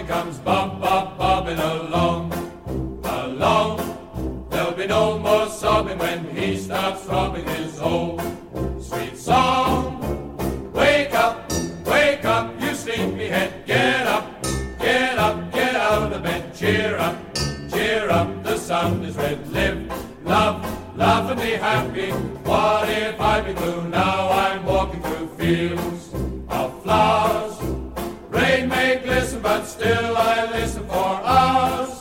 Robin 0.00 0.06
comes 0.06 0.38
bob, 0.38 0.80
bob, 0.80 1.18
bobbing 1.18 1.58
along, 1.58 2.32
along, 3.04 4.46
there'll 4.50 4.72
be 4.72 4.86
no 4.86 5.18
more 5.18 5.48
sobbing 5.48 5.98
when 5.98 6.24
he 6.36 6.56
stops 6.56 7.04
throbbing 7.04 7.44
his 7.46 7.78
old 7.80 8.20
sweet 8.80 9.16
song. 9.16 10.72
Wake 10.72 11.14
up, 11.14 11.50
wake 11.84 12.24
up, 12.24 12.60
you 12.60 12.74
sleepyhead, 12.74 13.66
get 13.66 14.06
up, 14.06 14.42
get 14.78 15.18
up, 15.18 15.52
get 15.52 15.74
out 15.76 16.02
of 16.04 16.10
the 16.10 16.18
bed, 16.18 16.54
cheer 16.54 16.96
up, 16.96 17.16
cheer 17.70 18.10
up, 18.10 18.42
the 18.42 18.56
sun 18.56 19.04
is 19.04 19.16
red, 19.16 19.46
live, 19.52 20.24
love, 20.24 20.96
laugh 20.96 21.30
and 21.30 21.40
be 21.40 21.52
happy. 21.52 22.10
What 22.44 22.88
if 22.88 23.20
I 23.20 23.40
be 23.40 23.52
blue? 23.52 23.88
Now 23.88 24.30
I'm 24.30 24.64
walking 24.64 25.02
through 25.02 25.28
fields 25.36 26.12
of 26.48 26.82
flowers. 26.82 27.59
But 29.42 29.64
still 29.64 30.16
I 30.16 30.50
listen 30.52 30.86
for 30.86 30.94
hours 30.94 31.99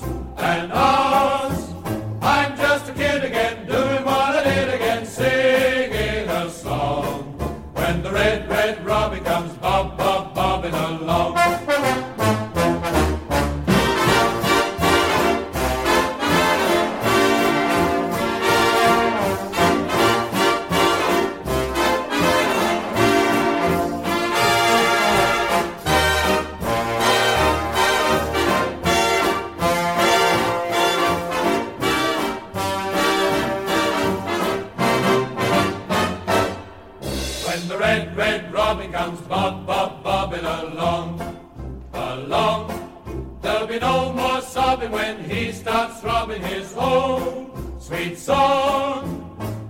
throbbing 46.29 46.43
his 46.43 46.75
own 46.77 47.79
sweet 47.79 48.17
song. 48.17 49.25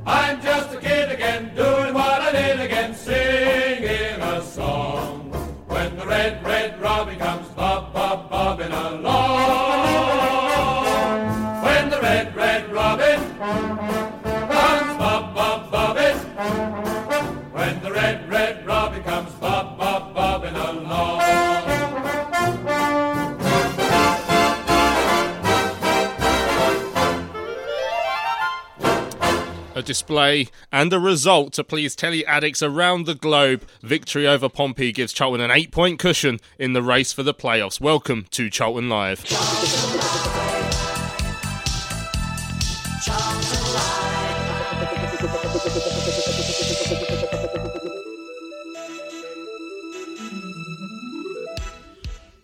I'm 0.06 0.42
just 0.42 0.74
a 0.74 0.78
kid 0.78 1.12
again, 1.12 1.56
doing 1.56 1.94
what 1.94 2.22
I 2.22 2.32
did 2.32 2.60
again, 2.60 2.94
singing 2.94 4.22
a 4.22 4.42
song. 4.42 5.32
When 5.68 5.96
the 5.98 6.06
red, 6.06 6.44
red 6.44 6.82
robin 6.82 7.18
comes 7.18 7.39
display 29.90 30.48
and 30.72 30.94
a 30.94 31.00
result 31.00 31.52
to 31.52 31.64
please 31.64 31.96
telly 31.96 32.24
addicts 32.28 32.62
around 32.62 33.08
the 33.08 33.16
globe. 33.16 33.64
Victory 33.82 34.28
over 34.28 34.48
Pompey 34.48 34.92
gives 34.92 35.12
Charlton 35.12 35.42
an 35.42 35.50
eight 35.50 35.72
point 35.72 35.98
cushion 35.98 36.38
in 36.60 36.74
the 36.74 36.84
race 36.84 37.12
for 37.12 37.24
the 37.24 37.34
playoffs. 37.34 37.82
Welcome 37.82 38.28
to 38.30 38.52
Charlton 38.52 38.88
Live. 38.88 39.26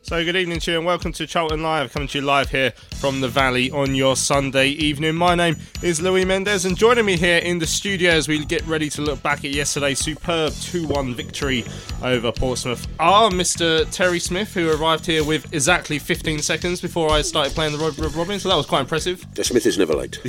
So, 0.06 0.24
good 0.24 0.36
evening 0.36 0.60
to 0.60 0.72
you 0.72 0.78
and 0.78 0.86
welcome 0.86 1.12
to 1.14 1.26
Charlton 1.26 1.64
Live, 1.64 1.92
coming 1.92 2.08
to 2.10 2.20
you 2.20 2.24
live 2.24 2.52
here 2.52 2.74
from 3.00 3.22
the 3.22 3.28
Valley 3.28 3.72
on 3.72 3.96
your 3.96 4.16
Sunday 4.16 4.68
evening. 4.68 5.16
My 5.16 5.34
name 5.34 5.56
is 5.82 6.00
Louis 6.00 6.24
Mendez, 6.26 6.66
and 6.66 6.78
joining 6.78 7.08
me 7.08 7.18
here 7.18 7.40
in 7.40 7.58
the 7.58 7.66
studio 7.66 8.12
as 8.12 8.28
we 8.28 8.46
get 8.46 8.64
ready 8.68 8.88
to 8.92 9.02
look 9.02 9.24
back 9.24 9.40
at 9.40 9.50
yesterday's 9.50 9.98
superb 9.98 10.54
2 10.54 10.86
1 10.86 11.16
victory 11.16 11.66
over 12.04 12.32
Portsmouth 12.32 12.86
are 13.00 13.32
Mr. 13.32 13.90
Terry 13.90 14.20
Smith, 14.20 14.54
who 14.54 14.70
arrived 14.80 15.08
here 15.08 15.24
with 15.24 15.52
exactly 15.52 15.98
15 15.98 16.38
seconds 16.38 16.82
before 16.82 17.10
I 17.10 17.24
started 17.24 17.56
playing 17.56 17.76
the 17.76 17.84
Red 17.84 17.98
Red 17.98 18.14
Robin, 18.14 18.40
so 18.40 18.50
that 18.50 18.56
was 18.58 18.68
quite 18.68 18.82
impressive. 18.82 19.26
The 19.34 19.44
Smith 19.44 19.66
is 19.66 19.80
never 19.80 19.96
late. 19.96 20.20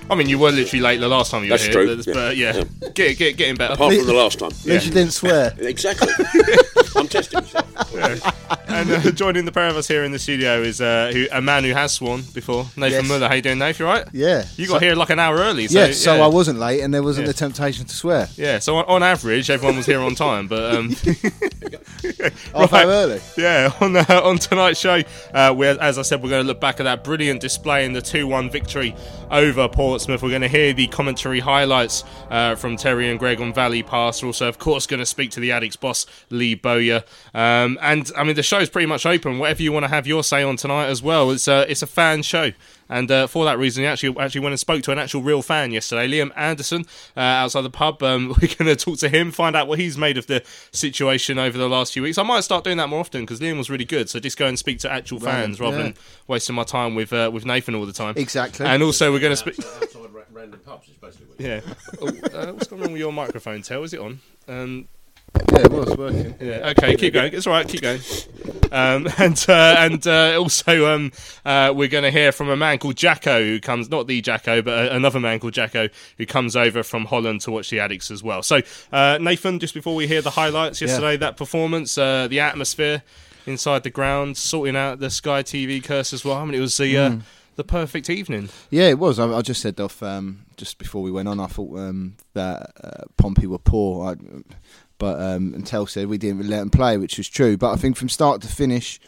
I 0.10 0.14
mean, 0.14 0.30
you 0.30 0.38
were 0.38 0.52
literally 0.52 0.82
late 0.82 1.00
the 1.00 1.08
last 1.08 1.32
time 1.32 1.42
you 1.42 1.50
That's 1.50 1.66
were 1.68 1.84
here, 1.84 1.96
true, 2.02 2.14
but 2.14 2.38
yeah. 2.38 2.62
yeah, 2.80 2.88
Get, 2.94 3.18
get, 3.18 3.36
getting 3.36 3.56
better. 3.56 3.74
Apart 3.74 3.94
from 3.94 4.06
the 4.06 4.14
last 4.14 4.38
time. 4.38 4.52
At 4.52 4.64
least 4.64 4.86
you 4.86 4.92
didn't 4.92 5.12
swear. 5.12 5.54
Exactly. 5.66 6.08
I'm 6.96 7.08
testing 7.08 7.40
myself. 7.40 8.55
And 8.68 8.90
uh, 8.90 9.10
joining 9.12 9.44
the 9.44 9.52
pair 9.52 9.68
of 9.68 9.76
us 9.76 9.86
here 9.86 10.02
in 10.04 10.10
the 10.12 10.18
studio 10.18 10.60
is 10.60 10.80
uh, 10.80 11.10
who, 11.12 11.26
a 11.30 11.40
man 11.40 11.62
who 11.64 11.72
has 11.72 11.92
sworn 11.92 12.22
before, 12.34 12.64
Nathan 12.76 13.00
Yes. 13.04 13.08
Muller. 13.08 13.28
How 13.28 13.34
you 13.34 13.42
doing, 13.42 13.58
Nathan? 13.58 13.86
You 13.86 13.92
right? 13.92 14.06
Yeah. 14.12 14.44
You 14.56 14.66
got 14.66 14.82
here 14.82 14.94
like 14.96 15.10
an 15.10 15.18
hour 15.20 15.36
early. 15.36 15.68
So, 15.68 15.78
yeah, 15.86 15.92
so 15.92 16.16
yeah. 16.16 16.24
I 16.24 16.26
wasn't 16.26 16.58
late 16.58 16.80
and 16.80 16.92
there 16.92 17.02
wasn't 17.02 17.26
Yeah. 17.26 17.32
the 17.32 17.38
temptation 17.38 17.84
to 17.86 17.94
swear. 17.94 18.28
Yeah, 18.36 18.58
so 18.58 18.76
on, 18.76 18.84
on 18.86 19.02
average, 19.02 19.50
everyone 19.50 19.76
was 19.76 19.86
here 19.86 20.00
on 20.00 20.14
time, 20.14 20.48
but 20.48 20.74
um, 20.74 20.94
hour 22.54 22.68
early. 22.86 23.20
yeah, 23.36 23.72
on 23.80 23.96
uh, 23.96 24.04
on 24.22 24.38
tonight's 24.38 24.80
show, 24.80 25.00
uh, 25.32 25.54
we 25.56 25.66
as 25.66 25.98
I 25.98 26.02
said, 26.02 26.22
we're 26.22 26.30
going 26.30 26.42
to 26.42 26.46
look 26.48 26.60
back 26.60 26.80
at 26.80 26.84
that 26.84 27.04
brilliant 27.04 27.40
display 27.40 27.84
in 27.84 27.92
the 27.92 28.02
two-one 28.02 28.50
victory 28.50 28.94
over 29.30 29.68
Portsmouth. 29.68 30.22
We're 30.22 30.30
going 30.30 30.42
to 30.42 30.48
hear 30.48 30.72
the 30.72 30.86
commentary 30.88 31.40
highlights 31.40 32.04
uh, 32.30 32.54
from 32.56 32.76
Terry 32.76 33.08
and 33.10 33.18
Greg 33.18 33.40
on 33.40 33.52
Valley 33.52 33.82
Pass. 33.82 34.22
We're 34.22 34.28
also, 34.28 34.48
of 34.48 34.58
course, 34.58 34.86
going 34.86 35.00
to 35.00 35.06
speak 35.06 35.30
to 35.32 35.40
the 35.40 35.52
Addicts 35.52 35.76
boss 35.76 36.06
Lee 36.30 36.54
Bowyer, 36.54 37.04
um, 37.34 37.78
and 37.80 38.10
I 38.16 38.24
mean 38.24 38.36
the 38.36 38.42
show's 38.58 38.70
pretty 38.70 38.86
much 38.86 39.06
open. 39.06 39.38
Whatever 39.38 39.62
you 39.62 39.72
want 39.72 39.84
to 39.84 39.88
have 39.88 40.06
your 40.06 40.24
say 40.24 40.42
on 40.42 40.56
tonight 40.56 40.86
as 40.86 41.02
well. 41.02 41.30
It's 41.30 41.48
a 41.48 41.70
it's 41.70 41.82
a 41.82 41.86
fan 41.86 42.22
show. 42.22 42.52
And 42.88 43.10
uh, 43.10 43.26
for 43.26 43.44
that 43.46 43.58
reason, 43.58 43.82
he 43.82 43.88
actually 43.88 44.16
actually 44.18 44.42
went 44.42 44.52
and 44.52 44.60
spoke 44.60 44.82
to 44.84 44.92
an 44.92 44.98
actual 44.98 45.22
real 45.22 45.42
fan 45.42 45.72
yesterday, 45.72 46.06
Liam 46.08 46.30
Anderson, 46.36 46.84
uh, 47.16 47.20
outside 47.20 47.62
the 47.62 47.70
pub. 47.70 48.02
Um, 48.02 48.28
we're 48.40 48.54
going 48.54 48.66
to 48.68 48.76
talk 48.76 48.98
to 48.98 49.08
him, 49.08 49.32
find 49.32 49.56
out 49.56 49.66
what 49.66 49.78
he's 49.78 49.98
made 49.98 50.16
of 50.16 50.26
the 50.28 50.42
situation 50.70 51.38
over 51.38 51.58
the 51.58 51.68
last 51.68 51.92
few 51.92 52.02
weeks. 52.02 52.16
I 52.16 52.22
might 52.22 52.40
start 52.40 52.64
doing 52.64 52.76
that 52.76 52.88
more 52.88 53.00
often 53.00 53.22
because 53.22 53.40
Liam 53.40 53.58
was 53.58 53.68
really 53.68 53.84
good. 53.84 54.08
So 54.08 54.20
just 54.20 54.38
go 54.38 54.46
and 54.46 54.58
speak 54.58 54.78
to 54.80 54.92
actual 54.92 55.18
fans 55.18 55.58
rather 55.58 55.78
yeah. 55.78 55.82
than 55.84 55.94
wasting 56.28 56.54
my 56.54 56.64
time 56.64 56.94
with 56.94 57.12
uh, 57.12 57.30
with 57.32 57.44
Nathan 57.44 57.74
all 57.74 57.86
the 57.86 57.92
time. 57.92 58.14
Exactly. 58.16 58.66
And 58.66 58.82
also, 58.82 59.12
we're 59.12 59.20
going 59.20 59.32
to 59.32 59.36
speak. 59.36 59.58
Outside 59.58 60.12
ra- 60.12 60.22
random 60.32 60.60
pubs 60.60 60.88
is 60.88 60.96
basically 60.96 61.26
what 61.26 61.40
Yeah. 61.40 61.60
Oh, 62.00 62.08
uh, 62.38 62.52
what's 62.52 62.68
going 62.68 62.84
on 62.84 62.92
with 62.92 63.00
your 63.00 63.12
microphone, 63.12 63.62
Tel? 63.62 63.82
Is 63.82 63.94
it 63.94 64.00
on? 64.00 64.20
Um, 64.48 64.88
Yeah, 65.52 65.58
it 65.60 65.70
was 65.70 65.96
working. 65.96 66.34
yeah. 66.40 66.72
Okay. 66.76 66.96
Keep 66.96 67.14
going. 67.14 67.32
It's 67.34 67.46
all 67.46 67.52
right. 67.52 67.68
Keep 67.68 67.82
going. 67.82 68.00
Um, 68.72 69.06
and 69.18 69.44
uh, 69.48 69.74
and 69.78 70.06
uh, 70.06 70.38
also, 70.40 70.86
um, 70.92 71.12
uh, 71.44 71.72
we're 71.74 71.88
going 71.88 72.04
to 72.04 72.10
hear 72.10 72.32
from 72.32 72.48
a 72.48 72.56
man 72.56 72.78
called 72.78 72.96
Jacko, 72.96 73.42
who 73.42 73.60
comes 73.60 73.90
not 73.90 74.06
the 74.06 74.20
Jacko, 74.20 74.62
but 74.62 74.90
uh, 74.90 74.94
another 74.94 75.20
man 75.20 75.38
called 75.38 75.52
Jacko, 75.52 75.88
who 76.18 76.26
comes 76.26 76.56
over 76.56 76.82
from 76.82 77.04
Holland 77.04 77.42
to 77.42 77.50
watch 77.50 77.70
the 77.70 77.80
Addicts 77.80 78.10
as 78.10 78.22
well. 78.22 78.42
So, 78.42 78.60
uh, 78.92 79.18
Nathan, 79.20 79.58
just 79.58 79.74
before 79.74 79.94
we 79.94 80.06
hear 80.06 80.22
the 80.22 80.30
highlights 80.30 80.80
yesterday, 80.80 81.16
that 81.18 81.36
performance, 81.36 81.96
uh, 81.98 82.28
the 82.28 82.40
atmosphere 82.40 83.02
inside 83.46 83.82
the 83.82 83.90
ground, 83.90 84.36
sorting 84.36 84.76
out 84.76 84.98
the 84.98 85.10
Sky 85.10 85.42
TV 85.42 85.82
curse 85.82 86.12
as 86.12 86.24
well. 86.24 86.36
I 86.36 86.44
mean, 86.44 86.54
it 86.54 86.60
was 86.60 86.76
the 86.76 86.96
uh, 86.96 87.16
the 87.56 87.64
perfect 87.64 88.10
evening. 88.10 88.48
Yeah, 88.70 88.88
it 88.88 88.98
was. 88.98 89.18
I, 89.18 89.30
I 89.32 89.42
just 89.42 89.60
said 89.62 89.80
off 89.80 90.02
um, 90.02 90.44
just 90.56 90.78
before 90.78 91.02
we 91.02 91.10
went 91.10 91.28
on. 91.28 91.40
I 91.40 91.46
thought 91.46 91.78
um, 91.78 92.16
that 92.34 92.72
uh, 92.82 93.04
Pompey 93.16 93.46
were 93.46 93.58
poor, 93.58 94.10
I, 94.10 94.16
but 94.98 95.20
um, 95.20 95.54
until 95.54 95.86
said 95.86 96.08
we 96.08 96.18
didn't 96.18 96.38
really 96.38 96.50
let 96.50 96.60
them 96.60 96.70
play, 96.70 96.96
which 96.96 97.18
was 97.18 97.28
true. 97.28 97.56
But 97.56 97.72
I 97.72 97.76
think 97.76 97.96
from 97.96 98.08
start 98.08 98.42
to 98.42 98.48
finish, 98.48 99.00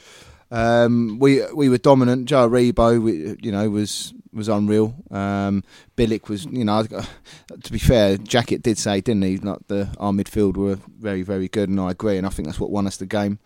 um, 0.50 1.19
we 1.19 1.43
we 1.52 1.69
were 1.69 1.79
dominant. 1.79 2.26
Joe 2.26 2.49
Aribo, 2.49 3.00
we, 3.02 3.37
you 3.40 3.52
know, 3.52 3.69
was 3.70 4.12
was 4.32 4.49
unreal. 4.49 4.94
Um, 5.11 5.64
Bielik 5.96 6.29
was, 6.29 6.46
you 6.46 6.64
know, 6.64 6.85
to 7.62 7.73
be 7.73 7.79
fair, 7.79 8.17
Jacket 8.17 8.62
did 8.62 8.79
say, 8.79 9.00
didn't 9.00 9.23
he, 9.23 9.37
like 9.38 9.67
the 9.69 9.94
our 9.99 10.12
midfield 10.12 10.56
were 10.56 10.79
very, 10.99 11.23
very 11.23 11.49
good, 11.49 11.69
and 11.69 11.81
I 11.81 11.90
agree, 11.90 12.17
and 12.17 12.26
I 12.26 12.31
think 12.31 12.49
that's 12.49 12.61
what 12.61 12.70
won 12.70 12.87
us 12.87 12.96
the 12.96 13.06
game. 13.06 13.38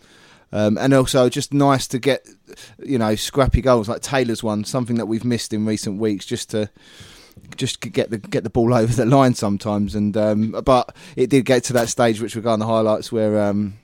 Um, 0.54 0.76
and 0.76 0.92
also, 0.92 1.30
just 1.30 1.54
nice 1.54 1.86
to 1.88 1.98
get, 1.98 2.28
you 2.78 2.98
know, 2.98 3.14
scrappy 3.14 3.62
goals 3.62 3.88
like 3.88 4.02
Taylor's 4.02 4.42
one, 4.42 4.64
something 4.64 4.96
that 4.96 5.06
we've 5.06 5.24
missed 5.24 5.54
in 5.54 5.64
recent 5.64 5.98
weeks, 5.98 6.26
just 6.26 6.50
to 6.50 6.68
just 7.56 7.81
get 7.81 8.11
the 8.11 8.19
get 8.19 8.44
the 8.44 8.50
ball 8.50 8.75
over 8.75 8.93
the 8.93 9.06
line 9.06 9.34
sometimes. 9.34 9.94
And 9.94 10.17
um, 10.17 10.50
but 10.64 10.94
it 11.17 11.31
did 11.31 11.44
get 11.44 11.64
to 11.64 11.73
that 11.75 11.88
stage, 11.88 12.20
which 12.20 12.34
we've 12.34 12.44
got 12.44 12.55
in 12.55 12.61
the 12.61 12.67
highlights, 12.67 13.12
where 13.12 13.43
um, 13.43 13.75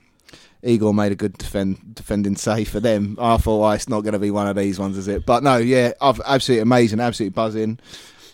Igor 0.63 0.93
made 0.93 1.11
a 1.11 1.15
good 1.15 1.37
defend, 1.37 1.95
defending 1.95 2.35
save 2.35 2.69
for 2.69 2.79
them. 2.79 3.17
I 3.19 3.37
thought, 3.37 3.67
oh, 3.67 3.71
it's 3.71 3.89
not 3.89 4.01
going 4.01 4.13
to 4.13 4.19
be 4.19 4.31
one 4.31 4.47
of 4.47 4.55
these 4.55 4.79
ones, 4.79 4.97
is 4.97 5.07
it? 5.07 5.25
But 5.25 5.43
no, 5.43 5.57
yeah, 5.57 5.93
absolutely 6.01 6.61
amazing, 6.61 6.99
absolutely 6.99 7.33
buzzing. 7.33 7.79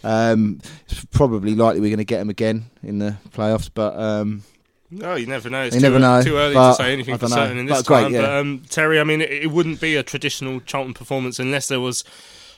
Um, 0.04 0.60
it's 0.88 1.04
probably 1.06 1.56
likely 1.56 1.82
we're 1.82 1.90
going 1.90 1.98
to 1.98 2.06
get 2.06 2.20
them 2.20 2.30
again 2.30 2.66
in 2.84 3.00
the 3.00 3.18
playoffs, 3.32 3.70
but. 3.74 3.98
Um, 3.98 4.44
no, 4.92 5.16
you 5.16 5.26
never 5.26 5.50
know. 5.50 5.64
It's 5.64 5.76
you 5.76 5.82
too, 5.82 5.88
never 5.88 6.00
know. 6.00 6.22
Too 6.22 6.38
early 6.38 6.54
to 6.54 6.74
say 6.76 6.94
anything 6.94 7.18
for 7.18 7.28
certain 7.28 7.58
in 7.58 7.66
this 7.66 7.82
but 7.82 8.02
time. 8.02 8.14
Yeah. 8.14 8.22
But 8.22 8.30
um, 8.30 8.64
Terry, 8.70 9.00
I 9.00 9.04
mean, 9.04 9.22
it, 9.22 9.32
it, 9.32 9.52
wouldn't 9.52 9.82
be 9.82 9.96
a 9.96 10.04
traditional 10.04 10.62
Charlton 10.62 10.94
performance 10.94 11.40
unless 11.40 11.68
there 11.68 11.80
was 11.80 12.04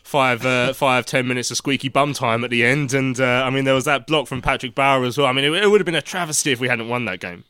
five, 0.08 0.46
uh, 0.46 0.74
five, 0.74 1.06
ten 1.06 1.28
minutes 1.28 1.52
of 1.52 1.58
squeaky 1.58 1.90
bum 1.90 2.14
time 2.14 2.44
at 2.44 2.50
the 2.50 2.64
end. 2.66 2.94
And 2.94 3.20
uh, 3.20 3.44
I 3.46 3.50
mean, 3.50 3.66
there 3.66 3.74
was 3.74 3.86
that 3.86 4.08
block 4.08 4.28
from 4.28 4.42
Patrick 4.42 4.74
Bauer 4.74 5.04
as 5.04 5.18
well. 5.18 5.28
I 5.28 5.34
mean, 5.34 5.46
it, 5.46 5.64
it 5.64 5.68
would 5.68 5.82
have 5.82 5.86
been 5.86 5.96
a 5.96 6.02
travesty 6.02 6.52
if 6.52 6.60
we 6.60 6.68
hadn't 6.68 6.88
won 6.90 7.06
that 7.06 7.20
game. 7.20 7.44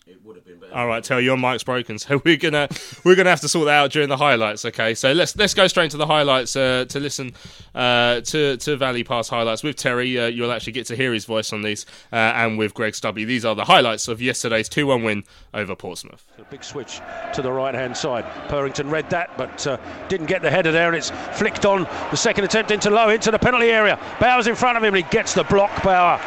All 0.78 0.86
right, 0.86 1.04
tell 1.04 1.20
your 1.20 1.38
mic's 1.38 1.64
broken, 1.64 1.98
so 1.98 2.22
we're 2.24 2.38
gonna 2.38 2.70
we're 3.04 3.16
gonna 3.16 3.32
have 3.32 3.42
to 3.42 3.50
sort 3.50 3.66
that 3.66 3.74
out 3.74 3.92
during 3.92 4.10
the 4.10 4.18
highlights. 4.18 4.64
Okay, 4.64 4.94
so 4.94 5.12
let's 5.12 5.36
let's 5.36 5.56
go 5.56 5.66
straight 5.66 5.90
to 5.90 5.98
the 5.98 6.06
highlights 6.06 6.56
uh, 6.56 6.86
to 6.90 7.00
listen 7.00 7.34
uh, 7.74 8.22
to 8.22 8.58
to 8.58 8.78
Valley 8.78 9.04
Pass 9.04 9.28
highlights 9.28 9.64
with 9.64 9.76
Terry. 9.76 10.20
Uh, 10.20 10.28
you'll 10.28 10.52
actually 10.52 10.74
get 10.74 10.86
to 10.86 10.96
hear 10.96 11.14
his 11.14 11.26
voice 11.26 11.52
on 11.52 11.64
these, 11.64 11.88
uh, 12.14 12.16
and 12.16 12.60
with 12.60 12.76
Greg 12.76 12.94
Stubby. 12.94 13.26
These 13.26 13.44
are 13.44 13.56
the 13.56 13.66
highlights 13.66 14.08
of 14.08 14.22
yesterday's 14.22 14.70
two-one 14.70 15.02
win 15.02 15.24
over 15.52 15.76
Portsmouth. 15.76 16.24
A 16.38 16.44
big 16.44 16.64
switch 16.64 17.02
to 17.34 17.42
the 17.42 17.52
right-hand 17.52 17.98
side. 17.98 18.26
Purrington 18.48 18.92
read 18.92 19.10
that, 19.10 19.36
but 19.36 19.66
uh, 19.66 19.78
didn't 20.10 20.28
get 20.28 20.44
the 20.44 20.52
header 20.52 20.72
there, 20.72 20.90
and 20.90 20.96
it's 20.96 21.10
flicked 21.40 21.66
on. 21.66 21.86
The 22.12 22.18
second 22.18 22.44
attempt 22.44 22.70
into 22.70 22.92
low 22.92 23.10
into 23.10 23.32
the 23.32 23.40
penalty 23.40 23.72
area. 23.72 24.00
Bauer's 24.20 24.46
in 24.46 24.54
front 24.54 24.78
of 24.78 24.84
him, 24.84 24.94
and 24.94 25.04
he 25.04 25.12
gets 25.12 25.34
the 25.34 25.44
block. 25.46 25.82
Bauer, 25.82 26.20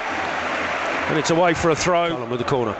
and 1.08 1.16
it's 1.20 1.30
away 1.30 1.54
for 1.54 1.70
a 1.70 1.76
throw. 1.76 2.26
With 2.26 2.40
the 2.40 2.44
corner 2.44 2.74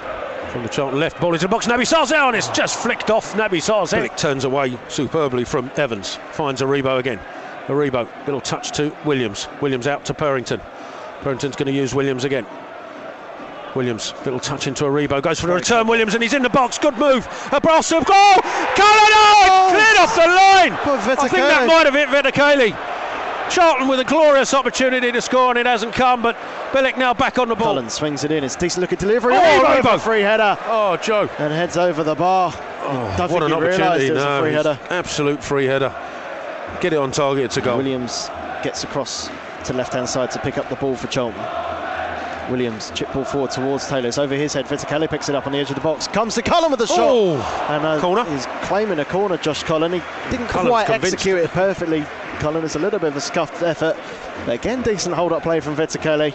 from 0.50 0.62
the 0.62 0.69
Charlton 0.69 0.99
left 0.99 1.20
ball 1.20 1.32
into 1.32 1.47
the 1.47 1.49
box. 1.49 1.67
Naby 1.67 1.82
Sarzao 1.82 2.29
and 2.29 2.37
it's 2.37 2.49
just 2.49 2.79
flicked 2.79 3.11
off 3.11 3.35
Naby 3.35 3.58
Sarzao. 3.58 4.05
It 4.05 4.17
turns 4.19 4.44
away 4.44 4.76
superbly 4.88 5.44
from 5.44 5.70
Evans. 5.76 6.19
Finds 6.32 6.61
Aribo 6.61 6.99
again. 6.99 7.20
Aribo, 7.69 8.08
little 8.26 8.41
touch 8.41 8.73
to 8.73 8.94
Williams. 9.05 9.49
Williams 9.61 9.87
out 9.87 10.05
to 10.06 10.14
Purrington. 10.14 10.61
Purrington's 11.20 11.56
going 11.56 11.67
to 11.67 11.73
use 11.73 11.94
Williams 11.94 12.25
again. 12.25 12.47
Williams, 13.76 14.12
little 14.25 14.41
touch 14.41 14.67
into 14.67 14.85
Aribo, 14.85 15.23
goes 15.23 15.38
for 15.38 15.47
the 15.47 15.55
return. 15.55 15.87
Williams, 15.87 16.14
and 16.14 16.23
he's 16.23 16.35
in 16.35 16.43
the 16.43 16.50
box. 16.50 16.76
Good 16.79 16.99
move. 16.99 17.26
A 17.53 17.61
brass 17.61 17.93
of 17.93 18.05
goal. 18.05 18.35
Cullen, 18.75 19.12
oh, 19.14 19.69
cleared 19.70 19.96
off 19.99 20.14
the 20.14 20.26
line. 20.26 20.73
I 21.19 21.29
think 21.29 21.44
that 21.44 21.67
might 21.69 21.87
have 21.87 21.94
hit 21.94 22.08
Vetokele. 22.08 22.89
Charlton 23.50 23.88
with 23.88 24.00
a 24.00 24.05
glorious 24.05 24.55
opportunity 24.55 25.11
to 25.12 25.20
score, 25.20 25.50
and 25.50 25.58
it 25.58 25.67
hasn't 25.67 25.93
come. 25.93 26.23
But 26.23 26.37
Bielik 26.73 26.97
now 26.97 27.12
back 27.12 27.38
on 27.38 27.49
the 27.49 27.55
ball. 27.55 27.75
Cullen 27.75 27.91
swings 27.91 28.25
it 28.25 28.31
in. 28.31 28.44
It's 28.44 28.56
decent 28.56 28.81
looking 28.82 28.99
delivery. 28.99 29.35
Oh, 29.37 29.76
over 29.79 29.99
free 29.99 30.20
header. 30.20 30.56
Oh, 30.67 30.97
Joe. 30.97 31.29
And 31.38 31.52
heads 31.52 31.76
over 31.76 32.05
the 32.05 32.14
bar. 32.14 32.52
Oh, 32.82 33.14
Don't 33.19 33.31
what 33.31 33.43
think 33.43 33.52
an 33.52 33.62
he 33.62 33.69
realised 33.69 33.82
opportunity. 33.82 34.14
No, 34.14 34.38
a 34.38 34.43
free 34.43 34.52
header. 34.52 34.79
Absolute 34.91 35.43
free 35.43 35.67
header. 35.67 35.94
Get 36.81 36.93
it 36.93 36.97
on 36.97 37.11
target. 37.11 37.50
to 37.52 37.61
go. 37.61 37.76
Williams 37.76 38.29
gets 38.62 38.85
across 38.85 39.29
to 39.64 39.73
left 39.73 39.93
hand 39.93 40.08
side 40.08 40.31
to 40.31 40.38
pick 40.38 40.56
up 40.56 40.69
the 40.69 40.76
ball 40.76 40.96
for 40.96 41.08
Charlton. 41.08 41.41
Williams 42.50 42.91
chip 42.94 43.12
ball 43.12 43.25
forward 43.25 43.50
towards 43.50 43.87
Taylor. 43.88 44.08
It's 44.08 44.19
over 44.19 44.35
his 44.35 44.52
head. 44.52 44.67
Vetokele 44.67 45.08
picks 45.08 45.29
it 45.29 45.35
up 45.35 45.47
on 45.47 45.52
the 45.52 45.58
edge 45.58 45.70
of 45.70 45.76
the 45.76 45.81
box. 45.81 46.08
Comes 46.08 46.35
to 46.35 46.43
Cullen 46.43 46.70
with 46.70 46.81
a 46.81 46.87
shot. 46.87 46.99
Oh, 46.99 47.67
and 47.70 47.85
uh, 47.85 48.00
corner. 48.00 48.25
He's 48.31 48.47
claiming 48.62 48.99
a 48.99 49.05
corner, 49.05 49.37
Josh 49.37 49.62
Cullen. 49.62 49.93
He 49.93 50.02
didn't 50.31 50.49
Cullen's 50.49 50.70
quite 50.70 50.87
convinced. 50.87 51.14
execute 51.14 51.38
it 51.38 51.50
perfectly. 51.50 52.05
Cullen 52.41 52.64
is 52.64 52.75
a 52.75 52.79
little 52.79 52.99
bit 52.99 53.08
of 53.08 53.17
a 53.17 53.20
scuffed 53.20 53.62
effort. 53.62 53.97
But 54.47 54.55
again, 54.55 54.82
decent 54.82 55.14
hold 55.14 55.32
up 55.32 55.43
play 55.43 55.61
from 55.61 55.76
Vetokele. 55.76 56.32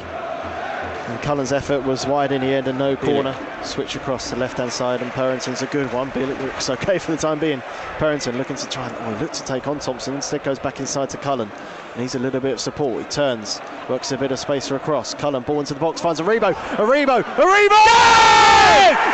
And 1.08 1.22
Cullen's 1.22 1.52
effort 1.52 1.82
was 1.84 2.08
wide 2.08 2.32
in 2.32 2.42
the 2.42 2.48
end 2.48 2.68
and 2.68 2.80
no 2.80 2.96
corner. 2.96 3.38
Switch 3.64 3.96
across 3.96 4.32
to 4.32 4.36
left 4.36 4.58
hand 4.58 4.72
side, 4.72 5.04
and 5.04 5.12
Purrington's 5.12 5.62
a 5.62 5.68
good 5.68 5.92
one. 5.94 6.10
Bielik 6.12 6.42
looks 6.42 6.68
okay 6.68 6.98
for 6.98 7.12
the 7.12 7.18
time 7.18 7.38
being. 7.38 7.62
Purrington 8.00 8.38
looking 8.38 8.56
to 8.56 8.68
try 8.68 8.88
and 8.88 8.96
oh, 9.02 9.14
he 9.14 9.22
looked 9.22 9.36
to 9.36 9.44
take 9.44 9.68
on 9.68 9.78
Thompson, 9.78 10.16
instead 10.16 10.44
goes 10.44 10.58
back 10.58 10.80
inside 10.80 11.12
to 11.12 11.18
Cullen. 11.18 11.52
Needs 11.96 12.16
a 12.16 12.20
little 12.20 12.42
bit 12.42 12.54
of 12.54 12.60
support. 12.60 13.04
He 13.04 13.10
turns, 13.10 13.62
works 13.88 14.12
a 14.14 14.18
bit 14.18 14.32
of 14.32 14.40
space 14.40 14.68
for 14.68 14.78
a 14.78 14.80
cross. 14.80 15.14
Cullen 15.14 15.44
ball 15.44 15.60
into 15.60 15.76
the 15.76 15.80
box, 15.80 16.02
finds 16.02 16.20
Aribo. 16.20 16.54
Aribo! 16.54 17.22
Aribo! 17.22 17.82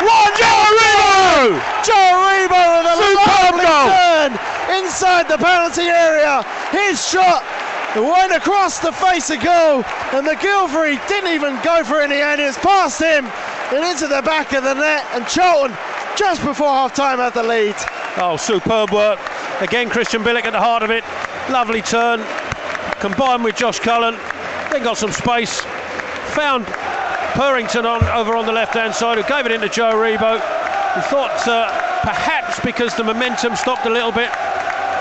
One 0.00 0.32
Joe 0.40 0.64
Aribo! 0.64 1.60
Joe 1.84 1.92
Aribo 1.92 2.62
with 2.78 2.86
a 2.88 2.96
Superb 2.96 3.52
lovely 3.52 3.66
goal! 3.66 3.88
turn 3.92 4.82
inside 4.82 5.28
the 5.28 5.36
penalty 5.36 5.82
area. 5.82 6.42
His 6.70 7.06
shot 7.06 7.44
went 8.00 8.32
across 8.32 8.78
the 8.78 8.92
face 8.92 9.28
of 9.30 9.42
goal, 9.42 9.84
and 10.12 10.26
MacGillivray 10.26 11.06
didn't 11.08 11.32
even 11.32 11.60
go 11.62 11.84
for 11.84 12.00
it 12.00 12.08
the 12.08 12.22
end. 12.22 12.40
It's 12.40 12.58
past 12.58 13.00
him 13.00 13.26
and 13.72 13.84
into 13.84 14.08
the 14.08 14.22
back 14.22 14.52
of 14.52 14.64
the 14.64 14.74
net, 14.74 15.04
and 15.12 15.26
Charlton 15.26 15.76
just 16.16 16.42
before 16.44 16.68
half 16.68 16.94
time 16.94 17.18
had 17.18 17.34
the 17.34 17.42
lead. 17.42 17.74
Oh, 18.16 18.36
superb 18.36 18.90
work. 18.90 19.18
Again, 19.60 19.88
Krystian 19.88 20.24
Bielik 20.24 20.44
at 20.44 20.52
the 20.52 20.60
heart 20.60 20.82
of 20.82 20.90
it. 20.90 21.04
Lovely 21.50 21.82
turn. 21.82 22.24
Combined 23.00 23.44
with 23.44 23.56
Josh 23.56 23.78
Cullen. 23.78 24.16
Then 24.70 24.82
got 24.82 24.98
some 24.98 25.12
space. 25.12 25.60
Found 26.34 26.66
Purrington 27.34 27.84
on 27.84 28.04
over 28.04 28.36
on 28.36 28.46
the 28.46 28.52
left 28.52 28.74
hand 28.74 28.94
side, 28.94 29.18
who 29.18 29.24
gave 29.24 29.46
it 29.46 29.52
into 29.52 29.68
Joe 29.68 29.92
Aribo. 29.94 30.34
He 30.94 31.00
thought 31.08 31.48
uh, 31.48 31.68
perhaps 32.02 32.60
because 32.60 32.94
the 32.94 33.04
momentum 33.04 33.56
stopped 33.56 33.86
a 33.86 33.90
little 33.90 34.12
bit, 34.12 34.30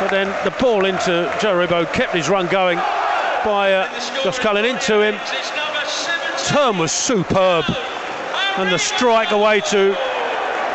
but 0.01 0.09
then 0.09 0.27
the 0.43 0.49
ball 0.59 0.85
into 0.85 1.31
Joe 1.39 1.53
Aribo 1.53 1.85
kept 1.93 2.15
his 2.15 2.27
run 2.27 2.47
going 2.47 2.79
by 3.45 3.71
uh, 3.71 4.23
Josh 4.23 4.39
Cullen 4.39 4.65
into 4.65 4.99
him. 4.99 5.13
Turn 6.47 6.79
was 6.79 6.91
superb, 6.91 7.65
and 8.57 8.71
the 8.71 8.79
strike 8.79 9.29
away 9.29 9.59
to 9.69 9.95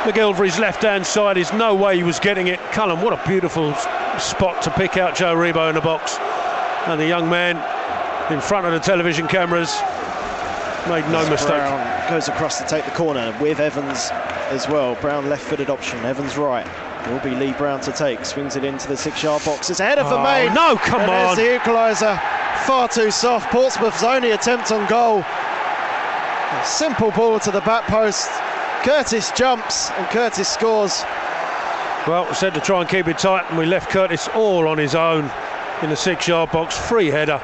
MacGillivray's 0.04 0.60
left 0.60 0.82
hand 0.82 1.04
side 1.04 1.36
is 1.36 1.52
no 1.52 1.74
way 1.74 1.96
he 1.96 2.04
was 2.04 2.20
getting 2.20 2.46
it. 2.46 2.60
Cullen, 2.70 3.00
what 3.00 3.12
a 3.12 3.28
beautiful 3.28 3.74
spot 4.20 4.62
to 4.62 4.70
pick 4.70 4.96
out 4.96 5.16
Joe 5.16 5.34
Aribo 5.34 5.68
in 5.70 5.74
the 5.74 5.80
box. 5.80 6.18
And 6.86 7.00
the 7.00 7.08
young 7.08 7.28
man 7.28 7.56
in 8.32 8.40
front 8.40 8.64
of 8.64 8.72
the 8.72 8.78
television 8.78 9.26
cameras 9.26 9.74
made 10.88 11.04
no 11.10 11.28
mistake. 11.28 11.48
Brown 11.48 12.10
goes 12.10 12.28
across 12.28 12.60
to 12.60 12.66
take 12.68 12.84
the 12.84 12.92
corner 12.92 13.36
with 13.40 13.58
Evans 13.58 14.10
as 14.50 14.68
well. 14.68 14.94
Brown 15.00 15.28
left 15.28 15.42
footed 15.42 15.68
option, 15.68 15.98
Evans 16.04 16.36
right. 16.36 16.64
Will 17.08 17.20
be 17.20 17.30
Lee 17.36 17.52
Brown 17.52 17.80
to 17.82 17.92
take. 17.92 18.24
Swings 18.24 18.56
it 18.56 18.64
into 18.64 18.88
the 18.88 18.96
six 18.96 19.22
yard 19.22 19.44
box. 19.44 19.70
It's 19.70 19.78
ahead 19.80 19.98
of 19.98 20.10
the 20.10 20.16
Oh, 20.18 20.22
main. 20.24 20.52
no, 20.52 20.76
come 20.76 21.02
and 21.02 21.10
on. 21.10 21.36
There's 21.36 21.62
the 21.62 21.70
equaliser. 21.70 22.20
Far 22.64 22.88
too 22.88 23.10
soft. 23.12 23.50
Portsmouth's 23.52 24.02
only 24.02 24.32
attempt 24.32 24.72
on 24.72 24.86
goal. 24.88 25.18
A 25.20 26.62
simple 26.64 27.12
ball 27.12 27.38
to 27.40 27.50
the 27.52 27.60
back 27.60 27.84
post. 27.86 28.28
Curtis 28.82 29.30
jumps 29.32 29.90
and 29.92 30.06
Curtis 30.08 30.48
scores. 30.48 31.04
Well, 32.08 32.26
we 32.28 32.34
said 32.34 32.54
to 32.54 32.60
try 32.60 32.80
and 32.80 32.88
keep 32.88 33.06
it 33.08 33.18
tight, 33.18 33.44
and 33.50 33.58
we 33.58 33.66
left 33.66 33.90
Curtis 33.90 34.28
all 34.34 34.66
on 34.68 34.78
his 34.78 34.94
own 34.94 35.30
in 35.82 35.90
the 35.90 35.96
six 35.96 36.26
yard 36.26 36.50
box. 36.50 36.76
Free 36.76 37.08
header. 37.08 37.40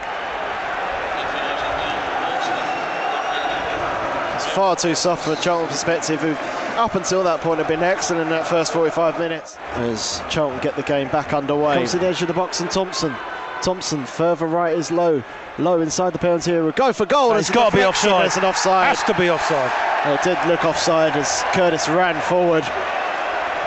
It's 4.35 4.47
far 4.55 4.75
too 4.77 4.95
soft 4.95 5.25
from 5.25 5.35
a 5.35 5.37
Charlton 5.37 5.69
perspective, 5.69 6.21
who 6.21 6.35
up 6.77 6.95
until 6.95 7.23
that 7.25 7.41
point 7.41 7.59
have 7.59 7.69
been 7.69 7.83
excellent 7.83 8.23
in 8.23 8.29
that 8.31 8.47
first 8.47 8.73
45 8.73 9.19
minutes. 9.19 9.57
As 9.73 10.23
Charlton 10.29 10.61
get 10.61 10.77
the 10.77 10.83
game 10.83 11.09
back 11.09 11.33
underway. 11.33 11.77
Comes 11.77 11.93
to 11.93 11.99
the 11.99 12.07
edge 12.07 12.23
of 12.23 12.29
the 12.29 12.35
box 12.35 12.61
and 12.61 12.71
Thompson. 12.71 13.15
Thompson 13.63 14.05
further 14.05 14.47
right 14.47 14.77
is 14.77 14.91
low. 14.91 15.23
Low 15.59 15.81
inside 15.81 16.13
the 16.13 16.19
penalty 16.19 16.53
area. 16.53 16.73
Go 16.73 16.93
for 16.93 17.07
goal. 17.07 17.35
It's 17.35 17.51
got 17.51 17.71
to 17.71 17.77
be 17.77 17.85
offside. 17.85 18.27
It's 18.27 18.37
an 18.37 18.45
offside. 18.45 18.89
Has 18.89 19.03
to 19.05 19.15
be 19.15 19.31
offside. 19.31 19.71
It 20.15 20.23
did 20.25 20.39
look 20.49 20.65
offside 20.65 21.17
as 21.17 21.43
Curtis 21.53 21.89
ran 21.89 22.21
forward. 22.23 22.65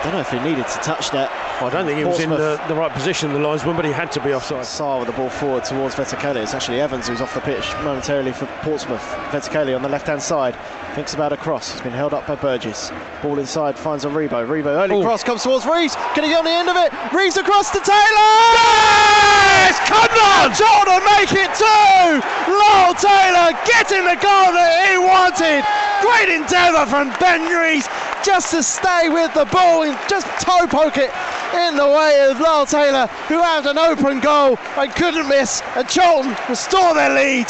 Don't 0.02 0.12
know 0.12 0.20
if 0.20 0.30
he 0.30 0.38
needed 0.40 0.66
to 0.66 0.78
touch 0.80 1.10
that. 1.10 1.32
I 1.58 1.70
don't 1.70 1.86
think 1.86 1.96
he 1.96 2.04
was 2.04 2.20
in 2.20 2.28
the, 2.28 2.62
the 2.68 2.74
right 2.74 2.92
position, 2.92 3.32
the 3.32 3.38
linesman, 3.38 3.76
but 3.76 3.86
he 3.86 3.90
had 3.90 4.12
to 4.12 4.20
be 4.20 4.34
offside. 4.34 4.66
Saar 4.66 4.98
with 4.98 5.08
the 5.08 5.14
ball 5.14 5.30
forward 5.30 5.64
towards 5.64 5.94
Vetokele. 5.94 6.36
It's 6.36 6.52
actually 6.52 6.82
Evans 6.82 7.08
who's 7.08 7.22
off 7.22 7.32
the 7.32 7.40
pitch 7.40 7.72
momentarily 7.82 8.32
for 8.32 8.44
Portsmouth. 8.60 9.00
Vetokele 9.32 9.74
on 9.74 9.80
the 9.80 9.88
left 9.88 10.06
hand 10.06 10.20
side 10.20 10.54
thinks 10.94 11.14
about 11.14 11.32
a 11.32 11.36
cross. 11.38 11.72
It's 11.72 11.80
been 11.80 11.96
held 11.96 12.12
up 12.12 12.26
by 12.26 12.34
Burgess. 12.34 12.92
Ball 13.22 13.38
inside 13.38 13.78
finds 13.78 14.04
a 14.04 14.08
Rebo. 14.08 14.46
Rebo 14.46 14.66
early 14.66 15.00
Ooh. 15.00 15.02
cross 15.02 15.24
comes 15.24 15.42
towards 15.44 15.64
Rees. 15.64 15.96
Can 16.12 16.24
he 16.24 16.30
get 16.30 16.40
on 16.40 16.44
the 16.44 16.50
end 16.50 16.68
of 16.68 16.76
it? 16.76 16.92
Rees 17.10 17.38
across 17.38 17.70
to 17.70 17.80
Taylor. 17.80 18.32
Yes! 18.52 19.80
Come 19.88 20.12
on! 20.12 20.52
Jordan 20.52 21.00
make 21.16 21.32
it 21.32 21.56
two. 21.56 22.20
Lyle 22.52 22.92
Taylor 23.00 23.56
getting 23.64 24.04
the 24.04 24.20
goal 24.20 24.52
that 24.52 24.92
he 24.92 25.00
wanted. 25.00 25.64
Great 26.04 26.28
endeavour 26.28 26.84
from 26.84 27.08
Ben 27.16 27.48
Reeves 27.48 27.88
just 28.22 28.50
to 28.50 28.62
stay 28.62 29.08
with 29.08 29.32
the 29.32 29.46
ball 29.46 29.84
and 29.84 29.96
just 30.10 30.26
toe 30.44 30.66
poke 30.66 30.98
it 30.98 31.10
in 31.58 31.76
the 31.76 31.88
way 31.88 32.28
of 32.28 32.40
Lyle 32.40 32.66
Taylor, 32.66 33.06
who 33.28 33.40
had 33.42 33.66
an 33.66 33.78
open 33.78 34.20
goal 34.20 34.58
and 34.76 34.94
couldn't 34.94 35.28
miss, 35.28 35.62
and 35.74 35.88
Charlton 35.88 36.36
restore 36.48 36.94
their 36.94 37.14
lead. 37.14 37.46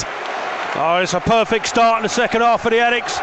Oh, 0.74 1.00
it's 1.02 1.14
a 1.14 1.20
perfect 1.20 1.66
start 1.66 1.98
in 1.98 2.02
the 2.02 2.08
second 2.08 2.42
half 2.42 2.62
for 2.62 2.70
the 2.70 2.78
Addicts. 2.78 3.18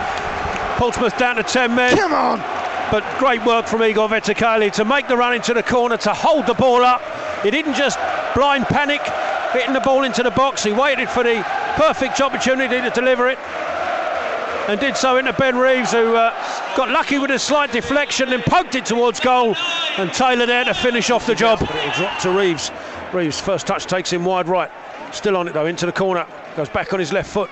Portsmouth 0.77 1.17
down 1.17 1.35
to 1.35 1.43
10 1.43 1.75
men. 1.75 1.95
Come 1.95 2.13
on! 2.13 2.39
But 2.91 3.03
great 3.19 3.43
work 3.45 3.67
from 3.67 3.83
Igor 3.83 4.09
Vetokele 4.09 4.71
to 4.73 4.85
make 4.85 5.07
the 5.07 5.17
run 5.17 5.33
into 5.33 5.53
the 5.53 5.63
corner, 5.63 5.97
to 5.97 6.13
hold 6.13 6.45
the 6.47 6.53
ball 6.53 6.83
up. 6.83 7.01
He 7.43 7.51
didn't 7.51 7.75
just 7.75 7.97
blind 8.35 8.65
panic, 8.65 9.01
hitting 9.51 9.73
the 9.73 9.81
ball 9.81 10.03
into 10.03 10.23
the 10.23 10.31
box. 10.31 10.63
He 10.63 10.71
waited 10.71 11.09
for 11.09 11.23
the 11.23 11.43
perfect 11.75 12.21
opportunity 12.21 12.81
to 12.81 12.89
deliver 12.89 13.29
it 13.29 13.39
and 14.67 14.79
did 14.79 14.95
so 14.95 15.17
into 15.17 15.33
Ben 15.33 15.57
Reeves, 15.57 15.91
who 15.91 16.15
uh, 16.15 16.31
got 16.75 16.89
lucky 16.89 17.19
with 17.19 17.31
a 17.31 17.39
slight 17.39 17.71
deflection 17.71 18.31
and 18.31 18.43
poked 18.43 18.75
it 18.75 18.85
towards 18.85 19.19
goal. 19.19 19.55
And 19.97 20.11
Taylor 20.13 20.45
there 20.45 20.63
to 20.63 20.73
finish 20.73 21.09
off 21.09 21.27
the 21.27 21.35
job. 21.35 21.61
It 21.61 21.95
dropped 21.95 22.21
to 22.23 22.31
Reeves. 22.31 22.71
Reeves' 23.11 23.39
first 23.39 23.67
touch 23.67 23.85
takes 23.85 24.11
him 24.11 24.25
wide 24.25 24.47
right. 24.47 24.71
Still 25.11 25.37
on 25.37 25.47
it 25.47 25.53
though, 25.53 25.65
into 25.65 25.85
the 25.85 25.91
corner. 25.91 26.25
Goes 26.55 26.69
back 26.69 26.93
on 26.93 26.99
his 26.99 27.11
left 27.11 27.29
foot. 27.29 27.49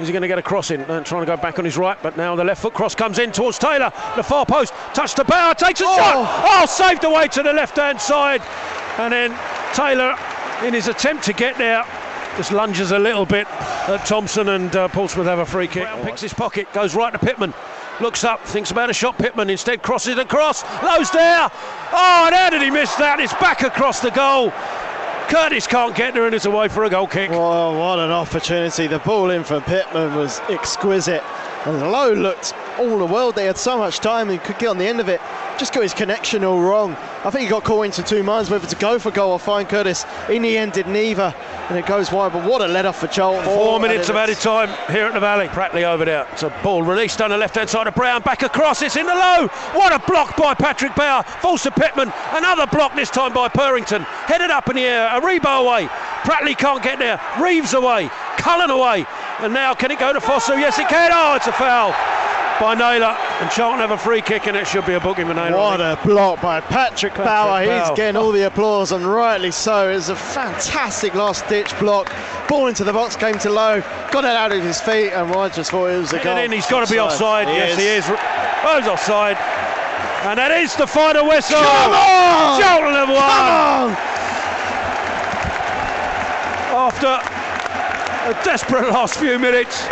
Is 0.00 0.06
he 0.06 0.12
going 0.12 0.22
to 0.22 0.28
get 0.28 0.38
a 0.38 0.42
cross 0.42 0.70
in? 0.70 0.80
Uh, 0.80 1.04
trying 1.04 1.22
to 1.22 1.26
go 1.26 1.36
back 1.36 1.58
on 1.58 1.64
his 1.64 1.76
right, 1.76 1.98
but 2.02 2.16
now 2.16 2.34
the 2.34 2.42
left 2.42 2.62
foot 2.62 2.72
cross 2.72 2.94
comes 2.94 3.18
in 3.18 3.32
towards 3.32 3.58
Taylor. 3.58 3.92
The 4.16 4.22
far 4.22 4.46
post, 4.46 4.72
touch 4.94 5.14
to 5.14 5.24
Bauer, 5.24 5.54
takes 5.54 5.82
a 5.82 5.84
oh. 5.86 5.96
shot. 5.96 6.44
Oh, 6.46 6.66
saved 6.66 7.04
away 7.04 7.28
to 7.28 7.42
the 7.42 7.52
left 7.52 7.76
hand 7.76 8.00
side. 8.00 8.40
And 8.98 9.12
then 9.12 9.38
Taylor, 9.74 10.16
in 10.64 10.72
his 10.72 10.88
attempt 10.88 11.24
to 11.24 11.34
get 11.34 11.58
there, 11.58 11.84
just 12.40 12.52
lunges 12.52 12.90
a 12.90 12.98
little 12.98 13.26
bit 13.26 13.46
at 13.50 14.02
Thompson 14.06 14.48
and 14.48 14.74
uh, 14.74 14.88
Portsmouth 14.88 15.26
have 15.26 15.40
a 15.40 15.44
free 15.44 15.66
kick. 15.66 15.82
Brown 15.82 16.06
picks 16.06 16.22
his 16.22 16.32
pocket, 16.32 16.72
goes 16.72 16.94
right 16.94 17.12
to 17.12 17.18
Pitman. 17.18 17.52
Looks 18.00 18.24
up, 18.24 18.42
thinks 18.46 18.70
about 18.70 18.88
a 18.88 18.94
shot. 18.94 19.18
Pitman 19.18 19.50
instead 19.50 19.82
crosses 19.82 20.16
across. 20.16 20.64
Lowe's 20.82 21.10
there. 21.10 21.50
Oh, 21.92 22.22
and 22.24 22.34
how 22.34 22.48
did 22.48 22.62
he 22.62 22.70
miss 22.70 22.94
that? 22.94 23.20
It's 23.20 23.34
back 23.34 23.60
across 23.60 24.00
the 24.00 24.10
goal. 24.10 24.52
Curtis 25.28 25.66
can't 25.66 25.94
get 25.94 26.14
there 26.14 26.24
and 26.24 26.34
it's 26.34 26.46
away 26.46 26.68
for 26.68 26.84
a 26.84 26.88
goal 26.88 27.06
kick. 27.06 27.30
Oh, 27.30 27.78
what 27.78 27.98
an 27.98 28.10
opportunity. 28.10 28.86
The 28.86 29.00
ball 29.00 29.28
in 29.28 29.44
for 29.44 29.60
Pitman 29.60 30.14
was 30.14 30.40
exquisite. 30.48 31.22
And 31.66 31.92
Lowe 31.92 32.14
looked 32.14 32.54
all 32.80 32.98
the 32.98 33.04
world. 33.04 33.34
They 33.34 33.44
had 33.44 33.58
so 33.58 33.76
much 33.76 33.98
time 33.98 34.30
and 34.30 34.42
could 34.42 34.58
get 34.58 34.68
on 34.68 34.78
the 34.78 34.86
end 34.86 35.00
of 35.00 35.08
it. 35.08 35.20
Just 35.58 35.74
got 35.74 35.82
his 35.82 35.92
connection 35.92 36.42
all 36.42 36.60
wrong. 36.60 36.96
I 37.22 37.30
think 37.30 37.42
he 37.42 37.48
got 37.48 37.64
caught 37.64 37.84
into 37.84 38.02
two 38.02 38.22
minds 38.22 38.48
whether 38.48 38.66
to 38.66 38.76
go 38.76 38.98
for 38.98 39.10
goal 39.10 39.32
or 39.32 39.38
find 39.38 39.68
Curtis. 39.68 40.06
In 40.30 40.40
the 40.40 40.56
end, 40.56 40.72
did 40.72 40.86
neither. 40.86 41.34
And 41.68 41.78
it 41.78 41.84
goes 41.84 42.10
wide. 42.10 42.32
But 42.32 42.48
what 42.48 42.62
a 42.62 42.66
let 42.66 42.86
off 42.86 42.98
for 42.98 43.08
Charlton. 43.08 43.44
Four, 43.44 43.56
Four 43.56 43.80
minutes 43.80 44.08
of 44.08 44.16
added 44.16 44.38
time 44.38 44.68
here 44.90 45.04
at 45.04 45.12
the 45.12 45.20
Valley. 45.20 45.48
Pratley 45.48 45.82
over 45.82 46.06
there. 46.06 46.26
It's 46.32 46.42
a 46.42 46.48
ball 46.62 46.82
released 46.82 47.20
on 47.20 47.30
the 47.30 47.36
left 47.36 47.56
hand 47.56 47.68
side 47.68 47.86
of 47.86 47.94
Brown. 47.94 48.22
Back 48.22 48.42
across. 48.42 48.80
It's 48.80 48.96
in 48.96 49.04
the 49.06 49.14
low. 49.14 49.48
What 49.74 49.92
a 49.92 49.98
block 50.06 50.36
by 50.36 50.54
Patrick 50.54 50.94
Bauer. 50.94 51.22
Falls 51.22 51.62
to 51.64 51.70
Pitman. 51.70 52.10
Another 52.32 52.66
block 52.66 52.96
this 52.96 53.10
time 53.10 53.34
by 53.34 53.48
Purrington. 53.48 54.04
Headed 54.04 54.50
up 54.50 54.70
in 54.70 54.76
the 54.76 54.82
air. 54.82 55.08
Aribo 55.10 55.60
away. 55.60 55.86
Pratley 56.22 56.56
can't 56.56 56.82
get 56.82 56.98
there. 56.98 57.20
Reeves 57.38 57.74
away. 57.74 58.08
Cullen 58.38 58.70
away. 58.70 59.04
And 59.40 59.52
now 59.52 59.74
can 59.74 59.90
it 59.90 59.98
go 59.98 60.12
to 60.12 60.20
Fosu? 60.20 60.58
Yes, 60.58 60.78
it 60.78 60.88
can. 60.88 61.10
Oh, 61.12 61.34
it's 61.34 61.46
a 61.46 61.52
foul 61.52 61.94
by 62.60 62.74
Naylor. 62.74 63.16
And 63.40 63.50
Charlton 63.50 63.80
have 63.80 63.90
a 63.90 63.98
free 63.98 64.20
kick, 64.20 64.46
and 64.46 64.56
it 64.56 64.66
should 64.66 64.86
be 64.86 64.92
a 64.92 65.00
booking 65.00 65.26
for 65.26 65.34
Naylor. 65.34 65.56
What 65.56 65.80
a 65.80 65.98
block 66.04 66.42
by 66.42 66.60
Patrick, 66.60 67.14
Patrick 67.14 67.14
Bauer. 67.14 67.66
Bauer. 67.66 67.80
He's 67.80 67.96
getting 67.96 68.16
all 68.16 68.30
the 68.30 68.46
applause, 68.46 68.92
and 68.92 69.04
rightly 69.04 69.50
so. 69.50 69.88
It's 69.88 70.10
a 70.10 70.16
fantastic 70.16 71.14
last 71.14 71.48
ditch 71.48 71.76
block. 71.78 72.12
Ball 72.48 72.66
into 72.68 72.84
the 72.84 72.92
box, 72.92 73.16
came 73.16 73.38
to 73.38 73.50
low, 73.50 73.80
got 74.10 74.24
it 74.24 74.36
out 74.36 74.52
of 74.52 74.62
his 74.62 74.80
feet, 74.80 75.10
and 75.12 75.32
I 75.32 75.48
just 75.48 75.70
thought 75.70 75.86
it 75.86 75.98
was 75.98 76.12
a 76.12 76.22
goal. 76.22 76.36
In. 76.36 76.52
He's 76.52 76.66
got 76.66 76.86
to 76.86 76.92
be 76.92 77.00
offside. 77.00 77.48
He 77.48 77.54
yes, 77.54 77.72
is. 77.72 77.78
he 77.78 77.86
is. 77.86 78.04
Oh, 78.62 78.78
he's 78.78 78.88
offside. 78.88 79.36
And 80.28 80.38
that 80.38 80.50
is 80.50 80.76
the 80.76 80.86
final 80.86 81.26
whistle. 81.26 81.56
Come 81.56 81.92
on! 81.92 82.60
Charlton 82.60 82.92
have 82.92 83.08
won. 83.08 83.96
After 86.76 87.40
a 88.28 88.44
desperate 88.44 88.90
last 88.90 89.18
few 89.18 89.38
minutes. 89.38 89.88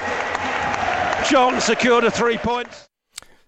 Charlton 1.28 1.60
secured 1.60 2.04
a 2.04 2.10
three 2.10 2.38
points. 2.38 2.88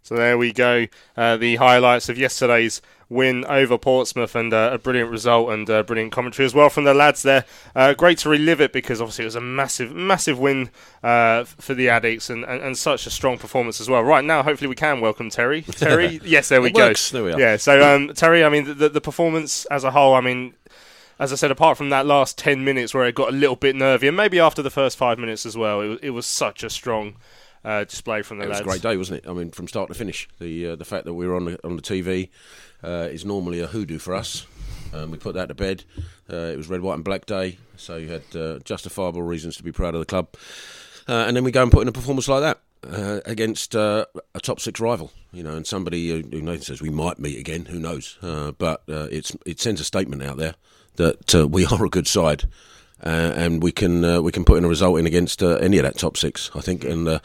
So 0.02 0.14
there 0.14 0.36
we 0.36 0.52
go. 0.52 0.86
Uh, 1.16 1.38
the 1.38 1.56
highlights 1.56 2.10
of 2.10 2.18
yesterday's 2.18 2.82
win 3.08 3.42
over 3.46 3.78
Portsmouth 3.78 4.36
and 4.36 4.52
uh, 4.52 4.70
a 4.74 4.78
brilliant 4.78 5.10
result 5.10 5.48
and 5.48 5.68
uh, 5.70 5.82
brilliant 5.82 6.12
commentary 6.12 6.44
as 6.44 6.52
well 6.52 6.68
from 6.68 6.84
the 6.84 6.92
lads 6.92 7.22
there. 7.22 7.46
Uh, 7.74 7.94
great 7.94 8.18
to 8.18 8.28
relive 8.28 8.60
it 8.60 8.74
because 8.74 9.00
obviously 9.00 9.24
it 9.24 9.28
was 9.28 9.34
a 9.34 9.40
massive, 9.40 9.94
massive 9.94 10.38
win 10.38 10.68
uh, 11.02 11.44
for 11.44 11.72
the 11.72 11.88
Addicts 11.88 12.28
and, 12.28 12.44
and, 12.44 12.60
and, 12.60 12.76
such 12.76 13.06
a 13.06 13.10
strong 13.10 13.38
performance 13.38 13.80
as 13.80 13.88
well. 13.88 14.02
Right 14.02 14.26
now, 14.26 14.42
hopefully 14.42 14.68
we 14.68 14.74
can 14.74 15.00
welcome 15.00 15.30
Terry. 15.30 15.62
Terry, 15.70 16.20
yes, 16.22 16.50
there 16.50 16.60
we 16.60 16.68
it 16.68 16.74
go. 16.74 16.88
Works. 16.88 17.10
There 17.10 17.24
we 17.24 17.32
are. 17.32 17.40
Yeah, 17.40 17.56
so 17.56 17.94
um, 17.94 18.12
Terry, 18.12 18.44
I 18.44 18.50
mean 18.50 18.76
the, 18.76 18.90
the 18.90 19.00
performance 19.00 19.64
as 19.66 19.84
a 19.84 19.92
whole, 19.92 20.14
I 20.14 20.20
mean 20.20 20.52
as 21.18 21.32
I 21.32 21.36
said, 21.36 21.50
apart 21.50 21.78
from 21.78 21.90
that 21.90 22.04
last 22.04 22.36
10 22.36 22.62
minutes 22.62 22.92
where 22.92 23.06
it 23.06 23.14
got 23.14 23.28
a 23.28 23.36
little 23.36 23.56
bit 23.56 23.74
nervy, 23.74 24.08
and 24.08 24.16
maybe 24.16 24.38
after 24.38 24.62
the 24.62 24.70
first 24.70 24.98
five 24.98 25.18
minutes 25.18 25.46
as 25.46 25.56
well, 25.56 25.80
it, 25.80 26.00
it 26.02 26.10
was 26.10 26.26
such 26.26 26.62
a 26.62 26.70
strong 26.70 27.16
uh, 27.64 27.84
display 27.84 28.22
from 28.22 28.38
the 28.38 28.44
it 28.44 28.48
lads. 28.48 28.60
It 28.60 28.66
was 28.66 28.76
a 28.76 28.80
great 28.80 28.92
day, 28.92 28.96
wasn't 28.96 29.24
it? 29.24 29.28
I 29.28 29.32
mean, 29.32 29.50
from 29.50 29.68
start 29.68 29.88
to 29.88 29.94
finish. 29.94 30.28
The 30.38 30.70
uh, 30.70 30.76
the 30.76 30.84
fact 30.84 31.04
that 31.04 31.14
we 31.14 31.26
were 31.26 31.36
on 31.36 31.44
the, 31.46 31.66
on 31.66 31.76
the 31.76 31.82
TV 31.82 32.30
uh, 32.82 33.08
is 33.10 33.24
normally 33.24 33.60
a 33.60 33.66
hoodoo 33.66 33.98
for 33.98 34.14
us. 34.14 34.46
Um, 34.92 35.10
we 35.10 35.18
put 35.18 35.34
that 35.34 35.46
to 35.48 35.54
bed. 35.54 35.84
Uh, 36.30 36.36
it 36.36 36.56
was 36.56 36.68
red, 36.68 36.80
white, 36.80 36.94
and 36.94 37.04
black 37.04 37.26
day, 37.26 37.58
so 37.76 37.96
you 37.96 38.08
had 38.08 38.36
uh, 38.36 38.58
justifiable 38.60 39.22
reasons 39.22 39.56
to 39.56 39.62
be 39.62 39.72
proud 39.72 39.94
of 39.94 40.00
the 40.00 40.06
club. 40.06 40.28
Uh, 41.08 41.24
and 41.26 41.36
then 41.36 41.44
we 41.44 41.50
go 41.50 41.62
and 41.62 41.70
put 41.70 41.82
in 41.82 41.88
a 41.88 41.92
performance 41.92 42.28
like 42.28 42.40
that. 42.40 42.60
Uh, 42.82 43.20
against 43.26 43.76
uh, 43.76 44.06
a 44.34 44.40
top 44.40 44.58
six 44.58 44.80
rival, 44.80 45.12
you 45.32 45.42
know, 45.42 45.54
and 45.54 45.66
somebody 45.66 46.08
who, 46.08 46.22
who 46.30 46.58
says 46.60 46.80
we 46.80 46.88
might 46.88 47.18
meet 47.18 47.38
again. 47.38 47.66
Who 47.66 47.78
knows? 47.78 48.16
Uh, 48.22 48.52
but 48.52 48.82
it's 48.88 49.36
it 49.44 49.60
sends 49.60 49.82
a 49.82 49.84
statement 49.84 50.22
out 50.22 50.38
there 50.38 50.54
that 50.96 51.34
uh, 51.34 51.46
we 51.46 51.66
are 51.70 51.84
a 51.84 51.90
good 51.90 52.06
side. 52.06 52.44
Uh, 53.02 53.32
and 53.34 53.62
we 53.62 53.72
can 53.72 54.04
uh, 54.04 54.20
we 54.20 54.30
can 54.30 54.44
put 54.44 54.58
in 54.58 54.64
a 54.64 54.68
result 54.68 54.98
in 54.98 55.06
against 55.06 55.42
uh, 55.42 55.56
any 55.56 55.78
of 55.78 55.84
that 55.84 55.96
top 55.96 56.16
six, 56.16 56.50
I 56.54 56.60
think, 56.60 56.84
and 56.84 57.08
uh, 57.08 57.18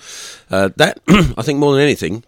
uh, 0.50 0.70
that 0.78 1.00
I 1.38 1.42
think 1.42 1.60
more 1.60 1.74
than 1.74 1.82
anything, 1.82 2.24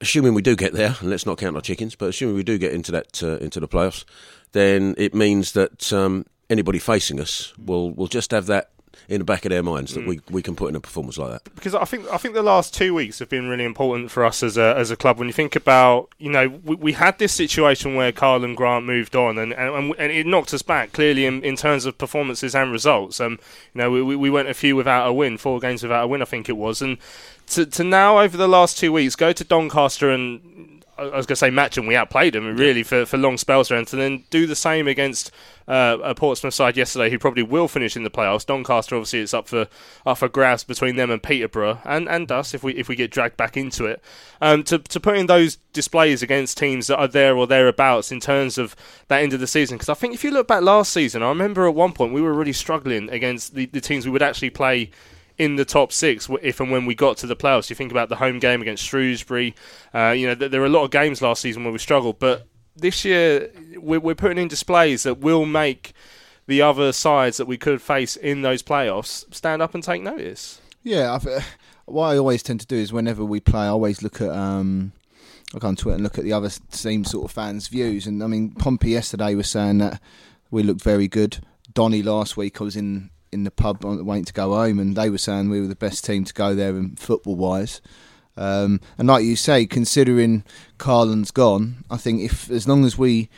assuming 0.00 0.34
we 0.34 0.42
do 0.42 0.56
get 0.56 0.72
there, 0.72 0.96
and 1.00 1.08
let's 1.08 1.26
not 1.26 1.38
count 1.38 1.54
our 1.54 1.62
chickens, 1.62 1.94
but 1.94 2.08
assuming 2.08 2.34
we 2.34 2.42
do 2.42 2.58
get 2.58 2.72
into 2.72 2.90
that 2.92 3.22
into 3.22 3.60
the 3.60 3.68
playoffs, 3.68 4.04
then 4.52 4.94
it 4.98 5.14
means 5.14 5.52
that 5.52 5.92
um, 5.92 6.26
anybody 6.50 6.80
facing 6.80 7.20
us 7.20 7.52
will 7.56 7.92
will 7.92 8.08
just 8.08 8.32
have 8.32 8.46
that 8.46 8.70
in 9.08 9.18
the 9.18 9.24
back 9.24 9.44
of 9.44 9.50
their 9.50 9.62
minds 9.62 9.94
that 9.94 10.00
mm. 10.00 10.08
we, 10.08 10.20
we 10.30 10.42
can 10.42 10.56
put 10.56 10.68
in 10.68 10.76
a 10.76 10.80
performance 10.80 11.18
like 11.18 11.30
that. 11.30 11.54
Because 11.54 11.74
I 11.74 11.84
think 11.84 12.06
I 12.12 12.16
think 12.16 12.34
the 12.34 12.42
last 12.42 12.74
two 12.74 12.94
weeks 12.94 13.18
have 13.18 13.28
been 13.28 13.48
really 13.48 13.64
important 13.64 14.10
for 14.10 14.24
us 14.24 14.42
as 14.42 14.56
a 14.56 14.74
as 14.76 14.90
a 14.90 14.96
club. 14.96 15.18
When 15.18 15.28
you 15.28 15.32
think 15.32 15.56
about, 15.56 16.08
you 16.18 16.30
know, 16.30 16.48
we, 16.64 16.76
we 16.76 16.92
had 16.92 17.18
this 17.18 17.32
situation 17.32 17.94
where 17.94 18.12
Karlan 18.12 18.56
Grant 18.56 18.84
moved 18.84 19.14
on, 19.14 19.38
and 19.38 19.52
and, 19.52 19.94
and 19.98 20.12
it 20.12 20.26
knocked 20.26 20.52
us 20.54 20.62
back 20.62 20.92
clearly 20.92 21.26
in, 21.26 21.42
in 21.44 21.56
terms 21.56 21.86
of 21.86 21.98
performances 21.98 22.54
and 22.54 22.72
results. 22.72 23.20
Um, 23.20 23.38
you 23.74 23.80
know, 23.80 23.90
we 23.90 24.16
we 24.16 24.30
went 24.30 24.48
a 24.48 24.54
few 24.54 24.76
without 24.76 25.06
a 25.06 25.12
win, 25.12 25.38
four 25.38 25.60
games 25.60 25.82
without 25.82 26.04
a 26.04 26.06
win, 26.06 26.22
I 26.22 26.26
think 26.26 26.48
it 26.48 26.56
was, 26.56 26.82
and 26.82 26.98
to 27.48 27.64
to 27.66 27.84
now 27.84 28.18
over 28.18 28.36
the 28.36 28.48
last 28.48 28.78
two 28.78 28.92
weeks 28.92 29.14
go 29.14 29.32
to 29.32 29.44
Doncaster 29.44 30.10
and 30.10 30.75
I 30.98 31.04
was 31.16 31.26
going 31.26 31.34
to 31.34 31.36
say 31.36 31.50
match 31.50 31.74
them. 31.74 31.86
We 31.86 31.94
outplayed 31.94 32.34
them 32.34 32.56
really 32.56 32.82
for, 32.82 33.04
for 33.04 33.18
long 33.18 33.36
spells 33.36 33.70
around, 33.70 33.92
and 33.92 34.00
then 34.00 34.24
do 34.30 34.46
the 34.46 34.56
same 34.56 34.88
against 34.88 35.30
uh, 35.68 35.98
a 36.02 36.14
Portsmouth 36.14 36.54
side 36.54 36.76
yesterday 36.76 37.10
who 37.10 37.18
probably 37.18 37.42
will 37.42 37.68
finish 37.68 37.96
in 37.96 38.02
the 38.02 38.10
playoffs. 38.10 38.46
Doncaster 38.46 38.94
obviously 38.94 39.20
it's 39.20 39.34
up 39.34 39.48
for 39.48 39.66
up 40.06 40.18
for 40.18 40.28
grabs 40.28 40.64
between 40.64 40.96
them 40.96 41.10
and 41.10 41.22
Peterborough 41.22 41.80
and, 41.84 42.08
and 42.08 42.30
us 42.30 42.54
if 42.54 42.62
we 42.62 42.72
if 42.74 42.88
we 42.88 42.96
get 42.96 43.10
dragged 43.10 43.36
back 43.36 43.56
into 43.56 43.84
it. 43.84 44.02
Um, 44.40 44.62
to 44.64 44.78
to 44.78 45.00
put 45.00 45.16
in 45.16 45.26
those 45.26 45.56
displays 45.72 46.22
against 46.22 46.56
teams 46.56 46.86
that 46.86 46.98
are 46.98 47.08
there 47.08 47.36
or 47.36 47.46
thereabouts 47.46 48.10
in 48.10 48.20
terms 48.20 48.56
of 48.56 48.74
that 49.08 49.22
end 49.22 49.32
of 49.32 49.40
the 49.40 49.46
season 49.46 49.76
because 49.76 49.88
I 49.88 49.94
think 49.94 50.14
if 50.14 50.24
you 50.24 50.30
look 50.30 50.48
back 50.48 50.62
last 50.62 50.92
season, 50.92 51.22
I 51.22 51.28
remember 51.28 51.66
at 51.66 51.74
one 51.74 51.92
point 51.92 52.12
we 52.12 52.22
were 52.22 52.32
really 52.32 52.52
struggling 52.52 53.10
against 53.10 53.54
the, 53.54 53.66
the 53.66 53.80
teams 53.80 54.06
we 54.06 54.12
would 54.12 54.22
actually 54.22 54.50
play 54.50 54.90
in 55.38 55.56
the 55.56 55.64
top 55.64 55.92
six 55.92 56.28
if 56.42 56.60
and 56.60 56.70
when 56.70 56.86
we 56.86 56.94
got 56.94 57.16
to 57.18 57.26
the 57.26 57.36
playoffs. 57.36 57.70
You 57.70 57.76
think 57.76 57.90
about 57.90 58.08
the 58.08 58.16
home 58.16 58.38
game 58.38 58.62
against 58.62 58.84
Shrewsbury. 58.84 59.54
Uh, 59.94 60.14
you 60.16 60.26
know, 60.26 60.34
there 60.34 60.60
were 60.60 60.66
a 60.66 60.70
lot 60.70 60.84
of 60.84 60.90
games 60.90 61.22
last 61.22 61.42
season 61.42 61.64
where 61.64 61.72
we 61.72 61.78
struggled, 61.78 62.18
but 62.18 62.46
this 62.74 63.04
year 63.04 63.50
we're, 63.76 64.00
we're 64.00 64.14
putting 64.14 64.38
in 64.38 64.48
displays 64.48 65.02
that 65.04 65.18
will 65.18 65.46
make 65.46 65.92
the 66.46 66.62
other 66.62 66.92
sides 66.92 67.36
that 67.38 67.46
we 67.46 67.56
could 67.56 67.82
face 67.82 68.16
in 68.16 68.42
those 68.42 68.62
playoffs 68.62 69.32
stand 69.34 69.60
up 69.60 69.74
and 69.74 69.82
take 69.82 70.02
notice. 70.02 70.60
Yeah, 70.82 71.14
I've, 71.14 71.26
uh, 71.26 71.40
what 71.86 72.06
I 72.08 72.18
always 72.18 72.42
tend 72.42 72.60
to 72.60 72.66
do 72.66 72.76
is 72.76 72.92
whenever 72.92 73.24
we 73.24 73.40
play, 73.40 73.62
I 73.62 73.68
always 73.68 74.02
look 74.02 74.20
at. 74.20 74.30
Um, 74.30 74.92
I 75.54 75.58
go 75.58 75.68
on 75.68 75.76
Twitter 75.76 75.94
and 75.94 76.02
look 76.02 76.18
at 76.18 76.24
the 76.24 76.32
other 76.32 76.50
team 76.72 77.04
sort 77.04 77.24
of 77.24 77.30
fans' 77.30 77.68
views, 77.68 78.06
and 78.06 78.22
I 78.22 78.26
mean, 78.26 78.50
Pompey 78.50 78.90
yesterday 78.90 79.34
was 79.34 79.48
saying 79.48 79.78
that 79.78 80.00
we 80.50 80.62
looked 80.62 80.82
very 80.82 81.08
good. 81.08 81.38
Donny 81.72 82.02
last 82.02 82.36
week, 82.36 82.60
I 82.60 82.64
was 82.64 82.76
in 82.76 83.10
in 83.36 83.44
the 83.44 83.50
pub 83.50 83.84
waiting 83.84 84.24
to 84.24 84.32
go 84.32 84.54
home, 84.54 84.78
and 84.78 84.96
they 84.96 85.10
were 85.10 85.18
saying 85.18 85.50
we 85.50 85.60
were 85.60 85.66
the 85.66 85.76
best 85.76 86.04
team 86.04 86.24
to 86.24 86.34
go 86.34 86.54
there 86.54 86.70
in 86.70 86.96
football 86.96 87.36
wise. 87.36 87.80
Um, 88.36 88.80
and 88.98 89.06
like 89.06 89.24
you 89.24 89.36
say, 89.36 89.66
considering 89.66 90.42
Karlan's 90.78 91.30
gone, 91.30 91.84
I 91.90 91.98
think 91.98 92.22
if 92.22 92.50
as 92.50 92.66
long 92.66 92.84
as 92.84 92.98
we 92.98 93.28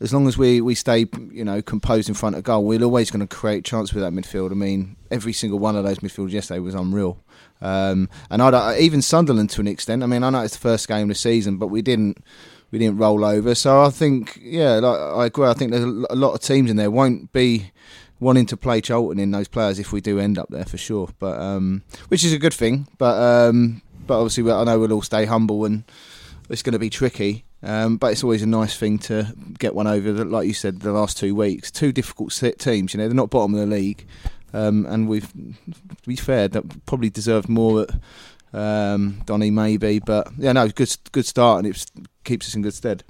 as 0.00 0.12
long 0.12 0.28
as 0.28 0.36
we, 0.36 0.60
we 0.60 0.74
stay, 0.74 1.06
you 1.30 1.44
know, 1.44 1.62
composed 1.62 2.08
in 2.08 2.14
front 2.14 2.36
of 2.36 2.42
goal, 2.44 2.64
we're 2.64 2.82
always 2.82 3.10
going 3.10 3.26
to 3.26 3.36
create 3.36 3.64
chance 3.64 3.92
with 3.92 4.02
that 4.02 4.12
midfield. 4.12 4.50
I 4.50 4.54
mean, 4.54 4.96
every 5.10 5.32
single 5.32 5.58
one 5.58 5.74
of 5.74 5.84
those 5.84 5.98
midfielders 5.98 6.32
yesterday 6.32 6.60
was 6.60 6.74
unreal. 6.74 7.18
Um, 7.60 8.08
and 8.30 8.42
I 8.42 8.78
even 8.78 9.02
Sunderland 9.02 9.50
to 9.50 9.60
an 9.60 9.68
extent. 9.68 10.02
I 10.02 10.06
mean, 10.06 10.22
I 10.22 10.30
know 10.30 10.42
it's 10.42 10.54
the 10.54 10.60
first 10.60 10.86
game 10.86 11.04
of 11.04 11.08
the 11.08 11.14
season, 11.14 11.56
but 11.56 11.68
we 11.68 11.80
didn't 11.80 12.22
we 12.70 12.78
didn't 12.78 12.98
roll 12.98 13.24
over. 13.24 13.54
So 13.54 13.82
I 13.82 13.90
think, 13.90 14.38
yeah, 14.42 14.76
like, 14.76 14.98
I 14.98 15.26
agree. 15.26 15.46
I 15.46 15.54
think 15.54 15.70
there's 15.70 15.84
a 15.84 16.16
lot 16.16 16.34
of 16.34 16.40
teams 16.40 16.70
in 16.70 16.76
there 16.76 16.90
won't 16.90 17.32
be 17.32 17.70
wanting 18.22 18.46
to 18.46 18.56
play 18.56 18.80
Charlton 18.80 19.18
in 19.18 19.32
those 19.32 19.48
players 19.48 19.78
if 19.78 19.92
we 19.92 20.00
do 20.00 20.18
end 20.18 20.38
up 20.38 20.48
there 20.48 20.64
for 20.64 20.78
sure. 20.78 21.08
But 21.18 21.38
um, 21.38 21.82
which 22.08 22.24
is 22.24 22.32
a 22.32 22.38
good 22.38 22.54
thing. 22.54 22.88
But 22.96 23.20
um, 23.20 23.82
but 24.06 24.18
obviously, 24.18 24.50
I 24.50 24.64
know 24.64 24.78
we'll 24.78 24.92
all 24.92 25.02
stay 25.02 25.26
humble 25.26 25.64
and 25.64 25.84
it's 26.48 26.62
going 26.62 26.72
to 26.72 26.78
be 26.78 26.90
tricky. 26.90 27.44
Um, 27.64 27.96
but 27.96 28.10
it's 28.10 28.24
always 28.24 28.42
a 28.42 28.46
nice 28.46 28.76
thing 28.76 28.98
to 29.00 29.32
get 29.58 29.74
one 29.74 29.86
over. 29.86 30.24
Like 30.24 30.48
you 30.48 30.54
said, 30.54 30.80
the 30.80 30.92
last 30.92 31.16
two 31.16 31.34
weeks, 31.34 31.70
two 31.70 31.92
difficult 31.92 32.32
teams. 32.58 32.92
You 32.92 32.98
know, 32.98 33.06
they're 33.06 33.14
not 33.14 33.30
bottom 33.30 33.54
of 33.54 33.60
the 33.60 33.66
league, 33.66 34.04
um, 34.52 34.84
and 34.86 35.08
we've, 35.08 35.32
to 35.32 36.08
be 36.08 36.16
fair, 36.16 36.48
that 36.48 36.86
probably 36.86 37.08
deserved 37.08 37.48
more 37.48 37.82
at 37.82 37.90
um, 38.52 39.22
Donny 39.26 39.52
maybe. 39.52 40.00
But 40.00 40.28
yeah, 40.36 40.52
no, 40.52 40.68
good 40.68 40.96
good 41.12 41.26
start, 41.26 41.64
and 41.64 41.74
it 41.74 41.86
keeps 42.24 42.48
us 42.48 42.56
in 42.56 42.62
good 42.62 42.74
stead. 42.74 43.04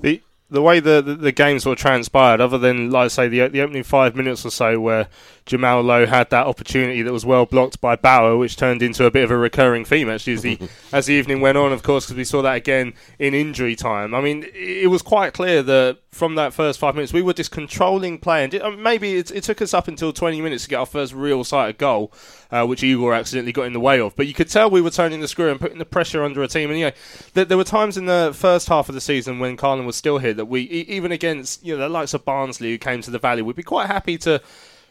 The 0.00 0.22
the 0.52 0.62
way 0.62 0.80
the, 0.80 1.00
the, 1.00 1.14
the 1.14 1.32
game 1.32 1.58
sort 1.58 1.78
of 1.78 1.82
transpired, 1.82 2.40
other 2.40 2.58
than 2.58 2.90
like 2.90 3.06
I 3.06 3.08
say 3.08 3.28
the 3.28 3.48
the 3.48 3.62
opening 3.62 3.82
five 3.82 4.14
minutes 4.14 4.44
or 4.44 4.50
so, 4.50 4.78
where 4.78 5.08
Jamal 5.46 5.80
Lowe 5.82 6.06
had 6.06 6.30
that 6.30 6.46
opportunity 6.46 7.02
that 7.02 7.12
was 7.12 7.24
well 7.24 7.46
blocked 7.46 7.80
by 7.80 7.96
Bauer, 7.96 8.36
which 8.36 8.56
turned 8.56 8.82
into 8.82 9.06
a 9.06 9.10
bit 9.10 9.24
of 9.24 9.30
a 9.30 9.36
recurring 9.36 9.84
theme 9.84 10.10
actually 10.10 10.34
as 10.34 10.42
the 10.42 10.58
as 10.92 11.06
the 11.06 11.14
evening 11.14 11.40
went 11.40 11.56
on. 11.56 11.72
Of 11.72 11.82
course, 11.82 12.04
because 12.04 12.16
we 12.16 12.24
saw 12.24 12.42
that 12.42 12.56
again 12.56 12.92
in 13.18 13.32
injury 13.34 13.74
time. 13.74 14.14
I 14.14 14.20
mean, 14.20 14.44
it 14.54 14.90
was 14.90 15.00
quite 15.00 15.32
clear 15.32 15.62
that 15.62 15.98
from 16.12 16.34
that 16.34 16.52
first 16.52 16.78
five 16.78 16.94
minutes 16.94 17.12
we 17.12 17.22
were 17.22 17.32
just 17.32 17.50
controlling 17.50 18.18
play, 18.18 18.44
and 18.44 18.54
um, 18.56 18.82
maybe 18.82 19.16
it, 19.16 19.30
it, 19.30 19.42
took 19.42 19.62
us 19.62 19.72
up 19.72 19.88
until 19.88 20.12
20 20.12 20.42
minutes 20.42 20.64
to 20.64 20.68
get 20.68 20.76
our 20.76 20.86
first 20.86 21.14
real 21.14 21.42
sight 21.42 21.70
of 21.70 21.78
goal, 21.78 22.12
uh, 22.50 22.66
which 22.66 22.82
Igor 22.82 23.14
accidentally 23.14 23.52
got 23.52 23.62
in 23.62 23.72
the 23.72 23.80
way 23.80 23.98
of. 23.98 24.14
But 24.14 24.26
you 24.26 24.34
could 24.34 24.50
tell 24.50 24.68
we 24.68 24.82
were 24.82 24.90
turning 24.90 25.20
the 25.20 25.28
screw 25.28 25.50
and 25.50 25.58
putting 25.58 25.78
the 25.78 25.86
pressure 25.86 26.22
under 26.22 26.42
a 26.42 26.48
team. 26.48 26.70
And 26.70 26.78
you 26.78 26.86
know, 26.86 27.44
there, 27.44 27.56
were 27.56 27.64
times 27.64 27.96
in 27.96 28.04
the 28.04 28.32
first 28.34 28.68
half 28.68 28.90
of 28.90 28.94
the 28.94 29.00
season 29.00 29.38
when 29.38 29.56
Karlan 29.56 29.86
was 29.86 29.96
still 29.96 30.18
here 30.18 30.34
that 30.34 30.44
we, 30.44 30.62
even 30.62 31.12
against 31.12 31.64
you 31.64 31.74
know 31.74 31.80
the 31.80 31.88
likes 31.88 32.12
of 32.12 32.24
Barnsley 32.26 32.70
who 32.70 32.78
came 32.78 33.00
to 33.00 33.10
the 33.10 33.18
Valley, 33.18 33.40
we'd 33.40 33.56
be 33.56 33.62
quite 33.62 33.86
happy 33.86 34.18
to 34.18 34.42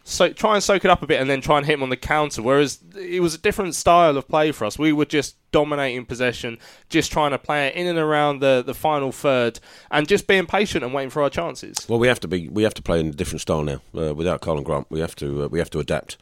so 0.04 0.30
try 0.30 0.56
and 0.56 0.64
soak 0.64 0.84
it 0.84 0.92
up 0.92 1.02
a 1.02 1.08
bit 1.08 1.22
and 1.22 1.30
then 1.30 1.42
try 1.42 1.58
and 1.58 1.66
hit 1.66 1.74
him 1.74 1.84
on 1.84 1.90
the 1.90 1.98
counter. 1.98 2.42
Whereas 2.42 2.80
it 2.98 3.22
was 3.22 3.36
a 3.36 3.38
different 3.38 3.76
style 3.76 4.18
of 4.18 4.28
play 4.28 4.52
for 4.52 4.66
us. 4.66 4.80
We 4.80 4.92
were 4.94 5.06
just 5.06 5.36
dominating 5.52 6.06
possession, 6.06 6.58
just 6.90 7.12
trying 7.12 7.32
to 7.32 7.38
play 7.38 7.68
it 7.68 7.76
in 7.76 7.88
and 7.88 8.00
around 8.00 8.40
the, 8.40 8.64
the 8.66 8.74
final 8.74 9.12
third, 9.12 9.60
and 9.92 10.08
just 10.08 10.28
being 10.28 10.46
patient 10.46 10.84
and 10.84 10.94
waiting 10.94 11.10
for 11.10 11.22
our 11.22 11.30
chances. 11.30 11.88
Well, 11.88 12.00
we 12.00 12.08
have 12.08 12.20
to 12.22 12.28
be 12.28 12.50
we 12.50 12.64
have 12.64 12.74
to 12.76 12.82
play 12.82 13.00
in 13.00 13.08
a 13.08 13.12
different 13.12 13.42
style 13.42 13.64
now. 13.64 13.82
Uh, 13.96 14.14
without 14.16 14.42
Karlan 14.42 14.64
Grant, 14.64 14.88
we 14.90 15.00
have 15.00 15.16
to 15.18 15.44
uh, 15.44 15.48
we 15.48 15.60
have 15.60 15.70
to 15.72 15.80
adapt. 15.80 16.18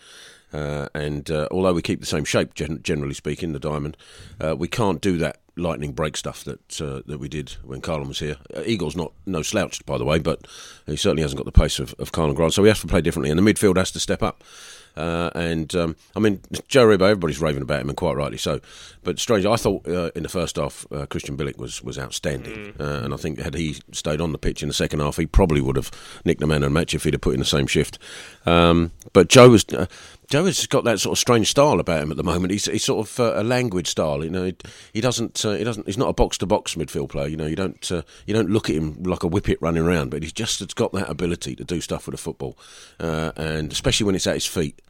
Uh, 0.51 0.88
and 0.95 1.29
uh, 1.29 1.48
although 1.51 1.74
we 1.74 1.81
keep 1.81 2.00
the 2.00 2.07
same 2.07 2.25
shape, 2.25 2.55
gen- 2.55 2.81
generally 2.81 3.13
speaking, 3.13 3.53
the 3.53 3.59
diamond, 3.59 3.95
uh, 4.41 4.55
we 4.57 4.67
can't 4.67 5.00
do 5.00 5.15
that 5.17 5.39
lightning 5.60 5.92
break 5.92 6.18
stuff 6.18 6.44
that 6.44 6.82
uh, 6.82 7.01
that 7.06 7.20
we 7.20 7.28
did 7.28 7.51
when 7.63 7.82
Karlan 7.82 8.08
was 8.08 8.20
here. 8.20 8.38
Uh, 8.56 8.62
Eagle's 8.66 8.96
not 8.96 9.13
no 9.25 9.42
slouch, 9.42 9.86
by 9.86 9.98
the 9.98 10.06
way, 10.06 10.20
but 10.20 10.48
he 10.86 10.96
certainly 10.96 11.22
hasn't 11.22 11.38
got 11.38 11.46
the 11.46 11.60
pace 11.60 11.80
of, 11.80 11.94
of 12.00 12.12
Karlan 12.12 12.36
Grant. 12.36 12.54
So 12.54 12.62
we 12.62 12.70
have 12.70 12.82
to 12.82 12.88
play 12.88 13.01
differently, 13.01 13.30
and 13.30 13.38
the 13.38 13.54
midfield 13.54 13.78
has 13.78 13.92
to 13.92 14.00
step 14.00 14.24
up. 14.24 14.44
Uh, 14.98 15.30
and 15.36 15.75
um, 15.75 15.96
I 16.16 16.20
mean, 16.20 16.42
Joe 16.68 16.88
Aribo, 16.88 17.04
everybody's 17.04 17.39
raving 17.39 17.62
about 17.62 17.82
him, 17.82 17.89
and 17.89 17.98
quite 17.98 18.16
rightly 18.18 18.38
so. 18.38 18.60
But 19.04 19.20
strange, 19.20 19.46
I 19.46 19.56
thought 19.56 19.88
uh, 19.88 20.12
in 20.16 20.24
the 20.24 20.30
first 20.30 20.58
half, 20.58 20.86
uh, 20.92 21.06
Krystian 21.06 21.38
Bielik 21.38 21.58
was 21.58 21.84
was 21.84 21.98
outstanding, 21.98 22.74
mm. 22.74 22.80
Uh, 22.80 23.06
and 23.06 23.13
I 23.13 23.18
think 23.18 23.39
had 23.39 23.56
he 23.56 23.78
stayed 23.92 24.20
on 24.20 24.32
the 24.32 24.38
pitch 24.38 24.62
in 24.62 24.68
the 24.68 24.74
second 24.74 25.00
half, 25.00 25.18
he 25.18 25.25
probably 25.25 25.62
would 25.62 25.75
have 25.75 25.92
nicked 26.25 26.42
the 26.42 26.48
man 26.48 26.63
of 26.63 26.72
the 26.72 26.74
match 26.74 26.94
if 26.94 27.04
he'd 27.04 27.13
have 27.13 27.22
put 27.22 27.34
in 27.34 27.39
the 27.39 27.46
same 27.46 27.68
shift. 27.68 27.98
Um, 28.46 28.92
but 29.13 29.30
Joe 29.30 29.50
was. 29.50 29.66
Uh, 30.29 30.31
Joe 30.31 30.45
has 30.45 30.65
got 30.67 30.83
that 30.83 31.00
sort 31.00 31.13
of 31.13 31.19
strange 31.19 31.50
style 31.50 31.79
about 31.79 32.03
him 32.03 32.12
at 32.12 32.17
the 32.17 32.24
moment. 32.24 32.51
He's, 32.51 32.65
he's 32.65 32.83
sort 32.83 33.07
of 33.07 33.19
uh, 33.19 33.41
a 33.41 33.43
languid 33.43 33.88
style. 33.88 34.24
You 34.24 34.29
know, 34.29 34.45
he, 34.45 34.55
he 34.93 35.01
doesn't 35.01 35.43
uh, 35.45 35.53
he 35.53 35.63
doesn't 35.63 35.86
he's 35.86 35.98
not 35.98 36.09
a 36.09 36.13
box 36.13 36.38
to 36.39 36.45
box 36.45 36.75
midfield 36.75 37.09
player. 37.09 37.27
You 37.27 37.38
know, 37.38 37.48
you 37.48 37.55
don't 37.55 37.91
uh, 37.91 38.03
you 38.25 38.33
don't 38.33 38.50
look 38.50 38.69
at 38.69 38.75
him 38.75 39.01
like 39.03 39.24
a 39.24 39.27
whippet 39.27 39.57
running 39.62 39.83
around, 39.83 40.12
but 40.12 40.24
he's 40.24 40.33
just 40.33 40.59
has 40.59 40.74
got 40.74 40.91
that 40.93 41.09
ability 41.09 41.55
to 41.55 41.63
do 41.63 41.81
stuff 41.81 42.05
with 42.05 42.13
the 42.13 42.21
football, 42.21 42.57
uh, 43.00 43.31
and 43.36 43.71
especially 43.71 44.05
when 44.05 44.15
it's 44.15 44.27
at 44.27 44.36
his 44.36 44.45
feet. 44.45 44.81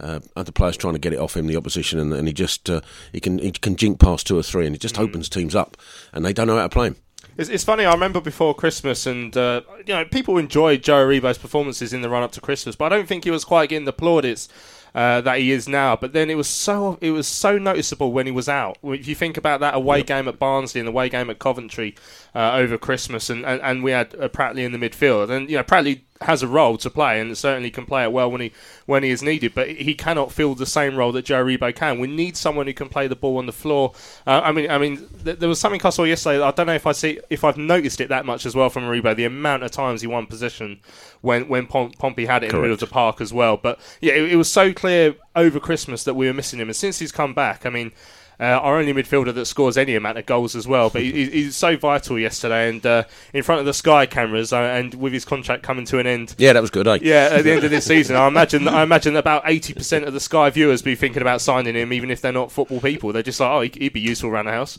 Uh, 0.00 0.18
other 0.34 0.50
players 0.50 0.76
trying 0.76 0.94
to 0.94 0.98
get 0.98 1.12
it 1.12 1.20
off 1.20 1.36
him, 1.36 1.46
the 1.46 1.56
opposition, 1.56 2.00
and, 2.00 2.12
and 2.12 2.26
he 2.26 2.34
just 2.34 2.68
uh, 2.68 2.80
he 3.12 3.20
can 3.20 3.38
he 3.38 3.52
can 3.52 3.76
jink 3.76 4.00
past 4.00 4.26
two 4.26 4.36
or 4.36 4.42
three, 4.42 4.66
and 4.66 4.74
he 4.74 4.78
just 4.78 4.96
mm. 4.96 5.04
opens 5.04 5.28
teams 5.28 5.54
up, 5.54 5.76
and 6.12 6.24
they 6.24 6.32
don't 6.32 6.48
know 6.48 6.56
how 6.56 6.64
to 6.64 6.68
play 6.68 6.88
him. 6.88 6.96
It's, 7.36 7.48
it's, 7.48 7.64
funny. 7.64 7.84
I 7.84 7.92
remember 7.92 8.20
before 8.20 8.54
Christmas, 8.54 9.06
and 9.06 9.36
uh, 9.36 9.62
you 9.86 9.94
know, 9.94 10.04
people 10.04 10.36
enjoyed 10.36 10.82
Joe 10.82 11.06
Aribo's 11.06 11.38
performances 11.38 11.92
in 11.92 12.00
the 12.00 12.10
run 12.10 12.24
up 12.24 12.32
to 12.32 12.40
Christmas, 12.40 12.74
but 12.74 12.92
I 12.92 12.96
don't 12.96 13.06
think 13.06 13.22
he 13.22 13.30
was 13.30 13.44
quite 13.44 13.68
getting 13.68 13.84
the 13.84 13.92
plaudits 13.92 14.48
uh, 14.94 15.20
that 15.22 15.38
he 15.38 15.50
is 15.50 15.68
now. 15.68 15.96
But 15.96 16.12
then 16.12 16.30
it 16.30 16.36
was 16.36 16.48
so 16.48 16.98
it 17.00 17.10
was 17.10 17.26
so 17.26 17.58
noticeable 17.58 18.12
when 18.12 18.26
he 18.26 18.32
was 18.32 18.48
out. 18.48 18.78
If 18.82 19.08
you 19.08 19.14
think 19.14 19.36
about 19.36 19.60
that 19.60 19.74
away 19.74 19.98
yep. 19.98 20.06
game 20.06 20.28
at 20.28 20.38
Barnsley 20.38 20.80
and 20.80 20.88
the 20.88 20.92
away 20.92 21.08
game 21.08 21.30
at 21.30 21.38
Coventry 21.38 21.94
uh, 22.34 22.52
over 22.54 22.78
Christmas, 22.78 23.30
and, 23.30 23.44
and, 23.44 23.60
and 23.62 23.82
we 23.82 23.90
had 23.90 24.14
uh, 24.14 24.28
Pratley 24.28 24.64
in 24.64 24.72
the 24.72 24.78
midfield, 24.78 25.30
and 25.30 25.50
you 25.50 25.56
know 25.56 25.64
Pratley 25.64 26.02
has 26.20 26.42
a 26.42 26.48
role 26.48 26.78
to 26.78 26.88
play 26.88 27.20
and 27.20 27.36
certainly 27.36 27.70
can 27.70 27.84
play 27.84 28.04
it 28.04 28.12
well 28.12 28.30
when 28.30 28.40
he 28.40 28.52
when 28.86 29.02
he 29.02 29.10
is 29.10 29.22
needed. 29.22 29.52
But 29.54 29.68
he 29.68 29.94
cannot 29.94 30.30
fill 30.32 30.54
the 30.54 30.66
same 30.66 30.96
role 30.96 31.12
that 31.12 31.24
Joe 31.24 31.44
Aribo 31.44 31.74
can. 31.74 31.98
We 31.98 32.06
need 32.06 32.36
someone 32.36 32.66
who 32.66 32.72
can 32.72 32.88
play 32.88 33.08
the 33.08 33.16
ball 33.16 33.36
on 33.38 33.46
the 33.46 33.52
floor. 33.52 33.92
Uh, 34.26 34.40
I 34.44 34.52
mean, 34.52 34.70
I 34.70 34.78
mean, 34.78 35.08
th- 35.24 35.38
there 35.38 35.48
was 35.48 35.58
something 35.60 35.80
I 35.84 35.90
saw 35.90 36.04
yesterday. 36.04 36.42
I 36.42 36.50
don't 36.52 36.66
know 36.66 36.74
if 36.74 36.86
I 36.86 36.92
see 36.92 37.20
if 37.30 37.42
I've 37.42 37.56
noticed 37.56 38.00
it 38.00 38.08
that 38.08 38.24
much 38.24 38.46
as 38.46 38.54
well 38.54 38.70
from 38.70 38.84
Rebo. 38.84 39.14
The 39.16 39.24
amount 39.24 39.64
of 39.64 39.70
times 39.70 40.00
he 40.02 40.06
won 40.06 40.26
possession 40.26 40.80
when 41.20 41.48
when 41.48 41.66
Pom- 41.66 41.92
Pompey 41.92 42.26
had 42.26 42.44
it 42.44 42.50
in 42.50 42.56
the 42.56 42.60
middle 42.60 42.74
of 42.74 42.80
the 42.80 42.86
park 42.86 43.20
as 43.20 43.32
well. 43.32 43.56
But 43.56 43.80
yeah, 44.00 44.12
it, 44.14 44.32
it 44.32 44.36
was 44.36 44.50
so 44.50 44.72
clear 44.72 45.16
over 45.34 45.58
Christmas 45.58 46.04
that 46.04 46.14
we 46.14 46.26
were 46.26 46.32
missing 46.32 46.60
him, 46.60 46.68
and 46.68 46.76
since 46.76 46.98
he's 47.00 47.12
come 47.12 47.34
back, 47.34 47.66
I 47.66 47.70
mean. 47.70 47.92
Uh, 48.40 48.44
our 48.44 48.78
only 48.78 48.92
midfielder 48.92 49.32
that 49.32 49.46
scores 49.46 49.78
any 49.78 49.94
amount 49.94 50.18
of 50.18 50.26
goals 50.26 50.56
as 50.56 50.66
well. 50.66 50.90
But 50.90 51.02
he, 51.02 51.26
he's 51.26 51.56
so 51.56 51.76
vital 51.76 52.18
yesterday, 52.18 52.68
and 52.68 52.84
uh, 52.84 53.04
in 53.32 53.42
front 53.42 53.60
of 53.60 53.66
the 53.66 53.74
Sky 53.74 54.06
cameras, 54.06 54.52
uh, 54.52 54.58
and 54.58 54.94
with 54.94 55.12
his 55.12 55.24
contract 55.24 55.62
coming 55.62 55.84
to 55.86 55.98
an 55.98 56.06
end. 56.06 56.34
Yeah, 56.38 56.52
that 56.52 56.60
was 56.60 56.70
good. 56.70 56.88
Eh? 56.88 56.98
Yeah, 57.02 57.28
at 57.30 57.44
the 57.44 57.52
end 57.52 57.64
of 57.64 57.70
this 57.70 57.86
season, 57.86 58.16
I 58.16 58.26
imagine 58.26 58.66
I 58.66 58.82
imagine 58.82 59.16
about 59.16 59.42
eighty 59.46 59.72
percent 59.72 60.04
of 60.04 60.12
the 60.12 60.20
Sky 60.20 60.50
viewers 60.50 60.82
be 60.82 60.96
thinking 60.96 61.22
about 61.22 61.40
signing 61.40 61.74
him, 61.74 61.92
even 61.92 62.10
if 62.10 62.20
they're 62.20 62.32
not 62.32 62.50
football 62.50 62.80
people. 62.80 63.12
They're 63.12 63.22
just 63.22 63.40
like, 63.40 63.50
oh, 63.50 63.60
he'd 63.60 63.92
be 63.92 64.00
useful 64.00 64.30
around 64.30 64.46
the 64.46 64.52
house. 64.52 64.78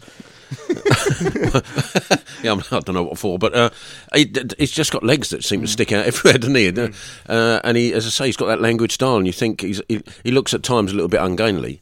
yeah, 2.44 2.56
I 2.72 2.80
don't 2.80 2.94
know 2.94 3.04
what 3.04 3.18
for, 3.18 3.40
but 3.40 3.56
uh, 3.56 3.70
he, 4.14 4.32
he's 4.58 4.72
just 4.72 4.92
got 4.92 5.04
legs 5.04 5.30
that 5.30 5.44
seem 5.44 5.62
to 5.62 5.68
stick 5.68 5.92
out 5.92 6.06
everywhere, 6.08 6.38
doesn't 6.38 6.56
he? 6.56 6.72
Mm. 6.72 6.96
Uh, 7.28 7.62
and 7.64 7.78
he, 7.78 7.94
as 7.94 8.06
I 8.06 8.10
say, 8.10 8.26
he's 8.28 8.38
got 8.38 8.48
that 8.48 8.62
language 8.62 8.94
style, 8.94 9.18
and 9.18 9.26
you 9.26 9.34
think 9.34 9.62
he's, 9.62 9.82
he, 9.88 10.02
he 10.24 10.32
looks 10.32 10.54
at 10.54 10.62
times 10.64 10.92
a 10.92 10.96
little 10.96 11.10
bit 11.10 11.22
ungainly 11.22 11.82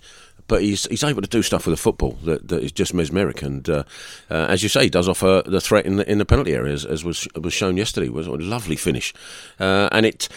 but 0.53 0.61
he's 0.61 0.85
he's 0.85 1.03
able 1.03 1.23
to 1.23 1.27
do 1.27 1.41
stuff 1.41 1.65
with 1.65 1.73
the 1.73 1.81
football 1.81 2.11
that, 2.25 2.47
that 2.47 2.61
is 2.61 2.71
just 2.71 2.93
mesmeric. 2.93 3.41
And 3.41 3.67
uh, 3.67 3.85
uh, 4.29 4.45
as 4.49 4.61
you 4.61 4.69
say, 4.69 4.83
he 4.83 4.89
does 4.91 5.09
offer 5.09 5.41
the 5.43 5.59
threat 5.59 5.87
in 5.87 5.95
the 5.95 6.07
in 6.07 6.19
the 6.19 6.25
penalty 6.25 6.53
area, 6.53 6.71
as, 6.71 6.85
as 6.85 7.03
was 7.03 7.27
was 7.33 7.53
shown 7.53 7.75
yesterday. 7.75 8.05
It 8.05 8.13
was 8.13 8.27
a 8.27 8.33
lovely 8.33 8.75
finish, 8.75 9.15
uh, 9.59 9.89
and 9.91 10.05
it 10.05 10.29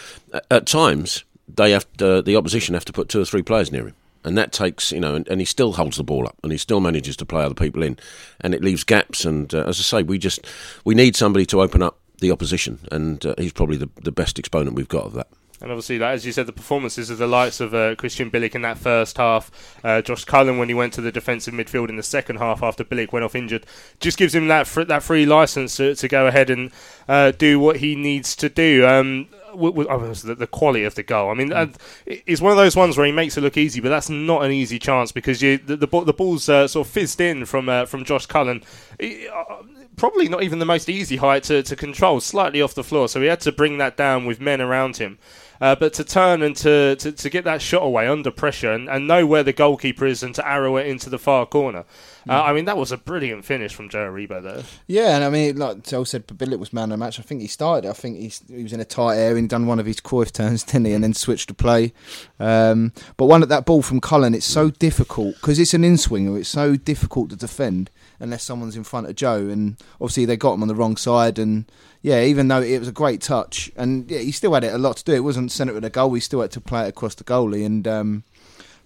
at 0.49 0.65
times 0.65 1.23
they 1.47 1.69
have 1.69 1.85
the 1.99 2.35
opposition 2.35 2.73
have 2.73 2.85
to 2.85 2.93
put 2.93 3.09
two 3.09 3.21
or 3.21 3.25
three 3.25 3.43
players 3.43 3.71
near 3.71 3.89
him. 3.89 3.93
And 4.23 4.35
that 4.39 4.51
takes, 4.51 4.91
you 4.91 4.99
know, 4.99 5.13
and, 5.13 5.27
and, 5.27 5.39
he 5.39 5.45
still 5.45 5.73
holds 5.73 5.97
the 5.97 6.03
ball 6.03 6.25
up, 6.25 6.35
and 6.41 6.51
he 6.51 6.57
still 6.57 6.79
manages 6.79 7.15
to 7.17 7.25
play 7.25 7.43
other 7.43 7.53
people 7.53 7.83
in, 7.83 7.99
and 8.41 8.55
it 8.55 8.63
leaves 8.63 8.83
gaps. 8.83 9.23
And 9.23 9.53
uh, 9.53 9.65
as 9.67 9.79
I 9.79 9.83
say, 9.83 10.03
we 10.03 10.17
just 10.17 10.47
we 10.83 10.95
need 10.95 11.15
somebody 11.15 11.45
to 11.45 11.61
open 11.61 11.83
up 11.83 11.99
the 12.21 12.31
opposition, 12.31 12.79
and 12.91 13.23
uh, 13.23 13.35
he's 13.37 13.53
probably 13.53 13.77
the 13.77 13.89
the 14.01 14.11
best 14.11 14.39
exponent 14.39 14.75
we've 14.75 14.89
got 14.89 15.05
of 15.05 15.13
that. 15.13 15.27
And 15.59 15.71
obviously, 15.71 16.01
as 16.03 16.25
you 16.25 16.31
said, 16.31 16.45
the 16.45 16.53
performances 16.53 17.09
of 17.09 17.17
the 17.17 17.25
likes 17.25 17.59
of 17.59 17.73
uh, 17.73 17.95
Krystian 17.95 18.29
Bielik 18.29 18.53
in 18.53 18.61
that 18.61 18.77
first 18.77 19.17
half, 19.17 19.51
uh, 19.83 20.01
Josh 20.03 20.23
Cullen 20.23 20.59
when 20.59 20.69
he 20.69 20.75
went 20.75 20.93
to 20.93 21.01
the 21.01 21.11
defensive 21.11 21.53
midfield 21.53 21.89
in 21.89 21.95
the 21.95 22.03
second 22.03 22.37
half 22.37 22.61
after 22.61 22.83
Bielik 22.83 23.11
went 23.11 23.25
off 23.25 23.33
injured, 23.33 23.65
just 23.99 24.19
gives 24.19 24.35
him 24.35 24.47
that 24.49 24.67
fr- 24.67 24.83
that 24.83 25.01
free 25.01 25.25
license 25.25 25.77
to, 25.77 25.95
to 25.95 26.07
go 26.07 26.27
ahead 26.27 26.51
and 26.51 26.71
uh, 27.07 27.31
do 27.31 27.59
what 27.59 27.77
he 27.77 27.95
needs 27.95 28.35
to 28.35 28.49
do. 28.49 28.85
Um, 28.85 29.29
oh, 29.51 29.71
the, 29.71 30.35
the, 30.35 30.45
quality 30.45 30.83
of 30.83 30.93
the 30.93 31.01
goal. 31.01 31.31
I 31.31 31.33
mean, 31.33 31.49
mm. 31.49 31.75
it's 32.05 32.41
one 32.41 32.51
of 32.51 32.57
those 32.57 32.75
ones 32.75 32.95
where 32.95 33.07
he 33.07 33.11
makes 33.11 33.35
it 33.35 33.41
look 33.41 33.57
easy, 33.57 33.79
but 33.79 33.89
that's 33.89 34.09
not 34.09 34.43
an 34.43 34.51
easy 34.51 34.77
chance 34.77 35.11
because 35.11 35.41
you, 35.41 35.57
the, 35.57 35.75
the, 35.75 35.87
the 35.87 36.13
ball's 36.13 36.47
uh, 36.49 36.67
sort 36.67 36.85
of 36.85 36.93
fizzed 36.93 37.19
in 37.19 37.45
from 37.45 37.67
uh, 37.67 37.85
from 37.85 38.05
Josh 38.05 38.27
Cullen. 38.27 38.63
Uh, 39.01 39.63
probably 39.95 40.29
not 40.29 40.43
even 40.43 40.59
the 40.59 40.65
most 40.65 40.87
easy 40.87 41.17
height 41.17 41.43
to, 41.43 41.63
to 41.63 41.75
control, 41.75 42.21
slightly 42.21 42.61
off 42.61 42.75
the 42.75 42.83
floor, 42.83 43.07
so 43.09 43.19
he 43.19 43.27
had 43.27 43.41
to 43.41 43.51
bring 43.51 43.79
that 43.79 43.97
down 43.97 44.25
with 44.25 44.39
men 44.39 44.61
around 44.61 44.97
him. 44.97 45.17
Uh, 45.59 45.75
but 45.75 45.93
to 45.93 46.03
turn 46.03 46.41
and 46.41 46.55
to, 46.55 46.95
to, 46.97 47.11
to, 47.11 47.29
get 47.29 47.43
that 47.43 47.61
shot 47.61 47.83
away 47.83 48.07
under 48.07 48.31
pressure 48.31 48.71
and, 48.71 48.89
and, 48.89 49.07
know 49.07 49.25
where 49.25 49.43
the 49.43 49.53
goalkeeper 49.53 50.05
is 50.05 50.21
and 50.21 50.35
to 50.35 50.47
arrow 50.47 50.77
it 50.77 50.85
into 50.85 51.09
the 51.09 51.17
far 51.17 51.45
corner. 51.45 51.85
Uh, 52.29 52.43
I 52.43 52.53
mean, 52.53 52.65
that 52.65 52.77
was 52.77 52.91
a 52.91 52.97
brilliant 52.97 53.45
finish 53.45 53.73
from 53.73 53.89
Joe 53.89 54.11
Aribo 54.11 54.43
there. 54.43 54.63
Yeah, 54.85 55.15
and 55.15 55.23
I 55.23 55.29
mean, 55.29 55.57
like 55.57 55.83
Joe 55.83 56.03
said, 56.03 56.27
Bielik 56.27 56.59
was 56.59 56.73
man 56.73 56.85
of 56.85 56.89
the 56.91 56.97
match. 56.97 57.19
I 57.19 57.23
think 57.23 57.41
he 57.41 57.47
started. 57.47 57.89
I 57.89 57.93
think 57.93 58.17
he, 58.17 58.31
he 58.53 58.63
was 58.63 58.73
in 58.73 58.79
a 58.79 58.85
tight 58.85 59.15
area 59.15 59.37
and 59.37 59.49
done 59.49 59.65
one 59.65 59.79
of 59.79 59.85
his 59.85 60.01
Cruyff 60.01 60.31
turns, 60.31 60.63
didn't 60.63 60.85
he? 60.85 60.93
And 60.93 61.03
then 61.03 61.13
switched 61.13 61.47
to 61.47 61.53
play. 61.53 61.93
Um, 62.39 62.91
but 63.15 63.25
one 63.25 63.43
at 63.43 63.49
that 63.49 63.65
ball 63.65 63.81
from 63.81 64.01
Cullen, 64.01 64.35
it's 64.35 64.45
so 64.45 64.69
difficult 64.69 65.35
because 65.35 65.57
it's 65.57 65.73
an 65.73 65.83
in 65.83 65.97
swinger. 65.97 66.37
It's 66.37 66.49
so 66.49 66.75
difficult 66.75 67.29
to 67.29 67.35
defend 67.35 67.89
unless 68.19 68.43
someone's 68.43 68.75
in 68.75 68.83
front 68.83 69.07
of 69.07 69.15
Joe. 69.15 69.47
And 69.47 69.77
obviously, 70.01 70.25
they 70.25 70.37
got 70.37 70.53
him 70.53 70.61
on 70.61 70.67
the 70.67 70.75
wrong 70.75 70.97
side 70.97 71.39
and 71.39 71.65
yeah, 72.01 72.23
even 72.23 72.47
though 72.47 72.61
it 72.61 72.79
was 72.79 72.87
a 72.87 72.93
great 72.93 73.21
touch, 73.21 73.71
and 73.75 74.09
yeah, 74.09 74.19
he 74.19 74.31
still 74.31 74.53
had 74.53 74.63
it 74.63 74.73
a 74.73 74.77
lot 74.77 74.97
to 74.97 75.03
do. 75.03 75.13
It 75.13 75.21
wasn't 75.23 75.51
centre 75.51 75.75
of 75.75 75.81
the 75.81 75.89
goal. 75.89 76.13
He 76.13 76.21
still 76.21 76.41
had 76.41 76.51
to 76.51 76.61
play 76.61 76.85
it 76.85 76.89
across 76.89 77.15
the 77.15 77.23
goalie, 77.23 77.65
and 77.65 77.87
um, 77.87 78.23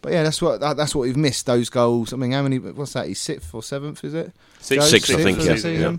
but 0.02 0.14
yeah, 0.14 0.24
that's 0.24 0.42
what 0.42 0.60
that, 0.62 0.78
that's 0.78 0.96
what 0.96 1.04
we've 1.04 1.18
missed. 1.18 1.46
Those 1.46 1.70
goals. 1.70 2.14
I 2.14 2.16
mean, 2.16 2.32
how 2.32 2.42
many? 2.42 2.60
What's 2.60 2.94
that? 2.94 3.08
He's 3.08 3.20
sixth 3.20 3.54
or 3.54 3.62
seventh? 3.62 4.04
Is 4.04 4.14
it? 4.14 4.34
Sixth, 4.60 4.86
Joe? 4.86 4.98
Sixth, 4.98 5.14
I 5.14 5.24
think, 5.24 5.40
of 5.40 5.66
yeah. 5.66 5.96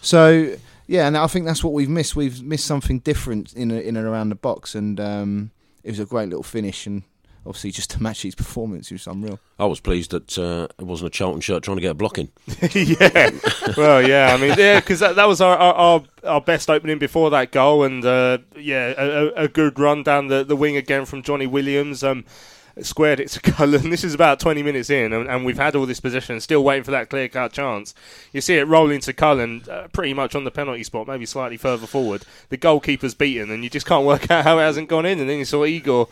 So 0.00 0.56
yeah, 0.86 1.06
and 1.06 1.16
I 1.16 1.26
think 1.26 1.46
that's 1.46 1.64
what 1.64 1.72
we've 1.72 1.88
missed. 1.88 2.16
We've 2.16 2.42
missed 2.42 2.66
something 2.66 3.00
different 3.00 3.52
in 3.54 3.70
in 3.70 3.96
and 3.96 4.06
around 4.06 4.30
the 4.30 4.34
box, 4.34 4.74
and 4.74 4.98
um, 5.00 5.50
it 5.82 5.90
was 5.90 6.00
a 6.00 6.04
great 6.04 6.28
little 6.28 6.42
finish. 6.42 6.86
And 6.86 7.02
obviously, 7.46 7.70
just 7.70 7.90
to 7.90 8.02
match 8.02 8.22
his 8.22 8.34
performance, 8.34 8.90
it 8.90 8.94
was 8.94 9.06
unreal. 9.06 9.38
I 9.58 9.66
was 9.66 9.80
pleased 9.80 10.10
that 10.12 10.38
uh, 10.38 10.68
it 10.78 10.84
wasn't 10.84 11.08
a 11.08 11.10
Charlton 11.10 11.40
shirt 11.40 11.62
trying 11.62 11.76
to 11.76 11.80
get 11.80 11.90
a 11.90 11.94
block 11.94 12.18
in. 12.18 12.30
yeah. 12.72 13.30
Well, 13.76 14.06
yeah. 14.06 14.34
I 14.34 14.36
mean, 14.40 14.54
yeah, 14.58 14.80
because 14.80 15.00
that, 15.00 15.16
that 15.16 15.26
was 15.28 15.40
our, 15.40 15.56
our, 15.56 16.02
our 16.24 16.40
best 16.40 16.70
opening 16.70 16.98
before 16.98 17.30
that 17.30 17.52
goal, 17.52 17.84
and 17.84 18.04
uh, 18.04 18.38
yeah, 18.56 18.94
a, 18.96 19.08
a- 19.08 19.32
a 19.44 19.48
good 19.48 19.78
run 19.78 20.02
down 20.02 20.28
the, 20.28 20.44
the 20.44 20.56
wing 20.56 20.76
again 20.76 21.04
from 21.04 21.22
Johnny 21.22 21.46
Williams. 21.46 22.02
Um, 22.02 22.24
squared 22.80 23.20
it 23.20 23.28
to 23.28 23.38
Cullen. 23.40 23.90
This 23.90 24.02
is 24.02 24.14
about 24.14 24.40
20 24.40 24.62
minutes 24.62 24.88
in, 24.88 25.12
and, 25.12 25.28
and 25.28 25.44
we've 25.44 25.58
had 25.58 25.76
all 25.76 25.84
this 25.84 26.00
possession, 26.00 26.40
still 26.40 26.64
waiting 26.64 26.84
for 26.84 26.90
that 26.92 27.10
clear 27.10 27.28
cut 27.28 27.52
chance. 27.52 27.94
You 28.32 28.40
see 28.40 28.54
it 28.56 28.66
rolling 28.66 29.00
to 29.00 29.12
Cullen, 29.12 29.64
uh, 29.70 29.88
pretty 29.92 30.14
much 30.14 30.34
on 30.34 30.44
the 30.44 30.50
penalty 30.50 30.82
spot, 30.82 31.06
maybe 31.06 31.26
slightly 31.26 31.58
further 31.58 31.86
forward. 31.86 32.22
The 32.48 32.56
goalkeeper's 32.56 33.14
beaten, 33.14 33.50
and 33.50 33.62
you 33.62 33.68
just 33.68 33.84
can't 33.84 34.06
work 34.06 34.30
out 34.30 34.44
how 34.44 34.58
it 34.58 34.62
hasn't 34.62 34.88
gone 34.88 35.04
in. 35.04 35.20
And 35.20 35.28
then 35.28 35.38
you 35.38 35.44
saw 35.44 35.66
Igor 35.66 36.08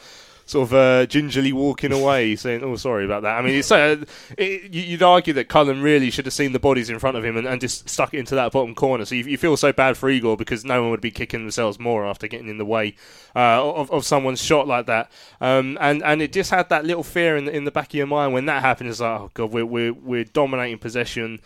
sort 0.51 0.69
of 0.69 0.75
uh, 0.75 1.07
gingerly 1.07 1.53
walking 1.53 1.93
away, 1.93 2.37
saying, 2.45 2.63
"Oh, 2.65 2.77
sorry 2.77 3.05
about 3.05 3.23
that." 3.23 3.39
I 3.39 3.43
mean, 3.43 3.55
it's, 3.55 3.71
uh, 3.71 4.05
it, 4.37 4.73
you- 4.75 4.83
you'd 4.83 5.03
argue 5.03 5.33
that 5.35 5.49
Cullen 5.49 5.81
really 5.83 6.11
should 6.11 6.27
have 6.27 6.35
seen 6.35 6.53
the 6.53 6.59
bodies 6.59 6.91
in 6.91 6.99
front 6.99 7.17
of 7.17 7.25
him 7.25 7.37
and, 7.37 7.47
and 7.47 7.61
just 7.61 7.89
stuck 7.89 8.13
it 8.15 8.19
into 8.19 8.35
that 8.35 8.53
bottom 8.53 8.75
corner. 8.75 9.05
So 9.05 9.15
you, 9.15 9.25
you 9.25 9.39
feel 9.39 9.57
so 9.57 9.73
bad 9.73 9.97
for 9.97 10.11
Igor 10.11 10.37
because 10.37 10.65
no 10.65 10.83
one 10.83 10.91
would 10.91 11.01
be 11.01 11.11
kicking 11.11 11.41
themselves 11.43 11.79
more 11.79 12.05
after 12.05 12.27
getting 12.27 12.49
in 12.49 12.59
the 12.59 12.65
way 12.65 12.95
uh, 13.37 13.63
of, 13.63 13.91
of 13.91 14.05
someone's 14.05 14.43
shot 14.43 14.67
like 14.67 14.87
that. 14.87 15.11
Um, 15.41 15.79
and 15.81 16.03
and 16.03 16.21
it 16.21 16.33
just 16.33 16.51
had 16.51 16.69
that 16.71 16.85
little 16.85 17.05
fear 17.05 17.37
in 17.37 17.45
the, 17.45 17.55
in 17.57 17.65
the 17.65 17.71
back 17.71 17.89
of 17.89 17.95
your 17.95 18.07
mind 18.07 18.33
when 18.33 18.47
that 18.47 18.63
happened. 18.63 18.91
It's 18.91 19.01
like, 19.01 19.21
oh 19.21 19.31
god, 19.35 19.53
we're 19.53 19.65
we're, 19.67 19.93
we're 19.93 20.25
dominating 20.25 20.79
possession 20.79 21.41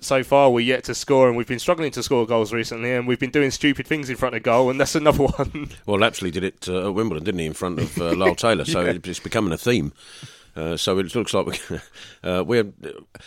so 0.00 0.22
far 0.24 0.50
we're 0.50 0.60
yet 0.60 0.84
to 0.84 0.94
score, 0.94 1.28
and 1.28 1.36
we've 1.36 1.46
been 1.46 1.58
struggling 1.58 1.90
to 1.92 2.02
score 2.02 2.26
goals 2.26 2.52
recently, 2.52 2.92
and 2.92 3.06
we've 3.06 3.18
been 3.20 3.30
doing 3.30 3.50
stupid 3.50 3.86
things 3.86 4.10
in 4.10 4.16
front 4.16 4.34
of 4.34 4.42
goal, 4.42 4.70
and 4.70 4.80
that's 4.80 4.94
another 4.94 5.24
one. 5.24 5.68
Well, 5.86 5.98
Lapsley 5.98 6.30
did 6.32 6.44
it 6.44 6.68
uh, 6.68 6.86
at 6.88 6.94
Wimbledon, 6.94 7.24
didn't 7.24 7.40
he, 7.40 7.46
in 7.46 7.52
front 7.52 7.78
of 7.78 7.98
uh, 7.98 8.14
Lyle 8.14 8.34
Taylor? 8.34 8.64
So 8.64 8.80
Yeah. 8.84 8.98
it's 9.04 9.20
becoming 9.20 9.52
a 9.52 9.58
theme. 9.58 9.92
Uh, 10.60 10.76
so 10.76 10.98
it 10.98 11.14
looks 11.14 11.32
like 11.32 11.46
we, 11.46 11.58
uh, 12.28 12.44
we're. 12.44 12.66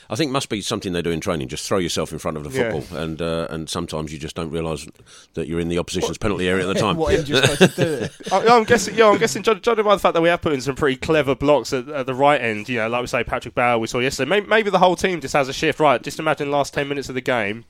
I 0.10 0.16
think 0.16 0.32
must 0.32 0.50
be 0.50 0.62
something 0.62 0.94
they 0.94 1.02
do 1.02 1.10
in 1.10 1.20
training. 1.20 1.48
Just 1.48 1.68
throw 1.68 1.80
yourself 1.80 2.12
in 2.12 2.20
front 2.20 2.38
of 2.38 2.44
the 2.44 2.52
Yeah. 2.52 2.72
football, 2.72 2.98
and 3.00 3.22
uh, 3.22 3.48
and 3.50 3.68
sometimes 3.68 4.14
you 4.14 4.20
just 4.20 4.36
don't 4.36 4.52
realise 4.52 4.86
that 5.34 5.48
you're 5.48 5.60
in 5.60 5.68
the 5.68 5.80
opposition's 5.80 6.18
penalty 6.20 6.48
area 6.48 6.70
at 6.70 6.74
the 6.74 6.80
time. 6.80 6.96
what 6.98 7.28
you're 7.28 7.42
supposed 7.42 7.76
to 7.76 8.08
do? 8.08 8.08
I, 8.32 8.48
I'm 8.48 8.66
guessing, 8.66 8.96
yeah, 8.96 9.10
I'm 9.10 9.18
guessing, 9.18 9.42
judging 9.42 9.64
by 9.84 9.96
the 9.96 10.00
fact 10.00 10.14
that 10.14 10.22
we 10.22 10.30
have 10.30 10.42
put 10.42 10.54
in 10.54 10.62
some 10.62 10.76
pretty 10.76 10.98
clever 10.98 11.34
blocks 11.34 11.74
at, 11.74 11.90
at 11.90 12.06
the 12.06 12.14
right 12.14 12.40
end, 12.40 12.70
you 12.70 12.78
know, 12.78 12.88
like 12.90 13.02
we 13.02 13.08
say, 13.08 13.24
Patrick 13.24 13.56
Bauer, 13.56 13.80
we 13.80 13.88
saw 13.88 14.00
yesterday. 14.00 14.30
Maybe, 14.30 14.46
maybe 14.48 14.70
the 14.70 14.80
whole 14.80 14.96
team 14.96 15.20
just 15.20 15.34
has 15.34 15.50
a 15.50 15.54
shift, 15.54 15.80
right? 15.80 16.02
Just 16.04 16.20
imagine 16.20 16.52
the 16.52 16.56
last 16.56 16.74
ten 16.74 16.88
minutes 16.88 17.10
of 17.10 17.16
the 17.16 17.22
game, 17.22 17.66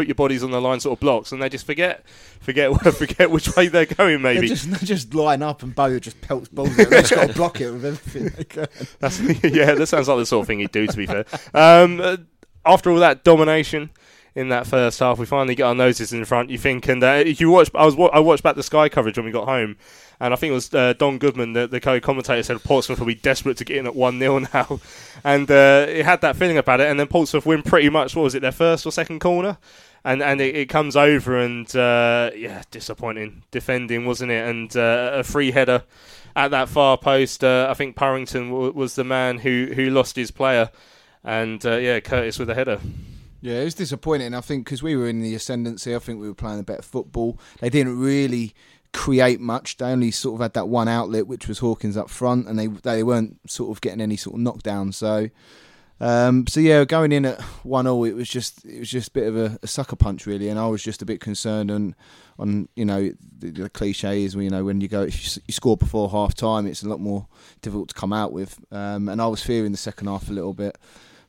put 0.00 0.08
your 0.08 0.14
bodies 0.14 0.42
on 0.42 0.50
the 0.50 0.60
line, 0.60 0.80
sort 0.80 0.96
of 0.96 1.00
blocks, 1.00 1.30
and 1.30 1.42
they 1.42 1.48
just 1.50 1.66
forget, 1.66 2.06
forget, 2.40 2.72
forget 2.94 3.30
which 3.30 3.54
way 3.54 3.68
they're 3.68 3.84
going. 3.84 4.22
They 4.22 4.34
Maybe 4.34 4.48
just, 4.48 4.70
they 4.70 4.86
just 4.86 5.14
line 5.14 5.42
up 5.42 5.62
and 5.62 5.74
Bowyer 5.74 6.00
just 6.00 6.20
pelts 6.22 6.48
balls. 6.48 6.74
They've 6.74 6.88
just 6.88 7.14
got 7.14 7.28
to 7.28 7.34
block 7.34 7.60
it 7.60 7.70
with 7.70 7.84
everything 7.84 8.32
they. 8.36 8.66
That's 8.98 9.20
yeah, 9.44 9.74
that 9.74 9.86
sounds 9.86 10.08
like 10.08 10.18
the 10.18 10.26
sort 10.26 10.44
of 10.44 10.46
thing 10.46 10.60
he'd 10.60 10.72
do. 10.72 10.86
To 10.86 10.96
be 10.96 11.06
fair, 11.06 11.26
um, 11.52 12.00
uh, 12.00 12.16
after 12.64 12.90
all 12.90 12.98
that 12.98 13.24
domination 13.24 13.90
in 14.34 14.48
that 14.48 14.66
first 14.66 15.00
half, 15.00 15.18
we 15.18 15.26
finally 15.26 15.54
get 15.54 15.64
our 15.64 15.74
noses 15.74 16.12
in 16.12 16.24
front. 16.24 16.50
You 16.50 16.58
think, 16.58 16.88
and 16.88 17.02
uh, 17.02 17.24
you 17.26 17.50
watch, 17.50 17.70
I 17.74 17.84
was 17.84 17.96
I 18.12 18.20
watched 18.20 18.42
back 18.42 18.56
the 18.56 18.62
Sky 18.62 18.88
coverage 18.88 19.18
when 19.18 19.26
we 19.26 19.32
got 19.32 19.46
home, 19.46 19.76
and 20.20 20.32
I 20.32 20.36
think 20.36 20.52
it 20.52 20.54
was 20.54 20.72
uh, 20.72 20.92
Don 20.94 21.18
Goodman, 21.18 21.54
the, 21.54 21.66
the 21.66 21.80
co-commentator, 21.80 22.42
said 22.42 22.62
Portsmouth 22.62 23.00
will 23.00 23.06
be 23.06 23.14
desperate 23.14 23.56
to 23.56 23.64
get 23.64 23.76
in 23.76 23.86
at 23.86 23.94
one 23.94 24.18
0 24.18 24.38
now, 24.54 24.80
and 25.24 25.50
uh, 25.50 25.86
it 25.88 26.04
had 26.04 26.20
that 26.20 26.36
feeling 26.36 26.58
about 26.58 26.80
it. 26.80 26.88
And 26.88 27.00
then 27.00 27.06
Portsmouth 27.06 27.46
win 27.46 27.62
pretty 27.62 27.88
much. 27.88 28.14
What 28.14 28.22
was 28.22 28.34
it? 28.34 28.40
Their 28.40 28.52
first 28.52 28.86
or 28.86 28.92
second 28.92 29.20
corner. 29.20 29.58
And 30.04 30.22
and 30.22 30.40
it, 30.40 30.56
it 30.56 30.68
comes 30.68 30.96
over 30.96 31.38
and 31.38 31.74
uh, 31.76 32.30
yeah, 32.34 32.62
disappointing 32.70 33.42
defending, 33.50 34.06
wasn't 34.06 34.32
it? 34.32 34.48
And 34.48 34.74
uh, 34.76 35.10
a 35.14 35.22
free 35.22 35.50
header 35.50 35.84
at 36.34 36.50
that 36.52 36.68
far 36.68 36.96
post. 36.96 37.44
Uh, 37.44 37.66
I 37.70 37.74
think 37.74 37.96
Purrington 37.96 38.48
w- 38.50 38.72
was 38.72 38.94
the 38.94 39.04
man 39.04 39.38
who, 39.38 39.72
who 39.74 39.90
lost 39.90 40.16
his 40.16 40.30
player, 40.30 40.70
and 41.22 41.64
uh, 41.66 41.76
yeah, 41.76 42.00
Curtis 42.00 42.38
with 42.38 42.50
a 42.50 42.54
header. 42.54 42.80
Yeah, 43.42 43.60
it 43.60 43.64
was 43.64 43.74
disappointing. 43.74 44.34
I 44.34 44.40
think 44.40 44.64
because 44.64 44.82
we 44.82 44.96
were 44.96 45.08
in 45.08 45.20
the 45.20 45.34
ascendancy, 45.34 45.94
I 45.94 45.98
think 45.98 46.20
we 46.20 46.28
were 46.28 46.34
playing 46.34 46.60
a 46.60 46.64
better 46.64 46.82
football. 46.82 47.38
They 47.60 47.70
didn't 47.70 47.98
really 47.98 48.54
create 48.92 49.40
much. 49.40 49.76
They 49.78 49.86
only 49.86 50.10
sort 50.10 50.34
of 50.36 50.40
had 50.42 50.52
that 50.54 50.68
one 50.68 50.88
outlet, 50.88 51.26
which 51.26 51.48
was 51.48 51.58
Hawkins 51.58 51.96
up 51.96 52.10
front, 52.10 52.48
and 52.48 52.58
they 52.58 52.66
they 52.66 53.02
weren't 53.02 53.38
sort 53.50 53.70
of 53.70 53.80
getting 53.80 54.00
any 54.00 54.16
sort 54.16 54.34
of 54.36 54.40
knockdown. 54.40 54.92
So, 54.92 55.30
um, 56.00 56.46
so 56.46 56.60
yeah, 56.60 56.84
going 56.84 57.12
in 57.12 57.26
at 57.26 57.40
one 57.62 57.84
0 57.84 58.04
it 58.04 58.14
was 58.14 58.28
just 58.28 58.64
it 58.64 58.78
was 58.78 58.90
just 58.90 59.08
a 59.08 59.12
bit 59.12 59.28
of 59.28 59.36
a, 59.36 59.58
a 59.62 59.66
sucker 59.66 59.96
punch 59.96 60.26
really, 60.26 60.48
and 60.48 60.58
I 60.58 60.66
was 60.66 60.82
just 60.82 61.02
a 61.02 61.04
bit 61.04 61.20
concerned 61.20 61.70
on 61.70 61.94
on 62.38 62.68
you 62.74 62.86
know 62.86 63.12
the, 63.38 63.50
the 63.50 63.68
cliche 63.68 64.24
is 64.24 64.34
you 64.34 64.48
know 64.48 64.64
when 64.64 64.80
you 64.80 64.88
go 64.88 65.02
you 65.02 65.10
score 65.10 65.76
before 65.76 66.08
half 66.08 66.34
time, 66.34 66.66
it's 66.66 66.82
a 66.82 66.88
lot 66.88 67.00
more 67.00 67.26
difficult 67.60 67.90
to 67.90 67.94
come 67.94 68.12
out 68.12 68.32
with, 68.32 68.58
um, 68.72 69.08
and 69.08 69.20
I 69.20 69.26
was 69.26 69.42
fearing 69.42 69.72
the 69.72 69.78
second 69.78 70.06
half 70.06 70.30
a 70.30 70.32
little 70.32 70.54
bit. 70.54 70.78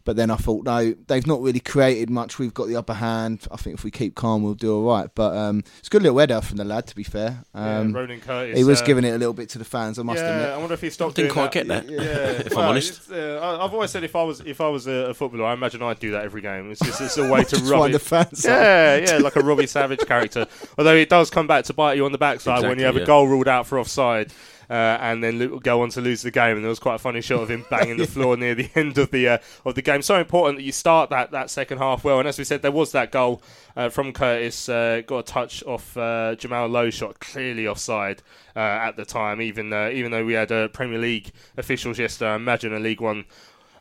But 0.04 0.16
then 0.16 0.32
I 0.32 0.36
thought, 0.36 0.66
no, 0.66 0.94
they've 1.08 1.26
not 1.28 1.42
really 1.42 1.60
created 1.60 2.10
much. 2.10 2.40
We've 2.40 2.54
got 2.54 2.68
the 2.68 2.76
upper 2.76 2.94
hand. 2.96 3.48
I 3.52 3.58
think 3.58 3.76
if 3.78 3.84
we 3.84 3.92
keep 3.92 4.16
calm, 4.16 4.42
we'll 4.44 4.54
do 4.56 4.76
all 4.76 4.84
right. 4.96 5.10
But 5.14 5.36
um, 5.38 5.64
it's 5.80 5.88
a 5.88 5.92
good 5.92 6.02
little 6.02 6.18
header 6.18 6.42
from 6.42 6.58
the 6.58 6.64
lad, 6.64 6.88
to 6.88 6.96
be 6.96 7.04
fair. 7.04 7.44
Um, 7.54 7.92
yeah, 7.92 7.98
Ronan 8.00 8.20
Curtis. 8.22 8.58
he 8.58 8.64
was 8.64 8.82
uh, 8.82 8.86
giving 8.86 9.04
it 9.04 9.10
a 9.12 9.18
little 9.18 9.34
bit 9.34 9.50
to 9.50 9.58
the 9.60 9.66
fans, 9.66 10.00
I 10.00 10.04
must 10.04 10.20
yeah, 10.20 10.30
admit. 10.30 10.50
I 10.50 10.58
wonder 10.58 10.74
if 10.74 10.82
he 10.82 10.90
stopped. 10.90 11.16
Didn't 11.16 11.30
doing 11.30 11.34
quite 11.34 11.52
get 11.52 11.68
that, 11.68 11.90
Yeah, 11.90 11.98
if 12.46 12.58
I'm 12.58 12.70
honest. 12.70 13.12
uh, 13.12 13.16
I- 13.42 13.64
I've 13.66 13.74
always 13.74 13.92
said 13.92 14.04
if 14.04 14.16
I 14.16 14.24
was 14.24 14.40
if 14.42 14.60
I 14.62 14.68
was 14.70 14.88
a, 14.88 14.92
a 15.10 15.14
footballer, 15.14 15.46
I 15.46 15.54
imagine 15.54 15.82
I'd 15.84 16.00
do 16.00 16.12
that 16.12 16.24
every 16.26 16.42
game. 16.42 16.72
It's 16.72 16.80
just 16.82 17.00
it's 17.02 17.18
a 17.18 17.30
way 17.32 17.44
to 17.46 17.50
Just 17.58 17.70
rub 17.72 17.82
wind 17.82 17.94
the 17.94 18.00
fans 18.00 18.46
up. 18.46 18.52
yeah, 18.52 18.96
yeah, 18.98 19.18
like 19.18 19.36
a 19.36 19.42
Robbie 19.42 19.68
Savage 19.68 20.00
character. 20.08 20.48
Although 20.78 20.96
it 20.96 21.10
does 21.10 21.30
come 21.30 21.48
back 21.48 21.66
to 21.66 21.74
bite 21.74 21.94
you 21.98 22.06
on 22.06 22.12
the 22.12 22.18
backside 22.18 22.64
when 22.64 22.80
you 22.80 22.86
have 22.86 22.96
a 22.98 23.06
goal 23.06 23.28
ruled 23.28 23.48
out 23.48 23.68
for 23.68 23.78
offside. 23.80 24.34
Uh, 24.72 24.98
and 25.02 25.22
then 25.22 25.38
lo- 25.38 25.60
go 25.60 25.82
on 25.82 25.90
to 25.90 26.00
lose 26.00 26.22
the 26.22 26.32
game, 26.32 26.56
and 26.56 26.64
there 26.64 26.70
was 26.70 26.80
quite 26.80 26.96
a 26.96 27.00
funny 27.00 27.20
shot 27.20 27.42
of 27.44 27.52
him 27.52 27.66
banging 27.70 27.98
the 27.98 28.08
floor 28.16 28.38
near 28.38 28.56
the 28.56 28.70
end 28.74 28.98
of 28.98 29.12
the 29.12 29.28
uh, 29.28 29.38
of 29.66 29.76
the 29.76 29.82
game. 29.82 30.02
So 30.02 30.18
important 30.18 30.60
that 30.60 30.64
you 30.64 30.72
start 30.72 31.10
that, 31.10 31.32
that 31.32 31.50
second 31.50 31.80
half 31.80 32.06
well. 32.06 32.20
And 32.20 32.28
as 32.28 32.38
we 32.38 32.46
said, 32.46 32.62
there 32.62 32.72
was 32.72 32.94
that 32.94 33.12
goal 33.12 33.44
uh, 33.76 33.90
from 33.90 34.14
Curtis, 34.14 34.70
uh, 34.70 35.02
got 35.06 35.20
a 35.20 35.24
touch 35.24 35.62
off 35.66 35.98
uh, 35.98 36.36
Jamal 36.36 36.68
Lowe's 36.68 36.94
shot, 36.94 37.20
clearly 37.20 37.68
offside 37.68 38.22
uh, 38.56 38.60
at 38.60 38.96
the 38.96 39.04
time. 39.04 39.42
Even 39.42 39.74
uh, 39.74 39.90
even 39.90 40.10
though 40.12 40.24
we 40.24 40.34
had 40.34 40.54
uh, 40.54 40.70
Premier 40.70 41.00
League 41.00 41.32
officials 41.58 42.00
yesterday, 42.00 42.32
I 42.32 42.36
imagine 42.36 42.74
a 42.74 42.80
League 42.80 43.02
One 43.02 43.26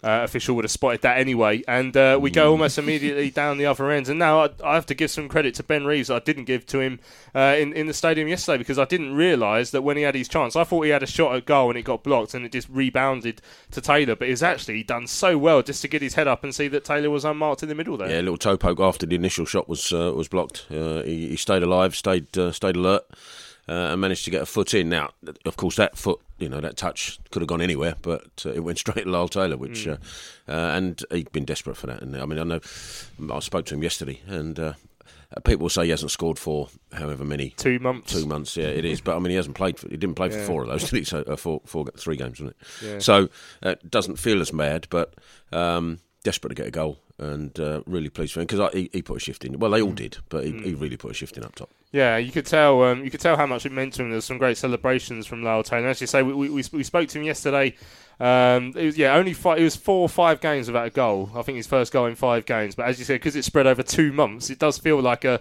uh, 0.02 0.20
official 0.22 0.56
would 0.56 0.64
have 0.64 0.70
spotted 0.70 1.02
that 1.02 1.18
anyway. 1.18 1.62
And 1.68 1.96
uh, 1.96 2.18
we 2.20 2.30
go 2.30 2.50
almost 2.50 2.78
immediately 2.78 3.30
down 3.40 3.58
the 3.58 3.66
other 3.66 3.90
end. 3.90 4.08
And 4.08 4.18
now 4.18 4.44
I, 4.44 4.50
I 4.64 4.74
have 4.74 4.86
to 4.86 4.94
give 4.94 5.10
some 5.10 5.28
credit 5.28 5.54
to 5.56 5.62
Ben 5.62 5.84
Reeves. 5.84 6.10
I 6.10 6.18
didn't 6.18 6.44
give 6.44 6.66
to 6.66 6.80
him 6.80 7.00
uh, 7.34 7.56
in, 7.58 7.72
in 7.72 7.86
the 7.86 7.94
stadium 7.94 8.28
yesterday 8.28 8.58
because 8.58 8.78
I 8.78 8.84
didn't 8.84 9.14
realise 9.14 9.70
that 9.70 9.82
when 9.82 9.96
he 9.96 10.02
had 10.02 10.14
his 10.14 10.28
chance, 10.28 10.56
I 10.56 10.64
thought 10.64 10.82
he 10.82 10.90
had 10.90 11.02
a 11.02 11.06
shot 11.06 11.34
at 11.34 11.44
goal 11.44 11.70
and 11.70 11.78
it 11.78 11.82
got 11.82 12.02
blocked 12.02 12.34
and 12.34 12.44
it 12.44 12.52
just 12.52 12.68
rebounded 12.68 13.42
to 13.72 13.80
Taylor. 13.80 14.16
But 14.16 14.28
he's 14.28 14.42
actually 14.42 14.82
done 14.82 15.06
so 15.06 15.36
well 15.36 15.62
just 15.62 15.82
to 15.82 15.88
get 15.88 16.02
his 16.02 16.14
head 16.14 16.28
up 16.28 16.44
and 16.44 16.54
see 16.54 16.68
that 16.68 16.84
Taylor 16.84 17.10
was 17.10 17.24
unmarked 17.24 17.62
in 17.62 17.68
the 17.68 17.74
middle 17.74 17.96
there. 17.96 18.10
Yeah, 18.10 18.20
a 18.20 18.22
little 18.22 18.38
toe 18.38 18.56
poke 18.56 18.80
after 18.80 19.06
the 19.06 19.14
initial 19.14 19.44
shot 19.44 19.68
was 19.68 19.92
uh, 19.92 20.12
was 20.14 20.28
blocked. 20.28 20.66
Uh, 20.70 21.02
he, 21.02 21.28
he 21.28 21.36
stayed 21.36 21.62
alive, 21.62 21.94
stayed 21.94 22.36
uh, 22.38 22.52
stayed 22.52 22.76
alert, 22.76 23.04
uh, 23.68 23.92
and 23.92 24.00
managed 24.00 24.24
to 24.24 24.30
get 24.30 24.42
a 24.42 24.46
foot 24.46 24.74
in. 24.74 24.88
Now, 24.88 25.10
of 25.44 25.56
course, 25.56 25.76
that 25.76 25.96
foot, 25.96 26.20
you 26.40 26.48
know, 26.48 26.60
that 26.60 26.76
touch 26.76 27.18
could 27.30 27.42
have 27.42 27.48
gone 27.48 27.60
anywhere, 27.60 27.94
but 28.02 28.44
uh, 28.44 28.50
it 28.50 28.60
went 28.60 28.78
straight 28.84 29.04
to 29.04 29.10
Lyle 29.10 29.28
Taylor, 29.28 29.56
which 29.56 29.86
uh, 29.86 29.96
uh, 30.48 30.72
and 30.74 31.02
he'd 31.10 31.30
been 31.32 31.44
desperate 31.44 31.76
for 31.76 31.86
that. 31.86 32.02
And 32.02 32.16
I 32.16 32.24
mean, 32.24 32.38
I 32.38 32.44
know 32.44 32.60
I 33.32 33.38
spoke 33.40 33.66
to 33.66 33.74
him 33.74 33.82
yesterday, 33.82 34.20
and 34.26 34.58
uh, 34.58 34.72
people 35.44 35.68
say 35.68 35.84
he 35.84 35.90
hasn't 35.90 36.10
scored 36.10 36.38
for 36.38 36.68
however 36.92 37.24
many. 37.24 37.50
Two 37.50 37.78
months. 37.78 38.12
Two 38.12 38.26
months, 38.26 38.56
yeah, 38.56 38.66
it 38.66 38.84
is. 38.84 39.00
But 39.00 39.16
I 39.16 39.18
mean, 39.18 39.30
he 39.30 39.36
hasn't 39.36 39.56
played. 39.56 39.78
For, 39.78 39.88
he 39.88 39.96
didn't 39.96 40.16
play 40.16 40.30
for 40.30 40.40
four 40.40 40.62
of 40.62 40.68
those, 40.68 40.82
did 40.90 40.98
he? 40.98 41.04
So 41.04 41.22
uh, 41.22 41.36
four, 41.36 41.60
four, 41.66 41.86
three 41.96 42.16
games, 42.16 42.40
wasn't 42.40 42.50
it? 42.50 42.84
Yeah. 42.84 42.98
So 42.98 43.28
uh, 43.64 43.70
it 43.70 43.90
doesn't 43.90 44.16
feel 44.16 44.40
as 44.40 44.52
mad, 44.52 44.86
but 44.90 45.14
um, 45.52 45.98
desperate 46.24 46.50
to 46.50 46.54
get 46.54 46.66
a 46.66 46.70
goal 46.70 46.98
and 47.20 47.58
uh, 47.60 47.82
really 47.86 48.08
pleased 48.08 48.32
for 48.32 48.40
him 48.40 48.46
because 48.46 48.72
he, 48.72 48.90
he 48.92 49.02
put 49.02 49.18
a 49.18 49.20
shift 49.20 49.44
in. 49.44 49.58
Well, 49.58 49.70
Mm. 49.70 49.74
they 49.74 49.82
all 49.82 49.92
did, 49.92 50.16
but 50.28 50.44
he, 50.44 50.52
he 50.62 50.74
really 50.74 50.96
put 50.96 51.10
a 51.12 51.14
shift 51.14 51.36
in 51.36 51.44
up 51.44 51.54
top. 51.54 51.70
Yeah, 51.92 52.16
you 52.16 52.32
could 52.32 52.46
tell. 52.46 52.82
Um, 52.82 53.04
you 53.04 53.10
could 53.10 53.20
tell 53.20 53.36
how 53.36 53.46
much 53.46 53.66
it 53.66 53.72
meant 53.72 53.92
to 53.94 54.02
him. 54.02 54.10
There 54.10 54.16
was 54.16 54.24
some 54.24 54.38
great 54.38 54.56
celebrations 54.56 55.26
from 55.26 55.42
Lyle 55.42 55.62
Taylor. 55.62 55.88
As 55.88 56.00
you 56.00 56.06
say, 56.06 56.22
we, 56.22 56.32
we, 56.48 56.64
we 56.72 56.82
spoke 56.82 57.08
to 57.08 57.18
him 57.18 57.24
yesterday. 57.24 57.74
Um, 58.18 58.72
it 58.76 58.84
was, 58.86 58.98
yeah, 58.98 59.14
only 59.16 59.32
five, 59.32 59.58
it 59.58 59.64
was 59.64 59.76
four 59.76 60.00
or 60.02 60.08
five 60.08 60.40
games 60.40 60.66
without 60.66 60.86
a 60.86 60.90
goal. 60.90 61.30
I 61.34 61.42
think 61.42 61.56
his 61.56 61.66
first 61.66 61.92
goal 61.92 62.06
in 62.06 62.14
five 62.14 62.46
games. 62.46 62.74
But 62.74 62.86
as 62.86 62.98
you 62.98 63.04
said, 63.04 63.14
because 63.14 63.34
it's 63.36 63.46
spread 63.46 63.66
over 63.66 63.82
two 63.82 64.12
months, 64.12 64.50
it 64.50 64.58
does 64.58 64.78
feel 64.78 65.00
like 65.00 65.24
a 65.24 65.40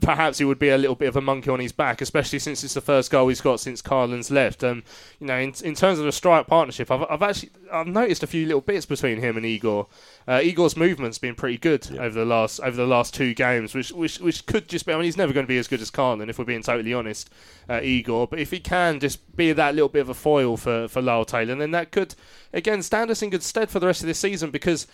perhaps 0.00 0.38
he 0.38 0.44
would 0.44 0.58
be 0.58 0.68
a 0.68 0.78
little 0.78 0.94
bit 0.94 1.08
of 1.08 1.16
a 1.16 1.20
monkey 1.20 1.50
on 1.50 1.60
his 1.60 1.72
back, 1.72 2.00
especially 2.00 2.38
since 2.38 2.64
it's 2.64 2.74
the 2.74 2.80
first 2.80 3.10
goal 3.10 3.28
he's 3.28 3.40
got 3.40 3.60
since 3.60 3.82
Karlan's 3.82 4.30
left. 4.30 4.64
Um, 4.64 4.82
you 5.18 5.26
know, 5.26 5.36
in, 5.36 5.54
in 5.62 5.74
terms 5.74 5.98
of 5.98 6.06
a 6.06 6.12
strike 6.12 6.46
partnership, 6.46 6.90
I've, 6.90 7.04
I've 7.08 7.22
actually 7.22 7.50
I've 7.72 7.86
noticed 7.86 8.22
a 8.22 8.26
few 8.26 8.46
little 8.46 8.60
bits 8.60 8.86
between 8.86 9.18
him 9.18 9.36
and 9.36 9.46
Igor. 9.46 9.86
Uh, 10.26 10.40
Igor's 10.42 10.76
movement's 10.76 11.18
been 11.18 11.34
pretty 11.34 11.58
good 11.58 11.98
over 11.98 12.18
the 12.18 12.24
last 12.24 12.60
over 12.60 12.76
the 12.76 12.86
last 12.86 13.14
two 13.14 13.34
games, 13.34 13.74
which 13.74 13.92
which 13.92 14.18
which 14.20 14.46
could 14.46 14.68
just 14.68 14.86
be. 14.86 14.92
I 14.92 14.96
mean, 14.96 15.04
he's 15.04 15.16
never 15.16 15.32
going 15.32 15.46
to 15.46 15.48
be 15.48 15.58
as 15.58 15.68
good 15.68 15.80
as 15.80 15.90
Karlan, 15.90 16.28
if 16.28 16.38
we're 16.38 16.44
being 16.44 16.62
totally 16.62 16.94
honest, 16.94 17.30
uh, 17.68 17.80
Igor. 17.82 18.26
But 18.28 18.38
if 18.38 18.50
he 18.50 18.60
can 18.60 19.00
just 19.00 19.36
be 19.36 19.52
that 19.52 19.74
little 19.74 19.88
bit 19.88 20.00
of 20.00 20.08
a 20.08 20.14
foil 20.14 20.56
for 20.56 20.88
for 20.88 21.02
Lyle 21.02 21.24
Taylor, 21.24 21.54
then 21.54 21.70
that 21.72 21.92
could 21.92 22.14
again 22.52 22.82
stand 22.82 23.10
us 23.10 23.22
in 23.22 23.30
good 23.30 23.42
stead 23.42 23.70
for 23.70 23.80
the 23.80 23.86
rest 23.86 24.02
of 24.02 24.06
this 24.06 24.18
season 24.18 24.50
because 24.50 24.86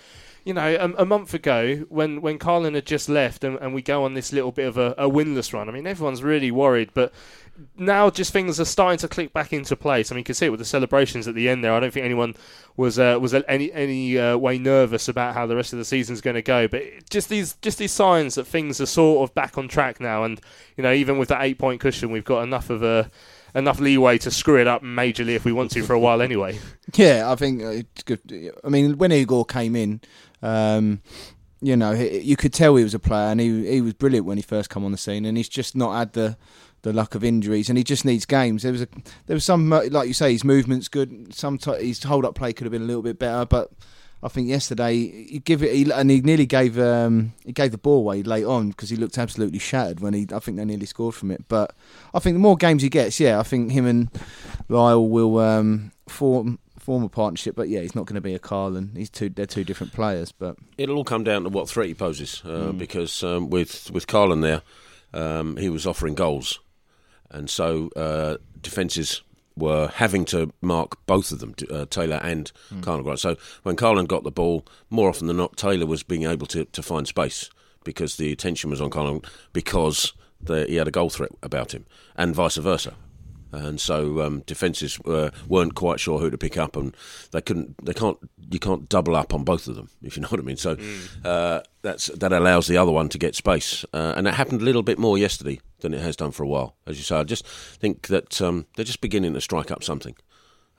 you 0.47 0.55
know, 0.55 0.77
a, 0.77 1.03
a, 1.03 1.05
month 1.05 1.35
ago 1.35 1.85
when, 1.89 2.21
when 2.21 2.39
Karlan 2.39 2.77
had 2.77 2.87
just 2.87 3.09
left 3.09 3.43
and, 3.43 3.59
and 3.59 3.75
we 3.75 3.83
go 3.83 4.05
on 4.05 4.15
this 4.15 4.33
little 4.33 4.53
bit 4.53 4.69
of 4.69 4.79
a, 4.79 4.95
a, 4.97 5.11
winless 5.11 5.53
run, 5.53 5.69
I 5.69 5.73
mean, 5.73 5.89
everyone's 5.89 6.23
really 6.23 6.53
worried, 6.53 6.91
but 6.95 7.13
now 7.77 8.11
just 8.11 8.33
things 8.33 8.61
are 8.61 8.65
starting 8.65 8.99
to 8.99 9.09
click 9.09 9.33
back 9.33 9.53
into 9.53 9.75
place. 9.75 10.13
I 10.13 10.15
mean, 10.15 10.21
you 10.21 10.25
can 10.25 10.37
see 10.37 10.47
it 10.47 10.51
with 10.51 10.61
the 10.61 10.65
celebrations 10.65 11.27
at 11.27 11.35
the 11.35 11.49
end 11.49 11.65
there. 11.65 11.73
I 11.73 11.81
don't 11.81 11.93
think 11.93 12.07
anyone 12.07 12.37
was 12.77 12.97
uh, 12.97 13.19
was 13.21 13.35
any 13.35 13.73
any 13.73 14.19
uh, 14.19 14.37
way 14.37 14.57
nervous 14.57 15.09
about 15.09 15.35
how 15.35 15.47
the 15.47 15.57
rest 15.57 15.73
of 15.73 15.81
the 15.81 15.85
season's 15.85 16.21
going 16.21 16.35
to 16.35 16.43
go, 16.43 16.69
but 16.69 16.83
just 17.11 17.29
these 17.29 17.55
just 17.55 17.79
these 17.79 17.93
signs 17.93 18.37
that 18.37 18.47
things 18.47 18.81
are 18.81 18.87
sort 18.87 19.29
of 19.29 19.35
back 19.35 19.59
on 19.59 19.67
track 19.67 20.01
now, 20.01 20.23
and 20.23 20.41
you 20.77 20.83
know, 20.83 20.93
even 20.93 21.19
with 21.19 21.31
that 21.31 21.43
eight 21.43 21.59
point 21.59 21.81
cushion, 21.81 22.13
we've 22.13 22.25
got 22.25 22.43
enough 22.43 22.71
of 22.71 22.83
a 22.83 23.11
enough 23.57 23.81
leeway 23.81 24.19
to 24.19 24.31
screw 24.31 24.61
it 24.61 24.67
up 24.67 24.83
majorly 24.83 25.35
if 25.35 25.45
we 25.45 25.53
want 25.53 25.71
to 25.71 25.83
for 25.83 25.95
a 25.95 25.99
while 25.99 26.23
anyway. 26.23 26.59
Yeah, 26.95 27.33
I 27.33 27.35
think 27.35 27.63
it's 27.63 28.05
good. 28.05 28.21
I 28.63 28.69
mean, 28.69 28.97
when 28.97 29.11
Igor 29.11 29.45
came 29.45 29.75
in, 29.75 30.01
um, 30.47 31.01
you 31.61 31.77
know, 31.77 31.93
you 31.93 32.37
could 32.37 32.53
tell 32.53 32.77
he 32.77 32.85
was 32.85 32.95
a 32.95 32.99
player, 32.99 33.31
and 33.31 33.41
he 33.41 33.67
he 33.71 33.81
was 33.81 33.95
brilliant 33.95 34.27
when 34.27 34.37
he 34.37 34.43
first 34.43 34.71
come 34.71 34.85
on 34.85 34.93
the 34.93 34.99
scene, 34.99 35.25
and 35.25 35.37
he's 35.37 35.49
just 35.49 35.75
not 35.75 35.97
had 35.97 36.13
the 36.13 36.37
the 36.83 36.93
luck 36.93 37.15
of 37.15 37.25
injuries, 37.25 37.69
and 37.69 37.77
he 37.77 37.83
just 37.83 38.05
needs 38.05 38.25
games. 38.25 38.63
There 38.63 38.73
was 38.73 38.83
a 38.83 38.89
there 39.27 39.35
was 39.35 39.45
some 39.45 39.69
like 39.71 40.07
you 40.07 40.15
say, 40.15 40.33
his 40.33 40.45
movement's 40.45 40.89
good. 40.89 41.35
Sometimes 41.35 41.83
his 41.83 42.03
hold 42.03 42.25
up 42.25 42.35
play 42.35 42.53
could 42.53 42.65
have 42.65 42.73
been 42.73 42.83
a 42.83 42.87
little 42.87 43.03
bit 43.03 43.19
better, 43.19 43.45
but 43.45 43.73
I 44.23 44.29
think 44.29 44.49
yesterday 44.49 44.95
he 44.95 45.41
give 45.41 45.63
it, 45.63 45.75
he, 45.75 45.91
and 45.91 46.11
he 46.11 46.21
nearly 46.21 46.47
gave 46.47 46.79
um, 46.79 47.33
he 47.45 47.53
gave 47.53 47.73
the 47.73 47.79
ball 47.79 47.99
away 47.99 48.23
late 48.23 48.45
on 48.45 48.69
because 48.69 48.91
he 48.91 48.97
looked 48.97 49.19
absolutely 49.19 49.59
shattered 49.59 50.01
when 50.01 50.15
he. 50.15 50.27
I 50.33 50.39
think 50.39 50.59
they 50.59 50.65
nearly 50.65 50.87
scored 50.87 51.15
from 51.15 51.31
it. 51.31 51.49
But 51.49 51.75
I 52.15 52.19
think 52.19 52.35
the 52.35 52.41
more 52.41 52.57
games 52.57 52.83
he 52.83 52.89
gets, 52.89 53.19
yeah, 53.19 53.41
I 53.41 53.43
think 53.43 53.73
him 53.73 53.87
and 53.87 54.11
Lyle 54.69 55.09
will 55.09 55.39
um, 55.39 55.93
form 56.07 56.59
form 56.87 57.03
a 57.03 57.09
partnership. 57.09 57.57
But 57.57 57.69
yeah, 57.69 57.81
he's 57.81 57.97
not 57.97 58.07
going 58.07 58.15
to 58.15 58.21
be 58.21 58.35
a 58.35 58.39
Karlan. 58.39 58.97
He's 58.97 59.11
two. 59.11 59.29
They're 59.29 59.45
two 59.45 59.65
different 59.65 59.93
players. 59.93 60.33
But 60.33 60.57
it'll 60.79 60.97
all 60.97 61.05
come 61.05 61.25
down 61.25 61.43
to 61.43 61.49
what 61.51 61.69
threat 61.69 61.89
he 61.89 61.95
poses. 61.95 62.43
Uh, 62.45 62.71
mm. 62.71 62.79
Because 62.79 63.23
um, 63.23 63.51
with 63.51 63.91
with 63.91 64.07
Karlan 64.07 64.41
there, 64.41 64.63
um, 65.13 65.57
he 65.57 65.69
was 65.69 65.87
offering 65.87 66.15
goals, 66.15 66.61
and 67.31 67.51
so 67.51 67.91
uh, 67.97 68.37
defences 68.63 69.23
were 69.57 69.89
having 69.89 70.25
to 70.27 70.53
mark 70.61 71.05
both 71.07 71.33
of 71.33 71.41
them, 71.41 71.55
uh, 71.71 71.87
Taylor 71.87 72.21
and 72.23 72.53
mm. 72.73 72.83
Karlan. 72.83 73.19
So 73.19 73.37
when 73.65 73.75
Karlan 73.75 74.07
got 74.07 74.23
the 74.23 74.31
ball, 74.31 74.65
more 74.91 75.09
often 75.09 75.27
than 75.27 75.39
not, 75.39 75.57
Taylor 75.57 75.87
was 75.87 76.03
being 76.03 76.25
able 76.25 76.47
to, 76.49 76.67
to 76.67 76.83
find 76.83 77.09
space 77.09 77.51
because 77.83 78.17
the 78.17 78.33
attention 78.33 78.71
was 78.71 78.83
on 78.83 78.91
Karlan 78.91 79.25
because 79.55 80.13
the, 80.41 80.67
he 80.67 80.77
had 80.77 80.89
a 80.89 80.91
goal 80.91 81.11
threat 81.11 81.33
about 81.43 81.73
him, 81.73 81.87
and 82.17 82.35
vice 82.35 82.57
versa 82.57 82.95
and 83.53 83.81
so 83.81 84.21
um, 84.23 84.41
defences 84.47 84.99
uh, 85.07 85.31
weren't 85.49 85.75
quite 85.75 86.01
sure 86.01 86.19
who 86.19 86.31
to 86.31 86.39
pick 86.39 86.57
up, 86.57 86.77
and 86.77 86.97
they 87.31 87.41
couldn't, 87.41 87.85
they 87.85 87.95
can't, 87.95 88.19
you 88.51 88.59
can't 88.59 88.89
double 88.89 89.17
up 89.17 89.33
on 89.33 89.45
both 89.45 89.69
of 89.69 89.77
them, 89.77 89.91
if 90.03 90.17
you 90.17 90.23
know 90.23 90.29
what 90.29 90.41
I 90.41 90.43
mean. 90.43 90.57
So 90.57 90.77
mm. 90.77 91.25
uh, 91.25 91.63
that's 91.83 92.07
that 92.07 92.33
allows 92.33 92.67
the 92.67 92.77
other 92.77 92.93
one 92.93 93.09
to 93.11 93.19
get 93.19 93.35
space, 93.35 93.85
uh, 93.93 94.15
and 94.17 94.27
that 94.27 94.35
happened 94.35 94.63
a 94.63 94.65
little 94.65 94.83
bit 94.83 94.99
more 94.99 95.17
yesterday 95.19 95.61
than 95.81 95.95
it 95.95 96.01
has 96.01 96.17
done 96.17 96.33
for 96.33 96.43
a 96.43 96.49
while, 96.49 96.77
as 96.87 96.99
you 96.99 97.05
say. 97.05 97.17
I 97.17 97.25
just 97.25 97.47
think 97.47 98.09
that 98.09 98.41
um, 98.41 98.67
they're 98.77 98.85
just 98.85 99.01
beginning 99.01 99.35
to 99.35 99.41
strike 99.41 99.71
up 99.71 99.85
something. 99.85 100.17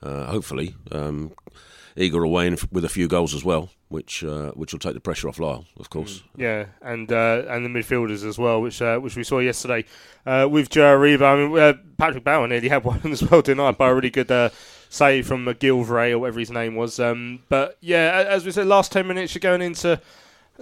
Uh, 0.02 0.26
hopefully, 0.26 0.76
um, 0.92 1.32
Igor 1.98 2.22
away 2.22 2.48
with 2.70 2.84
a 2.84 2.88
few 2.88 3.08
goals 3.08 3.34
as 3.34 3.44
well, 3.44 3.70
which 3.88 4.22
uh, 4.22 4.52
which 4.52 4.72
will 4.72 4.78
take 4.78 4.94
the 4.94 5.00
pressure 5.00 5.28
off 5.28 5.40
Lyle, 5.40 5.64
of 5.78 5.90
course. 5.90 6.20
Mm. 6.20 6.22
Yeah, 6.36 6.64
and 6.80 7.10
uh, 7.10 7.42
and 7.48 7.64
the 7.64 7.68
midfielders 7.68 8.24
as 8.24 8.38
well, 8.38 8.62
which 8.62 8.80
uh, 8.80 8.98
which 8.98 9.16
we 9.16 9.24
saw 9.24 9.40
yesterday 9.40 9.84
uh, 10.24 10.48
with 10.50 10.70
Joe 10.70 10.96
Aribo. 10.96 11.22
I 11.22 11.36
mean, 11.36 11.58
uh, 11.58 11.72
Patrick 11.96 12.24
Bauer 12.24 12.46
nearly 12.46 12.68
had 12.74 12.84
one 12.84 13.00
as 13.04 13.22
well 13.22 13.42
tonight 13.42 13.78
by 13.78 13.88
a 13.88 13.94
really 13.94 14.10
good 14.10 14.30
uh, 14.30 14.50
save 14.88 15.26
from 15.26 15.44
MacGillivray 15.44 16.12
or 16.12 16.20
whatever 16.20 16.38
his 16.38 16.52
name 16.52 16.76
was. 16.76 17.00
Um, 17.00 17.40
but 17.48 17.76
yeah, 17.80 18.24
as 18.28 18.44
we 18.44 18.52
said, 18.52 18.68
last 18.68 18.92
ten 18.92 19.08
minutes 19.08 19.34
you're 19.34 19.40
going 19.40 19.62
into 19.62 20.00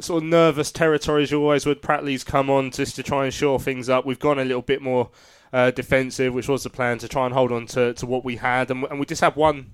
sort 0.01 0.23
of 0.23 0.29
nervous 0.29 0.73
territory 0.73 1.23
as 1.23 1.31
you 1.31 1.41
always 1.41 1.67
would. 1.67 1.83
Pratley's 1.83 2.25
come 2.25 2.49
on 2.49 2.71
just 2.71 2.97
to 2.97 3.03
try 3.03 3.25
and 3.25 3.33
shore 3.33 3.61
things 3.61 3.89
up. 3.91 4.07
We've 4.07 4.19
gone 4.19 4.39
a 4.39 4.45
little 4.45 4.63
bit 4.63 4.81
more 4.81 5.11
defensive, 5.53 6.35
which 6.35 6.49
was 6.49 6.65
the 6.65 6.71
plan 6.71 6.99
to 6.99 7.09
try 7.09 7.25
and 7.27 7.35
hold 7.35 7.51
on 7.53 7.67
to, 7.69 7.95
to 7.95 8.07
what 8.07 8.25
we 8.25 8.37
had, 8.37 8.71
and, 8.71 8.85
and 8.85 9.01
we 9.01 9.07
just 9.07 9.23
have 9.23 9.37
one 9.37 9.73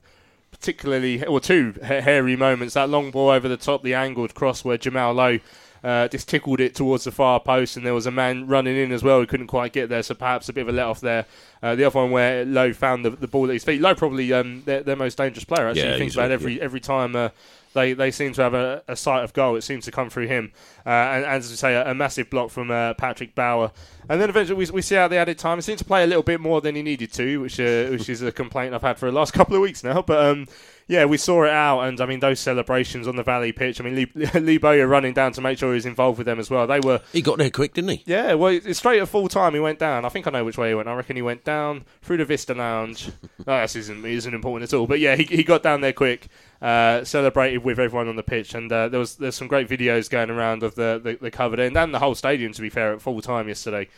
particularly, 0.63 1.27
or 1.27 1.41
two 1.41 1.75
hairy 1.83 2.37
moments. 2.37 2.75
That 2.75 2.89
long 2.89 3.11
ball 3.11 3.31
over 3.31 3.49
the 3.49 3.57
top, 3.57 3.83
the 3.83 3.95
angled 3.95 4.33
cross 4.37 4.65
where 4.65 4.79
Jamal 4.79 5.13
Lowe 5.13 5.41
uh, 5.85 6.09
just 6.09 6.29
tickled 6.29 6.61
it 6.61 6.75
towards 6.75 7.05
the 7.05 7.13
far 7.13 7.41
post, 7.41 7.77
and 7.77 7.85
there 7.85 7.95
was 7.95 8.07
a 8.07 8.11
man 8.11 8.47
running 8.47 8.77
in 8.77 8.93
as 8.93 9.03
well 9.03 9.21
who 9.21 9.27
couldn't 9.27 9.49
quite 9.49 9.73
get 9.73 9.89
there, 9.89 10.03
so 10.03 10.15
perhaps 10.15 10.49
a 10.49 10.53
bit 10.53 10.63
of 10.63 10.69
a 10.69 10.73
let 10.73 10.87
off 10.87 11.01
there. 11.01 11.27
Uh, 11.63 11.75
the 11.75 11.85
other 11.85 11.99
one 11.99 12.11
where 12.11 12.45
Lowe 12.45 12.73
found 12.73 13.05
the, 13.05 13.11
the 13.11 13.29
ball 13.29 13.47
at 13.47 13.53
his 13.53 13.65
feet. 13.65 13.81
Lowe 13.81 13.95
probably 13.95 14.33
um, 14.33 14.63
their, 14.65 14.83
their 14.83 14.97
most 14.97 15.17
dangerous 15.19 15.45
player. 15.45 15.69
Actually, 15.69 15.91
yeah, 15.91 15.99
thinks 15.99 16.15
about 16.15 16.31
every 16.31 16.59
yeah. 16.59 16.65
every 16.65 16.81
time. 16.81 17.17
Uh, 17.17 17.29
they, 17.75 17.95
they 17.95 18.11
seem 18.11 18.33
to 18.35 18.43
have 18.43 18.55
a, 18.55 18.83
a, 18.87 18.97
sight 18.97 19.25
of 19.25 19.33
goal. 19.33 19.57
It 19.57 19.63
seems 19.63 19.85
to 19.87 19.91
come 19.91 20.11
through 20.11 20.27
him. 20.27 20.53
Uh, 20.85 20.91
and, 20.91 21.25
and, 21.25 21.35
as 21.37 21.51
we 21.51 21.57
say, 21.57 21.75
a, 21.75 21.91
a 21.91 21.95
massive 21.95 22.29
block 22.29 22.51
from 22.51 22.71
uh, 22.71 22.95
Patrick 22.95 23.35
Bauer. 23.35 23.73
And 24.09 24.21
then 24.21 24.29
eventually 24.29 24.59
we, 24.59 24.71
we 24.71 24.83
see 24.83 24.97
out 24.97 25.11
the 25.11 25.17
added 25.17 25.39
time. 25.39 25.59
He 25.59 25.63
seemed 25.63 25.79
to 25.79 25.85
play 25.85 26.05
a 26.05 26.07
little 26.07 26.23
bit 26.23 26.41
more 26.41 26.61
than 26.61 26.75
he 26.75 26.83
needed 26.83 27.13
to, 27.15 27.41
which 27.41 27.59
uh, 27.59 27.87
which 27.87 28.09
is 28.09 28.21
a 28.23 28.33
complaint 28.33 28.75
I've 28.75 28.83
had 28.83 28.99
for 28.99 29.07
the 29.07 29.17
last 29.17 29.33
couple 29.35 29.57
of 29.57 29.63
weeks 29.63 29.83
now. 29.83 30.03
But 30.03 30.25
um, 30.25 30.47
yeah, 30.89 31.05
we 31.05 31.17
saw 31.17 31.45
it 31.45 31.51
out, 31.51 31.83
and 31.83 32.01
I 32.01 32.07
mean 32.07 32.21
those 32.21 32.41
celebrations 32.41 33.07
on 33.07 33.17
the 33.17 33.23
Valley 33.23 33.53
pitch. 33.53 33.81
I 33.81 33.85
mean 33.85 33.95
Lee, 33.95 34.13
Lee 34.35 34.59
Bowyer 34.59 34.87
running 34.87 35.15
down 35.15 35.33
to 35.33 35.41
make 35.41 35.59
sure 35.59 35.71
he 35.71 35.75
was 35.75 35.87
involved 35.87 36.19
with 36.19 36.27
them 36.27 36.39
as 36.39 36.51
well. 36.51 36.67
They 36.67 36.81
were. 36.81 37.01
He 37.13 37.23
got 37.23 37.39
there 37.39 37.51
quick, 37.51 37.75
didn't 37.75 37.91
he? 37.91 38.03
Yeah, 38.07 38.35
well, 38.35 38.59
straight 38.73 39.01
at 39.01 39.09
full 39.09 39.29
time 39.29 39.55
he 39.55 39.61
went 39.61 39.79
down. 39.79 40.05
I 40.05 40.09
think 40.09 40.27
I 40.27 40.31
know 40.31 40.45
which 40.45 40.59
way 40.59 40.69
he 40.69 40.75
went. 40.75 40.89
I 40.89 40.95
reckon 40.95 41.17
he 41.17 41.23
went 41.23 41.45
down 41.45 41.85
through 42.03 42.19
the 42.19 42.25
Vista 42.25 42.55
Lounge. 42.55 43.11
no, 43.47 43.61
this 43.61 43.77
isn't 43.77 44.05
isn't 44.05 44.35
important 44.35 44.71
at 44.71 44.77
all. 44.77 44.87
But 44.87 45.01
yeah, 45.01 45.17
he, 45.17 45.25
he 45.25 45.45
got 45.45 45.63
down 45.63 45.81
there 45.81 45.93
quick. 45.93 46.29
Uh, 46.61 47.03
celebrated 47.03 47.65
with 47.65 47.81
everyone 47.81 48.07
on 48.07 48.15
the 48.15 48.23
pitch, 48.23 48.55
and 48.55 48.71
uh, 48.71 48.89
there 48.89 49.01
was 49.01 49.17
there's 49.17 49.35
some 49.35 49.49
great 49.49 49.69
videos 49.69 50.09
going 50.09 50.31
around 50.31 50.63
of 50.63 50.77
the, 50.77 51.01
the, 51.03 51.19
the 51.21 51.31
covered 51.31 51.59
end 51.59 51.77
and 51.77 51.93
the 51.93 51.99
whole 51.99 52.15
stadium. 52.15 52.53
To 52.53 52.63
be 52.63 52.71
fair, 52.71 52.93
at 52.93 53.03
full 53.03 53.21
time 53.21 53.49
yesterday, 53.49 53.89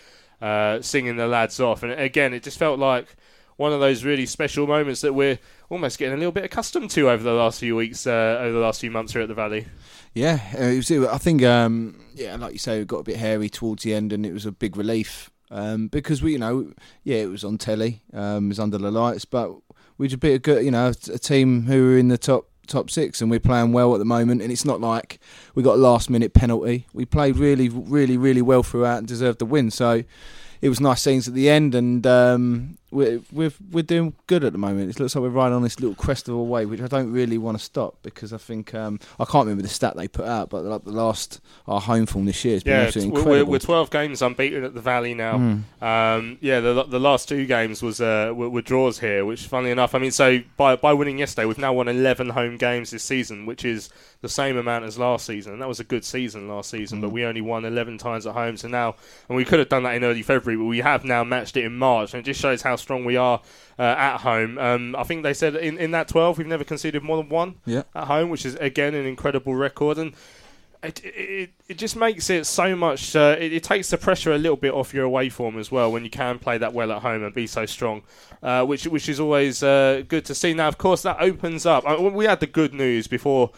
uh, 0.40 0.80
singing 0.80 1.16
the 1.16 1.26
lads 1.26 1.60
off, 1.60 1.82
and 1.82 1.92
again, 1.92 2.32
it 2.32 2.42
just 2.42 2.58
felt 2.58 2.78
like 2.78 3.16
one 3.56 3.72
of 3.72 3.80
those 3.80 4.04
really 4.04 4.26
special 4.26 4.66
moments 4.66 5.00
that 5.02 5.12
we're 5.12 5.38
almost 5.70 5.98
getting 5.98 6.14
a 6.14 6.16
little 6.16 6.32
bit 6.32 6.44
accustomed 6.44 6.90
to 6.90 7.10
over 7.10 7.22
the 7.22 7.32
last 7.32 7.60
few 7.60 7.76
weeks, 7.76 8.06
uh, 8.06 8.38
over 8.40 8.52
the 8.52 8.58
last 8.58 8.80
few 8.80 8.90
months 8.90 9.12
here 9.12 9.22
at 9.22 9.28
the 9.28 9.34
Valley. 9.34 9.66
Yeah, 10.14 10.40
uh, 10.58 10.74
was, 10.76 10.90
I 10.90 11.18
think, 11.18 11.42
um, 11.42 12.00
yeah, 12.14 12.36
like 12.36 12.52
you 12.52 12.58
say, 12.58 12.80
it 12.80 12.86
got 12.86 12.98
a 12.98 13.04
bit 13.04 13.16
hairy 13.16 13.48
towards 13.48 13.82
the 13.82 13.94
end, 13.94 14.12
and 14.12 14.24
it 14.24 14.32
was 14.32 14.46
a 14.46 14.52
big 14.52 14.76
relief 14.76 15.30
um, 15.50 15.88
because 15.88 16.22
we, 16.22 16.32
you 16.32 16.38
know, 16.38 16.72
yeah, 17.02 17.18
it 17.18 17.28
was 17.28 17.44
on 17.44 17.58
telly, 17.58 18.02
um, 18.12 18.46
it 18.46 18.48
was 18.48 18.60
under 18.60 18.78
the 18.78 18.90
lights, 18.90 19.24
but 19.24 19.52
we 19.98 20.08
just 20.08 20.20
bit 20.20 20.34
a 20.34 20.38
good, 20.38 20.64
you 20.64 20.70
know, 20.70 20.88
a 20.88 21.18
team 21.18 21.62
who 21.62 21.84
were 21.84 21.98
in 21.98 22.08
the 22.08 22.18
top 22.18 22.48
top 22.66 22.90
six, 22.90 23.20
and 23.20 23.30
we're 23.30 23.40
playing 23.40 23.72
well 23.72 23.94
at 23.94 23.98
the 23.98 24.04
moment. 24.04 24.42
And 24.42 24.50
it's 24.50 24.64
not 24.64 24.80
like 24.80 25.18
we 25.54 25.62
got 25.62 25.74
a 25.74 25.80
last 25.80 26.10
minute 26.10 26.32
penalty. 26.32 26.86
We 26.92 27.04
played 27.04 27.36
really, 27.36 27.68
really, 27.68 28.16
really 28.16 28.42
well 28.42 28.62
throughout 28.62 28.98
and 28.98 29.06
deserved 29.06 29.38
the 29.38 29.44
win. 29.44 29.70
So 29.70 30.02
it 30.60 30.68
was 30.68 30.80
nice 30.80 31.02
scenes 31.02 31.28
at 31.28 31.34
the 31.34 31.48
end, 31.48 31.74
and 31.74 32.06
um, 32.06 32.78
we're, 32.94 33.20
we're 33.33 33.52
we're 33.72 33.83
doing 33.83 34.14
good 34.26 34.44
at 34.44 34.52
the 34.52 34.59
moment. 34.59 34.88
It 34.88 35.00
looks 35.00 35.14
like 35.14 35.22
we're 35.22 35.28
riding 35.28 35.54
on 35.54 35.62
this 35.62 35.80
little 35.80 35.96
crest 35.96 36.28
of 36.28 36.35
a 36.35 36.42
wave, 36.42 36.70
which 36.70 36.80
I 36.80 36.87
don't 36.87 37.12
really 37.12 37.37
want 37.38 37.59
to 37.59 37.64
stop 37.64 37.98
because 38.02 38.33
I 38.33 38.38
think 38.38 38.72
um, 38.74 39.00
I 39.18 39.24
can't 39.24 39.46
remember 39.46 39.62
the 39.62 39.68
stat 39.68 39.96
they 39.96 40.09
put 40.09 40.26
out, 40.26 40.50
but 40.50 40.64
like 40.64 40.85
the 40.85 40.92
last 40.92 41.40
our 41.66 41.80
home 41.80 42.07
form 42.07 42.24
this 42.24 42.44
year 42.44 42.54
has 42.54 42.62
been 42.62 42.74
yeah, 42.74 42.87
absolutely 42.87 43.18
incredible. 43.18 43.46
We're, 43.46 43.52
we're 43.52 43.59
12 43.59 43.90
games 43.90 44.22
unbeaten 44.22 44.64
at 44.64 44.74
the 44.74 44.80
Valley 44.80 45.14
now. 45.14 45.37
Mm. 45.37 45.83
Um, 45.83 46.38
yeah, 46.40 46.61
the 46.61 46.85
the 46.85 47.00
last 47.00 47.28
two 47.28 47.46
games 47.46 47.83
was 47.83 48.00
uh, 48.00 48.33
were, 48.35 48.48
were, 48.48 48.62
draws 48.62 49.00
here, 49.00 49.24
which 49.24 49.46
funnily 49.46 49.72
enough, 49.72 49.94
I 49.94 49.98
mean, 49.98 50.12
so 50.12 50.40
by 50.57 50.76
by 50.76 50.92
winning 50.92 51.18
yesterday, 51.18 51.46
we've 51.46 51.59
now 51.59 51.72
won 51.72 51.88
11 51.88 52.30
home 52.30 52.57
games 52.57 52.92
this 52.92 53.02
season, 53.02 53.44
which 53.46 53.64
is 53.64 53.90
the 54.20 54.28
same 54.28 54.57
amount 54.57 54.85
as 54.85 54.98
last 54.98 55.26
season. 55.26 55.52
And 55.52 55.61
that 55.61 55.68
was 55.68 55.80
a 55.80 55.85
good 55.85 56.04
season 56.04 56.48
last 56.48 56.70
season, 56.70 56.98
mm. 56.98 57.02
but 57.02 57.11
we 57.11 57.24
only 57.24 57.40
won 57.40 57.64
11 57.64 57.98
times 57.98 58.26
at 58.26 58.35
home. 58.35 58.57
So 58.57 58.68
now, 58.68 58.96
and 59.28 59.37
we 59.37 59.44
could 59.44 59.59
have 59.59 59.68
done 59.68 59.83
that 59.83 59.94
in 59.94 60.04
early 60.04 60.22
February, 60.22 60.57
but 60.57 60.64
we 60.64 60.78
have 60.78 61.04
now 61.04 61.24
matched 61.24 61.57
it 61.57 61.64
in 61.64 61.76
March, 61.76 62.14
and 62.14 62.20
it 62.20 62.24
just 62.24 62.40
shows 62.40 62.62
how 62.62 62.76
strong 62.84 63.04
we 63.04 63.16
are 63.16 63.40
uh, 63.78 63.82
at 63.82 64.18
home. 64.18 64.58
Um, 64.58 64.94
I 64.96 65.02
think 65.02 65.24
they 65.24 65.34
said 65.34 65.56
in, 65.56 65.78
in 65.78 65.90
that 65.90 66.06
12 66.06 66.38
we've 66.38 66.46
never 66.46 66.64
conceded 66.64 67.02
more 67.02 67.16
than 67.16 67.28
one 67.28 67.56
yeah. 67.66 67.82
at 67.94 68.04
home, 68.04 68.30
which 68.30 68.46
is 68.46 68.54
again 68.56 68.94
an 68.94 69.06
incredible 69.06 69.54
record. 69.54 69.98
And 69.98 70.14
it, 70.84 71.04
it, 71.04 71.50
it 71.68 71.78
just 71.78 71.96
makes 71.96 72.30
it 72.30 72.46
so 72.46 72.76
much. 72.76 73.16
Uh, 73.16 73.36
it, 73.38 73.52
it, 73.52 73.64
takes 73.64 73.90
the 73.90 73.98
pressure 73.98 74.32
a 74.32 74.38
little 74.38 74.56
bit 74.56 74.72
off 74.72 74.92
your 74.92 75.04
away 75.04 75.28
form 75.28 75.58
as 75.58 75.70
well 75.70 75.90
when 75.90 76.04
you 76.04 76.10
can 76.10 76.38
play 76.38 76.58
that 76.58 76.72
well 76.72 76.92
at 76.92 77.02
home 77.02 77.24
and 77.24 77.34
be 77.34 77.46
so 77.46 77.66
strong, 77.66 78.02
uh, 78.42 78.64
which 78.64 78.86
which 78.86 79.08
is 79.08 79.18
always 79.18 79.62
uh, 79.62 80.02
good 80.06 80.24
to 80.26 80.34
see. 80.34 80.52
Now, 80.52 80.68
of 80.68 80.78
course, 80.78 81.02
that 81.02 81.16
opens 81.20 81.66
up. 81.66 81.86
I, 81.86 81.94
uh, 81.94 82.10
we 82.10 82.26
had 82.26 82.40
the 82.40 82.46
good 82.46 82.74
news 82.74 83.06
before 83.06 83.50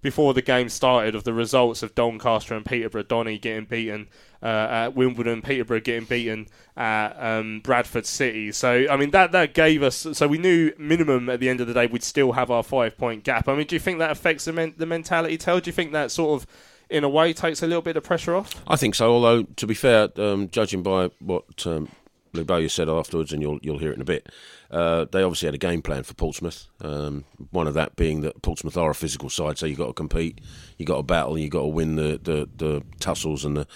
before 0.00 0.34
the 0.34 0.42
game 0.42 0.68
started 0.68 1.14
of 1.14 1.24
the 1.24 1.32
results 1.32 1.82
of 1.82 1.94
Doncaster 1.94 2.54
and 2.54 2.64
Peterborough, 2.64 3.02
Donny 3.02 3.38
getting 3.38 3.64
beaten 3.64 4.08
uh, 4.42 4.46
at 4.46 4.94
Wimbledon, 4.94 5.42
Peterborough 5.42 5.80
getting 5.80 6.04
beaten 6.04 6.46
at 6.76 7.12
um, 7.14 7.60
Bradford 7.60 8.06
City. 8.06 8.52
So 8.52 8.86
I 8.90 8.96
mean 8.96 9.10
that 9.10 9.32
that 9.32 9.54
gave 9.54 9.82
us. 9.82 10.06
So 10.12 10.28
we 10.28 10.38
knew 10.38 10.72
minimum 10.78 11.28
at 11.28 11.40
the 11.40 11.48
end 11.48 11.60
of 11.60 11.66
the 11.66 11.74
day 11.74 11.86
we'd 11.86 12.02
still 12.02 12.32
have 12.32 12.50
our 12.50 12.62
five 12.62 12.96
point 12.96 13.24
gap. 13.24 13.48
I 13.48 13.54
mean, 13.54 13.66
do 13.66 13.76
you 13.76 13.80
think 13.80 13.98
that 13.98 14.10
affects 14.10 14.44
the, 14.44 14.52
men- 14.52 14.74
the 14.76 14.86
mentality? 14.86 15.36
Tell, 15.36 15.60
do 15.60 15.68
you 15.68 15.72
think 15.72 15.92
that 15.92 16.10
sort 16.10 16.40
of 16.40 16.46
in 16.88 17.04
a 17.04 17.08
way 17.08 17.32
takes 17.32 17.62
a 17.62 17.66
little 17.66 17.82
bit 17.82 17.96
of 17.96 18.04
pressure 18.04 18.34
off? 18.34 18.62
I 18.66 18.76
think 18.76 18.94
so. 18.94 19.12
Although 19.12 19.42
to 19.42 19.66
be 19.66 19.74
fair, 19.74 20.08
um, 20.16 20.48
judging 20.50 20.82
by 20.82 21.10
what 21.18 21.66
um, 21.66 21.88
Lou 22.32 22.68
said 22.68 22.88
afterwards, 22.88 23.32
and 23.32 23.42
you'll 23.42 23.58
you'll 23.62 23.78
hear 23.78 23.90
it 23.90 23.96
in 23.96 24.00
a 24.00 24.06
bit. 24.06 24.28
Uh, 24.70 25.06
they 25.10 25.22
obviously 25.22 25.46
had 25.46 25.54
a 25.54 25.58
game 25.58 25.80
plan 25.80 26.02
for 26.02 26.14
Portsmouth. 26.14 26.68
Um, 26.80 27.24
one 27.50 27.66
of 27.66 27.74
that 27.74 27.96
being 27.96 28.20
that 28.20 28.42
Portsmouth 28.42 28.76
are 28.76 28.90
a 28.90 28.94
physical 28.94 29.30
side, 29.30 29.56
so 29.56 29.64
you've 29.64 29.78
got 29.78 29.86
to 29.86 29.92
compete, 29.94 30.40
you've 30.76 30.88
got 30.88 30.98
to 30.98 31.02
battle, 31.02 31.38
you've 31.38 31.50
got 31.50 31.62
to 31.62 31.68
win 31.68 31.96
the, 31.96 32.20
the, 32.22 32.48
the 32.54 32.82
tussles 33.00 33.46
and 33.46 33.56
the 33.56 33.66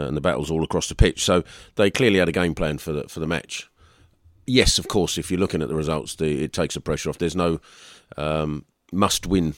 and 0.00 0.16
the 0.16 0.20
battles 0.20 0.50
all 0.50 0.64
across 0.64 0.88
the 0.88 0.94
pitch. 0.94 1.24
So 1.24 1.44
they 1.76 1.90
clearly 1.90 2.18
had 2.18 2.28
a 2.28 2.32
game 2.32 2.54
plan 2.54 2.78
for 2.78 2.92
the 2.92 3.08
for 3.08 3.20
the 3.20 3.26
match. 3.26 3.68
Yes, 4.46 4.78
of 4.78 4.88
course, 4.88 5.16
if 5.16 5.30
you're 5.30 5.40
looking 5.40 5.62
at 5.62 5.68
the 5.68 5.74
results, 5.74 6.16
the, 6.16 6.44
it 6.44 6.52
takes 6.52 6.74
the 6.74 6.80
pressure 6.80 7.08
off. 7.08 7.16
There's 7.16 7.36
no 7.36 7.60
um, 8.18 8.66
must 8.92 9.26
win 9.26 9.54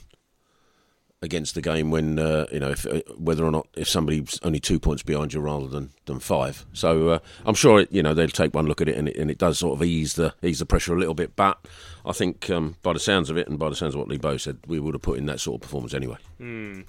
against 1.22 1.54
the 1.54 1.62
game 1.62 1.90
when 1.90 2.18
uh, 2.18 2.46
you 2.52 2.60
know 2.60 2.70
if, 2.70 2.86
uh, 2.86 3.00
whether 3.16 3.44
or 3.44 3.50
not 3.50 3.66
if 3.74 3.88
somebody's 3.88 4.38
only 4.42 4.60
two 4.60 4.78
points 4.78 5.02
behind 5.02 5.32
you 5.32 5.40
rather 5.40 5.66
than, 5.66 5.90
than 6.04 6.20
five. 6.20 6.66
So 6.72 7.08
uh, 7.08 7.18
I'm 7.44 7.54
sure 7.54 7.80
it, 7.80 7.92
you 7.92 8.02
know 8.02 8.14
they'll 8.14 8.28
take 8.28 8.54
one 8.54 8.66
look 8.66 8.80
at 8.80 8.88
it 8.88 8.96
and, 8.96 9.08
it 9.08 9.16
and 9.16 9.30
it 9.30 9.38
does 9.38 9.58
sort 9.58 9.78
of 9.78 9.86
ease 9.86 10.14
the 10.14 10.34
ease 10.42 10.58
the 10.58 10.66
pressure 10.66 10.94
a 10.94 10.98
little 10.98 11.14
bit. 11.14 11.36
But 11.36 11.66
I 12.04 12.12
think 12.12 12.48
um, 12.50 12.76
by 12.82 12.92
the 12.92 13.00
sounds 13.00 13.30
of 13.30 13.36
it 13.36 13.48
and 13.48 13.58
by 13.58 13.68
the 13.68 13.76
sounds 13.76 13.94
of 13.94 14.00
what 14.00 14.08
Lee 14.08 14.18
Bow 14.18 14.36
said, 14.36 14.58
we 14.66 14.78
would 14.78 14.94
have 14.94 15.02
put 15.02 15.18
in 15.18 15.26
that 15.26 15.40
sort 15.40 15.56
of 15.56 15.62
performance 15.62 15.94
anyway. 15.94 16.18
Mm. 16.40 16.84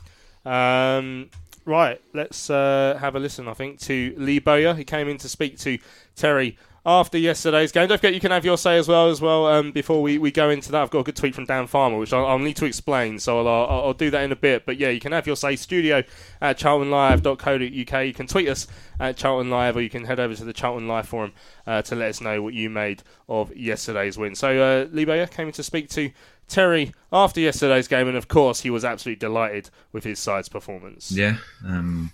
Um, 0.45 1.29
right, 1.67 2.01
let's 2.13 2.49
uh, 2.49 2.97
have 2.99 3.15
a 3.15 3.19
listen. 3.19 3.47
I 3.47 3.53
think 3.53 3.80
to 3.82 4.15
Lee 4.17 4.39
Bowyer. 4.39 4.73
He 4.73 4.84
came 4.84 5.08
in 5.08 5.17
to 5.19 5.30
speak 5.30 5.60
to 5.60 5.77
Terry 6.15 6.58
after 6.88 7.17
yesterday's 7.17 7.73
game. 7.73 7.89
Don't 7.89 7.97
forget 7.97 8.13
you 8.13 8.21
can 8.21 8.32
have 8.32 8.45
your 8.45 8.58
say 8.58 8.77
as 8.77 8.88
well 8.88 9.10
as 9.10 9.19
well. 9.19 9.45
Um, 9.45 9.73
before 9.73 10.01
we, 10.01 10.17
we 10.17 10.32
go 10.32 10.49
into 10.49 10.71
that, 10.71 10.82
I've 10.82 10.89
got 10.89 10.99
a 10.99 11.03
good 11.03 11.17
tweet 11.17 11.36
from 11.36 11.45
Dan 11.45 11.67
Farmer, 11.67 11.97
which 11.97 12.13
I'll, 12.13 12.25
I'll 12.25 12.39
need 12.39 12.56
to 12.56 12.65
explain. 12.65 13.19
So 13.19 13.39
I'll, 13.39 13.47
I'll, 13.47 13.86
I'll, 13.88 13.93
do 13.93 14.10
that 14.10 14.23
in 14.23 14.32
a 14.32 14.38
bit. 14.38 14.65
But 14.65 14.77
yeah, 14.77 14.88
you 14.88 15.01
can 15.01 15.12
have 15.12 15.27
your 15.27 15.36
say. 15.36 15.58
Studio 15.58 16.03
at 16.39 16.58
charltonlive.co.uk. 16.58 18.06
You 18.06 18.13
can 18.13 18.27
tweet 18.27 18.47
us 18.47 18.67
at 19.01 19.17
Charlton 19.17 19.49
Live, 19.49 19.75
or 19.75 19.82
you 19.82 19.89
can 19.89 20.06
head 20.06 20.19
over 20.19 20.34
to 20.34 20.45
the 20.45 20.53
Charlton 20.53 20.88
Live 20.88 21.10
forum 21.10 21.34
uh, 21.67 21.82
to 21.84 21.95
let 21.95 22.10
us 22.10 22.21
know 22.21 22.41
what 22.41 22.53
you 22.53 22.69
made 22.69 23.03
of 23.27 23.53
yesterday's 23.56 24.17
win. 24.17 24.34
So 24.34 24.62
uh, 24.62 24.88
Lee 24.89 25.03
Bowyer 25.03 25.27
came 25.27 25.47
in 25.47 25.53
to 25.53 25.63
speak 25.63 25.89
to 25.89 26.10
Terry 26.47 26.93
after 27.12 27.39
yesterday's 27.39 27.88
game, 27.88 28.07
and 28.07 28.17
of 28.17 28.27
course 28.27 28.62
he 28.62 28.69
was 28.69 28.86
absolutely 28.86 29.19
delighted 29.19 29.69
with 29.91 30.03
his 30.03 30.19
side's 30.19 30.49
performance. 30.49 31.12
Yeah, 31.12 31.38
um, 31.65 32.12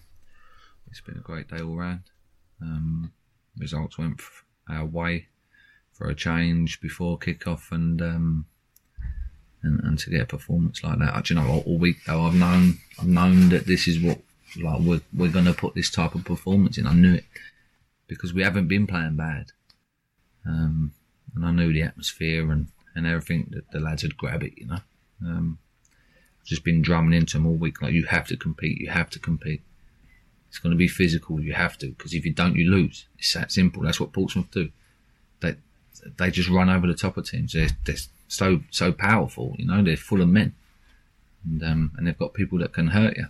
it's 0.90 1.02
been 1.02 1.18
a 1.18 1.22
great 1.22 1.50
day 1.50 1.62
all 1.62 1.76
round. 1.76 2.02
Um, 2.62 3.12
results 3.58 3.98
went 3.98 4.22
our 4.70 4.86
way 4.86 5.28
for 5.92 6.10
a 6.10 6.16
change 6.16 6.82
before 6.82 7.20
kickoff 7.20 7.72
and 7.72 8.02
um, 8.02 8.46
and 9.62 9.80
and 9.82 10.00
to 10.00 10.10
get 10.10 10.22
a 10.22 10.26
performance 10.26 10.84
like 10.84 11.00
that. 11.00 11.24
Do 11.24 11.34
you 11.34 11.40
know, 11.40 11.64
all, 11.66 11.78
week 11.78 11.98
though, 12.06 12.24
I've 12.24 12.36
known 12.36 12.80
I've 13.00 13.08
known 13.08 13.50
that 13.50 13.68
this 13.68 13.88
is 13.88 14.02
what 14.02 14.20
like 14.62 14.80
we're 14.82 15.02
we're 15.16 15.32
going 15.32 15.46
to 15.46 15.54
put 15.54 15.76
this 15.76 15.90
type 15.90 16.16
of 16.16 16.26
performance 16.26 16.78
in. 16.78 16.88
I 16.88 16.94
knew 16.94 17.16
it 17.16 17.26
because 18.08 18.34
we 18.34 18.44
haven't 18.44 18.68
been 18.68 18.88
playing 18.88 19.16
bad, 19.16 19.52
um, 20.46 20.94
and 21.36 21.46
I 21.46 21.52
knew 21.52 21.72
the 21.72 21.84
atmosphere 21.84 22.52
and 22.52 22.68
and 22.96 23.08
everything 23.08 23.48
that 23.52 23.72
the 23.72 23.80
lads 23.80 24.04
would 24.04 24.18
grab 24.18 24.44
it. 24.44 24.54
You 24.58 24.68
know, 24.68 24.80
um, 25.22 25.58
just 26.46 26.64
been 26.64 26.82
drumming 26.82 27.18
into 27.18 27.38
them 27.38 27.48
all 27.48 27.54
week 27.54 27.82
like 27.82 27.94
you 27.94 28.06
have 28.06 28.28
to 28.28 28.38
compete, 28.38 28.80
you 28.80 28.90
have 28.90 29.10
to 29.12 29.20
compete. 29.20 29.62
It's 30.50 30.60
going 30.60 30.72
to 30.72 30.78
be 30.78 30.88
physical. 30.88 31.40
You 31.40 31.54
have 31.54 31.78
to 31.80 31.88
because 31.88 32.14
if 32.14 32.26
you 32.26 32.32
don't, 32.32 32.56
you 32.56 32.70
lose. 32.70 33.06
It's 33.18 33.34
that 33.34 33.52
simple. 33.52 33.82
That's 33.82 34.00
what 34.00 34.14
Portsmouth 34.14 34.52
do. 34.52 34.70
They 35.40 35.56
they 36.18 36.30
just 36.30 36.50
run 36.50 36.70
over 36.70 36.86
the 36.86 36.94
top 36.94 37.18
of 37.18 37.28
teams. 37.28 37.54
They're, 37.54 37.70
they're 37.86 37.96
so 38.28 38.62
so 38.70 38.92
powerful. 38.92 39.56
You 39.58 39.66
know, 39.66 39.84
they're 39.84 39.98
full 39.98 40.22
of 40.22 40.30
men, 40.30 40.54
and 41.44 41.64
um, 41.64 41.92
and 41.98 42.06
they've 42.06 42.18
got 42.18 42.36
people 42.36 42.60
that 42.60 42.74
can 42.74 42.88
hurt 42.88 43.18
you. 43.18 43.26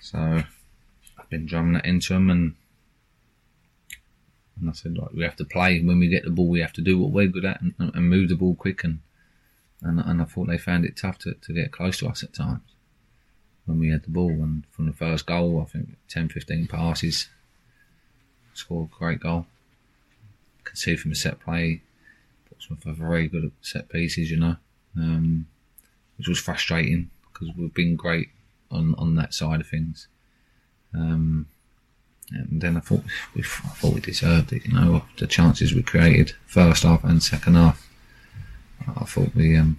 So 0.00 0.18
I've 1.18 1.30
been 1.30 1.44
drumming 1.44 1.74
that 1.74 1.84
into 1.84 2.14
them, 2.14 2.30
and 2.30 2.54
and 4.62 4.70
I 4.70 4.72
said 4.72 4.96
like 4.96 5.12
we 5.12 5.24
have 5.24 5.36
to 5.36 5.44
play 5.44 5.82
when 5.82 5.98
we 5.98 6.08
get 6.08 6.24
the 6.24 6.30
ball. 6.30 6.48
We 6.48 6.60
have 6.60 6.72
to 6.74 6.80
do 6.80 6.98
what 6.98 7.10
we're 7.10 7.26
good 7.26 7.44
at 7.44 7.60
and, 7.60 7.74
and 7.78 8.08
move 8.08 8.28
the 8.28 8.36
ball 8.36 8.54
quick. 8.54 8.84
And, 8.84 9.00
and 9.82 10.00
and 10.00 10.22
I 10.22 10.24
thought 10.24 10.46
they 10.46 10.56
found 10.56 10.84
it 10.84 10.96
tough 10.96 11.18
to, 11.18 11.34
to 11.34 11.52
get 11.52 11.72
close 11.72 11.98
to 11.98 12.06
us 12.06 12.22
at 12.22 12.32
times 12.32 12.62
when 13.66 13.78
we 13.78 13.90
had 13.90 14.04
the 14.04 14.10
ball. 14.10 14.30
And 14.30 14.64
from 14.70 14.86
the 14.86 14.92
first 14.92 15.26
goal, 15.26 15.60
I 15.60 15.70
think 15.70 15.96
10, 16.08 16.28
15 16.28 16.68
passes, 16.68 17.28
scored 18.54 18.90
a 18.90 18.98
great 18.98 19.20
goal. 19.20 19.46
Can 20.64 20.76
see 20.76 20.96
from 20.96 21.10
the 21.10 21.16
set 21.16 21.40
play, 21.40 21.82
Portsmouth 22.48 22.86
are 22.86 22.92
very 22.92 23.26
good 23.26 23.46
at 23.46 23.52
set 23.60 23.88
pieces, 23.88 24.30
you 24.30 24.38
know, 24.38 24.56
um, 24.96 25.46
which 26.16 26.28
was 26.28 26.38
frustrating 26.38 27.10
because 27.32 27.48
we've 27.56 27.74
been 27.74 27.96
great 27.96 28.28
on, 28.70 28.94
on 28.96 29.16
that 29.16 29.34
side 29.34 29.60
of 29.60 29.66
things. 29.66 30.06
Um, 30.94 31.46
and 32.30 32.60
then 32.60 32.76
I 32.76 32.80
thought 32.80 33.02
we, 33.34 33.42
I 33.42 33.44
thought 33.44 33.94
we 33.94 34.00
deserved 34.00 34.52
it, 34.52 34.64
you 34.64 34.72
know, 34.72 35.02
the 35.18 35.26
chances 35.26 35.74
we 35.74 35.82
created 35.82 36.32
first 36.46 36.82
half 36.84 37.04
and 37.04 37.22
second 37.22 37.54
half. 37.54 37.88
I 38.96 39.04
thought 39.04 39.34
we 39.34 39.56
um, 39.56 39.78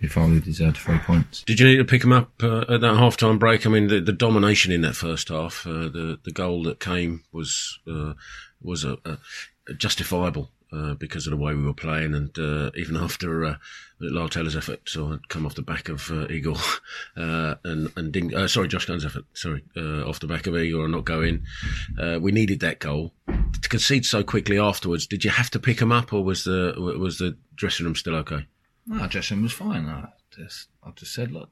we 0.00 0.08
probably 0.08 0.40
deserved 0.40 0.76
three 0.76 0.98
points. 0.98 1.42
Did 1.44 1.58
you 1.58 1.66
need 1.66 1.76
to 1.76 1.84
pick 1.84 2.02
them 2.02 2.12
up 2.12 2.30
uh, 2.42 2.64
at 2.68 2.80
that 2.82 2.96
half-time 2.96 3.38
break? 3.38 3.66
I 3.66 3.70
mean, 3.70 3.88
the, 3.88 4.00
the 4.00 4.12
domination 4.12 4.72
in 4.72 4.82
that 4.82 4.94
first 4.94 5.28
half, 5.28 5.66
uh, 5.66 5.88
the 5.88 6.18
the 6.22 6.32
goal 6.32 6.62
that 6.64 6.80
came 6.80 7.24
was 7.32 7.78
uh, 7.90 8.12
was 8.62 8.84
a, 8.84 8.98
a 9.04 9.74
justifiable 9.74 10.50
uh, 10.76 10.94
because 10.94 11.26
of 11.26 11.30
the 11.30 11.36
way 11.36 11.54
we 11.54 11.64
were 11.64 11.72
playing, 11.72 12.14
and 12.14 12.38
uh, 12.38 12.70
even 12.76 12.96
after 13.06 13.44
uh, 13.44 13.56
Taylor's 14.28 14.56
effort 14.56 14.80
so 14.84 15.10
had 15.10 15.28
come 15.28 15.46
off 15.46 15.54
the 15.54 15.62
back 15.62 15.88
of 15.88 16.10
uh, 16.10 16.28
Igor 16.28 16.56
uh, 17.16 17.54
and 17.64 17.90
and 17.96 18.12
didn't, 18.12 18.34
uh, 18.34 18.48
sorry, 18.48 18.68
Josh 18.68 18.86
Gunn's 18.86 19.04
effort, 19.04 19.24
sorry, 19.34 19.62
off 19.76 20.20
the 20.20 20.26
back 20.26 20.46
of 20.46 20.56
Igor 20.56 20.84
and 20.84 20.92
not 20.92 21.04
go 21.04 21.22
in. 21.22 21.44
Uh, 21.98 22.18
we 22.20 22.32
needed 22.32 22.60
that 22.60 22.78
goal 22.78 23.12
to 23.62 23.68
concede 23.68 24.04
so 24.04 24.22
quickly 24.22 24.58
afterwards. 24.58 25.06
Did 25.06 25.24
you 25.24 25.30
have 25.30 25.50
to 25.50 25.58
pick 25.58 25.80
him 25.80 25.92
up, 25.92 26.12
or 26.12 26.22
was 26.22 26.44
the 26.44 26.74
was 26.76 27.18
the 27.18 27.36
dressing 27.54 27.86
room 27.86 27.94
still 27.94 28.16
okay? 28.16 28.46
No, 28.86 29.06
dressing 29.06 29.38
room 29.38 29.44
was 29.44 29.52
fine. 29.52 29.86
I 29.86 30.08
just 30.30 30.68
I 30.84 30.90
just 30.90 31.14
said, 31.14 31.32
look, 31.32 31.50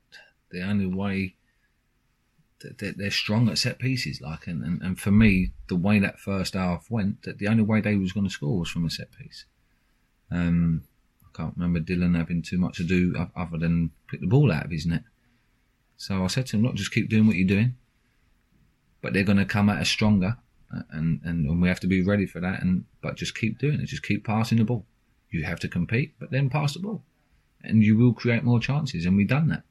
the 0.51 0.63
only 0.63 0.87
way 0.87 1.37
they're, 2.61 2.95
they're 2.97 3.11
strong 3.11 3.49
at 3.49 3.59
set 3.59 3.79
pieces. 3.79 4.21
Like, 4.21 4.47
and, 4.47 4.65
and, 4.65 4.83
and 4.83 4.99
for 4.99 5.11
me, 5.11 5.53
the 5.69 5.77
way 5.77 5.99
that 5.99 6.21
first 6.21 6.55
half 6.55 6.91
went, 6.91 7.23
that 7.23 7.39
the 7.39 7.49
only 7.49 7.63
way 7.63 7.81
they 7.81 7.97
was 7.97 8.13
going 8.13 8.27
to 8.27 8.33
score 8.33 8.59
was 8.59 8.71
from 8.71 8.87
a 8.87 8.91
set 8.91 9.09
piece. 9.13 9.45
Um, 10.31 10.85
I 11.23 11.37
can't 11.37 11.55
remember 11.57 11.81
Dylan 11.81 12.17
having 12.17 12.43
too 12.43 12.59
much 12.59 12.77
to 12.77 12.85
do 12.85 13.29
other 13.37 13.59
than 13.59 13.91
pick 14.09 14.21
the 14.21 14.27
ball 14.27 14.53
out 14.53 14.65
of 14.65 14.71
his 14.71 14.87
net. 14.87 15.03
So 15.97 16.25
I 16.25 16.27
said 16.29 16.47
to 16.47 16.57
him, 16.57 16.63
look, 16.63 16.75
just 16.75 16.93
keep 16.93 17.09
doing 17.09 17.27
what 17.27 17.37
you're 17.37 17.47
doing. 17.47 17.77
But 19.01 19.13
they're 19.13 19.23
going 19.23 19.39
to 19.39 19.45
come 19.45 19.69
at 19.69 19.81
us 19.81 19.89
stronger, 19.89 20.39
and, 20.71 21.21
and, 21.23 21.47
and 21.47 21.61
we 21.61 21.69
have 21.69 21.81
to 21.81 21.87
be 21.87 22.03
ready 22.03 22.25
for 22.25 22.41
that. 22.41 22.63
And 22.63 22.85
but 23.03 23.17
just 23.17 23.37
keep 23.37 23.59
doing 23.59 23.81
it. 23.81 23.87
Just 23.87 24.03
keep 24.03 24.25
passing 24.25 24.59
the 24.59 24.65
ball. 24.65 24.87
You 25.31 25.45
have 25.45 25.61
to 25.61 25.69
compete, 25.69 26.15
but 26.19 26.31
then 26.31 26.49
pass 26.49 26.73
the 26.73 26.81
ball, 26.81 27.03
and 27.63 27.83
you 27.83 27.99
will 27.99 28.15
create 28.15 28.45
more 28.45 28.61
chances. 28.61 29.05
And 29.05 29.17
we've 29.17 29.29
done 29.29 29.49
that. 29.49 29.65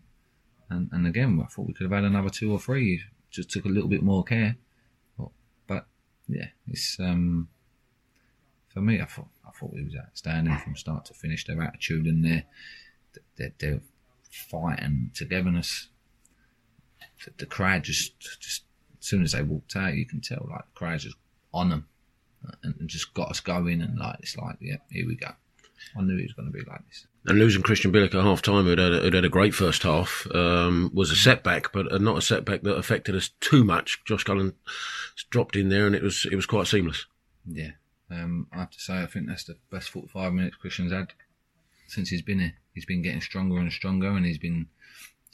And, 0.73 0.89
and 0.91 1.05
again, 1.07 1.39
I 1.43 1.47
thought 1.47 1.67
we 1.67 1.73
could 1.73 1.83
have 1.83 1.91
had 1.91 2.03
another 2.03 2.29
two 2.29 2.51
or 2.51 2.59
three. 2.59 3.01
Just 3.29 3.51
took 3.51 3.65
a 3.65 3.69
little 3.69 3.89
bit 3.89 4.01
more 4.01 4.23
care. 4.23 4.57
But, 5.17 5.29
but 5.67 5.85
yeah, 6.27 6.47
it's 6.67 6.97
um, 6.99 7.47
for 8.67 8.81
me. 8.81 8.99
I 8.99 9.05
thought 9.05 9.27
I 9.47 9.51
thought 9.51 9.75
it 9.75 9.85
was 9.85 9.95
outstanding 9.95 10.57
from 10.57 10.75
start 10.75 11.05
to 11.05 11.13
finish. 11.13 11.45
Their 11.45 11.61
attitude 11.61 12.05
and 12.05 12.25
their 12.25 12.43
their, 13.37 13.53
their 13.59 13.79
fight 14.29 14.79
and 14.79 15.13
togetherness. 15.13 15.89
The, 17.23 17.31
the 17.37 17.45
crowd 17.45 17.83
just 17.83 18.19
just 18.19 18.63
as 18.99 19.05
soon 19.05 19.23
as 19.23 19.33
they 19.33 19.43
walked 19.43 19.75
out, 19.75 19.95
you 19.95 20.05
can 20.05 20.21
tell 20.21 20.47
like 20.49 20.65
the 20.65 20.79
crowd 20.79 20.99
just 20.99 21.17
on 21.53 21.69
them 21.69 21.87
and, 22.63 22.75
and 22.79 22.89
just 22.89 23.13
got 23.13 23.29
us 23.29 23.39
going. 23.39 23.81
And 23.81 23.97
like 23.97 24.17
it's 24.19 24.37
like 24.37 24.57
yeah, 24.59 24.77
here 24.89 25.07
we 25.07 25.15
go. 25.15 25.29
I 25.97 26.01
knew 26.01 26.17
it 26.17 26.23
was 26.23 26.33
going 26.33 26.51
to 26.51 26.57
be 26.57 26.63
like 26.67 26.87
this 26.87 27.05
and 27.25 27.39
losing 27.39 27.63
Krystian 27.63 27.91
Bielik 27.91 28.13
at 28.15 28.23
half 28.23 28.41
time, 28.41 28.65
who'd 28.65 28.79
who'd 28.79 29.13
had 29.13 29.25
a 29.25 29.29
great 29.29 29.55
first 29.55 29.83
half, 29.83 30.27
um, 30.33 30.91
was 30.93 31.11
a 31.11 31.15
setback, 31.15 31.71
but 31.71 32.01
not 32.01 32.17
a 32.17 32.21
setback 32.21 32.63
that 32.63 32.75
affected 32.75 33.15
us 33.15 33.29
too 33.39 33.63
much. 33.63 34.03
Josh 34.05 34.23
Cullen 34.23 34.53
dropped 35.29 35.55
in 35.55 35.69
there, 35.69 35.87
and 35.87 35.95
it 35.95 36.03
was 36.03 36.27
it 36.29 36.35
was 36.35 36.45
quite 36.45 36.67
seamless. 36.67 37.05
Yeah, 37.45 37.71
um, 38.09 38.47
I 38.51 38.59
have 38.59 38.71
to 38.71 38.79
say, 38.79 39.01
I 39.01 39.05
think 39.05 39.27
that's 39.27 39.45
the 39.45 39.57
best 39.71 39.89
45 39.89 40.33
minutes 40.33 40.57
Krystian's 40.61 40.91
had 40.91 41.13
since 41.87 42.09
he's 42.09 42.21
been 42.21 42.39
here. 42.39 42.53
He's 42.73 42.85
been 42.85 43.01
getting 43.01 43.21
stronger 43.21 43.57
and 43.57 43.71
stronger, 43.71 44.09
and 44.09 44.25
he's 44.25 44.37
been 44.37 44.67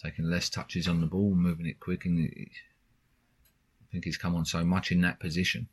taking 0.02 0.26
less 0.26 0.50
touches 0.50 0.88
on 0.88 1.02
the 1.02 1.08
ball, 1.08 1.34
moving 1.34 1.66
it 1.66 1.80
quick, 1.80 2.06
and 2.06 2.20
he, 2.20 2.52
I 3.82 3.86
think 3.92 4.06
he's 4.06 4.18
come 4.18 4.36
on 4.36 4.46
so 4.46 4.64
much 4.64 4.92
in 4.92 5.02
that 5.02 5.20
position. 5.20 5.68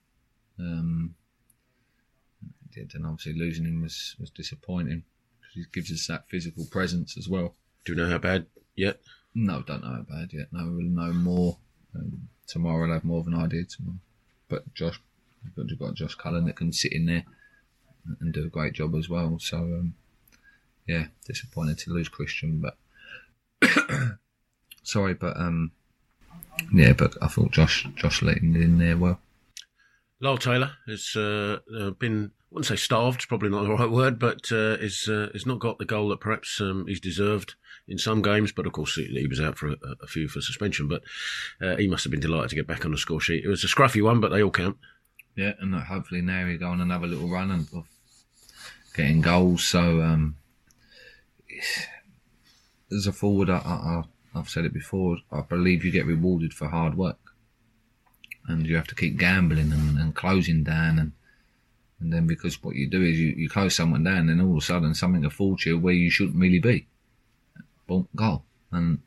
Um, 0.58 1.14
and 2.74 3.06
obviously 3.06 3.32
losing 3.32 3.64
him 3.64 3.80
was, 3.82 4.16
was 4.20 4.28
disappointing 4.30 5.02
he 5.56 5.64
gives 5.72 5.92
us 5.92 6.06
that 6.06 6.28
physical 6.28 6.66
presence 6.70 7.16
as 7.16 7.28
well. 7.28 7.54
Do 7.84 7.92
you 7.92 7.98
know 7.98 8.08
how 8.08 8.18
bad 8.18 8.46
yet? 8.74 9.00
No, 9.34 9.62
don't 9.62 9.82
know 9.82 9.90
how 9.90 10.06
bad 10.08 10.32
yet. 10.32 10.48
No, 10.52 10.64
we'll 10.64 10.86
know 10.86 11.12
more 11.12 11.58
um, 11.94 12.28
tomorrow. 12.46 12.86
I'll 12.86 12.94
have 12.94 13.04
more 13.04 13.20
of 13.20 13.26
an 13.26 13.34
idea 13.34 13.64
tomorrow. 13.64 13.98
But 14.48 14.72
Josh, 14.74 15.00
we've 15.56 15.78
got 15.78 15.94
Josh 15.94 16.14
Cullen 16.14 16.46
that 16.46 16.56
can 16.56 16.72
sit 16.72 16.92
in 16.92 17.06
there 17.06 17.24
and 18.20 18.32
do 18.32 18.44
a 18.44 18.48
great 18.48 18.74
job 18.74 18.94
as 18.94 19.08
well. 19.08 19.38
So, 19.40 19.58
um, 19.58 19.94
yeah, 20.86 21.06
disappointed 21.26 21.78
to 21.78 21.90
lose 21.90 22.08
Krystian, 22.08 22.62
but 22.62 22.76
sorry, 24.82 25.14
but 25.14 25.36
um, 25.36 25.72
yeah, 26.72 26.92
but 26.92 27.16
I 27.20 27.28
thought 27.28 27.50
Josh 27.50 27.86
Josh 27.96 28.22
let 28.22 28.38
him 28.38 28.56
in 28.56 28.78
there 28.78 28.96
well. 28.96 29.20
Lyle 30.20 30.38
Taylor 30.38 30.72
has 30.86 31.14
uh, 31.14 31.58
uh, 31.78 31.90
been, 31.90 32.30
I 32.35 32.35
wouldn't 32.56 32.66
say 32.68 32.82
starved, 32.82 33.28
probably 33.28 33.50
not 33.50 33.64
the 33.64 33.70
right 33.70 33.90
word, 33.90 34.18
but 34.18 34.50
uh, 34.50 34.78
is, 34.80 35.10
uh, 35.10 35.28
has 35.34 35.44
not 35.44 35.58
got 35.58 35.76
the 35.76 35.84
goal 35.84 36.08
that 36.08 36.20
perhaps 36.20 36.58
um, 36.58 36.86
he's 36.88 37.00
deserved 37.00 37.54
in 37.86 37.98
some 37.98 38.22
games. 38.22 38.50
But 38.50 38.66
of 38.66 38.72
course, 38.72 38.94
he, 38.94 39.04
he 39.04 39.26
was 39.26 39.42
out 39.42 39.58
for 39.58 39.68
a, 39.68 39.76
a, 40.02 40.06
few 40.06 40.26
for 40.26 40.40
suspension. 40.40 40.88
But 40.88 41.02
uh, 41.60 41.76
he 41.76 41.86
must 41.86 42.02
have 42.04 42.10
been 42.10 42.20
delighted 42.20 42.48
to 42.48 42.56
get 42.56 42.66
back 42.66 42.86
on 42.86 42.92
the 42.92 42.96
score 42.96 43.20
sheet. 43.20 43.44
It 43.44 43.48
was 43.48 43.62
a 43.62 43.66
scruffy 43.66 44.02
one, 44.02 44.20
but 44.20 44.30
they 44.30 44.42
all 44.42 44.50
count. 44.50 44.78
Yeah, 45.34 45.52
and 45.60 45.74
hopefully 45.74 46.22
now 46.22 46.46
he 46.46 46.56
go 46.56 46.68
on 46.68 46.80
another 46.80 47.06
little 47.06 47.28
run 47.28 47.50
and 47.50 47.68
getting 48.94 49.20
goals. 49.20 49.62
So 49.62 50.00
um, 50.00 50.36
as 52.90 53.06
a 53.06 53.12
forward, 53.12 53.50
I, 53.50 53.58
I, 53.58 54.02
I've 54.34 54.48
said 54.48 54.64
it 54.64 54.72
before. 54.72 55.18
I 55.30 55.42
believe 55.42 55.84
you 55.84 55.90
get 55.90 56.06
rewarded 56.06 56.54
for 56.54 56.68
hard 56.68 56.96
work 56.96 57.18
and 58.48 58.66
you 58.66 58.76
have 58.76 58.86
to 58.86 58.94
keep 58.94 59.18
gambling 59.18 59.72
and, 59.72 59.98
and 59.98 60.14
closing 60.14 60.64
down 60.64 60.98
and 60.98 61.12
and 62.00 62.12
then 62.12 62.26
because 62.26 62.62
what 62.62 62.76
you 62.76 62.88
do 62.88 63.02
is 63.02 63.18
you, 63.18 63.28
you 63.28 63.48
close 63.48 63.74
someone 63.74 64.04
down 64.04 64.28
and 64.28 64.40
all 64.40 64.52
of 64.52 64.58
a 64.58 64.60
sudden 64.60 64.94
something 64.94 65.24
affords 65.24 65.64
you 65.64 65.78
where 65.78 65.94
you 65.94 66.10
shouldn't 66.10 66.36
really 66.36 66.60
be. 66.60 66.86
Boom, 67.86 68.08
goal. 68.14 68.44
And 68.70 69.00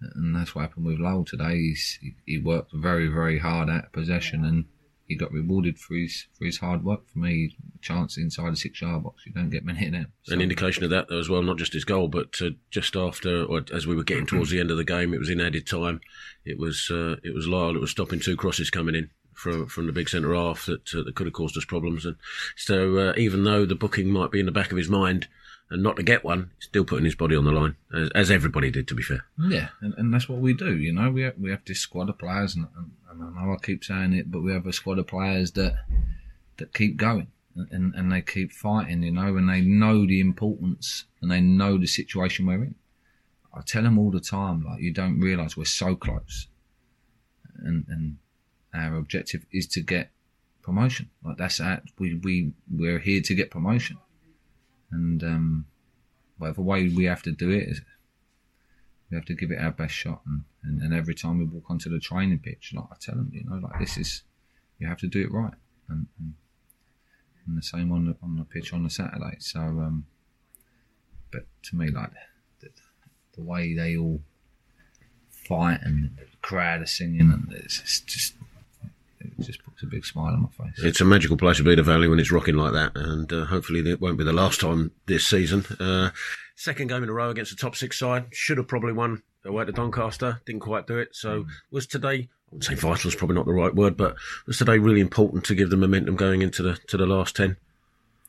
and 0.00 0.34
that's 0.34 0.54
what 0.54 0.62
happened 0.62 0.86
with 0.86 0.98
Lowell 0.98 1.24
today. 1.24 1.56
He's, 1.56 1.98
he 2.24 2.38
worked 2.38 2.72
very, 2.72 3.08
very 3.08 3.38
hard 3.38 3.68
at 3.68 3.92
possession 3.92 4.44
and 4.44 4.66
he 5.08 5.16
got 5.16 5.32
rewarded 5.32 5.78
for 5.78 5.94
his 5.94 6.26
for 6.38 6.44
his 6.44 6.58
hard 6.58 6.84
work. 6.84 7.08
For 7.08 7.18
me, 7.18 7.56
chance 7.80 8.18
inside 8.18 8.52
the 8.52 8.56
six 8.56 8.82
yard 8.82 9.02
box, 9.02 9.24
you 9.26 9.32
don't 9.32 9.48
get 9.48 9.64
many 9.64 9.86
of 9.86 9.92
them. 9.92 10.12
So. 10.24 10.34
An 10.34 10.42
indication 10.42 10.84
of 10.84 10.90
that 10.90 11.08
though 11.08 11.18
as 11.18 11.30
well, 11.30 11.42
not 11.42 11.56
just 11.56 11.72
his 11.72 11.86
goal, 11.86 12.08
but 12.08 12.40
uh, 12.42 12.50
just 12.70 12.94
after, 12.94 13.44
or 13.44 13.62
as 13.72 13.86
we 13.86 13.96
were 13.96 14.04
getting 14.04 14.26
towards 14.26 14.50
the 14.50 14.60
end 14.60 14.70
of 14.70 14.76
the 14.76 14.84
game, 14.84 15.14
it 15.14 15.18
was 15.18 15.30
in 15.30 15.40
added 15.40 15.66
time. 15.66 16.00
It 16.44 16.58
was 16.58 16.90
uh, 16.90 17.16
it 17.24 17.34
was 17.34 17.48
Lyle 17.48 17.72
that 17.72 17.80
was 17.80 17.90
stopping 17.90 18.20
two 18.20 18.36
crosses 18.36 18.70
coming 18.70 18.94
in 18.94 19.08
from 19.38 19.66
from 19.66 19.86
the 19.86 19.92
big 19.92 20.08
centre 20.08 20.34
half 20.34 20.66
that 20.66 20.94
uh, 20.94 21.02
that 21.02 21.14
could 21.14 21.26
have 21.26 21.34
caused 21.34 21.56
us 21.56 21.64
problems. 21.64 22.04
And 22.04 22.16
so 22.56 22.98
uh, 22.98 23.14
even 23.16 23.44
though 23.44 23.64
the 23.64 23.74
booking 23.74 24.08
might 24.10 24.30
be 24.30 24.40
in 24.40 24.46
the 24.46 24.52
back 24.52 24.70
of 24.70 24.78
his 24.78 24.88
mind. 24.88 25.28
And 25.70 25.82
not 25.82 25.96
to 25.96 26.02
get 26.02 26.24
one, 26.24 26.50
he's 26.56 26.64
still 26.64 26.86
putting 26.86 27.04
his 27.04 27.14
body 27.14 27.36
on 27.36 27.44
the 27.44 27.52
line, 27.52 27.76
as, 27.94 28.08
as 28.14 28.30
everybody 28.30 28.70
did, 28.70 28.88
to 28.88 28.94
be 28.94 29.02
fair. 29.02 29.26
Yeah, 29.38 29.68
and, 29.82 29.92
and 29.98 30.14
that's 30.14 30.26
what 30.26 30.38
we 30.38 30.54
do. 30.54 30.74
You 30.74 30.94
know, 30.94 31.10
we 31.10 31.20
have, 31.20 31.34
we 31.38 31.50
have 31.50 31.62
this 31.66 31.80
squad 31.80 32.08
of 32.08 32.16
players, 32.16 32.56
and, 32.56 32.68
and 32.74 32.90
and 33.10 33.22
I 33.22 33.44
know 33.44 33.52
I 33.52 33.56
keep 33.62 33.84
saying 33.84 34.12
it, 34.14 34.30
but 34.30 34.42
we 34.42 34.52
have 34.52 34.66
a 34.66 34.72
squad 34.72 34.98
of 34.98 35.06
players 35.06 35.52
that 35.52 35.84
that 36.56 36.72
keep 36.72 36.96
going 36.96 37.28
and, 37.70 37.94
and 37.94 38.12
they 38.12 38.20
keep 38.20 38.52
fighting, 38.52 39.02
you 39.02 39.12
know, 39.12 39.36
and 39.36 39.48
they 39.48 39.60
know 39.60 40.06
the 40.06 40.20
importance 40.20 41.04
and 41.20 41.30
they 41.30 41.40
know 41.40 41.78
the 41.78 41.86
situation 41.86 42.46
we're 42.46 42.64
in. 42.64 42.74
I 43.54 43.62
tell 43.62 43.82
them 43.82 43.98
all 43.98 44.10
the 44.10 44.20
time, 44.20 44.64
like 44.64 44.80
you 44.80 44.92
don't 44.92 45.20
realise 45.20 45.56
we're 45.56 45.64
so 45.64 45.96
close, 45.96 46.48
and 47.58 47.84
and 47.88 48.18
our 48.74 48.96
objective 48.96 49.44
is 49.52 49.66
to 49.68 49.80
get 49.80 50.10
promotion. 50.62 51.10
Like 51.24 51.38
that's 51.38 51.60
our, 51.60 51.82
we 51.98 52.14
we 52.14 52.52
we're 52.70 52.98
here 52.98 53.22
to 53.22 53.34
get 53.34 53.50
promotion, 53.50 53.98
and 54.90 55.22
um, 55.22 55.66
whatever 56.38 56.62
way 56.62 56.88
we 56.88 57.04
have 57.04 57.22
to 57.22 57.32
do 57.32 57.50
it 57.50 57.68
is 57.68 57.80
we 59.10 59.16
have 59.16 59.24
to 59.26 59.34
give 59.34 59.50
it 59.50 59.58
our 59.60 59.70
best 59.70 59.94
shot. 59.94 60.20
And, 60.26 60.44
and, 60.62 60.82
and, 60.82 60.94
every 60.94 61.14
time 61.14 61.38
we 61.38 61.44
walk 61.44 61.70
onto 61.70 61.88
the 61.88 61.98
training 61.98 62.40
pitch, 62.40 62.72
like 62.74 62.84
I 62.90 62.96
tell 63.00 63.14
them, 63.14 63.30
you 63.32 63.44
know, 63.44 63.56
like 63.56 63.78
this 63.80 63.96
is, 63.96 64.22
you 64.78 64.86
have 64.86 64.98
to 64.98 65.06
do 65.06 65.22
it 65.22 65.32
right. 65.32 65.54
And, 65.88 66.06
and, 66.18 66.34
and 67.46 67.56
the 67.56 67.62
same 67.62 67.90
on 67.92 68.06
the, 68.06 68.16
on 68.22 68.36
the 68.36 68.44
pitch 68.44 68.72
on 68.72 68.82
the 68.82 68.90
Saturday. 68.90 69.36
So, 69.38 69.60
um, 69.60 70.06
but 71.32 71.46
to 71.64 71.76
me, 71.76 71.90
like 71.90 72.10
the, 72.60 72.68
the 73.34 73.42
way 73.42 73.74
they 73.74 73.96
all 73.96 74.20
fight 75.30 75.80
and 75.82 76.16
the 76.18 76.26
crowd 76.42 76.82
are 76.82 76.86
singing, 76.86 77.20
and 77.20 77.50
it's 77.52 78.00
just 78.02 78.34
it 79.38 79.46
just 79.46 79.62
puts 79.62 79.82
a 79.82 79.86
big 79.86 80.04
smile 80.04 80.32
on 80.32 80.42
my 80.42 80.48
face. 80.48 80.82
It's 80.82 81.00
a 81.00 81.04
magical 81.04 81.36
place 81.36 81.58
to 81.58 81.64
be 81.64 81.74
the 81.74 81.82
Valley 81.82 82.08
when 82.08 82.18
it's 82.18 82.32
rocking 82.32 82.56
like 82.56 82.72
that, 82.72 82.96
and 82.96 83.32
uh, 83.32 83.44
hopefully 83.46 83.80
it 83.88 84.00
won't 84.00 84.18
be 84.18 84.24
the 84.24 84.32
last 84.32 84.60
time 84.60 84.90
this 85.06 85.26
season. 85.26 85.64
Uh, 85.78 86.10
second 86.56 86.88
game 86.88 87.02
in 87.02 87.08
a 87.08 87.12
row 87.12 87.30
against 87.30 87.50
the 87.50 87.60
top 87.60 87.76
six 87.76 87.98
side. 87.98 88.26
Should 88.32 88.58
have 88.58 88.68
probably 88.68 88.92
won 88.92 89.22
away 89.44 89.64
to 89.64 89.72
Doncaster. 89.72 90.40
Didn't 90.44 90.60
quite 90.60 90.86
do 90.86 90.98
it. 90.98 91.14
So 91.14 91.44
mm. 91.44 91.46
was 91.70 91.86
today. 91.86 92.28
I 92.50 92.54
would 92.54 92.64
say 92.64 92.74
vital 92.74 93.08
is 93.08 93.14
probably 93.14 93.36
not 93.36 93.46
the 93.46 93.52
right 93.52 93.74
word, 93.74 93.96
but 93.96 94.16
was 94.46 94.58
today 94.58 94.78
really 94.78 95.00
important 95.00 95.44
to 95.44 95.54
give 95.54 95.70
the 95.70 95.76
momentum 95.76 96.16
going 96.16 96.42
into 96.42 96.62
the 96.62 96.78
to 96.88 96.96
the 96.96 97.06
last 97.06 97.36
ten? 97.36 97.56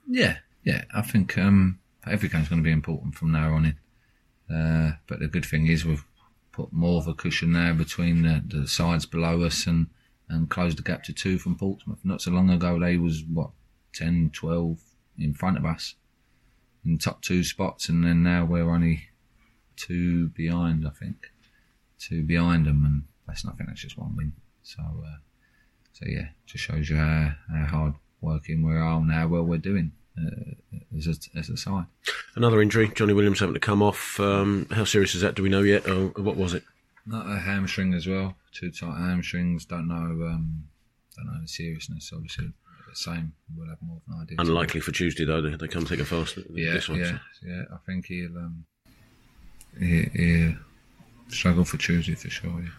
Yeah, 0.08 0.38
yeah. 0.64 0.84
I 0.94 1.02
think 1.02 1.38
um, 1.38 1.80
every 2.06 2.30
game's 2.30 2.50
going 2.50 2.62
to 2.62 2.68
be 2.68 2.72
important 2.72 3.16
from 3.16 3.32
now 3.32 3.54
on 3.54 3.66
in. 3.66 4.56
Uh, 4.56 4.98
but 5.08 5.20
the 5.20 5.28
good 5.28 5.46
thing 5.46 5.68
is 5.68 5.86
we've 5.86 6.06
put 6.52 6.74
more 6.74 6.98
of 6.98 7.08
a 7.08 7.14
cushion 7.14 7.54
there 7.54 7.74
between 7.74 8.24
the, 8.24 8.44
the 8.46 8.68
sides 8.68 9.06
below 9.06 9.44
us 9.44 9.68
and 9.68 9.88
and 10.30 10.50
closed 10.50 10.78
the 10.78 10.84
gap 10.84 11.04
to 11.04 11.14
two 11.14 11.38
from 11.38 11.58
Portsmouth. 11.58 12.00
Not 12.04 12.22
so 12.22 12.32
long 12.32 12.50
ago, 12.50 12.80
they 12.80 12.98
was 12.98 13.24
what 13.24 13.52
10, 13.94 14.32
12 14.34 14.80
in 15.18 15.34
front 15.34 15.58
of 15.58 15.66
us 15.66 15.96
in 16.86 16.98
top 16.98 17.22
two 17.22 17.44
spots, 17.44 17.90
and 17.90 18.04
then 18.04 18.24
now 18.24 18.46
we're 18.46 18.70
only 18.70 19.10
two 19.76 20.30
behind. 20.30 20.88
I 20.88 20.92
think 20.92 21.32
two 21.98 22.24
behind 22.24 22.66
them, 22.66 22.86
and 22.86 23.04
that's 23.28 23.44
nothing. 23.44 23.66
That's 23.68 23.82
just 23.82 23.98
one 23.98 24.16
win. 24.16 24.34
So, 24.64 24.82
uh, 24.82 25.18
so 25.94 26.06
yeah, 26.08 26.30
just 26.46 26.64
shows 26.64 26.90
you 26.90 26.98
how, 26.98 27.32
how 27.52 27.66
hard 27.66 27.94
working 28.22 28.66
we 28.66 28.76
are 28.76 28.98
and 28.98 29.12
how 29.12 29.28
well 29.28 29.44
we're 29.44 29.58
doing. 29.58 29.92
Uh, 30.18 30.56
as 30.98 31.08
a, 31.08 31.38
as 31.38 31.50
a 31.50 31.56
side. 31.56 31.86
Another 32.36 32.62
injury, 32.62 32.92
Johnny 32.94 33.14
Williams 33.14 33.40
having 33.40 33.54
to 33.54 33.60
come 33.60 33.82
off. 33.82 34.20
Um, 34.20 34.68
how 34.72 34.84
serious 34.84 35.16
is 35.16 35.22
that? 35.22 35.36
Do 35.36 35.44
we 35.44 35.50
know 35.50 35.62
yet? 35.62 35.88
What 36.18 36.36
was 36.36 36.54
it? 36.54 36.64
Not 37.06 37.26
a 37.26 37.40
hamstring 37.40 37.94
as 37.94 38.08
well. 38.08 38.36
Two 38.52 38.72
tight 38.72 38.98
hamstrings. 38.98 39.66
Don't 39.66 39.88
know. 39.88 40.28
Um, 40.28 40.66
don't 41.16 41.28
know 41.28 41.42
the 41.42 41.48
seriousness. 41.48 42.12
Obviously, 42.14 42.52
the 42.90 42.96
same. 42.96 43.34
We'll 43.56 43.70
have 43.70 43.82
more 43.82 43.98
of 43.98 44.14
an 44.14 44.22
idea. 44.22 44.38
Unlikely 44.40 44.82
for 44.82 44.92
Tuesday 44.92 45.26
though. 45.26 45.42
They, 45.42 45.56
they 45.56 45.68
come 45.68 45.86
take 45.86 46.00
a 46.00 46.06
fast. 46.06 46.38
Yeah, 46.54 46.74
this 46.74 46.90
one, 46.90 47.00
yeah, 47.00 47.20
so. 47.40 47.48
yeah. 47.48 47.64
I 47.74 47.78
think 47.86 48.06
he'll 48.08 48.38
um, 48.38 48.66
he, 49.80 50.10
he'll 50.14 50.56
struggle 51.30 51.66
for 51.66 51.78
Tuesday 51.78 52.16
for 52.16 52.30
sure. 52.30 52.62
Yeah. 52.62 52.70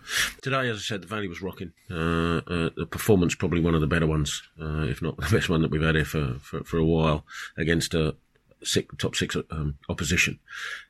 Today, 0.42 0.68
as 0.68 0.78
I 0.78 0.80
said, 0.80 1.02
the 1.02 1.06
Valley 1.06 1.28
was 1.28 1.42
rocking. 1.42 1.72
Uh, 1.90 2.38
uh, 2.46 2.70
the 2.76 2.86
performance 2.90 3.34
probably 3.34 3.60
one 3.60 3.74
of 3.74 3.80
the 3.80 3.86
better 3.86 4.06
ones, 4.06 4.42
uh, 4.60 4.82
if 4.82 5.00
not 5.02 5.16
the 5.18 5.36
best 5.36 5.48
one 5.48 5.62
that 5.62 5.70
we've 5.70 5.82
had 5.82 5.94
here 5.94 6.04
for 6.04 6.34
for, 6.40 6.64
for 6.64 6.78
a 6.78 6.84
while 6.84 7.24
against 7.56 7.94
a 7.94 8.16
six, 8.62 8.94
top 8.98 9.14
six 9.14 9.36
um, 9.50 9.76
opposition. 9.88 10.38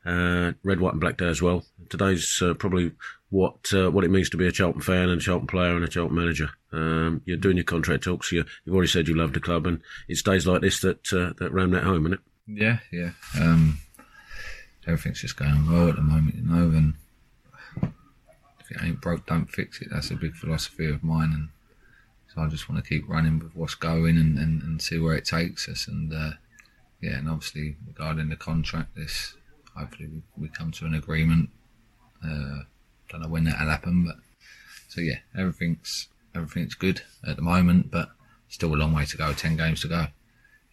Uh, 0.05 0.53
red, 0.62 0.81
white, 0.81 0.93
and 0.93 1.01
black 1.01 1.16
day 1.16 1.29
as 1.29 1.43
well. 1.43 1.64
Today's 1.89 2.41
uh, 2.43 2.55
probably 2.55 2.93
what 3.31 3.73
uh, 3.73 3.91
what 3.91 4.05
it 4.05 4.11
means 4.11 4.29
to 4.31 4.37
be 4.37 4.47
a 4.47 4.53
Charlton 4.53 4.83
fan 4.83 5.09
and 5.09 5.21
a 5.21 5.25
Charlton 5.25 5.47
player 5.47 5.75
and 5.75 5.85
a 5.85 5.89
Charlton 5.89 6.16
manager. 6.16 6.51
Um, 6.73 7.23
you're 7.25 7.37
doing 7.37 7.57
your 7.57 7.64
contract 7.64 8.05
talks. 8.05 8.33
You, 8.33 8.41
have 8.41 8.75
already 8.75 8.89
said 8.89 9.09
you 9.09 9.16
love 9.16 9.33
the 9.33 9.41
club, 9.41 9.66
and 9.66 9.81
it's 10.09 10.23
days 10.23 10.47
like 10.47 10.61
this 10.61 10.81
that 10.81 11.12
uh, 11.12 11.33
that 11.39 11.53
ram 11.53 11.71
that 11.71 11.85
home, 11.85 12.07
isn't 12.07 12.14
it? 12.14 12.21
Yeah, 12.47 12.79
yeah. 12.93 13.11
Um, 13.41 13.79
everything's 14.87 15.21
just 15.21 15.37
going 15.37 15.71
well 15.71 15.89
at 15.89 15.97
the 15.97 16.03
moment, 16.03 16.37
you 16.37 16.43
know. 16.43 16.77
And 16.77 16.95
if 18.61 18.71
it 18.71 18.83
ain't 18.83 19.01
broke, 19.01 19.27
don't 19.27 19.51
fix 19.51 19.81
it. 19.81 19.89
That's 19.91 20.11
a 20.11 20.16
big 20.16 20.35
philosophy 20.35 20.87
of 20.87 21.05
mine, 21.05 21.33
and 21.33 21.49
so 22.35 22.43
I 22.43 22.49
just 22.49 22.68
want 22.68 22.83
to 22.83 22.89
keep 22.89 23.09
running 23.09 23.39
with 23.39 23.55
what's 23.55 23.75
going 23.75 24.16
and, 24.16 24.39
and, 24.39 24.62
and 24.62 24.83
see 24.83 24.99
where 24.99 25.14
it 25.14 25.25
takes 25.25 25.68
us. 25.68 25.89
And 25.89 26.12
uh, 26.12 26.33
yeah, 27.01 27.16
and 27.18 27.28
obviously 27.28 27.76
regarding 27.86 28.28
the 28.28 28.36
contract, 28.36 28.94
this 28.94 29.34
hopefully 29.76 30.09
we, 30.09 30.22
we 30.36 30.48
come 30.48 30.70
to 30.72 30.86
an 30.86 30.94
agreement. 30.94 31.51
Uh, 32.24 32.61
don't 33.09 33.22
know 33.22 33.28
when 33.28 33.44
that'll 33.44 33.68
happen, 33.68 34.05
but 34.05 34.16
so 34.88 35.01
yeah, 35.01 35.18
everything's 35.36 36.09
everything's 36.34 36.74
good 36.74 37.03
at 37.26 37.36
the 37.36 37.42
moment, 37.42 37.90
but 37.90 38.11
still 38.48 38.74
a 38.74 38.76
long 38.76 38.92
way 38.92 39.05
to 39.05 39.16
go. 39.16 39.32
Ten 39.32 39.57
games 39.57 39.80
to 39.82 39.88
go. 39.88 40.07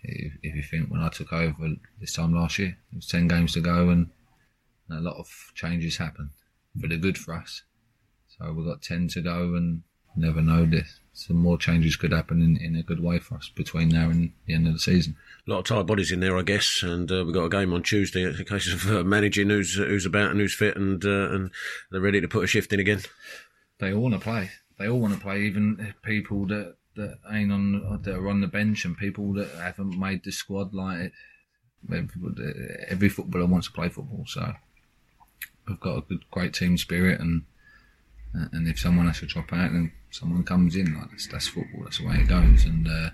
If, 0.04 0.34
if 0.44 0.56
you 0.56 0.64
think 0.64 0.90
when 0.90 1.02
I 1.02 1.10
took 1.10 1.34
over 1.34 1.70
this 2.00 2.14
time 2.14 2.34
last 2.34 2.60
year, 2.60 2.78
it 2.92 2.96
was 2.96 3.08
ten 3.08 3.28
games 3.28 3.54
to 3.54 3.62
go, 3.62 3.90
and 3.90 4.10
a 4.92 5.02
lot 5.02 5.18
of 5.18 5.28
changes 5.56 5.98
happened 5.98 6.30
for 6.80 6.88
the 6.88 6.98
good 6.98 7.18
for 7.18 7.34
us. 7.34 7.64
So 8.28 8.52
we've 8.54 8.66
got 8.66 8.82
ten 8.82 9.08
to 9.10 9.22
go, 9.22 9.56
and 9.56 9.84
never 10.16 10.42
know 10.42 10.66
this. 10.66 11.00
Some 11.18 11.38
more 11.38 11.58
changes 11.58 11.96
could 11.96 12.12
happen 12.12 12.44
in, 12.44 12.58
in 12.58 12.76
a 12.76 12.84
good 12.84 13.00
way 13.00 13.18
for 13.18 13.38
us 13.38 13.50
between 13.50 13.90
now 13.90 14.12
and 14.12 14.34
the 14.46 14.54
end 14.54 14.68
of 14.68 14.74
the 14.74 14.80
season. 14.80 15.16
A 15.48 15.52
lot 15.52 15.58
of 15.58 15.66
tired 15.66 15.88
bodies 15.88 16.12
in 16.12 16.20
there, 16.20 16.38
I 16.38 16.44
guess, 16.44 16.84
and 16.84 17.12
uh, 17.12 17.26
we've 17.26 17.34
got 17.34 17.46
a 17.46 17.50
game 17.50 17.74
on 17.74 17.82
Tuesday. 17.82 18.24
It's 18.24 18.40
a 18.40 18.46
case 18.46 18.72
of 18.72 18.88
uh, 18.88 19.04
managing 19.04 19.50
who's 19.50 19.74
who's 19.74 20.06
about 20.06 20.30
and 20.30 20.40
who's 20.40 20.54
fit, 20.54 20.78
and 20.78 21.04
uh, 21.04 21.32
and 21.32 21.50
they're 21.90 22.02
ready 22.02 22.22
to 22.22 22.28
put 22.28 22.44
a 22.44 22.48
shift 22.48 22.72
in 22.72 22.80
again. 22.80 23.02
They 23.80 23.92
all 23.92 24.04
want 24.04 24.14
to 24.14 24.20
play. 24.20 24.52
They 24.78 24.88
all 24.88 25.00
want 25.00 25.16
to 25.16 25.20
play, 25.20 25.42
even 25.42 25.96
people 26.04 26.46
that 26.48 26.76
that 26.96 27.18
ain't 27.32 27.52
on 27.52 28.00
that 28.04 28.16
are 28.16 28.30
on 28.30 28.42
the 28.42 28.48
bench 28.48 28.86
and 28.86 28.96
people 28.96 29.34
that 29.34 29.50
haven't 29.60 29.98
made 29.98 30.24
the 30.24 30.32
squad. 30.32 30.72
Like 30.76 31.14
every 31.92 33.10
footballer 33.10 33.48
wants 33.48 33.66
to 33.68 33.74
play 33.74 33.90
football, 33.90 34.26
so 34.28 34.54
we've 35.68 35.80
got 35.80 35.98
a 35.98 36.02
good, 36.02 36.30
great 36.30 36.54
team 36.54 36.78
spirit, 36.78 37.20
and 37.20 37.46
and 38.34 38.68
if 38.68 38.80
someone 38.80 39.08
has 39.08 39.20
to 39.20 39.26
drop 39.26 39.52
out, 39.54 39.72
then 39.72 39.92
someone 40.12 40.44
comes 40.44 40.76
in. 40.76 40.96
Like 40.96 41.12
that's, 41.12 41.28
that's 41.28 41.48
football. 41.48 41.84
That's 41.84 42.00
the 42.00 42.08
way 42.08 42.16
it 42.16 42.28
goes. 42.28 42.66
And 42.66 42.88
uh, 42.88 43.10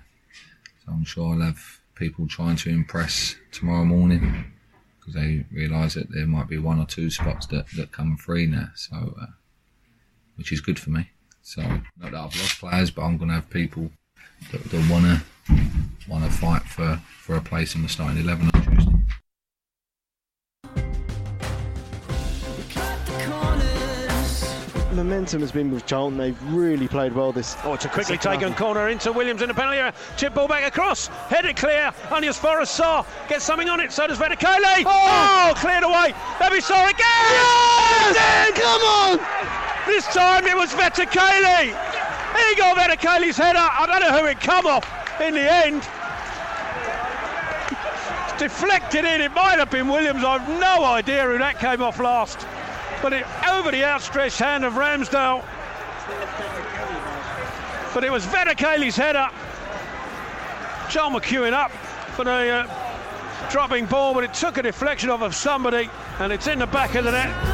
so 0.84 0.92
I'm 0.92 1.04
sure 1.04 1.34
I'll 1.34 1.40
have 1.40 1.80
people 1.94 2.26
trying 2.26 2.56
to 2.56 2.70
impress 2.70 3.36
tomorrow 3.52 3.84
morning 3.84 4.52
because 4.98 5.14
they 5.14 5.44
realise 5.52 5.94
that 5.94 6.10
there 6.10 6.26
might 6.26 6.48
be 6.48 6.58
one 6.58 6.80
or 6.80 6.86
two 6.86 7.10
spots 7.10 7.46
that, 7.46 7.66
that 7.76 7.92
come 7.92 8.16
free 8.16 8.46
now. 8.46 8.68
So, 8.74 9.14
uh, 9.20 9.26
which 10.36 10.52
is 10.52 10.60
good 10.60 10.78
for 10.78 10.90
me. 10.90 11.10
So 11.42 11.62
not 11.62 11.82
that 12.00 12.14
I've 12.14 12.36
lost 12.36 12.58
players, 12.58 12.90
but 12.90 13.02
I'm 13.02 13.18
going 13.18 13.28
to 13.28 13.34
have 13.34 13.50
people 13.50 13.90
that, 14.50 14.64
that 14.64 14.90
want 14.90 15.04
to 15.04 15.22
want 16.08 16.24
to 16.24 16.30
fight 16.30 16.62
for, 16.62 17.00
for 17.18 17.36
a 17.36 17.40
place 17.40 17.74
in 17.74 17.82
the 17.82 17.88
starting 17.88 18.18
eleven 18.18 18.50
Momentum 24.94 25.40
has 25.40 25.50
been 25.50 25.72
with 25.72 25.86
Charlton. 25.86 26.16
They've 26.16 26.40
really 26.52 26.86
played 26.86 27.12
well 27.12 27.32
this. 27.32 27.56
Oh, 27.64 27.74
it's 27.74 27.84
a 27.84 27.88
quickly 27.88 28.16
taken 28.16 28.50
half. 28.50 28.58
corner 28.58 28.88
into 28.88 29.12
Williams 29.12 29.42
in 29.42 29.48
the 29.48 29.54
penalty 29.54 29.78
area. 29.78 29.92
Chip 30.16 30.34
ball 30.34 30.46
back 30.46 30.64
across. 30.64 31.08
Headed 31.28 31.56
clear. 31.56 31.92
Only 32.10 32.28
as 32.28 32.38
far 32.38 32.60
as 32.60 32.68
Sarr 32.68 33.04
gets 33.28 33.44
something 33.44 33.68
on 33.68 33.80
it. 33.80 33.90
So 33.92 34.06
does 34.06 34.18
Vetokele. 34.18 34.84
Oh! 34.86 34.86
oh! 34.86 35.52
cleared 35.56 35.82
away. 35.82 36.14
Be 36.38 36.60
Sarr 36.60 36.88
again. 36.88 37.04
Yes! 38.14 38.58
Come 38.58 38.82
on! 38.82 39.18
This 39.86 40.06
time 40.06 40.46
it 40.46 40.56
was 40.56 40.70
Vetokele. 40.70 41.64
He 41.64 42.54
got 42.56 42.76
Vetokele's 42.76 43.36
header. 43.36 43.58
I 43.58 43.86
don't 43.86 44.00
know 44.00 44.18
who 44.20 44.26
it 44.26 44.40
come 44.40 44.66
off 44.66 44.88
in 45.20 45.34
the 45.34 45.40
end. 45.40 45.82
Deflected 48.38 49.04
in. 49.04 49.20
It 49.20 49.32
might 49.32 49.58
have 49.58 49.70
been 49.70 49.88
Williams. 49.88 50.24
I've 50.24 50.48
no 50.48 50.84
idea 50.84 51.24
who 51.24 51.38
that 51.38 51.58
came 51.58 51.82
off 51.82 51.98
last. 51.98 52.46
But 53.04 53.12
it 53.12 53.26
over 53.50 53.70
the 53.70 53.84
outstretched 53.84 54.38
hand 54.38 54.64
of 54.64 54.72
Ramsdale. 54.72 55.44
But 57.92 58.02
it 58.02 58.10
was 58.10 58.24
Vetokele's 58.24 58.96
header. 58.96 59.28
John 60.88 61.12
McEwen 61.12 61.52
up 61.52 61.70
for 62.16 62.24
the 62.24 62.30
uh, 62.30 63.50
dropping 63.50 63.84
ball, 63.84 64.14
but 64.14 64.24
it 64.24 64.32
took 64.32 64.56
a 64.56 64.62
deflection 64.62 65.10
off 65.10 65.20
of 65.20 65.34
somebody, 65.34 65.90
and 66.18 66.32
it's 66.32 66.46
in 66.46 66.60
the 66.60 66.66
back 66.66 66.94
of 66.94 67.04
the 67.04 67.10
net. 67.10 67.53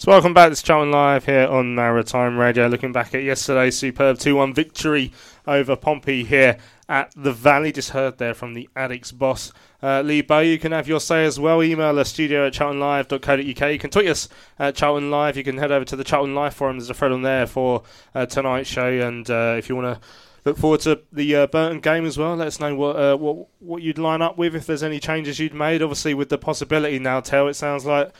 So 0.00 0.10
welcome 0.12 0.32
back 0.32 0.50
to 0.50 0.62
Charlton 0.62 0.92
Live 0.92 1.26
here 1.26 1.46
on 1.46 1.74
Maritime 1.74 2.38
Radio. 2.38 2.68
Looking 2.68 2.90
back 2.90 3.14
at 3.14 3.22
yesterday's 3.22 3.76
superb 3.76 4.16
2-1 4.16 4.54
victory 4.54 5.12
over 5.46 5.76
Pompey 5.76 6.24
here 6.24 6.56
at 6.88 7.12
the 7.14 7.34
Valley. 7.34 7.70
Just 7.70 7.90
heard 7.90 8.16
there 8.16 8.32
from 8.32 8.54
the 8.54 8.66
Addicts 8.74 9.12
boss, 9.12 9.52
uh, 9.82 10.00
Lee 10.00 10.22
Bow. 10.22 10.38
You 10.38 10.58
can 10.58 10.72
have 10.72 10.88
your 10.88 11.00
say 11.00 11.26
as 11.26 11.38
well. 11.38 11.62
Email 11.62 11.98
us 11.98 12.08
studio 12.08 12.46
at 12.46 12.54
charltonlive.co.uk. 12.54 13.72
You 13.72 13.78
can 13.78 13.90
tweet 13.90 14.08
us 14.08 14.30
at 14.58 14.74
Charlton 14.74 15.10
Live. 15.10 15.36
You 15.36 15.44
can 15.44 15.58
head 15.58 15.70
over 15.70 15.84
to 15.84 15.96
the 15.96 16.04
Charlton 16.04 16.34
Live 16.34 16.54
forum. 16.54 16.78
There's 16.78 16.88
a 16.88 16.94
thread 16.94 17.12
on 17.12 17.20
there 17.20 17.46
for 17.46 17.82
uh, 18.14 18.24
tonight's 18.24 18.70
show. 18.70 18.88
And 18.88 19.28
uh, 19.28 19.56
if 19.58 19.68
you 19.68 19.76
want 19.76 20.00
to 20.00 20.08
look 20.46 20.56
forward 20.56 20.80
to 20.80 21.02
the 21.12 21.36
uh, 21.36 21.46
Burton 21.46 21.80
game 21.80 22.06
as 22.06 22.16
well. 22.16 22.36
Let 22.36 22.46
us 22.46 22.58
know 22.58 22.74
what 22.74 22.96
uh, 22.96 23.16
what 23.18 23.48
what 23.58 23.82
you'd 23.82 23.98
line 23.98 24.22
up 24.22 24.38
with 24.38 24.56
if 24.56 24.64
there's 24.64 24.82
any 24.82 24.98
changes 24.98 25.38
you'd 25.38 25.52
made. 25.52 25.82
Obviously, 25.82 26.14
with 26.14 26.30
the 26.30 26.38
possibility 26.38 26.98
now, 26.98 27.20
tell 27.20 27.48
it 27.48 27.54
sounds 27.54 27.84
like 27.84 28.14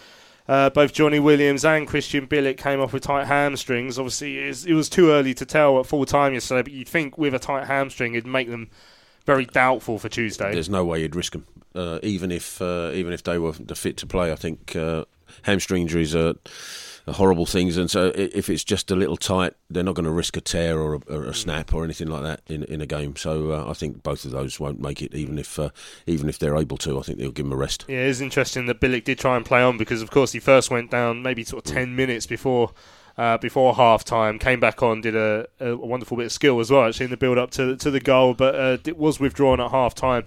uh, 0.51 0.69
both 0.69 0.93
Johnny 0.93 1.21
Williams 1.21 1.65
and 1.65 1.87
Krystian 1.87 2.27
Bielik 2.27 2.57
came 2.57 2.81
off 2.81 2.93
with 2.93 3.05
tight 3.05 3.29
hamstrings. 3.29 4.01
Obviously, 4.01 4.37
it, 4.37 4.47
is, 4.47 4.67
it 4.67 4.73
was 4.73 4.89
too 4.89 5.11
early 5.13 5.33
to 5.35 5.47
tell 5.47 5.79
at 5.79 5.87
full 5.87 6.05
time 6.05 6.35
yesterday, 6.35 6.63
but 6.63 6.73
you'd 6.73 6.89
think 6.89 7.17
with 7.17 7.35
a 7.35 7.39
tight 7.39 7.69
hamstring 7.69 8.15
it'd 8.15 8.27
make 8.27 8.51
them 8.51 8.69
very 9.27 9.47
doubtful 9.47 9.97
for 10.01 10.09
Tuesday. 10.09 10.53
There's 10.53 10.69
no 10.69 10.85
way 10.85 11.03
you'd 11.03 11.15
risk 11.15 11.35
them, 11.35 11.47
uh, 11.77 12.01
even 12.03 12.33
if 12.33 12.61
uh, 12.61 12.91
even 12.95 13.13
if 13.13 13.23
they 13.23 13.39
were 13.39 13.53
fit 13.53 13.97
to 13.99 14.09
play. 14.09 14.33
I 14.33 14.35
think 14.35 14.75
uh, 14.75 15.05
hamstring 15.43 15.83
injuries 15.83 16.17
are 16.17 16.35
horrible 17.13 17.47
things, 17.47 17.77
and 17.77 17.91
so 17.91 18.13
if 18.15 18.49
it's 18.49 18.65
just 18.65 18.91
a 18.91 18.97
little 18.97 19.17
tight, 19.17 19.55
they're 19.69 19.83
not 19.83 19.95
going 19.95 20.05
to 20.05 20.11
risk 20.11 20.37
a 20.37 20.41
tear 20.41 20.79
or 20.79 20.95
a, 20.95 21.01
or 21.09 21.25
a 21.25 21.35
snap 21.35 21.75
or 21.75 21.85
anything 21.85 22.09
like 22.09 22.23
that 22.23 22.43
in 22.47 22.65
in 22.65 22.81
a 22.81 22.87
game. 22.87 23.17
So 23.17 23.53
uh, 23.53 23.71
I 23.71 23.75
think 23.75 24.03
both 24.03 24.25
of 24.25 24.31
those 24.31 24.59
won't 24.59 24.81
make 24.81 25.03
it, 25.03 25.15
even 25.15 25.39
if 25.39 25.59
uh, 25.59 25.71
even 26.07 26.29
if 26.29 26.39
they're 26.39 26.57
able 26.57 26.77
to. 26.79 26.99
I 26.99 27.03
think 27.03 27.19
they'll 27.19 27.31
give 27.31 27.47
them 27.47 27.53
a 27.53 27.57
rest. 27.57 27.85
Yeah, 27.89 27.99
it 27.99 28.09
is 28.09 28.21
interesting 28.21 28.67
that 28.67 28.81
Bielik 28.81 29.05
did 29.05 29.19
try 29.19 29.37
and 29.37 29.45
play 29.45 29.63
on 29.63 29.79
because, 29.79 30.03
of 30.03 30.11
course, 30.11 30.33
he 30.33 30.41
first 30.41 30.71
went 30.71 30.91
down 30.91 31.23
maybe 31.23 31.45
sort 31.45 31.67
of 31.67 31.73
10 31.73 31.95
minutes 31.97 32.27
before 32.27 32.73
uh, 33.21 33.37
before 33.39 33.75
half 33.75 34.03
time, 34.03 34.39
came 34.39 34.61
back 34.61 34.83
on, 34.83 35.03
did 35.03 35.15
a, 35.15 35.47
a 35.61 35.77
wonderful 35.77 36.17
bit 36.17 36.27
of 36.27 36.33
skill 36.33 36.59
as 36.61 36.71
well, 36.71 36.89
actually, 36.89 37.05
in 37.05 37.11
the 37.11 37.17
build 37.17 37.37
up 37.37 37.51
to, 37.51 37.77
to 37.77 37.91
the 37.91 38.01
goal, 38.01 38.33
but 38.33 38.55
uh, 38.55 38.79
it 38.87 38.97
was 38.97 39.21
withdrawn 39.21 39.61
at 39.61 39.71
half 39.71 39.95
time. 39.95 40.25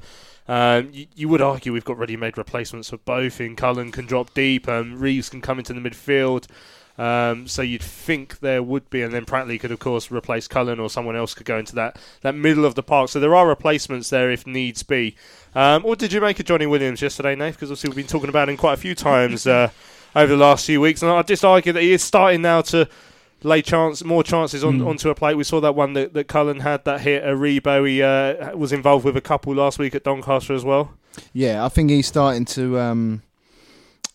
Um, 0.48 0.89
you, 0.91 1.08
you 1.16 1.30
would 1.30 1.41
argue 1.41 1.74
we've 1.74 1.86
got 1.86 1.98
ready 1.98 2.18
made 2.18 2.38
replacements 2.38 2.89
for 2.89 2.98
both. 2.98 3.39
In 3.39 3.56
Cullen 3.56 3.91
can 3.91 4.06
drop 4.06 4.34
deep, 4.34 4.68
um, 4.68 5.00
Reeves 5.00 5.30
can 5.30 5.41
come 5.41 5.60
into 5.60 5.74
the 5.74 5.80
midfield. 5.80 6.48
Um, 6.96 7.48
so 7.48 7.64
you'd 7.64 7.82
think 7.82 8.39
there 8.39 8.62
would 8.62 8.89
be, 8.89 9.02
and 9.02 9.12
then 9.12 9.26
Pratley 9.26 9.60
could, 9.60 9.72
of 9.72 9.80
course, 9.80 10.12
replace 10.12 10.48
Cullen, 10.48 10.80
or 10.80 10.89
someone 10.89 11.16
else 11.16 11.34
could 11.34 11.46
go 11.46 11.58
into 11.58 11.74
that, 11.76 11.98
that 12.22 12.36
middle 12.36 12.66
of 12.66 12.76
the 12.76 12.84
park. 12.84 13.10
So 13.10 13.20
there 13.20 13.36
are 13.36 13.48
replacements 13.48 14.10
there 14.10 14.32
if 14.32 14.46
needs 14.46 14.84
be. 14.84 15.16
Um, 15.56 15.84
did 15.98 16.14
you 16.14 16.22
make 16.22 16.39
of 16.39 16.46
Johnny 16.46 16.68
Williams 16.68 17.02
yesterday, 17.02 17.36
Nate? 17.36 17.56
Because 17.56 17.72
obviously 17.72 17.89
we've 17.89 17.98
been 17.98 18.08
talking 18.08 18.30
about 18.30 18.50
him 18.50 18.58
quite 18.58 18.74
a 18.74 18.78
few 18.78 18.94
times 18.94 19.48
uh, 19.48 19.70
over 20.16 20.34
the 20.34 20.38
last 20.38 20.66
few 20.66 20.82
weeks, 20.82 21.02
and 21.02 21.12
I 21.12 21.22
just 21.24 21.44
argue 21.44 21.74
that 21.74 21.82
he 21.82 21.94
is 21.94 22.04
starting 22.04 22.44
now 22.44 22.62
to 22.62 22.88
lay 23.44 23.62
chance 23.62 24.04
more 24.04 24.24
chances 24.24 24.64
on, 24.64 24.82
onto 24.82 25.10
a 25.10 25.16
plate. 25.16 25.36
We 25.36 25.44
saw 25.44 25.60
that 25.62 25.76
one 25.76 25.94
that, 25.94 26.14
that 26.14 26.28
Cullen 26.28 26.62
had 26.62 26.86
that 26.86 27.02
hit. 27.02 27.24
Aribo, 27.24 27.88
he 27.88 28.02
uh, 28.02 28.56
was 28.56 28.72
involved 28.72 29.06
with 29.06 29.18
a 29.18 29.22
couple 29.22 29.54
last 29.54 29.80
week 29.80 29.96
at 29.96 30.04
Doncaster 30.04 30.54
as 30.54 30.66
well. 30.66 30.94
Yeah, 31.34 31.64
I 31.64 31.70
think 31.70 31.89
he's 31.89 32.08
starting 32.08 32.46
to 32.46 32.80
um, 32.80 33.22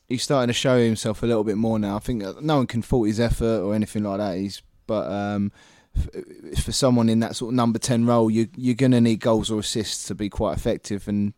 he's 0.09 0.22
starting 0.22 0.49
to 0.49 0.53
show 0.53 0.79
himself 0.79 1.22
a 1.22 1.26
little 1.26 1.45
bit 1.45 1.57
more 1.57 1.79
now. 1.79 1.97
I 1.97 2.01
think 2.01 2.24
uh, 2.24 2.35
no 2.41 2.57
one 2.57 2.66
can 2.66 2.83
fault 2.83 3.07
his 3.07 3.20
effort 3.20 3.61
or 3.61 3.74
anything 3.74 4.03
like 4.03 4.18
that. 4.18 4.37
He's 4.37 4.62
but 4.87 5.11
um, 5.11 5.53
f- 5.97 6.64
for 6.64 6.72
someone 6.72 7.09
in 7.09 7.20
that 7.20 7.37
sort 7.37 7.53
of 7.53 7.57
number 7.57 7.79
ten 7.79 8.07
role, 8.07 8.31
you 8.31 8.49
you're 8.57 8.74
going 8.74 8.93
to 8.93 9.01
need 9.01 9.20
goals 9.20 9.51
or 9.51 9.61
assists 9.61 10.09
to 10.09 10.14
be 10.14 10.29
quite 10.29 10.57
effective. 10.57 11.07
And 11.07 11.35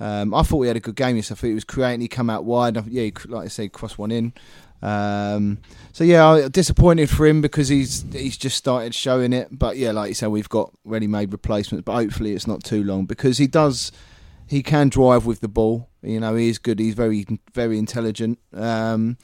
um, 0.00 0.34
I 0.34 0.42
thought 0.42 0.58
we 0.58 0.66
had 0.66 0.76
a 0.76 0.80
good 0.80 0.96
game. 0.96 1.16
Yesterday. 1.16 1.38
I 1.38 1.40
thought 1.40 1.46
he 1.46 1.54
was 1.54 1.64
creating. 1.64 2.00
He 2.00 2.08
come 2.08 2.28
out 2.28 2.44
wide. 2.44 2.76
Yeah, 2.88 3.04
he, 3.04 3.12
like 3.26 3.44
I 3.44 3.48
say, 3.48 3.68
cross 3.68 3.96
one 3.96 4.10
in. 4.10 4.34
Um, 4.82 5.58
so 5.92 6.04
yeah, 6.04 6.48
disappointed 6.50 7.08
for 7.08 7.26
him 7.26 7.40
because 7.40 7.68
he's 7.68 8.04
he's 8.12 8.36
just 8.36 8.56
started 8.56 8.94
showing 8.94 9.32
it. 9.32 9.48
But 9.50 9.76
yeah, 9.76 9.92
like 9.92 10.08
you 10.08 10.14
said, 10.14 10.28
we've 10.28 10.48
got 10.48 10.72
ready-made 10.84 11.32
replacements. 11.32 11.84
But 11.84 11.94
hopefully, 11.94 12.32
it's 12.32 12.46
not 12.46 12.64
too 12.64 12.82
long 12.82 13.06
because 13.06 13.38
he 13.38 13.46
does 13.46 13.92
he 14.46 14.62
can 14.62 14.88
drive 14.88 15.24
with 15.24 15.40
the 15.40 15.48
ball. 15.48 15.88
You 16.02 16.20
know, 16.20 16.34
he 16.34 16.48
is 16.48 16.58
good. 16.58 16.78
He's 16.78 16.94
very 16.94 17.26
very 17.54 17.78
intelligent. 17.78 18.38
Um, 18.52 19.18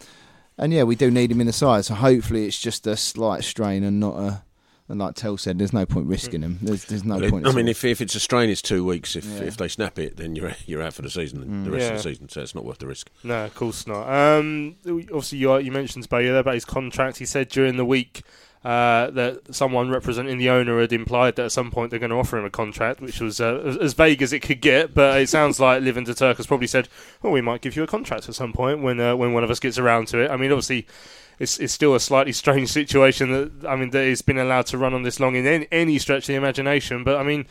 and 0.57 0.73
yeah, 0.73 0.85
we 0.85 0.97
do 0.97 1.11
need 1.11 1.31
him 1.31 1.41
in 1.41 1.47
the 1.47 1.53
side. 1.53 1.85
So 1.85 1.95
hopefully, 1.95 2.47
it's 2.47 2.59
just 2.59 2.87
a 2.87 2.97
slight 2.97 3.45
strain 3.45 3.83
and 3.83 3.99
not 4.01 4.17
a 4.17 4.43
And 4.91 4.99
like 4.99 5.15
Tell 5.17 5.37
said, 5.37 5.59
there's 5.59 5.73
no 5.75 5.85
point 5.85 6.07
risking 6.07 6.41
him. 6.43 6.59
There's 6.63 6.87
there's 6.87 7.05
no 7.05 7.17
Well, 7.17 7.25
it- 7.25 7.31
point. 7.31 7.47
I 7.47 7.53
mean, 7.53 7.67
all. 7.67 7.71
if 7.71 7.85
if 7.85 8.01
it's 8.01 8.15
a 8.15 8.21
strain, 8.21 8.49
it's 8.49 8.63
two 8.63 8.85
weeks. 8.85 9.17
If 9.17 9.27
Yeah. 9.27 9.43
if 9.43 9.57
they 9.59 9.69
snap 9.69 9.99
it, 9.99 10.17
then 10.17 10.35
you're 10.35 10.53
you're 10.67 10.83
out 10.83 10.95
for 10.95 11.03
the 11.03 11.11
season, 11.11 11.65
the 11.65 11.71
rest 11.71 11.83
Yeah. 11.85 11.91
of 11.97 12.03
the 12.03 12.09
season. 12.09 12.29
So 12.31 12.41
it's 12.41 12.55
not 12.55 12.65
worth 12.65 12.79
the 12.79 12.87
risk. 12.87 13.11
No, 13.23 13.45
of 13.45 13.55
course 13.55 13.87
not. 13.87 14.09
Um, 14.09 14.77
obviously, 14.87 15.39
you, 15.39 15.57
you 15.59 15.71
mentioned 15.73 16.09
Bayer 16.09 16.31
there 16.33 16.41
about 16.41 16.55
his 16.55 16.65
contract. 16.65 17.19
He 17.19 17.27
said 17.27 17.49
during 17.49 17.77
the 17.77 17.85
week 17.85 18.23
uh, 18.65 19.11
that 19.11 19.55
someone 19.55 19.89
representing 19.91 20.37
the 20.39 20.49
owner 20.51 20.81
had 20.81 20.93
implied 20.93 21.37
that 21.37 21.45
at 21.45 21.53
some 21.53 21.71
point 21.71 21.91
they're 21.91 22.01
going 22.01 22.11
to 22.11 22.17
offer 22.17 22.37
him 22.39 22.45
a 22.45 22.51
contract, 22.51 23.01
which 23.01 23.21
was 23.21 23.41
uh, 23.41 23.63
as, 23.65 23.77
as 23.77 23.93
vague 23.93 24.21
as 24.23 24.33
it 24.33 24.41
could 24.41 24.61
get. 24.63 24.95
But 24.95 25.21
it 25.21 25.29
sounds 25.29 25.61
like 25.67 25.83
Living 25.83 26.05
de 26.05 26.15
Turk 26.15 26.39
has 26.39 26.47
probably 26.47 26.67
said, 26.67 26.89
"Well, 27.23 27.33
we 27.33 27.43
might 27.43 27.61
give 27.61 27.77
you 27.77 27.83
a 27.83 27.87
contract 27.87 28.27
at 28.29 28.35
some 28.35 28.55
point 28.55 28.83
when 28.83 28.99
uh, 29.01 29.15
when 29.17 29.35
one 29.35 29.45
of 29.45 29.51
us 29.51 29.61
gets 29.61 29.77
around 29.79 30.09
to 30.09 30.21
it." 30.21 30.31
I 30.31 30.37
mean, 30.39 30.51
obviously. 30.51 30.87
It's, 31.39 31.59
it's 31.59 31.73
still 31.73 31.95
a 31.95 32.01
slightly 32.01 32.33
strange 32.33 32.69
situation 32.81 33.33
that 33.33 33.69
I 33.69 33.77
mean 33.77 33.91
that 33.91 34.05
he's 34.05 34.23
been 34.23 34.39
allowed 34.39 34.67
to 34.67 34.79
run 34.79 34.95
on 34.95 35.03
this 35.03 35.21
long 35.21 35.37
in 35.37 35.47
any, 35.47 35.69
any 35.71 35.99
stretch 35.99 36.25
of 36.25 36.29
the 36.29 36.35
imagination. 36.35 37.05
But 37.05 37.17
I 37.17 37.23
mean, 37.23 37.47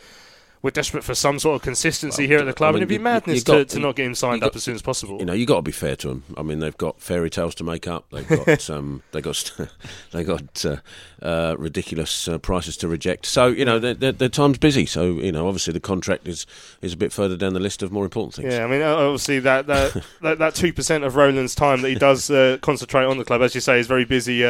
we're 0.62 0.70
desperate 0.70 1.04
for 1.04 1.14
some 1.14 1.38
sort 1.38 1.56
of 1.56 1.62
consistency 1.62 2.26
here 2.26 2.38
at 2.38 2.46
the 2.46 2.52
club, 2.52 2.70
I 2.70 2.72
mean, 2.72 2.82
and 2.82 2.90
it'd 2.90 3.00
be 3.00 3.02
madness 3.02 3.42
got- 3.42 3.56
to, 3.56 3.64
to 3.76 3.78
not 3.78 3.96
get 3.96 4.06
him 4.06 4.14
signed 4.14 4.42
you 4.42 4.48
up 4.48 4.56
as 4.56 4.62
soon 4.62 4.74
as 4.74 4.82
possible. 4.82 5.18
You 5.18 5.24
know, 5.24 5.32
you 5.32 5.46
got 5.46 5.56
to 5.56 5.62
be 5.62 5.72
fair 5.72 5.96
to 5.96 6.08
them. 6.08 6.24
I 6.36 6.42
mean, 6.42 6.58
they've 6.58 6.76
got 6.76 7.00
fairy 7.00 7.30
tales 7.30 7.54
to 7.56 7.64
make 7.64 7.86
up. 7.86 8.06
They've 8.10 8.26
got 8.26 8.70
um, 8.70 9.02
they 9.12 9.20
got 9.20 9.52
they 10.12 10.24
got 10.24 10.64
uh, 10.64 10.76
uh, 11.22 11.56
ridiculous 11.58 12.28
uh, 12.28 12.38
prices 12.38 12.76
to 12.78 12.88
reject. 12.88 13.26
So 13.26 13.46
you 13.46 13.64
know, 13.64 13.78
their, 13.78 14.12
their, 14.12 14.28
time's 14.28 14.58
busy. 14.58 14.86
So 14.86 15.12
you 15.12 15.32
know, 15.32 15.46
obviously 15.46 15.72
the 15.72 15.80
contract 15.80 16.26
is 16.26 16.46
is 16.82 16.92
a 16.92 16.96
bit 16.96 17.12
further 17.12 17.36
down 17.36 17.54
the 17.54 17.60
list 17.60 17.82
of 17.82 17.92
more 17.92 18.04
important 18.04 18.34
things. 18.34 18.52
Yeah, 18.52 18.64
I 18.64 18.68
mean, 18.68 18.82
uh, 18.82 18.94
obviously 18.94 19.38
that 19.40 19.66
that 20.22 20.38
that 20.38 20.54
two 20.54 20.72
percent 20.72 21.04
of 21.04 21.16
Roland's 21.16 21.54
time 21.54 21.82
that 21.82 21.88
he 21.88 21.94
does 21.94 22.30
uh, 22.30 22.58
concentrate 22.62 23.04
on 23.04 23.18
the 23.18 23.24
club, 23.24 23.42
as 23.42 23.54
you 23.54 23.60
say, 23.60 23.78
is 23.78 23.86
very 23.86 24.04
busy. 24.04 24.44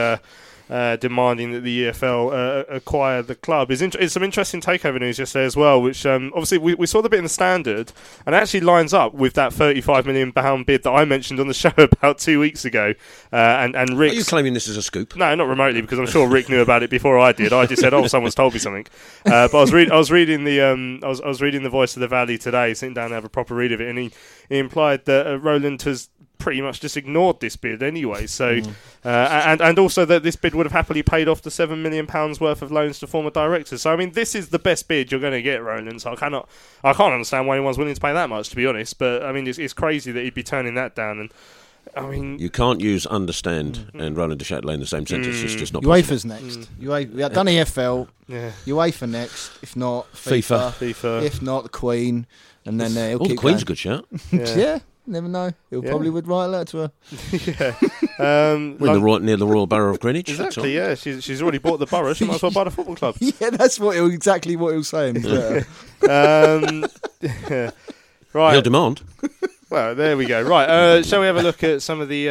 Uh, 0.71 0.97
demanding 0.97 1.53
that 1.53 1.61
the 1.61 1.85
EFL 1.85 2.31
uh, 2.31 2.65
acquire 2.69 3.23
the 3.23 3.35
club 3.35 3.71
is 3.71 3.81
some 4.13 4.23
interesting 4.23 4.61
takeover 4.61 5.01
news 5.01 5.19
yesterday 5.19 5.47
as 5.47 5.57
well, 5.57 5.81
which 5.81 6.05
um, 6.05 6.31
obviously 6.35 6.59
we, 6.59 6.75
we 6.75 6.87
saw 6.87 7.01
the 7.01 7.09
bit 7.09 7.17
in 7.17 7.25
the 7.25 7.31
standard 7.31 7.91
and 8.27 8.35
actually 8.35 8.61
lines 8.61 8.93
up 8.93 9.15
with 9.15 9.33
that 9.33 9.53
35 9.53 10.05
million 10.05 10.31
pound 10.31 10.67
bid 10.67 10.83
that 10.83 10.91
I 10.91 11.07
mentioned 11.07 11.41
on 11.41 11.49
the 11.49 11.55
show 11.59 11.73
about 11.77 12.19
two 12.19 12.39
weeks 12.39 12.67
ago. 12.67 12.93
Uh, 13.33 13.37
and 13.37 13.75
and 13.75 13.91
Are 13.91 13.97
Rick, 13.97 14.13
you 14.13 14.25
claiming 14.25 14.53
this 14.53 14.69
is 14.69 14.77
a 14.77 14.83
scoop? 14.83 15.17
no, 15.17 15.35
not 15.35 15.49
remotely, 15.49 15.81
because 15.81 15.99
I'm 15.99 16.07
sure 16.07 16.29
Rick 16.29 16.51
knew 16.51 16.61
about 16.61 16.83
it 16.83 16.91
before 16.91 17.19
I 17.19 17.33
did. 17.33 17.53
I 17.53 17.65
just 17.67 17.81
said, 17.81 17.95
"Oh, 17.95 18.07
someone's 18.07 18.35
told 18.35 18.53
me 18.53 18.59
something." 18.59 18.87
Uh, 19.25 19.49
but 19.49 19.55
I 19.57 19.61
was 19.61 19.73
reading, 19.73 19.93
I 19.93 19.97
was 19.97 20.11
reading 20.11 20.45
the, 20.45 20.61
um, 20.61 21.01
I 21.03 21.09
was, 21.09 21.21
I 21.21 21.29
was 21.29 21.41
reading 21.41 21.63
the 21.63 21.71
Voice 21.71 21.97
of 21.97 22.01
the 22.01 22.09
Valley 22.09 22.37
today, 22.37 22.75
sitting 22.75 22.95
down 22.95 23.09
to 23.09 23.15
have 23.15 23.25
a 23.25 23.29
proper 23.31 23.55
read 23.55 23.73
of 23.73 23.81
it, 23.81 23.89
and 23.89 23.99
he, 23.99 24.11
he 24.49 24.59
implied 24.59 25.05
that 25.07 25.27
uh, 25.27 25.39
Roland 25.39 25.83
has 25.83 26.11
pretty 26.39 26.61
much 26.61 26.81
just 26.81 26.97
ignored 26.97 27.41
this 27.41 27.57
bid 27.57 27.83
anyway. 27.83 28.27
So, 28.27 28.61
uh, 29.05 29.09
and 29.09 29.61
and 29.61 29.79
also 29.79 30.05
that 30.05 30.23
this 30.23 30.37
bid 30.37 30.55
would 30.55 30.67
have 30.67 30.73
happily 30.73 31.03
paid 31.03 31.29
off 31.29 31.43
the 31.43 31.51
seven 31.51 31.83
million 31.83 32.07
pounds 32.07 32.41
worth 32.41 32.63
of 32.63 32.71
loans 32.73 32.99
to 33.01 33.07
former 33.07 33.31
directors. 33.31 33.83
So, 33.83 33.93
I 33.93 33.97
mean, 33.97 34.13
this 34.13 34.35
is 34.35 34.49
the 34.49 34.59
best 34.59 34.89
bid 34.89 35.11
you're 35.11 35.21
going 35.21 35.33
to 35.33 35.43
get, 35.43 35.63
Roland. 35.63 36.01
So 36.03 36.13
I 36.13 36.17
cannot, 36.17 36.49
I 36.85 36.93
can't 36.93 37.13
understand 37.13 37.47
why 37.47 37.57
anyone's 37.57 37.79
willing 37.79 37.95
to 37.95 38.01
pay 38.01 38.13
that 38.13 38.29
much, 38.29 38.49
to 38.51 38.57
be 38.57 38.67
honest. 38.67 38.99
But 38.99 39.25
I 39.25 39.33
mean, 39.33 39.47
it's, 39.47 39.59
it's 39.59 39.73
crazy 39.73 40.13
that 40.13 40.23
he'd 40.23 40.35
be 40.35 40.43
turning 40.43 40.75
that 40.77 40.95
down. 40.95 41.19
And 41.21 41.33
I 41.97 42.07
mean, 42.07 42.39
You 42.39 42.51
can't 42.51 42.81
use 42.81 43.07
understand 43.07 43.77
Mm-hmm. 43.79 44.01
and 44.01 44.17
Roland 44.17 44.41
Duchâtelet 44.41 44.75
in 44.75 44.81
the 44.81 44.87
same 44.87 45.07
sentence. 45.07 45.41
It's 45.43 45.55
just 45.55 45.73
not 45.73 45.83
UEFA's 45.83 46.25
possible. 46.25 46.35
next. 46.57 46.81
UEFA, 46.81 47.13
we 47.15 47.23
have 47.23 47.33
done 47.33 47.47
EFL. 47.47 48.09
yeah. 48.27 48.53
UEFA 48.67 49.09
next. 49.09 49.53
If 49.63 49.75
not 49.77 50.11
FIFA. 50.13 50.71
FIFA. 50.73 50.93
FIFA. 50.93 51.23
If 51.25 51.41
not 51.43 51.63
the 51.65 51.69
Queen, 51.71 52.27
and 52.67 52.79
then 52.81 52.91
uh, 52.97 53.09
he'll 53.09 53.17
Oh, 53.17 53.25
the 53.25 53.29
keep 53.31 53.39
Queen's 53.39 53.63
a 53.63 53.65
good 53.65 53.79
shout. 53.79 54.07
Yeah. 54.33 54.57
yeah. 54.57 54.79
Never 55.09 55.29
know. 55.29 55.53
He'll 55.71 55.83
Yeah. 55.85 55.91
probably 55.91 56.11
would 56.11 56.27
write 56.29 56.45
a 56.45 56.49
letter 56.49 56.65
to 56.73 56.79
her. 56.79 56.93
yeah. 58.19 58.53
Um, 58.53 58.77
We're 58.79 58.89
in 58.89 58.93
the 58.93 58.93
Lon- 58.95 59.03
Royal, 59.03 59.19
near 59.21 59.37
the 59.37 59.47
Royal 59.47 59.67
Borough 59.67 59.91
of 59.93 60.01
Greenwich. 60.01 60.29
Exactly, 60.31 60.75
yeah. 60.75 60.95
She's, 60.95 61.23
she's 61.25 61.41
already 61.43 61.59
bought 61.59 61.79
the 61.79 61.87
borough. 61.87 62.15
She 62.15 62.25
might 62.25 62.35
as 62.37 62.43
well 62.43 62.51
buy 62.53 62.65
the 62.65 62.71
football 62.71 62.97
club. 62.97 63.17
yeah, 63.21 63.51
that's 63.51 63.79
what 63.81 63.95
he'll, 63.97 64.11
exactly 64.13 64.57
what 64.57 64.73
he'll 64.73 64.85
say. 64.85 65.11
in 65.11 65.17
his 65.17 65.25
letter. 65.27 65.67
Um, 66.09 66.87
yeah. 67.21 67.71
He'll 68.33 68.63
demand. 68.63 69.03
Well, 69.71 69.95
there 69.95 70.17
we 70.17 70.25
go. 70.27 70.41
Right. 70.43 70.69
Uh, 70.69 71.03
shall 71.03 71.21
we 71.21 71.27
have 71.27 71.37
a 71.37 71.43
look 71.43 71.63
at 71.63 71.83
some 71.83 72.01
of 72.01 72.09
the? 72.09 72.25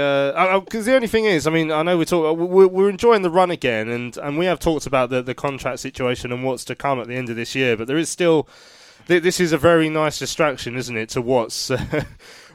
Because 0.66 0.86
the 0.86 0.96
only 0.96 1.08
thing 1.08 1.26
is, 1.26 1.46
I 1.46 1.52
mean, 1.52 1.72
I 1.72 1.84
know 1.84 1.98
we're 1.98 2.06
talking, 2.06 2.48
we're, 2.50 2.68
we're 2.68 2.90
enjoying 2.90 3.22
the 3.22 3.30
run 3.30 3.52
again, 3.52 3.90
and, 3.90 4.18
and 4.18 4.38
we 4.40 4.46
have 4.46 4.60
talked 4.60 4.88
about 4.88 5.10
the, 5.12 5.22
the 5.22 5.36
contract 5.36 5.80
situation 5.80 6.32
and 6.32 6.44
what's 6.44 6.66
to 6.66 6.76
come 6.76 7.00
at 7.00 7.08
the 7.08 7.16
end 7.16 7.30
of 7.30 7.36
this 7.36 7.54
year. 7.54 7.78
But 7.78 7.88
there 7.88 7.98
is 7.98 8.10
still, 8.10 8.48
th- 9.08 9.22
this 9.22 9.40
is 9.40 9.52
a 9.52 9.58
very 9.58 9.88
nice 9.90 10.18
distraction, 10.18 10.76
isn't 10.76 10.98
it, 10.98 11.10
to 11.10 11.22
what's. 11.22 11.70
Uh, 11.70 12.06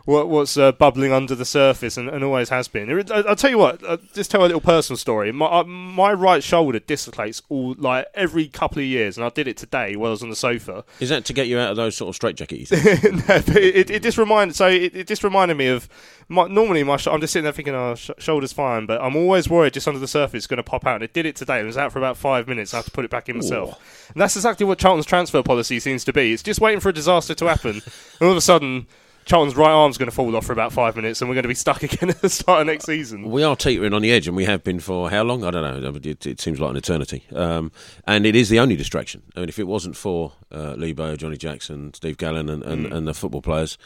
What, 0.04 0.28
what's 0.28 0.56
uh, 0.56 0.72
bubbling 0.72 1.12
under 1.12 1.36
the 1.36 1.44
surface 1.44 1.96
and, 1.96 2.08
and 2.08 2.24
always 2.24 2.48
has 2.48 2.66
been. 2.66 2.90
I- 2.90 3.22
I'll 3.28 3.36
tell 3.36 3.50
you 3.50 3.58
what. 3.58 3.84
Uh, 3.84 3.98
just 4.12 4.32
tell 4.32 4.40
a 4.42 4.46
little 4.46 4.60
personal 4.60 4.96
story. 4.96 5.30
My 5.30 5.46
uh, 5.46 5.62
my 5.64 6.12
right 6.12 6.42
shoulder 6.42 6.80
dislocates 6.80 7.40
all 7.48 7.74
like 7.78 8.06
every 8.14 8.48
couple 8.48 8.80
of 8.80 8.84
years, 8.84 9.16
and 9.16 9.24
I 9.24 9.28
did 9.28 9.46
it 9.46 9.56
today 9.56 9.94
while 9.94 10.08
I 10.08 10.10
was 10.10 10.22
on 10.22 10.30
the 10.30 10.34
sofa. 10.36 10.84
Is 10.98 11.08
that 11.10 11.24
to 11.26 11.32
get 11.32 11.46
you 11.46 11.58
out 11.60 11.70
of 11.70 11.76
those 11.76 11.96
sort 11.96 12.14
of 12.14 12.20
straitjackets? 12.20 12.72
no, 13.28 13.42
but 13.46 13.56
it, 13.56 13.90
it 13.90 14.02
just 14.02 14.18
reminded. 14.18 14.56
So 14.56 14.66
it, 14.68 14.96
it 14.96 15.06
just 15.06 15.22
reminded 15.22 15.56
me 15.56 15.68
of. 15.68 15.88
My, 16.28 16.46
normally, 16.48 16.82
my 16.82 16.96
sh- 16.96 17.08
I'm 17.08 17.20
just 17.20 17.32
sitting 17.32 17.44
there 17.44 17.52
thinking, 17.52 17.74
"Oh, 17.74 17.94
sh- 17.94 18.10
shoulder's 18.18 18.52
fine," 18.52 18.86
but 18.86 19.00
I'm 19.00 19.14
always 19.16 19.48
worried 19.50 19.74
just 19.74 19.86
under 19.86 20.00
the 20.00 20.08
surface 20.08 20.38
it's 20.38 20.46
going 20.48 20.56
to 20.56 20.62
pop 20.62 20.84
out. 20.86 20.96
And 20.96 21.04
it 21.04 21.12
did 21.12 21.26
it 21.26 21.36
today. 21.36 21.56
And 21.58 21.64
it 21.64 21.66
was 21.66 21.76
out 21.76 21.92
for 21.92 21.98
about 21.98 22.16
five 22.16 22.48
minutes. 22.48 22.72
I 22.74 22.78
have 22.78 22.86
to 22.86 22.90
put 22.90 23.04
it 23.04 23.10
back 23.10 23.28
in 23.28 23.36
myself. 23.36 24.08
And 24.12 24.20
that's 24.20 24.34
exactly 24.34 24.64
what 24.66 24.78
Charlton's 24.78 25.06
transfer 25.06 25.42
policy 25.42 25.78
seems 25.78 26.04
to 26.04 26.12
be. 26.12 26.32
It's 26.32 26.42
just 26.42 26.60
waiting 26.60 26.80
for 26.80 26.88
a 26.88 26.92
disaster 26.92 27.34
to 27.34 27.46
happen, 27.46 27.82
and 27.84 28.22
all 28.22 28.30
of 28.32 28.36
a 28.36 28.40
sudden. 28.40 28.86
Charlton's 29.24 29.56
right 29.56 29.70
arm's 29.70 29.98
going 29.98 30.08
to 30.10 30.14
fall 30.14 30.34
off 30.36 30.46
for 30.46 30.52
about 30.52 30.72
five 30.72 30.96
minutes, 30.96 31.20
and 31.20 31.28
we're 31.30 31.34
going 31.34 31.42
to 31.44 31.48
be 31.48 31.54
stuck 31.54 31.82
again 31.82 32.10
at 32.10 32.20
the 32.20 32.28
start 32.28 32.62
of 32.62 32.66
next 32.66 32.86
season. 32.86 33.30
we 33.30 33.42
are 33.42 33.54
teetering 33.56 33.92
on 33.94 34.02
the 34.02 34.10
edge, 34.10 34.26
and 34.26 34.36
we 34.36 34.44
have 34.44 34.64
been 34.64 34.80
for 34.80 35.10
how 35.10 35.22
long? 35.22 35.44
I 35.44 35.50
don't 35.50 35.82
know. 35.82 36.00
It, 36.02 36.26
it 36.26 36.40
seems 36.40 36.58
like 36.60 36.70
an 36.70 36.76
eternity. 36.76 37.24
Um, 37.34 37.70
and 38.06 38.26
it 38.26 38.34
is 38.34 38.48
the 38.48 38.58
only 38.58 38.76
distraction. 38.76 39.22
I 39.36 39.40
mean, 39.40 39.48
if 39.48 39.58
it 39.58 39.66
wasn't 39.66 39.96
for 39.96 40.32
uh, 40.50 40.74
Lee 40.76 40.92
Johnny 40.92 41.36
Jackson, 41.36 41.94
Steve 41.94 42.16
Gallen, 42.18 42.48
and, 42.48 42.62
and, 42.64 42.86
Mm. 42.86 42.92
and 42.96 43.06
the 43.08 43.14
football 43.14 43.42
players, 43.42 43.78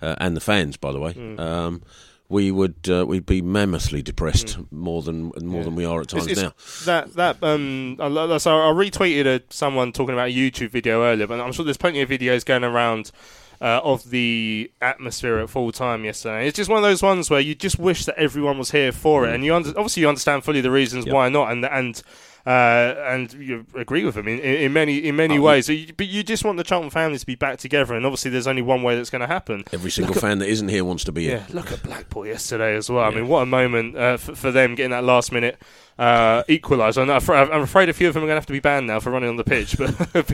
uh, 0.00 0.14
and 0.18 0.36
the 0.36 0.40
fans, 0.40 0.76
by 0.76 0.92
the 0.92 1.00
way, 1.00 1.14
um, 1.38 1.82
we 2.28 2.50
would 2.50 2.74
uh, 2.88 3.04
we'd 3.06 3.26
be 3.26 3.42
mammothly 3.42 4.00
depressed 4.02 4.56
more 4.72 5.02
than 5.02 5.30
more 5.42 5.62
than 5.62 5.74
we 5.74 5.84
are 5.84 6.00
at 6.00 6.08
times 6.08 6.26
Mm. 6.26 6.30
It's- 6.30 6.42
now. 6.42 6.52
it's 6.56 6.84
That 6.86 7.12
that 7.14 7.36
um, 7.42 7.96
I, 8.00 8.38
so 8.38 8.52
I 8.58 8.72
retweeted 8.72 9.26
a, 9.26 9.42
someone 9.50 9.92
talking 9.92 10.14
about 10.14 10.28
a 10.28 10.32
YouTube 10.32 10.70
video 10.70 11.02
earlier, 11.04 11.26
but 11.26 11.40
I'm 11.40 11.52
sure 11.52 11.64
there's 11.64 11.76
plenty 11.76 12.00
of 12.00 12.08
videos 12.08 12.44
going 12.44 12.64
around 12.64 13.10
uh, 13.60 13.80
of 13.82 14.10
the 14.10 14.70
atmosphere 14.80 15.38
at 15.38 15.50
full 15.50 15.72
time 15.72 16.04
yesterday. 16.04 16.46
It's 16.48 16.56
just 16.56 16.68
one 16.70 16.78
of 16.78 16.82
those 16.84 17.02
ones 17.02 17.30
where 17.30 17.40
you 17.40 17.54
just 17.54 17.78
wish 17.78 18.04
that 18.06 18.16
everyone 18.18 18.58
was 18.58 18.70
here 18.70 18.92
for 18.92 19.26
it, 19.26 19.34
and 19.34 19.44
you 19.44 19.54
under, 19.54 19.70
obviously 19.70 20.02
you 20.02 20.08
understand 20.08 20.44
fully 20.44 20.60
the 20.60 20.70
reasons 20.70 21.06
why 21.06 21.28
not, 21.28 21.50
and 21.52 21.64
and. 21.64 22.02
Uh, 22.46 22.94
and 23.08 23.32
you 23.32 23.64
agree 23.74 24.04
with 24.04 24.16
them 24.16 24.28
in, 24.28 24.38
in, 24.38 24.54
in 24.64 24.72
many 24.74 24.98
in 24.98 25.16
many 25.16 25.38
ways, 25.38 25.64
So 25.64 25.72
you- 25.72 25.94
but 25.96 26.08
you 26.08 26.22
just 26.22 26.44
want 26.44 26.58
the 26.58 26.62
Charlton 26.62 26.90
family 26.90 27.16
to 27.16 27.24
be 27.24 27.36
back 27.36 27.56
together, 27.56 27.94
and 27.94 28.04
obviously 28.04 28.30
there's 28.30 28.46
only 28.46 28.60
one 28.60 28.82
way 28.82 28.96
that's 28.96 29.08
going 29.08 29.22
to 29.22 29.26
happen. 29.26 29.64
Every 29.72 29.90
single 29.90 30.14
fan 30.14 30.40
that 30.40 30.48
isn't 30.50 30.68
here 30.68 30.84
wants 30.84 31.04
to 31.04 31.12
be 31.12 31.22
Yeah, 31.22 31.38
here. 31.38 31.46
look 31.54 31.72
at 31.72 31.82
Blackpool 31.82 32.26
yesterday 32.26 32.76
as 32.76 32.90
well. 32.90 33.02
I 33.02 33.08
mean, 33.14 33.28
what 33.28 33.40
a 33.40 33.46
moment 33.46 33.96
uh, 33.96 34.18
for, 34.18 34.34
for 34.34 34.50
them 34.50 34.74
getting 34.74 34.90
that 34.90 35.04
last 35.04 35.32
minute 35.32 35.58
uh, 35.98 36.42
equaliser. 36.44 37.02
I'm, 37.02 37.62
afraid- 37.62 37.88
a 37.88 37.92
few 37.92 38.08
of 38.08 38.14
them 38.14 38.22
are 38.24 38.26
going 38.26 38.34
to 38.36 38.40
have 38.40 38.46
to 38.46 38.52
be 38.52 38.60
banned 38.60 38.86
now 38.86 39.00
for 39.00 39.10
running 39.10 39.28
on 39.28 39.36
the 39.36 39.44
pitch. 39.44 39.76
But, 39.78 39.96
but 40.12 40.32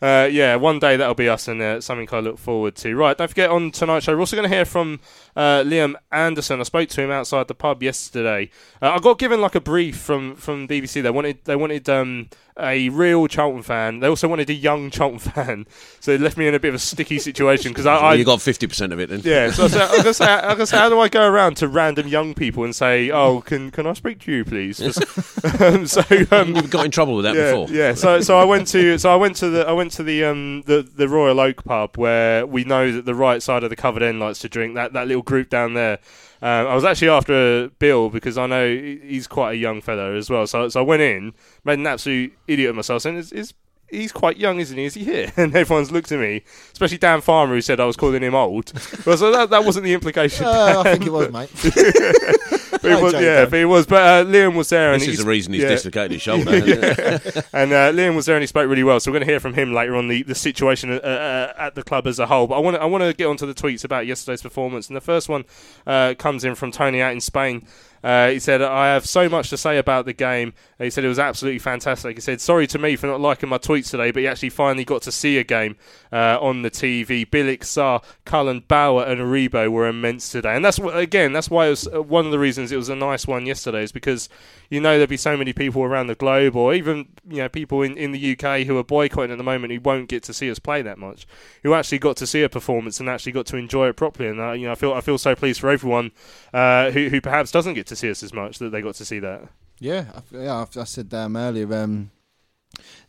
uh, 0.00 0.28
yeah, 0.30 0.56
one 0.56 0.78
day 0.78 0.96
that'll 0.96 1.14
be 1.14 1.28
us 1.28 1.48
and 1.48 1.60
uh, 1.60 1.80
something 1.80 2.08
I 2.12 2.20
look 2.20 2.38
forward 2.38 2.76
to. 2.76 2.94
Right, 2.94 3.16
don't 3.16 3.28
forget 3.28 3.50
on 3.50 3.70
tonight's 3.70 4.04
show, 4.04 4.14
we're 4.14 4.20
also 4.20 4.36
going 4.36 4.48
to 4.48 4.54
hear 4.54 4.64
from 4.64 5.00
uh, 5.36 5.62
Liam 5.64 5.94
Anderson. 6.10 6.60
I 6.60 6.64
spoke 6.64 6.88
to 6.90 7.02
him 7.02 7.10
outside 7.10 7.48
the 7.48 7.54
pub 7.54 7.82
yesterday. 7.82 8.50
Uh, 8.80 8.90
I 8.92 8.98
got 8.98 9.18
given 9.18 9.40
like 9.40 9.54
a 9.54 9.60
brief 9.60 9.96
from, 9.96 10.36
from 10.36 10.68
BBC. 10.68 11.02
They 11.02 11.10
wanted 11.10 11.44
they 11.44 11.56
wanted 11.56 11.88
um, 11.88 12.28
a 12.58 12.88
real 12.90 13.26
Charlton 13.26 13.62
fan. 13.62 14.00
They 14.00 14.06
also 14.08 14.28
wanted 14.28 14.50
a 14.50 14.54
young 14.54 14.90
Charlton 14.90 15.18
fan. 15.32 15.66
So 16.00 16.12
it 16.12 16.20
left 16.20 16.36
me 16.36 16.46
in 16.46 16.54
a 16.54 16.60
bit 16.60 16.68
of 16.68 16.74
a 16.74 16.78
sticky 16.78 17.18
situation 17.18 17.72
because 17.72 17.86
I, 17.86 17.96
I 17.96 18.14
you 18.14 18.24
got 18.24 18.42
fifty 18.42 18.66
percent 18.66 18.92
of 18.92 19.00
it, 19.00 19.08
then. 19.08 19.20
yeah, 19.24 19.50
so 19.50 19.62
I 19.62 19.64
was 19.64 19.76
I 19.76 20.06
was 20.06 20.16
say, 20.16 20.24
I 20.26 20.54
was 20.54 20.70
say, 20.70 20.76
how 20.76 20.88
do 20.88 21.00
I 21.00 21.08
go 21.08 21.26
around 21.26 21.56
to 21.58 21.68
random 21.68 22.08
young 22.08 22.34
people 22.34 22.64
and 22.64 22.74
say, 22.74 23.10
"Oh, 23.10 23.40
can 23.40 23.70
can 23.70 23.86
I 23.86 23.92
speak 23.94 24.20
to 24.20 24.32
you, 24.32 24.44
please?" 24.44 24.80
um, 25.60 25.86
so 25.86 26.02
um, 26.30 26.54
You've 26.54 26.70
got 26.70 26.84
in 26.84 26.90
trouble 26.90 27.16
with 27.16 27.24
that 27.24 27.34
yeah, 27.34 27.50
before. 27.52 27.68
yeah. 27.74 27.94
So 27.94 28.20
so 28.20 28.38
I 28.38 28.44
went 28.44 28.68
to 28.68 28.98
so 28.98 29.12
I 29.12 29.16
went 29.16 29.36
to 29.36 29.48
the 29.50 29.66
I 29.66 29.72
went 29.72 29.92
to 29.92 30.02
the 30.02 30.24
um 30.24 30.62
the, 30.66 30.82
the 30.82 31.08
Royal 31.08 31.40
Oak 31.40 31.64
pub 31.64 31.96
where 31.96 32.46
we 32.46 32.64
know 32.64 32.92
that 32.92 33.04
the 33.04 33.14
right 33.14 33.42
side 33.42 33.64
of 33.64 33.70
the 33.70 33.76
covered 33.76 34.02
end 34.02 34.20
likes 34.20 34.40
to 34.40 34.48
drink. 34.48 34.74
That 34.74 34.92
that 34.92 35.06
little 35.08 35.22
group 35.22 35.48
down 35.48 35.74
there. 35.74 35.98
Um, 36.42 36.66
I 36.66 36.74
was 36.74 36.84
actually 36.84 37.08
after 37.08 37.64
a 37.64 37.68
Bill 37.68 38.10
because 38.10 38.36
I 38.36 38.46
know 38.46 38.68
he's 38.68 39.28
quite 39.28 39.52
a 39.52 39.56
young 39.56 39.80
fellow 39.80 40.16
as 40.16 40.28
well. 40.28 40.46
So 40.46 40.68
so 40.68 40.80
I 40.80 40.82
went 40.82 41.00
in, 41.00 41.34
made 41.64 41.78
an 41.78 41.86
absolute 41.86 42.36
idiot 42.48 42.70
of 42.70 42.76
myself, 42.76 43.02
saying, 43.02 43.16
"Is, 43.16 43.30
is 43.30 43.54
he's 43.88 44.10
quite 44.10 44.38
young, 44.38 44.58
isn't 44.58 44.76
he? 44.76 44.84
Is 44.84 44.94
he 44.94 45.04
here?" 45.04 45.32
And 45.36 45.54
everyone's 45.54 45.92
looked 45.92 46.10
at 46.10 46.18
me, 46.18 46.42
especially 46.72 46.98
Dan 46.98 47.20
Farmer, 47.20 47.54
who 47.54 47.60
said 47.60 47.78
I 47.78 47.84
was 47.84 47.96
calling 47.96 48.22
him 48.22 48.34
old. 48.34 48.72
Well, 49.06 49.16
so 49.16 49.30
that, 49.30 49.50
that 49.50 49.64
wasn't 49.64 49.84
the 49.84 49.92
implication. 49.94 50.44
Uh, 50.44 50.82
I 50.84 50.92
think 50.92 51.06
it 51.06 51.12
was, 51.12 51.30
mate. 51.32 51.50
But 52.82 52.90
it 52.92 53.02
was, 53.02 53.12
yeah, 53.14 53.20
Dan. 53.20 53.50
but 53.50 53.58
it 53.60 53.64
was. 53.64 53.86
But 53.86 54.26
uh, 54.26 54.28
Liam 54.28 54.56
was 54.56 54.68
there, 54.68 54.92
and 54.92 55.00
This 55.00 55.08
is 55.08 55.18
the 55.18 55.24
reason 55.24 55.52
he's 55.52 55.62
yeah. 55.62 55.68
dislocated 55.68 56.12
his 56.12 56.22
shoulder. 56.22 56.50
isn't 56.54 56.82
it? 56.82 57.46
and 57.52 57.72
uh, 57.72 57.92
Liam 57.92 58.16
was 58.16 58.26
there 58.26 58.36
and 58.36 58.42
he 58.42 58.46
spoke 58.46 58.68
really 58.68 58.82
well. 58.82 58.98
So 59.00 59.10
we're 59.10 59.18
going 59.18 59.26
to 59.26 59.32
hear 59.32 59.40
from 59.40 59.54
him 59.54 59.72
later 59.72 59.94
on 59.96 60.08
the, 60.08 60.22
the 60.24 60.34
situation 60.34 60.90
uh, 60.90 60.96
uh, 60.96 61.52
at 61.56 61.74
the 61.74 61.82
club 61.82 62.06
as 62.06 62.18
a 62.18 62.26
whole. 62.26 62.46
But 62.46 62.56
I 62.56 62.58
want 62.58 62.76
to 62.76 62.82
I 62.82 62.86
want 62.86 63.02
to 63.04 63.12
get 63.12 63.26
onto 63.26 63.46
the 63.46 63.54
tweets 63.54 63.84
about 63.84 64.06
yesterday's 64.06 64.42
performance. 64.42 64.88
And 64.88 64.96
the 64.96 65.00
first 65.00 65.28
one 65.28 65.44
uh, 65.86 66.14
comes 66.18 66.44
in 66.44 66.54
from 66.54 66.72
Tony 66.72 67.00
out 67.00 67.12
in 67.12 67.20
Spain. 67.20 67.66
Uh, 68.02 68.30
he 68.30 68.38
said, 68.38 68.62
I 68.62 68.88
have 68.88 69.06
so 69.06 69.28
much 69.28 69.50
to 69.50 69.56
say 69.56 69.78
about 69.78 70.06
the 70.06 70.12
game. 70.12 70.54
He 70.78 70.90
said 70.90 71.04
it 71.04 71.08
was 71.08 71.18
absolutely 71.18 71.60
fantastic. 71.60 72.16
He 72.16 72.20
said, 72.20 72.40
sorry 72.40 72.66
to 72.68 72.78
me 72.78 72.96
for 72.96 73.06
not 73.06 73.20
liking 73.20 73.48
my 73.48 73.58
tweets 73.58 73.90
today, 73.90 74.10
but 74.10 74.20
he 74.20 74.26
actually 74.26 74.50
finally 74.50 74.84
got 74.84 75.02
to 75.02 75.12
see 75.12 75.38
a 75.38 75.44
game 75.44 75.76
uh, 76.12 76.38
on 76.40 76.62
the 76.62 76.70
TV. 76.70 77.28
Bielik, 77.28 77.60
Sarr, 77.60 78.02
Cullen, 78.24 78.64
Bauer, 78.66 79.04
and 79.04 79.20
Aribo 79.20 79.70
were 79.70 79.86
immense 79.86 80.30
today. 80.30 80.56
And 80.56 80.64
that's, 80.64 80.78
again, 80.78 81.32
that's 81.32 81.50
why 81.50 81.66
it 81.66 81.70
was 81.70 81.88
uh, 81.88 82.02
one 82.02 82.26
of 82.26 82.32
the 82.32 82.38
reasons 82.38 82.72
it 82.72 82.76
was 82.76 82.88
a 82.88 82.96
nice 82.96 83.26
one 83.26 83.46
yesterday, 83.46 83.82
is 83.82 83.92
because 83.92 84.28
you 84.72 84.80
know 84.80 84.96
there'd 84.96 85.10
be 85.10 85.18
so 85.18 85.36
many 85.36 85.52
people 85.52 85.82
around 85.82 86.06
the 86.06 86.14
globe, 86.14 86.56
or 86.56 86.72
even 86.72 87.08
you 87.28 87.38
know 87.38 87.48
people 87.48 87.82
in, 87.82 87.96
in 87.98 88.12
the 88.12 88.32
UK 88.32 88.66
who 88.66 88.78
are 88.78 88.84
boycotting 88.84 89.30
at 89.30 89.36
the 89.36 89.44
moment 89.44 89.70
who 89.70 89.80
won't 89.80 90.08
get 90.08 90.22
to 90.24 90.32
see 90.32 90.50
us 90.50 90.58
play 90.58 90.80
that 90.80 90.96
much, 90.96 91.26
who 91.62 91.74
actually 91.74 91.98
got 91.98 92.16
to 92.16 92.26
see 92.26 92.42
a 92.42 92.48
performance 92.48 92.98
and 92.98 93.06
actually 93.06 93.32
got 93.32 93.44
to 93.46 93.56
enjoy 93.58 93.88
it 93.88 93.96
properly. 93.96 94.30
And 94.30 94.40
uh, 94.40 94.52
you 94.52 94.66
know, 94.66 94.72
I 94.72 94.74
feel 94.74 94.94
I 94.94 95.02
feel 95.02 95.18
so 95.18 95.34
pleased 95.34 95.60
for 95.60 95.68
everyone 95.68 96.10
uh, 96.54 96.90
who 96.90 97.10
who 97.10 97.20
perhaps 97.20 97.50
doesn't 97.50 97.74
get 97.74 97.86
to 97.88 97.91
see 97.96 98.10
us 98.10 98.22
as 98.22 98.32
much 98.32 98.58
that 98.58 98.70
they 98.70 98.80
got 98.82 98.94
to 98.96 99.04
see 99.04 99.18
that. 99.20 99.48
Yeah, 99.78 100.06
I, 100.14 100.36
yeah. 100.36 100.56
I've- 100.62 100.80
I 100.80 100.84
said 100.84 101.12
um, 101.14 101.36
earlier. 101.36 101.72
Um, 101.74 102.10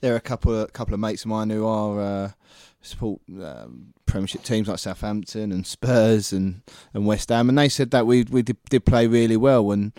there 0.01 0.13
are 0.13 0.17
a 0.17 0.21
couple 0.21 0.53
of 0.59 0.73
couple 0.73 0.93
of 0.93 0.99
mates 0.99 1.23
of 1.23 1.27
mine 1.29 1.49
who 1.49 1.65
are 1.65 2.01
uh, 2.01 2.31
support 2.81 3.21
um, 3.41 3.93
Premiership 4.05 4.43
teams 4.43 4.67
like 4.67 4.79
Southampton 4.79 5.51
and 5.51 5.65
Spurs 5.65 6.33
and, 6.33 6.61
and 6.93 7.05
West 7.05 7.29
Ham, 7.29 7.49
and 7.49 7.57
they 7.57 7.69
said 7.69 7.91
that 7.91 8.05
we 8.05 8.23
we 8.23 8.41
did, 8.41 8.57
did 8.69 8.85
play 8.85 9.07
really 9.07 9.37
well. 9.37 9.71
And 9.71 9.93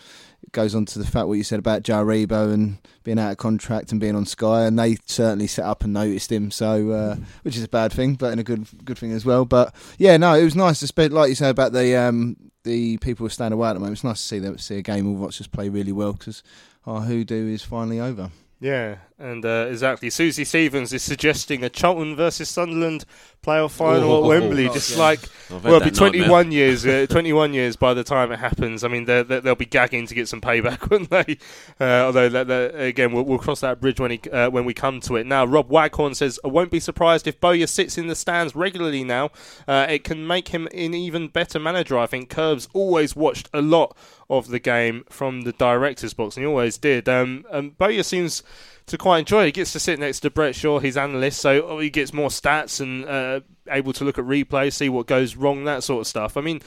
it 0.44 0.52
goes 0.52 0.74
on 0.74 0.84
to 0.86 0.98
the 0.98 1.06
fact 1.06 1.26
what 1.26 1.34
you 1.34 1.44
said 1.44 1.58
about 1.58 1.82
Joe 1.82 2.04
Aribo 2.04 2.52
and 2.52 2.78
being 3.02 3.18
out 3.18 3.32
of 3.32 3.38
contract 3.38 3.92
and 3.92 4.00
being 4.00 4.14
on 4.14 4.26
Sky, 4.26 4.64
and 4.64 4.78
they 4.78 4.96
certainly 5.06 5.46
set 5.46 5.64
up 5.64 5.84
and 5.84 5.92
noticed 5.92 6.30
him. 6.30 6.50
So, 6.50 6.90
uh, 6.90 7.16
which 7.42 7.56
is 7.56 7.64
a 7.64 7.68
bad 7.68 7.92
thing, 7.92 8.14
but 8.14 8.32
in 8.32 8.38
a 8.38 8.44
good 8.44 8.66
good 8.84 8.98
thing 8.98 9.12
as 9.12 9.24
well. 9.24 9.44
But 9.44 9.74
yeah, 9.98 10.16
no, 10.16 10.34
it 10.34 10.44
was 10.44 10.54
nice 10.54 10.80
to 10.80 10.86
spend, 10.86 11.12
like 11.14 11.30
you 11.30 11.34
said 11.34 11.50
about 11.50 11.72
the 11.72 11.96
um, 11.96 12.36
the 12.64 12.98
people 12.98 13.24
who 13.24 13.30
stand 13.30 13.54
away 13.54 13.70
at 13.70 13.72
the 13.74 13.80
moment. 13.80 13.96
It's 13.96 14.04
nice 14.04 14.20
to 14.20 14.26
see 14.26 14.38
them 14.38 14.58
see 14.58 14.78
a 14.78 14.82
game 14.82 15.06
and 15.06 15.20
watch 15.20 15.40
us 15.40 15.46
play 15.46 15.68
really 15.68 15.92
well 15.92 16.12
because 16.12 16.42
our 16.86 17.00
hoodoo 17.00 17.52
is 17.52 17.62
finally 17.62 18.00
over. 18.00 18.30
Yeah, 18.60 18.96
and 19.24 19.44
uh, 19.44 19.66
exactly. 19.70 20.10
Susie 20.10 20.44
Stevens 20.44 20.92
is 20.92 21.02
suggesting 21.02 21.64
a 21.64 21.70
Charlton 21.70 22.14
versus 22.14 22.50
Sunderland 22.50 23.06
playoff 23.42 23.70
final 23.70 24.12
Oh, 24.12 24.22
at 24.22 24.28
Wembley, 24.28 24.68
oh, 24.68 24.72
just 24.72 24.92
yeah. 24.92 25.02
like 25.02 25.20
well, 25.50 25.76
it'll 25.76 25.80
be 25.80 25.90
21 25.90 26.52
years. 26.52 26.86
Uh, 26.86 27.06
21 27.10 27.54
years 27.54 27.76
by 27.76 27.94
the 27.94 28.04
time 28.04 28.32
it 28.32 28.38
happens. 28.38 28.84
I 28.84 28.88
mean, 28.88 29.06
they're, 29.06 29.24
they're, 29.24 29.40
they'll 29.40 29.54
be 29.54 29.64
gagging 29.64 30.06
to 30.06 30.14
get 30.14 30.28
some 30.28 30.42
payback, 30.42 30.90
wouldn't 30.90 31.10
they? 31.10 31.38
Uh, 31.80 32.04
although 32.04 32.28
that, 32.28 32.48
that, 32.48 32.78
again, 32.78 33.12
we'll, 33.12 33.24
we'll 33.24 33.38
cross 33.38 33.60
that 33.60 33.80
bridge 33.80 33.98
when 33.98 34.10
he, 34.10 34.20
uh, 34.30 34.50
when 34.50 34.66
we 34.66 34.74
come 34.74 35.00
to 35.00 35.16
it. 35.16 35.26
Now, 35.26 35.46
Rob 35.46 35.70
Waghorn 35.70 36.14
says, 36.14 36.38
"I 36.44 36.48
won't 36.48 36.70
be 36.70 36.80
surprised 36.80 37.26
if 37.26 37.40
Bowyer 37.40 37.66
sits 37.66 37.96
in 37.96 38.08
the 38.08 38.14
stands 38.14 38.54
regularly 38.54 39.04
now. 39.04 39.30
Uh, 39.66 39.86
it 39.88 40.04
can 40.04 40.26
make 40.26 40.48
him 40.48 40.66
an 40.74 40.92
even 40.94 41.28
better 41.28 41.58
manager. 41.58 41.98
I 41.98 42.06
think 42.06 42.28
Curbs 42.28 42.68
always 42.74 43.16
watched 43.16 43.48
a 43.54 43.62
lot." 43.62 43.96
Of 44.30 44.48
the 44.48 44.58
game 44.58 45.04
from 45.10 45.42
the 45.42 45.52
director's 45.52 46.14
box, 46.14 46.38
and 46.38 46.44
he 46.44 46.48
always 46.48 46.78
did. 46.78 47.10
Um, 47.10 47.44
and 47.50 47.76
Bowyer 47.76 48.02
seems 48.02 48.42
to 48.86 48.98
quite 48.98 49.20
enjoy. 49.20 49.46
He 49.46 49.52
gets 49.52 49.72
to 49.72 49.80
sit 49.80 49.98
next 49.98 50.20
to 50.20 50.30
Brett 50.30 50.54
Shaw, 50.54 50.78
his 50.78 50.96
analyst, 50.96 51.40
so 51.40 51.78
he 51.78 51.90
gets 51.90 52.12
more 52.12 52.28
stats 52.28 52.80
and 52.80 53.04
uh, 53.06 53.40
able 53.68 53.92
to 53.94 54.04
look 54.04 54.18
at 54.18 54.24
replays, 54.24 54.74
see 54.74 54.88
what 54.88 55.06
goes 55.06 55.36
wrong, 55.36 55.64
that 55.64 55.82
sort 55.82 56.02
of 56.02 56.06
stuff. 56.06 56.36
I 56.36 56.40
mean, 56.40 56.60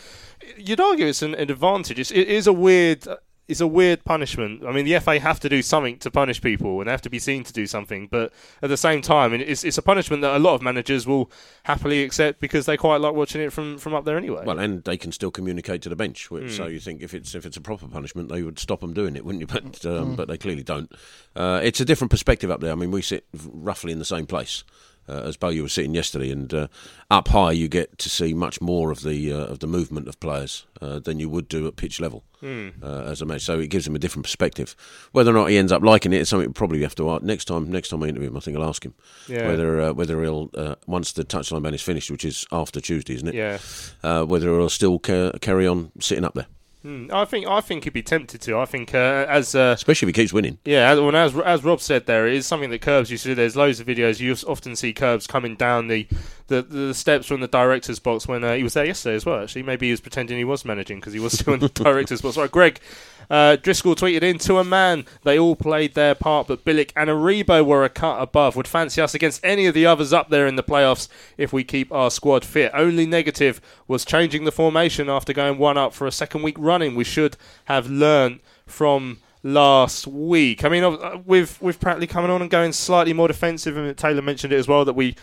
you'd 0.58 0.80
argue 0.80 1.06
it's 1.06 1.22
an, 1.22 1.36
an 1.36 1.52
advantage. 1.52 2.00
It's, 2.00 2.12
it 2.12 2.28
is 2.28 2.48
a 2.48 2.54
weird. 2.54 3.08
It's 3.48 3.62
a 3.62 3.68
weird 3.68 4.04
punishment. 4.04 4.66
I 4.66 4.74
mean, 4.74 4.84
the 4.84 5.00
FA 5.00 5.20
have 5.20 5.40
to 5.40 5.48
do 5.48 5.62
something 5.62 5.98
to 6.00 6.12
punish 6.12 6.42
people, 6.42 6.80
and 6.82 6.88
they 6.88 6.92
have 6.92 7.02
to 7.04 7.10
be 7.10 7.18
seen 7.20 7.46
to 7.46 7.54
do 7.54 7.66
something. 7.66 8.08
But 8.12 8.34
at 8.62 8.68
the 8.70 8.76
same 8.76 9.02
time, 9.02 9.34
it's, 9.34 9.64
it's 9.64 9.78
a 9.78 9.82
punishment 9.82 10.22
that 10.24 10.36
a 10.36 10.40
lot 10.40 10.56
of 10.56 10.62
managers 10.62 11.08
will 11.08 11.32
happily 11.64 12.04
accept 12.04 12.42
because 12.42 12.66
they 12.66 12.76
quite 12.76 13.00
like 13.00 13.14
watching 13.14 13.40
it 13.42 13.54
from, 13.54 13.78
from 13.78 13.94
up 13.94 14.04
there 14.04 14.18
anyway. 14.18 14.44
Well, 14.46 14.60
and 14.60 14.84
they 14.84 14.98
can 14.98 15.14
still 15.14 15.32
communicate 15.32 15.82
to 15.84 15.90
the 15.90 15.96
bench. 15.96 16.30
which- 16.30 16.44
Hmm. 16.44 16.50
So 16.50 16.68
you 16.68 16.80
think 16.82 17.02
if 17.02 17.14
it's 17.14 17.36
if 17.36 17.46
it's 17.46 17.56
a 17.58 17.62
proper 17.62 17.88
punishment, 17.88 18.28
they 18.30 18.44
would 18.44 18.60
stop 18.60 18.82
them 18.82 18.94
doing 18.94 19.16
it, 19.16 19.24
wouldn't 19.24 19.42
you? 19.42 19.48
But 19.62 19.86
um, 19.86 20.10
Hmm. 20.10 20.16
but 20.16 20.28
they 20.28 20.38
clearly 20.38 20.64
don't. 20.64 20.92
Uh, 21.36 21.62
it's 21.64 21.80
a 21.80 21.86
different 21.86 22.12
perspective 22.12 22.52
up 22.52 22.60
there. 22.60 22.72
I 22.72 22.76
mean, 22.76 22.92
we 22.92 23.02
sit 23.02 23.26
roughly 23.54 23.92
in 23.94 24.00
the 24.00 24.06
same 24.06 24.26
place. 24.26 24.64
Uh, 25.10 25.22
as 25.32 25.38
you 25.56 25.62
were 25.64 25.70
sitting 25.70 25.96
yesterday, 25.96 26.30
and 26.32 26.54
uh, 26.54 26.68
up 27.10 27.30
high 27.30 27.52
you 27.52 27.68
get 27.68 27.98
to 27.98 28.10
see 28.10 28.34
much 28.34 28.60
more 28.62 28.92
of 28.92 29.02
the 29.04 29.32
uh, 29.32 29.38
of 29.38 29.60
the 29.60 29.68
movement 29.68 30.08
of 30.08 30.20
players 30.20 30.66
uh, 30.82 31.00
than 31.00 31.20
you 31.20 31.30
would 31.30 31.48
do 31.48 31.66
at 31.68 31.76
pitch 31.78 32.00
level 32.02 32.24
uh, 32.44 33.04
as 33.06 33.22
a 33.22 33.26
match. 33.26 33.42
So 33.42 33.60
it 33.60 33.70
gives 33.70 33.88
him 33.88 33.96
a 33.96 34.00
different 34.00 34.26
perspective. 34.26 34.76
Whether 35.14 35.32
or 35.32 35.34
not 35.36 35.50
he 35.50 35.58
ends 35.58 35.72
up 35.72 35.82
liking 35.82 36.12
it, 36.14 36.18
it 36.18 36.22
is 36.22 36.30
something 36.30 36.50
we 36.50 36.54
probably 36.54 36.82
have 36.82 36.96
to 36.96 37.10
ask 37.12 37.24
next 37.24 37.46
time. 37.46 37.72
Next 37.72 37.90
time 37.90 38.04
I 38.04 38.08
interview 38.08 38.30
him, 38.30 38.38
I 38.38 38.40
think 38.42 38.58
I'll 38.58 38.68
ask 38.70 38.84
him 38.84 38.94
Yeah. 39.28 39.48
whether 39.48 39.82
uh, 39.82 39.94
whether 39.94 40.22
he'll 40.22 40.50
uh, 40.56 40.76
once 40.88 41.14
the 41.14 41.24
touchline 41.24 41.64
ban 41.64 41.74
is 41.74 41.82
finished, 41.82 42.12
which 42.12 42.26
is 42.26 42.46
after 42.52 42.82
Tuesday, 42.82 43.16
isn't 43.16 43.28
it? 43.30 43.36
Yeah. 43.36 43.58
Uh, 44.04 44.26
whether 44.26 44.48
he'll 44.58 44.70
still 44.70 45.00
ca- 45.00 45.32
carry 45.40 45.66
on 45.68 45.92
sitting 46.00 46.26
up 46.26 46.34
there, 46.34 46.48
Hmm. 46.84 47.08
I 47.12 47.26
think 47.26 47.48
I 47.48 47.60
think 47.60 47.86
he'd 47.86 47.94
be 47.94 48.04
tempted 48.04 48.40
to. 48.42 48.60
I 48.60 48.66
think 48.66 48.94
uh, 48.94 49.26
as 49.28 49.56
uh, 49.56 49.74
especially 49.76 50.10
if 50.10 50.16
he 50.16 50.22
keeps 50.22 50.32
winning. 50.32 50.60
Yeah, 50.64 50.92
as, 50.92 51.00
well, 51.00 51.16
as 51.16 51.36
as 51.36 51.64
Rob 51.64 51.82
said, 51.82 52.06
there 52.06 52.28
it 52.28 52.36
is 52.36 52.46
something 52.46 52.70
that 52.70 52.82
Curbs 52.82 53.10
used 53.10 53.24
to 53.24 53.30
do. 53.30 53.36
There's 53.36 53.56
loads 53.56 53.80
of 53.80 53.88
videos. 53.88 54.20
You 54.20 54.36
often 54.48 54.76
see 54.76 54.94
Curbs 54.94 55.26
coming 55.26 55.56
down 55.56 55.88
the, 55.88 56.08
the, 56.48 56.62
the 56.62 56.94
steps 56.94 57.26
from 57.26 57.42
the 57.42 57.48
director's 57.48 57.98
box 57.98 58.28
when 58.28 58.44
uh, 58.44 58.54
he 58.54 58.64
was 58.64 58.76
there 58.76 58.86
yesterday 58.86 59.16
as 59.16 59.26
well. 59.26 59.42
Actually, 59.42 59.64
maybe 59.64 59.88
he 59.88 59.92
was 59.92 60.02
pretending 60.02 60.38
he 60.38 60.44
was 60.44 60.66
managing 60.66 61.00
because 61.00 61.14
he 61.14 61.20
was 61.20 61.34
still 61.34 61.56
in 61.56 61.60
the 61.62 61.70
director's 61.74 62.22
box. 62.22 62.38
Right, 62.38 62.52
Greg 62.52 62.80
uh, 63.30 63.58
Driscoll 63.58 63.96
tweeted 63.96 64.24
in 64.24 64.38
to 64.40 64.58
a 64.58 64.64
man. 64.64 65.06
They 65.24 65.38
all 65.38 65.56
played 65.56 65.94
their 65.94 66.16
part, 66.16 66.48
but 66.48 66.64
Bielik 66.64 66.92
and 66.96 67.10
Aribo 67.10 67.66
were 67.66 67.84
a 67.84 67.90
cut 67.90 68.22
above. 68.22 68.56
Would 68.56 68.68
fancy 68.68 69.02
us 69.02 69.14
against 69.14 69.44
any 69.44 69.66
of 69.66 69.74
the 69.74 69.86
others 69.86 70.14
up 70.14 70.30
there 70.30 70.48
in 70.48 70.56
the 70.56 70.64
playoffs 70.64 71.08
if 71.38 71.52
we 71.52 71.64
keep 71.64 71.92
our 71.92 72.10
squad 72.10 72.46
fit. 72.46 72.72
Only 72.74 73.06
negative 73.06 73.60
was 73.88 74.06
changing 74.06 74.46
the 74.46 74.52
formation 74.52 75.10
after 75.10 75.34
going 75.34 75.58
one 75.58 75.78
up 75.78 75.94
for 75.94 76.08
a 76.08 76.12
second 76.12 76.44
week 76.44 76.56
running. 76.58 76.96
We 76.96 77.04
should 77.04 77.38
have 77.66 77.90
learned 77.90 78.40
from 78.66 79.20
last 79.44 80.08
week. 80.08 80.64
I 80.64 80.70
mean, 80.70 80.84
uh, 80.84 81.22
with 81.26 81.62
with 81.62 81.80
Pratley 81.80 82.10
coming 82.10 82.32
on 82.32 82.42
and 82.42 82.52
going 82.52 82.74
slightly 82.74 83.14
more 83.14 83.28
defensive, 83.28 83.78
and 83.78 83.98
Taylor 83.98 84.22
mentioned 84.22 84.54
it 84.54 84.58
as 84.58 84.68
well 84.68 84.86
that 84.86 84.94
we. 84.94 85.16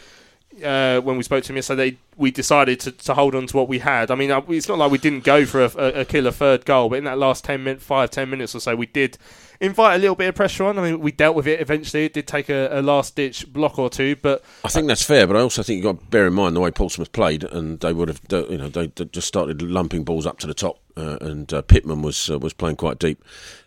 Uh, 0.63 1.01
when 1.01 1.17
we 1.17 1.23
spoke 1.23 1.43
to 1.45 1.53
him 1.53 1.57
yesterday, 1.57 1.97
we 2.17 2.31
decided 2.31 2.79
to, 2.81 2.93
to 2.93 3.15
hold 3.15 3.35
on 3.35 3.47
to 3.47 3.57
what 3.57 3.69
we 3.69 3.81
had. 3.81 4.11
I 4.11 4.15
mean, 4.15 4.31
uh, 4.31 4.41
it's 4.49 4.69
not 4.69 4.79
like 4.79 4.91
we 4.91 4.99
didn't 4.99 5.25
go 5.25 5.45
for 5.45 5.65
a, 5.65 6.01
a, 6.01 6.05
killer 6.05 6.31
third 6.31 6.65
goal, 6.65 6.89
but 6.89 6.99
in 6.99 7.05
that 7.05 7.19
last 7.19 7.45
10 7.45 7.65
min, 7.65 7.79
five, 7.79 8.11
10 8.11 8.31
minutes 8.31 8.55
or 8.55 8.61
so, 8.61 8.77
we 8.77 8.87
did 8.87 9.19
invite 9.61 9.97
a 9.97 9.99
little 9.99 10.15
bit 10.15 10.29
of 10.29 10.35
pressure 10.35 10.65
on. 10.65 10.79
I 10.79 10.83
mean, 10.83 11.01
we 11.01 11.13
dealt 11.13 11.35
with 11.35 11.47
it 11.47 11.61
eventually. 11.61 12.05
It 12.05 12.13
did 12.13 12.27
take 12.27 12.49
a, 12.49 12.69
a 12.71 12.83
last 12.83 13.17
ditch 13.17 13.53
block 13.53 13.79
or 13.79 13.91
two, 13.91 14.17
but 14.17 14.45
I 14.65 14.69
think 14.69 14.87
that's 14.87 15.03
fair, 15.03 15.27
but 15.27 15.37
I 15.37 15.41
also 15.41 15.63
think 15.63 15.77
you've 15.83 15.97
got 15.97 16.01
to 16.01 16.07
bear 16.11 16.27
in 16.27 16.35
mind 16.35 16.55
the 16.55 16.61
way 16.61 16.71
Portsmouth 16.71 17.13
played, 17.13 17.45
and 17.45 17.81
they 17.81 17.93
would 17.93 18.09
have, 18.09 18.21
you 18.31 18.59
know, 18.59 18.69
they 18.69 18.89
they 18.89 19.05
just 19.07 19.29
started 19.29 19.63
lumping 19.63 20.05
balls 20.05 20.27
up 20.27 20.39
to 20.41 20.47
the 20.47 20.55
top, 20.55 20.81
uh, 20.97 21.19
and 21.21 21.53
uh, 21.53 21.63
Pitman 21.63 22.03
was 22.03 22.31
uh, 22.31 22.39
was 22.39 22.53
playing 22.53 22.77
quite 22.77 22.99
deep 22.99 23.23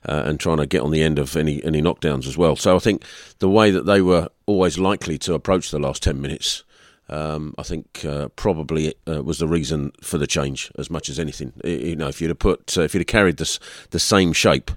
uh, 0.07 0.23
and 0.25 0.39
trying 0.39 0.57
to 0.57 0.65
get 0.65 0.81
on 0.81 0.91
the 0.91 1.01
end 1.01 1.19
of 1.19 1.35
any 1.35 1.63
any 1.63 1.81
knockdowns 1.81 2.27
as 2.27 2.38
well. 2.38 2.55
So 2.55 2.75
I 2.75 2.79
think 2.79 3.03
the 3.39 3.49
way 3.49 3.71
that 3.71 3.85
they 3.85 4.01
were 4.01 4.29
always 4.45 4.77
likely 4.77 5.17
to 5.19 5.33
approach 5.33 5.71
the 5.71 5.79
last 5.79 6.03
ten 6.03 6.21
minutes. 6.21 6.63
Um, 7.09 7.53
I 7.57 7.63
think 7.63 8.03
uh, 8.05 8.27
probably 8.35 8.93
uh, 9.07 9.23
was 9.23 9.37
the 9.39 9.47
reason 9.47 9.91
for 10.01 10.17
the 10.17 10.27
change 10.27 10.71
as 10.77 10.89
much 10.89 11.09
as 11.09 11.19
anything. 11.19 11.53
You 11.63 11.95
know, 11.95 12.07
if 12.09 12.21
you'd 12.21 12.29
have 12.29 12.39
put, 12.39 12.77
uh, 12.77 12.81
if 12.81 12.93
you'd 12.93 13.01
have 13.01 13.07
carried 13.07 13.37
this 13.37 13.59
the 13.91 13.99
same 13.99 14.33
shape, 14.33 14.71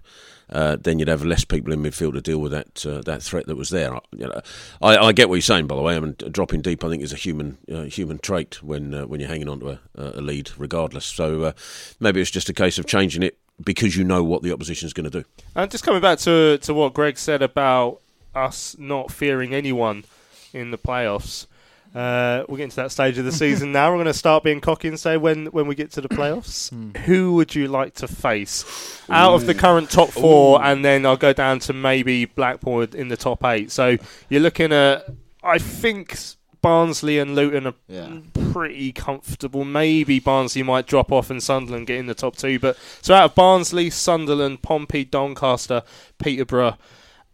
uh, 0.51 0.77
then 0.81 0.99
you'd 0.99 1.09
have 1.09 1.25
less 1.25 1.45
people 1.45 1.73
in 1.73 1.81
midfield 1.83 2.13
to 2.15 2.21
deal 2.21 2.39
with 2.39 2.53
that 2.53 2.85
uh, 2.87 3.01
that 3.03 3.23
threat 3.23 3.47
that 3.47 3.57
was 3.57 3.71
there. 3.71 3.95
I- 3.97 4.01
You 4.17 4.27
know, 4.29 4.41
I, 4.83 4.97
I 4.99 5.13
get 5.13 5.29
what 5.29 5.37
you're 5.37 5.43
saying, 5.43 5.67
by 5.67 5.75
the 5.77 5.83
way. 5.83 5.97
I 5.97 6.01
mean, 6.01 6.15
dropping 6.31 6.61
deep, 6.63 6.85
I 6.85 6.89
think, 6.89 7.03
is 7.03 7.13
a 7.13 7.17
human 7.17 7.59
uh, 7.73 7.83
human 7.83 8.19
trait 8.19 8.63
when 8.63 8.93
when 9.09 9.19
you're 9.21 9.29
hanging 9.29 9.49
on 9.49 9.61
to 9.61 9.71
a, 9.71 9.79
a 9.97 10.21
lead, 10.21 10.51
regardless. 10.57 11.07
So 11.07 11.53
maybe 11.99 12.21
it's 12.21 12.31
just 12.31 12.49
a 12.49 12.55
case 12.55 12.79
of 12.79 12.87
changing 12.87 13.23
it 13.25 13.39
because 13.65 13.97
you 13.97 14.05
know 14.05 14.23
what 14.25 14.43
the 14.43 14.53
opposition 14.53 14.87
is 14.87 14.93
going 14.93 15.11
to 15.11 15.21
do. 15.21 15.25
And 15.55 15.71
just 15.71 15.85
coming 15.85 16.01
back 16.03 16.19
to 16.21 16.59
to 16.59 16.75
what 16.75 16.95
Greg 16.95 17.19
said 17.19 17.43
about 17.43 18.01
us 18.35 18.77
not 18.79 19.11
fearing 19.11 19.53
anyone 19.55 20.05
in 20.53 20.71
the 20.71 20.79
playoffs. 20.79 21.47
Uh, 21.95 22.45
we're 22.49 22.57
getting 22.59 22.71
to 22.71 22.77
that 22.77 22.93
stage 22.93 23.19
of 23.19 23.25
the 23.25 23.33
season 23.33 23.73
now. 23.73 23.91
We're 23.91 23.97
going 23.97 24.07
to 24.07 24.15
start 24.15 24.45
being 24.45 24.61
cocky 24.61 24.87
and 24.89 24.99
say 24.99 25.17
when, 25.17 25.47
when 25.47 25.67
we 25.67 25.75
get 25.75 25.91
to 25.93 26.01
the 26.01 26.09
playoffs, 26.09 26.71
who 26.99 27.35
would 27.35 27.55
you 27.55 27.67
like 27.67 27.95
to 27.95 28.07
face 28.07 29.03
out 29.09 29.35
of 29.35 29.47
the 29.47 29.55
current 29.55 29.91
top 29.91 30.11
four, 30.11 30.63
and 30.63 30.85
then 30.85 31.05
I'll 31.05 31.17
go 31.17 31.33
down 31.33 31.59
to 31.61 31.73
maybe 31.73 32.27
Blackpool 32.27 32.83
in 32.83 33.09
the 33.09 33.17
top 33.17 33.45
eight. 33.45 33.73
So 33.73 33.97
you're 34.29 34.41
looking 34.41 34.73
at, 34.73 35.07
I 35.43 35.59
think 35.59 36.17
Barnsley 36.63 37.19
and 37.19 37.35
Luton 37.35 37.67
are 37.67 37.75
Yeah. 37.89 38.19
pretty 38.53 38.93
comfortable. 38.93 39.65
Maybe 39.65 40.21
Barnsley 40.21 40.63
might 40.63 40.87
drop 40.87 41.11
off 41.11 41.29
and 41.31 41.43
Sunderland 41.43 41.87
get 41.89 41.97
in 41.99 42.07
the 42.07 42.15
top 42.15 42.37
two. 42.37 42.59
But 42.61 42.77
so 43.03 43.15
out 43.15 43.25
of 43.31 43.35
Barnsley, 43.35 43.91
Sunderland, 43.91 44.63
Pompey, 44.63 45.05
Doncaster, 45.05 45.83
Peterborough, 46.19 46.77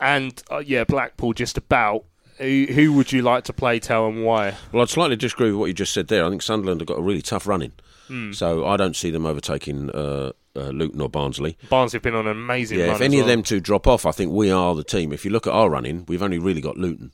and 0.00 0.42
uh, 0.50 0.58
yeah, 0.58 0.84
Blackpool, 0.84 1.32
just 1.34 1.58
about. 1.58 2.04
Who, 2.38 2.66
who 2.70 2.92
would 2.94 3.12
you 3.12 3.22
like 3.22 3.44
to 3.44 3.52
play, 3.52 3.78
tell, 3.80 4.06
and 4.06 4.24
why? 4.24 4.54
Well, 4.72 4.82
I'd 4.82 4.88
slightly 4.90 5.16
disagree 5.16 5.50
with 5.50 5.56
what 5.58 5.66
you 5.66 5.74
just 5.74 5.92
said 5.92 6.08
there. 6.08 6.24
I 6.24 6.28
think 6.28 6.42
Sunderland 6.42 6.80
have 6.80 6.88
got 6.88 6.98
a 6.98 7.02
really 7.02 7.22
tough 7.22 7.46
running, 7.46 7.72
Hmm. 8.08 8.32
so 8.32 8.66
I 8.66 8.76
don't 8.76 8.94
see 8.94 9.10
them 9.10 9.24
overtaking 9.26 9.90
uh, 9.90 10.32
uh, 10.54 10.60
Luton 10.68 11.00
or 11.00 11.08
Barnsley. 11.08 11.56
Barnsley 11.70 11.96
have 11.96 12.02
been 12.02 12.14
on 12.14 12.26
an 12.26 12.36
amazing 12.36 12.78
Yeah, 12.78 12.86
run. 12.86 12.94
if 12.96 13.00
any 13.00 13.18
of 13.20 13.26
them 13.26 13.42
two 13.42 13.60
drop 13.60 13.86
off, 13.86 14.04
I 14.06 14.12
think 14.12 14.32
we 14.32 14.50
are 14.50 14.74
the 14.74 14.84
team. 14.84 15.12
If 15.12 15.24
you 15.24 15.30
look 15.30 15.46
at 15.46 15.52
our 15.52 15.68
running, 15.70 16.04
we've 16.08 16.22
only 16.22 16.38
really 16.38 16.60
got 16.60 16.76
Luton. 16.76 17.12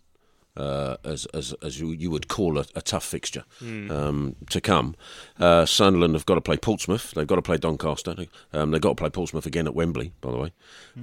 uh, 0.55 0.97
as, 1.03 1.25
as 1.33 1.55
as 1.63 1.81
you, 1.81 1.93
you 1.93 2.11
would 2.11 2.29
call 2.29 2.59
a, 2.59 2.65
a 2.75 2.83
tough 2.83 3.05
fixture 3.05 3.45
Mm. 3.63 3.91
um, 3.91 4.37
to 4.51 4.61
come. 4.61 4.95
Uh, 5.41 5.65
Sunderland 5.65 6.13
have 6.15 6.27
got 6.27 6.35
to 6.35 6.43
play 6.43 6.59
Portsmouth. 6.59 7.13
They've 7.13 7.27
got 7.27 7.37
to 7.37 7.43
play 7.43 7.57
Doncaster. 7.57 8.15
Um, 8.53 8.71
they've 8.71 8.81
got 8.81 8.91
to 8.91 8.95
play 8.97 9.09
Portsmouth 9.09 9.47
again 9.47 9.67
at 9.67 9.75
Wembley, 9.75 10.13
by 10.21 10.31
the 10.31 10.37
way. 10.37 10.53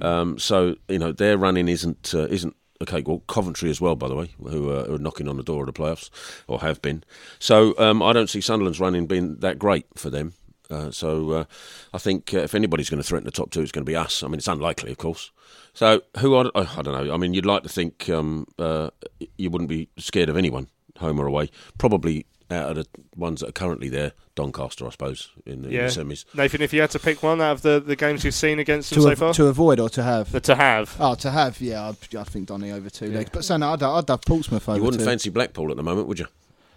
Um, 0.00 0.38
so 0.38 0.76
you 0.88 1.00
know 1.00 1.10
their 1.10 1.36
running 1.36 1.66
isn't 1.68 2.14
uh, 2.14 2.26
isn't 2.28 2.54
okay. 2.82 3.02
Well, 3.04 3.22
Coventry 3.28 3.70
as 3.70 3.80
well, 3.80 3.96
by 3.96 4.08
the 4.08 4.14
way, 4.14 4.30
who, 4.38 4.70
uh, 4.70 4.84
who 4.84 4.94
are 4.94 4.98
knocking 4.98 5.28
on 5.28 5.36
the 5.36 5.42
door 5.42 5.66
of 5.66 5.72
the 5.72 5.80
playoffs 5.80 6.10
or 6.46 6.60
have 6.60 6.80
been. 6.82 7.04
So 7.38 7.74
um, 7.78 8.02
I 8.02 8.12
don't 8.12 8.30
see 8.30 8.40
Sunderland's 8.40 8.80
running 8.80 9.06
being 9.06 9.36
that 9.36 9.58
great 9.58 9.86
for 9.96 10.10
them. 10.10 10.34
Uh, 10.70 10.90
so 10.90 11.30
uh, 11.32 11.44
I 11.92 11.98
think 11.98 12.32
uh, 12.32 12.38
if 12.38 12.54
anybody's 12.54 12.88
going 12.88 13.02
to 13.02 13.06
threaten 13.06 13.24
the 13.24 13.32
top 13.32 13.50
two, 13.50 13.60
it's 13.60 13.72
going 13.72 13.84
to 13.84 13.90
be 13.90 13.96
us. 13.96 14.22
I 14.22 14.28
mean, 14.28 14.36
it's 14.36 14.48
unlikely, 14.48 14.92
of 14.92 14.98
course. 14.98 15.32
So 15.74 16.02
who 16.18 16.34
are 16.34 16.50
oh, 16.54 16.74
I 16.76 16.82
don't 16.82 16.94
know. 16.94 17.12
I 17.12 17.16
mean, 17.16 17.34
you'd 17.34 17.46
like 17.46 17.64
to 17.64 17.68
think 17.68 18.08
um, 18.08 18.46
uh, 18.58 18.90
you 19.36 19.50
wouldn't 19.50 19.68
be 19.68 19.88
scared 19.98 20.28
of 20.28 20.36
anyone, 20.36 20.68
home 20.98 21.18
or 21.18 21.26
away. 21.26 21.50
Probably 21.78 22.26
out 22.50 22.70
of 22.70 22.76
the 22.76 22.86
ones 23.16 23.40
that 23.40 23.48
are 23.48 23.52
currently 23.52 23.88
there, 23.88 24.12
Doncaster, 24.34 24.86
I 24.86 24.90
suppose, 24.90 25.30
in 25.46 25.62
the, 25.62 25.68
in 25.68 25.74
the 25.86 25.90
semis. 25.92 26.24
Nathan, 26.34 26.62
if 26.62 26.72
you 26.72 26.80
had 26.80 26.90
to 26.90 26.98
pick 26.98 27.22
one 27.22 27.40
out 27.40 27.52
of 27.52 27.62
the, 27.62 27.80
the 27.80 27.96
games 27.96 28.24
you've 28.24 28.34
seen 28.34 28.58
against 28.58 28.90
them 28.90 28.96
To, 28.96 29.02
so 29.02 29.10
av- 29.10 29.18
far, 29.18 29.34
to 29.34 29.46
avoid 29.46 29.78
or 29.80 29.88
to 29.90 30.02
have? 30.02 30.32
The 30.32 30.40
to 30.40 30.54
have. 30.56 30.96
Oh, 30.98 31.14
to 31.16 31.30
have, 31.30 31.60
yeah, 31.60 31.88
I'd, 31.88 32.16
I'd 32.16 32.26
think 32.26 32.48
Donny 32.48 32.70
over 32.72 32.90
two 32.90 33.06
legs. 33.12 33.30
But 33.32 33.44
so 33.44 33.56
no, 33.56 33.72
I'd, 33.72 33.82
I'd 33.82 34.08
have 34.08 34.22
Portsmouth 34.22 34.68
over 34.68 34.78
You 34.78 34.84
wouldn't 34.84 35.00
two. 35.02 35.06
fancy 35.06 35.30
Blackpool 35.30 35.70
at 35.70 35.76
the 35.76 35.82
moment, 35.82 36.08
would 36.08 36.18
you? 36.18 36.26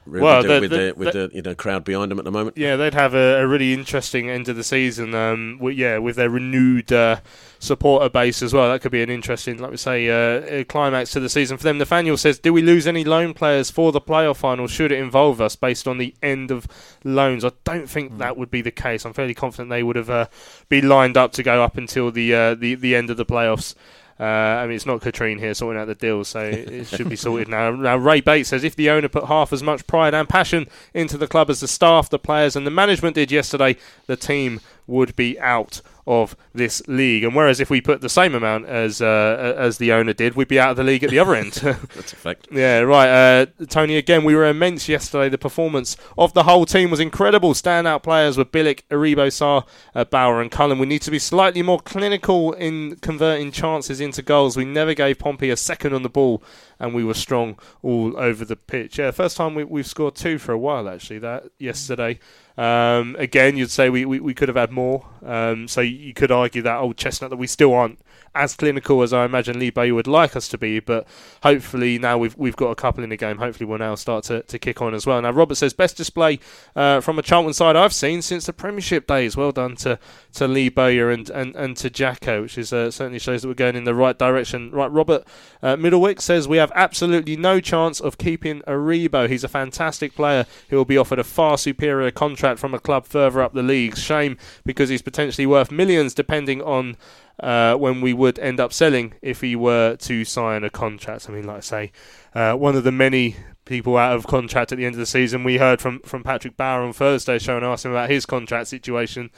Well, 0.05 0.39
with, 0.43 0.47
the- 0.47 0.53
the, 0.53 0.59
with, 0.59 0.69
the- 0.69 0.78
the, 0.78 0.93
with 0.97 1.13
the- 1.13 1.28
the, 1.30 1.36
you 1.36 1.41
know 1.41 1.55
crowd 1.55 1.86
behind 1.86 2.11
them 2.11 2.19
at 2.19 2.26
the 2.26 2.32
moment. 2.32 2.57
Yeah, 2.57 2.76
they'd 2.76 2.93
have 2.93 3.13
a, 3.13 3.41
a 3.41 3.47
really 3.47 3.74
interesting 3.74 4.30
end 4.30 4.49
of 4.49 4.55
the 4.57 4.63
season. 4.63 5.15
Um, 5.15 5.57
with, 5.61 5.78
yeah, 5.78 5.97
with 5.97 6.17
their 6.17 6.30
renewed 6.30 6.91
uh, 6.91 7.21
supporter 7.64 8.09
base 8.09 8.41
as 8.41 8.53
well. 8.53 8.70
That 8.70 8.82
could 8.82 8.91
be 8.91 9.01
an 9.01 9.09
interesting, 9.09 9.57
like 9.57 9.72
we 9.72 9.78
say, 9.78 10.09
uh, 10.09 10.59
uh, 10.59 10.64
climax 10.66 11.11
to 11.11 11.20
the 11.20 11.30
season 11.30 11.57
for 11.57 11.64
them. 11.64 11.78
Nathaniel 11.78 12.18
says, 12.18 12.38
"Do 12.38 12.51
we 12.51 12.61
lose 12.61 12.86
any 12.86 13.03
loan 13.03 13.34
players 13.34 13.72
for 13.72 13.91
the 13.91 14.01
playoff 14.01 14.38
final? 14.38 14.68
Should 14.68 14.91
it 14.91 14.99
involve 14.99 15.39
us 15.39 15.55
based 15.55 15.88
on 15.88 15.97
the 15.97 16.14
end 16.22 16.51
of 16.51 16.68
loans?" 17.03 17.45
I 17.45 17.51
don't 17.64 17.89
think 17.89 18.18
that 18.18 18.38
would 18.38 18.51
be 18.51 18.61
the 18.61 18.72
case. 18.72 19.05
I'm 19.05 19.14
fairly 19.14 19.34
confident 19.34 19.70
they 19.70 19.84
would 19.84 19.95
have 19.95 20.09
uh, 20.09 20.28
been 20.68 20.89
lined 20.89 21.16
up 21.18 21.32
to 21.34 21.43
go 21.43 21.64
up 21.64 21.78
until 21.78 22.11
the 22.11 22.34
uh, 22.34 22.55
the 22.55 22.76
the 22.76 22.95
end 22.95 23.09
of 23.09 23.18
the 23.18 23.26
playoffs. 23.26 23.76
Uh, 24.20 24.24
I 24.24 24.68
mean, 24.68 24.76
it's 24.76 24.86
not 24.86 25.01
Katrien 25.01 25.39
here 25.39 25.53
sorting 25.55 25.82
out 25.82 25.88
the 25.88 25.95
deal, 25.95 26.24
so 26.24 26.39
it 26.39 26.86
should 26.88 27.09
be 27.09 27.16
sorted 27.16 27.47
now. 27.47 27.72
Now, 27.84 27.97
Ray 27.97 28.22
Bates 28.22 28.49
says 28.49 28.64
if 28.64 28.76
the 28.76 28.89
owner 28.89 29.09
put 29.09 29.26
half 29.26 29.51
as 29.51 29.64
much 29.64 29.88
pride 29.88 30.14
and 30.14 30.30
passion 30.30 30.68
into 30.93 31.18
the 31.18 31.28
club 31.28 31.49
as 31.49 31.59
the 31.61 31.68
staff, 31.68 32.09
the 32.09 32.20
players, 32.20 32.55
and 32.55 32.68
the 32.68 32.72
management 32.72 33.16
did 33.16 33.32
yesterday, 33.32 33.76
the 34.05 34.16
team 34.16 34.61
would 34.86 35.16
be 35.16 35.39
out 35.39 35.82
of 36.05 36.35
this 36.53 36.81
league. 36.87 37.23
And 37.23 37.35
whereas 37.35 37.59
if 37.59 37.69
we 37.69 37.81
put 37.81 38.01
the 38.01 38.09
same 38.09 38.35
amount 38.35 38.65
as 38.65 39.01
uh, 39.01 39.55
as 39.57 39.77
the 39.77 39.91
owner 39.91 40.13
did, 40.13 40.35
we'd 40.35 40.47
be 40.47 40.59
out 40.59 40.71
of 40.71 40.77
the 40.77 40.83
league 40.83 41.03
at 41.03 41.09
the 41.09 41.19
other 41.19 41.35
end. 41.35 41.51
That's 41.53 42.13
a 42.13 42.15
fact. 42.15 42.47
Yeah, 42.63 42.79
right. 42.79 43.09
Uh, 43.09 43.45
Tony, 43.67 43.97
again, 43.97 44.23
we 44.23 44.35
were 44.35 44.45
immense 44.45 44.87
yesterday. 44.87 45.27
The 45.27 45.37
performance 45.37 45.97
of 46.17 46.33
the 46.33 46.43
whole 46.43 46.65
team 46.65 46.91
was 46.91 46.99
incredible. 46.99 47.53
Standout 47.53 48.03
players 48.03 48.37
were 48.37 48.45
Bielik, 48.45 48.83
Aribo, 48.89 49.27
Sarr, 49.27 49.65
uh, 49.95 50.05
Bauer, 50.05 50.39
and 50.39 50.51
Cullen. 50.51 50.77
We 50.79 50.85
need 50.85 51.01
to 51.03 51.11
be 51.11 51.19
slightly 51.19 51.61
more 51.61 51.79
clinical 51.79 52.53
in 52.53 52.97
converting 52.97 53.51
chances 53.51 53.99
into 53.99 54.21
goals. 54.21 54.55
We 54.55 54.65
never 54.65 54.93
gave 54.93 55.19
Pompey 55.19 55.49
a 55.49 55.57
second 55.57 55.93
on 55.93 56.03
the 56.03 56.09
ball, 56.09 56.43
and 56.84 56.93
we 56.93 57.03
were 57.03 57.13
strong 57.13 57.57
all 57.81 58.13
over 58.17 58.43
the 58.43 58.57
pitch. 58.57 58.99
Yeah, 58.99 59.11
first 59.11 59.38
time 59.38 59.55
we, 59.55 59.63
we've 59.63 59.88
scored 59.88 60.15
two 60.15 60.38
for 60.38 60.51
a 60.51 60.57
while, 60.57 60.89
actually, 60.89 61.19
that 61.19 61.45
yesterday. 61.57 62.19
Um, 62.57 63.15
again, 63.17 63.55
you'd 63.55 63.71
say 63.71 63.89
we, 63.89 64.03
we, 64.03 64.19
we 64.19 64.34
could 64.34 64.49
have 64.49 64.57
had 64.57 64.69
more. 64.69 65.07
Um, 65.25 65.69
so 65.69 65.79
you 65.79 66.13
could 66.13 66.29
argue 66.29 66.61
that 66.63 66.77
old 66.77 66.97
chestnut 66.97 67.29
that 67.29 67.38
we 67.38 67.47
still 67.47 67.73
aren't 67.73 67.99
as 68.36 68.55
clinical 68.55 69.01
as 69.01 69.13
I 69.13 69.25
imagine 69.25 69.59
Lee 69.59 69.69
Bay 69.69 69.91
would 69.91 70.07
like 70.07 70.36
us 70.36 70.47
to 70.49 70.57
be. 70.57 70.79
But 70.79 71.07
hopefully 71.43 71.99
now 71.99 72.17
we've 72.17 72.36
we've 72.38 72.55
got 72.55 72.69
a 72.69 72.75
couple 72.75 73.03
in 73.03 73.09
the 73.09 73.17
game. 73.17 73.38
Hopefully 73.38 73.65
we'll 73.65 73.79
now 73.79 73.95
start 73.95 74.25
to, 74.25 74.43
to 74.43 74.59
kick 74.59 74.81
on 74.81 74.93
as 74.93 75.05
well. 75.05 75.21
Now 75.21 75.31
Robert 75.31 75.55
says 75.55 75.73
best 75.73 75.97
display 75.97 76.39
uh, 76.75 77.01
from 77.01 77.19
a 77.19 77.21
Charlton 77.21 77.53
side 77.53 77.75
I've 77.75 77.93
seen 77.93 78.21
since 78.21 78.45
the 78.45 78.53
Premiership 78.53 79.07
days. 79.07 79.38
Well 79.38 79.51
done 79.51 79.75
to 79.77 79.99
to 80.34 80.47
Lee 80.47 80.69
Bowyer 80.69 81.11
and, 81.11 81.29
and, 81.29 81.55
and 81.55 81.77
to 81.77 81.89
Jacko, 81.89 82.43
which 82.43 82.57
is 82.57 82.73
uh, 82.73 82.91
certainly 82.91 83.19
shows 83.19 83.41
that 83.41 83.47
we're 83.47 83.53
going 83.53 83.75
in 83.75 83.84
the 83.84 83.95
right 83.95 84.17
direction. 84.17 84.71
Right, 84.71 84.91
Robert 84.91 85.25
uh, 85.61 85.75
Middlewick 85.77 86.21
says 86.21 86.47
we 86.47 86.57
have 86.57 86.71
absolutely 86.75 87.38
no 87.38 87.59
chance 87.59 87.99
of 87.99 88.17
keeping 88.17 88.61
Aribo. 88.61 89.29
He's 89.29 89.43
a 89.43 89.47
fantastic 89.47 90.15
player 90.15 90.45
who 90.69 90.77
will 90.77 90.86
be 90.86 90.97
offered 90.97 91.19
a 91.19 91.23
far 91.23 91.57
superior 91.57 92.11
contract 92.11 92.59
from 92.59 92.73
a 92.73 92.79
club 92.79 93.05
further 93.05 93.41
up 93.41 93.53
the 93.53 93.63
leagues. 93.63 93.99
Shame 93.99 94.38
because 94.65 94.89
he's 94.89 95.01
potentially 95.01 95.45
worth 95.45 95.71
millions, 95.71 96.13
depending 96.13 96.61
on. 96.61 96.97
Uh, 97.39 97.75
when 97.75 97.99
we 97.99 98.13
would 98.13 98.38
end 98.38 98.59
up 98.59 98.71
selling 98.71 99.15
if 99.23 99.41
he 99.41 99.55
were 99.55 99.95
to 99.95 100.23
sign 100.23 100.63
a 100.63 100.69
contract. 100.69 101.27
I 101.27 101.34
mean, 101.34 101.47
like 101.47 101.57
I 101.57 101.61
say, 101.61 101.91
uh, 102.36 102.53
one 102.53 102.75
of 102.75 102.84
the 102.84 102.91
many 102.91 103.36
people 103.65 103.97
out 103.97 104.15
of 104.15 104.27
contract 104.27 104.71
at 104.71 104.77
the 104.77 104.86
end 104.86 104.95
of 104.95 104.99
the 104.99 105.05
season. 105.05 105.43
We 105.43 105.57
heard 105.57 105.81
from, 105.81 105.99
from 106.01 106.23
Patrick 106.23 106.57
Bauer 106.57 106.84
on 106.84 106.93
Thursday 106.93 107.39
show 107.39 107.57
and 107.57 107.65
asked 107.65 107.86
him 107.86 107.91
about 107.91 108.09
his 108.09 108.25
contract 108.25 108.67
situation. 108.67 109.31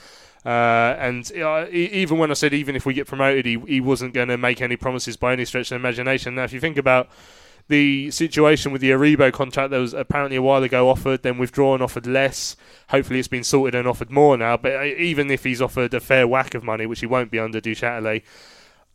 Uh, 0.46 0.96
and 1.00 1.32
uh, 1.38 1.68
even 1.72 2.18
when 2.18 2.30
I 2.30 2.36
said 2.36 2.54
even 2.54 2.76
if 2.76 2.86
we 2.86 2.94
get 2.94 3.08
promoted, 3.08 3.46
he, 3.46 3.60
he 3.68 3.82
wasn't 3.82 4.14
going 4.14 4.28
to 4.28 4.38
make 4.38 4.62
any 4.62 4.76
promises 4.76 5.18
by 5.18 5.34
any 5.34 5.46
stretch 5.46 5.72
of 5.72 5.76
imagination. 5.80 6.36
Now, 6.36 6.44
if 6.44 6.54
you 6.54 6.60
think 6.60 6.78
about 6.78 7.10
the 7.68 8.12
situation 8.12 8.72
with 8.72 8.82
the 8.82 8.92
Aribo 8.92 9.32
contract 9.34 9.72
that 9.72 9.78
was 9.78 9.94
apparently 9.94 10.38
a 10.38 10.42
while 10.42 10.64
ago 10.64 10.90
offered, 10.90 11.24
then 11.24 11.38
withdrawn, 11.38 11.82
offered 11.82 12.06
less. 12.06 12.56
Hopefully, 12.90 13.20
it's 13.20 13.28
been 13.28 13.44
sorted 13.44 13.76
and 13.76 13.88
offered 13.88 14.12
more 14.12 14.38
now. 14.38 14.58
But 14.58 14.76
uh, 14.76 14.84
even 14.84 15.32
if 15.32 15.44
he's 15.44 15.62
offered 15.62 15.94
a 15.94 16.00
fair 16.00 16.28
whack 16.28 16.54
of 16.54 16.64
money, 16.64 16.86
which 16.86 17.00
he 17.00 17.06
won't 17.06 17.32
be 17.32 17.40
under 17.40 17.60
Duchatelet, 17.60 18.22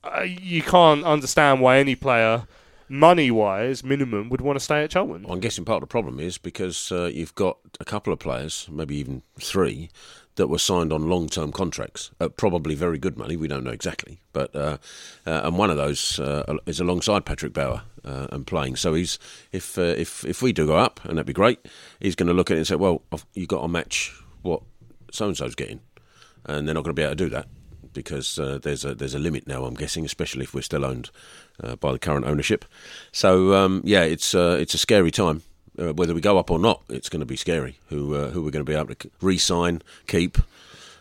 uh, 0.05 0.23
you 0.23 0.63
can't 0.63 1.05
understand 1.05 1.61
why 1.61 1.79
any 1.79 1.95
player, 1.95 2.47
money 2.89 3.31
wise, 3.31 3.83
minimum, 3.83 4.29
would 4.29 4.41
want 4.41 4.59
to 4.59 4.65
stay 4.65 4.85
at 4.85 4.91
Charlton. 4.91 5.27
I'm 5.29 5.41
guessing 5.41 5.65
part 5.65 5.83
of 5.83 5.89
the 5.89 5.93
problem 5.93 6.21
is 6.21 6.39
because 6.39 6.93
uh, 6.93 7.11
you've 7.13 7.35
got 7.35 7.59
a 7.81 7.85
couple 7.85 8.13
of 8.13 8.19
players, 8.19 8.69
maybe 8.71 8.97
even 8.97 9.23
three, 9.41 9.91
that 10.37 10.47
were 10.47 10.59
signed 10.59 10.93
on 10.93 11.09
long-term 11.09 11.53
contracts 11.53 12.13
at 12.19 12.37
probably 12.37 12.75
very 12.75 12.99
good 12.99 13.19
money. 13.19 13.37
We 13.37 13.49
don't 13.49 13.65
know 13.65 13.73
exactly, 13.73 14.21
but 14.33 14.55
uh, 14.57 14.79
uh, 15.27 15.43
and 15.45 15.59
one 15.59 15.71
of 15.71 15.77
those 15.77 16.19
uh, 16.19 16.57
is 16.67 16.81
alongside 16.81 17.27
Patrick 17.27 17.53
Bauer 17.53 17.83
uh, 18.05 18.27
and 18.31 18.47
playing. 18.47 18.77
So 18.77 18.95
he's 18.95 19.19
if 19.53 19.79
uh, 19.79 19.83
if 19.83 20.25
if 20.25 20.43
we 20.43 20.53
do 20.53 20.67
go 20.67 20.77
up, 20.77 21.01
and 21.05 21.13
that'd 21.19 21.27
be 21.27 21.33
great, 21.33 21.59
he's 22.01 22.15
going 22.15 22.29
to 22.29 22.35
look 22.35 22.51
at 22.51 22.55
it 22.57 22.61
and 22.61 22.67
say, 22.67 22.77
"Well, 22.77 23.03
you 23.35 23.47
got 23.47 23.63
to 23.63 23.69
match 23.69 24.13
what 24.43 24.63
so 25.13 25.27
and 25.27 25.37
so's 25.37 25.55
getting," 25.55 25.81
and 26.45 26.67
they're 26.67 26.75
not 26.75 26.85
going 26.85 26.95
to 26.95 27.01
be 27.01 27.03
able 27.03 27.13
to 27.17 27.25
do 27.25 27.31
that 27.31 27.47
because 27.93 28.39
uh, 28.39 28.59
there's 28.63 28.85
a 28.85 28.95
there's 28.95 29.15
a 29.15 29.19
limit 29.19 29.47
now. 29.47 29.65
I'm 29.65 29.75
guessing, 29.75 30.05
especially 30.05 30.45
if 30.45 30.55
we're 30.55 30.63
still 30.63 30.85
owned 30.85 31.11
uh, 31.63 31.77
by 31.77 31.93
the 31.93 31.99
current 31.99 32.27
ownership. 32.27 32.65
So 33.13 33.55
um, 33.55 33.83
yeah, 33.85 34.03
it's 34.03 34.35
uh, 34.35 34.57
it's 34.61 34.75
a 34.75 34.79
scary 34.79 35.11
time. 35.11 35.43
Uh, 35.79 35.93
whether 35.95 36.15
we 36.15 36.21
go 36.21 36.37
up 36.37 36.51
or 36.51 36.59
not, 36.59 36.83
it's 36.89 37.09
going 37.09 37.21
to 37.21 37.27
be 37.27 37.37
scary. 37.37 37.79
Who 37.89 38.15
uh, 38.15 38.31
who 38.31 38.43
we're 38.43 38.51
going 38.51 38.65
to 38.65 38.71
be 38.71 38.77
able 38.77 38.95
to 38.95 39.11
re-sign, 39.21 39.83
keep, 40.07 40.37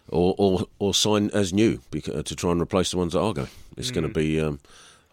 or 0.09 0.35
or, 0.37 0.67
or 0.79 0.93
sign 0.93 1.29
as 1.33 1.51
new 1.53 1.81
because, 1.91 2.23
to 2.25 2.35
try 2.35 2.51
and 2.51 2.61
replace 2.61 2.91
the 2.91 2.97
ones 2.97 3.13
that 3.13 3.19
are 3.19 3.33
going. 3.33 3.49
It's 3.77 3.91
going 3.91 4.03
to 4.03 4.09
Mm. 4.09 4.13
be. 4.13 4.39
Um, 4.41 4.59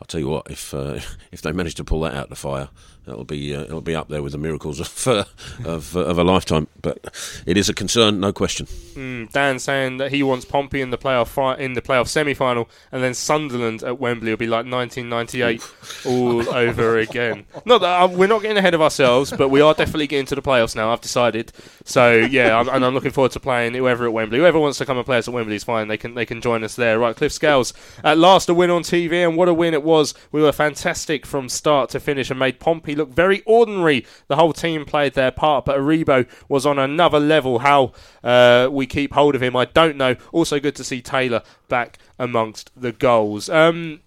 I'll 0.00 0.06
tell 0.06 0.20
you 0.20 0.28
what. 0.28 0.50
If 0.50 0.74
uh, 0.74 1.00
if 1.32 1.42
they 1.42 1.52
manage 1.52 1.74
to 1.76 1.84
pull 1.84 2.00
that 2.00 2.14
out 2.14 2.24
of 2.24 2.30
the 2.30 2.36
fire, 2.36 2.68
that'll 3.06 3.24
be 3.24 3.54
uh, 3.54 3.62
it'll 3.62 3.80
be 3.80 3.94
up 3.94 4.08
there 4.08 4.22
with 4.22 4.32
the 4.32 4.38
miracles 4.38 4.80
of 4.80 5.06
uh, 5.08 5.24
of, 5.64 5.96
uh, 5.96 6.00
of 6.00 6.18
a 6.18 6.24
lifetime. 6.24 6.66
But 6.82 6.98
it 7.46 7.56
is 7.56 7.68
a 7.68 7.74
concern, 7.74 8.20
no 8.20 8.32
question. 8.32 8.66
Mm, 8.66 9.32
Dan 9.32 9.58
saying 9.58 9.96
that 9.98 10.12
he 10.12 10.22
wants 10.22 10.44
Pompey 10.44 10.80
in 10.80 10.90
the 10.90 10.98
playoff 10.98 11.28
fi- 11.28 11.56
in 11.56 11.72
the 11.72 11.82
playoff 11.82 12.08
semi 12.08 12.34
final, 12.34 12.68
and 12.92 13.02
then 13.02 13.14
Sunderland 13.14 13.82
at 13.82 13.98
Wembley 13.98 14.30
will 14.30 14.36
be 14.36 14.46
like 14.46 14.66
1998 14.66 15.62
all 16.04 16.48
over 16.54 16.98
again. 16.98 17.44
Not 17.64 17.80
that 17.80 18.02
um, 18.02 18.14
we're 18.14 18.26
not 18.26 18.42
getting 18.42 18.58
ahead 18.58 18.74
of 18.74 18.82
ourselves, 18.82 19.32
but 19.36 19.48
we 19.48 19.60
are 19.60 19.74
definitely 19.74 20.08
getting 20.08 20.26
to 20.26 20.34
the 20.34 20.42
playoffs 20.42 20.76
now. 20.76 20.92
I've 20.92 21.00
decided. 21.00 21.52
So 21.84 22.12
yeah, 22.14 22.58
I'm, 22.58 22.68
and 22.68 22.84
I'm 22.84 22.94
looking 22.94 23.12
forward 23.12 23.32
to 23.32 23.40
playing 23.40 23.74
whoever 23.74 24.04
at 24.06 24.12
Wembley. 24.12 24.38
Whoever 24.38 24.58
wants 24.58 24.78
to 24.78 24.86
come 24.86 24.96
and 24.96 25.06
play 25.06 25.18
us 25.18 25.28
at 25.28 25.34
Wembley 25.34 25.56
is 25.56 25.64
fine. 25.64 25.88
They 25.88 25.96
can 25.96 26.14
they 26.14 26.26
can 26.26 26.40
join 26.40 26.64
us 26.64 26.74
there. 26.74 26.98
Right, 26.98 27.14
Cliff 27.14 27.32
Scales 27.32 27.72
at 28.02 28.18
last 28.18 28.48
a 28.48 28.54
win 28.54 28.70
on 28.70 28.82
TV, 28.82 29.26
and 29.26 29.36
what 29.36 29.48
a 29.48 29.54
win 29.54 29.74
it 29.74 29.84
was. 29.84 30.14
We 30.32 30.42
were 30.42 30.52
fantastic 30.52 31.24
from 31.24 31.48
start 31.48 31.90
to 31.90 32.00
finish 32.00 32.30
and 32.30 32.38
made 32.38 32.58
Pompey 32.58 32.95
look 32.96 33.10
very 33.10 33.42
ordinary. 33.46 34.06
The 34.28 34.36
whole 34.36 34.52
team 34.52 34.84
played 34.84 35.14
their 35.14 35.30
part, 35.30 35.64
but 35.64 35.78
Aribo 35.78 36.26
was 36.48 36.66
on 36.66 36.78
another 36.78 37.20
level. 37.20 37.60
How 37.60 37.92
uh, 38.24 38.68
we 38.70 38.86
keep 38.86 39.12
hold 39.12 39.34
of 39.34 39.42
him, 39.42 39.54
I 39.56 39.66
don't 39.66 39.96
know. 39.96 40.16
Also, 40.32 40.58
good 40.58 40.76
to 40.76 40.84
see 40.84 41.00
Taylor 41.00 41.42
back 41.68 41.98
amongst 42.18 42.70
the 42.76 42.92
goals. 42.92 43.48
Um, 43.48 44.00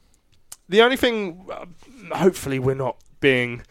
the 0.68 0.82
only 0.82 0.98
thing, 0.98 1.46
uh, 1.52 1.66
hopefully, 2.16 2.60
we're 2.60 2.76
not 2.76 2.98
being 3.20 3.64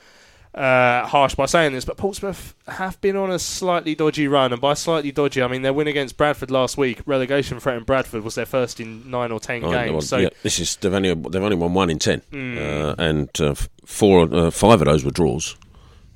uh, 0.55 1.07
harsh 1.07 1.35
by 1.35 1.47
saying 1.47 1.73
this, 1.73 1.85
but 1.85 1.97
Portsmouth 1.97 2.55
have 2.67 3.01
been 3.01 3.17
on 3.17 3.31
a 3.31 3.39
slightly 3.39 3.95
dodgy 3.95 4.29
run, 4.29 4.53
and 4.53 4.61
by 4.61 4.75
slightly 4.75 5.13
dodgy, 5.13 5.43
I 5.43 5.49
mean 5.49 5.63
their 5.63 5.73
win 5.73 5.87
against 5.89 6.17
Bradford 6.17 6.51
last 6.51 6.77
week, 6.77 7.01
relegation 7.07 7.61
threat 7.61 7.77
in 7.77 7.85
Bradford 7.85 8.25
was 8.25 8.35
their 8.35 8.47
first 8.47 8.81
in 8.81 9.09
nine 9.11 9.31
or 9.33 9.41
ten 9.41 9.63
Oh, 9.65 9.71
games. 9.71 10.09
so 10.09 10.17
yeah, 10.19 10.29
this 10.43 10.59
is 10.59 10.77
they've 10.77 10.93
only 10.93 11.15
they've 11.15 11.43
only 11.43 11.57
won 11.57 11.75
one 11.75 11.91
in 11.91 11.99
ten, 11.99 12.23
Mm. 12.33 12.59
uh, 12.59 12.95
and 12.99 13.29
uh, 13.41 13.55
four 13.85 14.23
uh, 14.35 14.51
five 14.51 14.81
of 14.81 14.87
those 14.87 15.05
were 15.05 15.11
draws. 15.11 15.57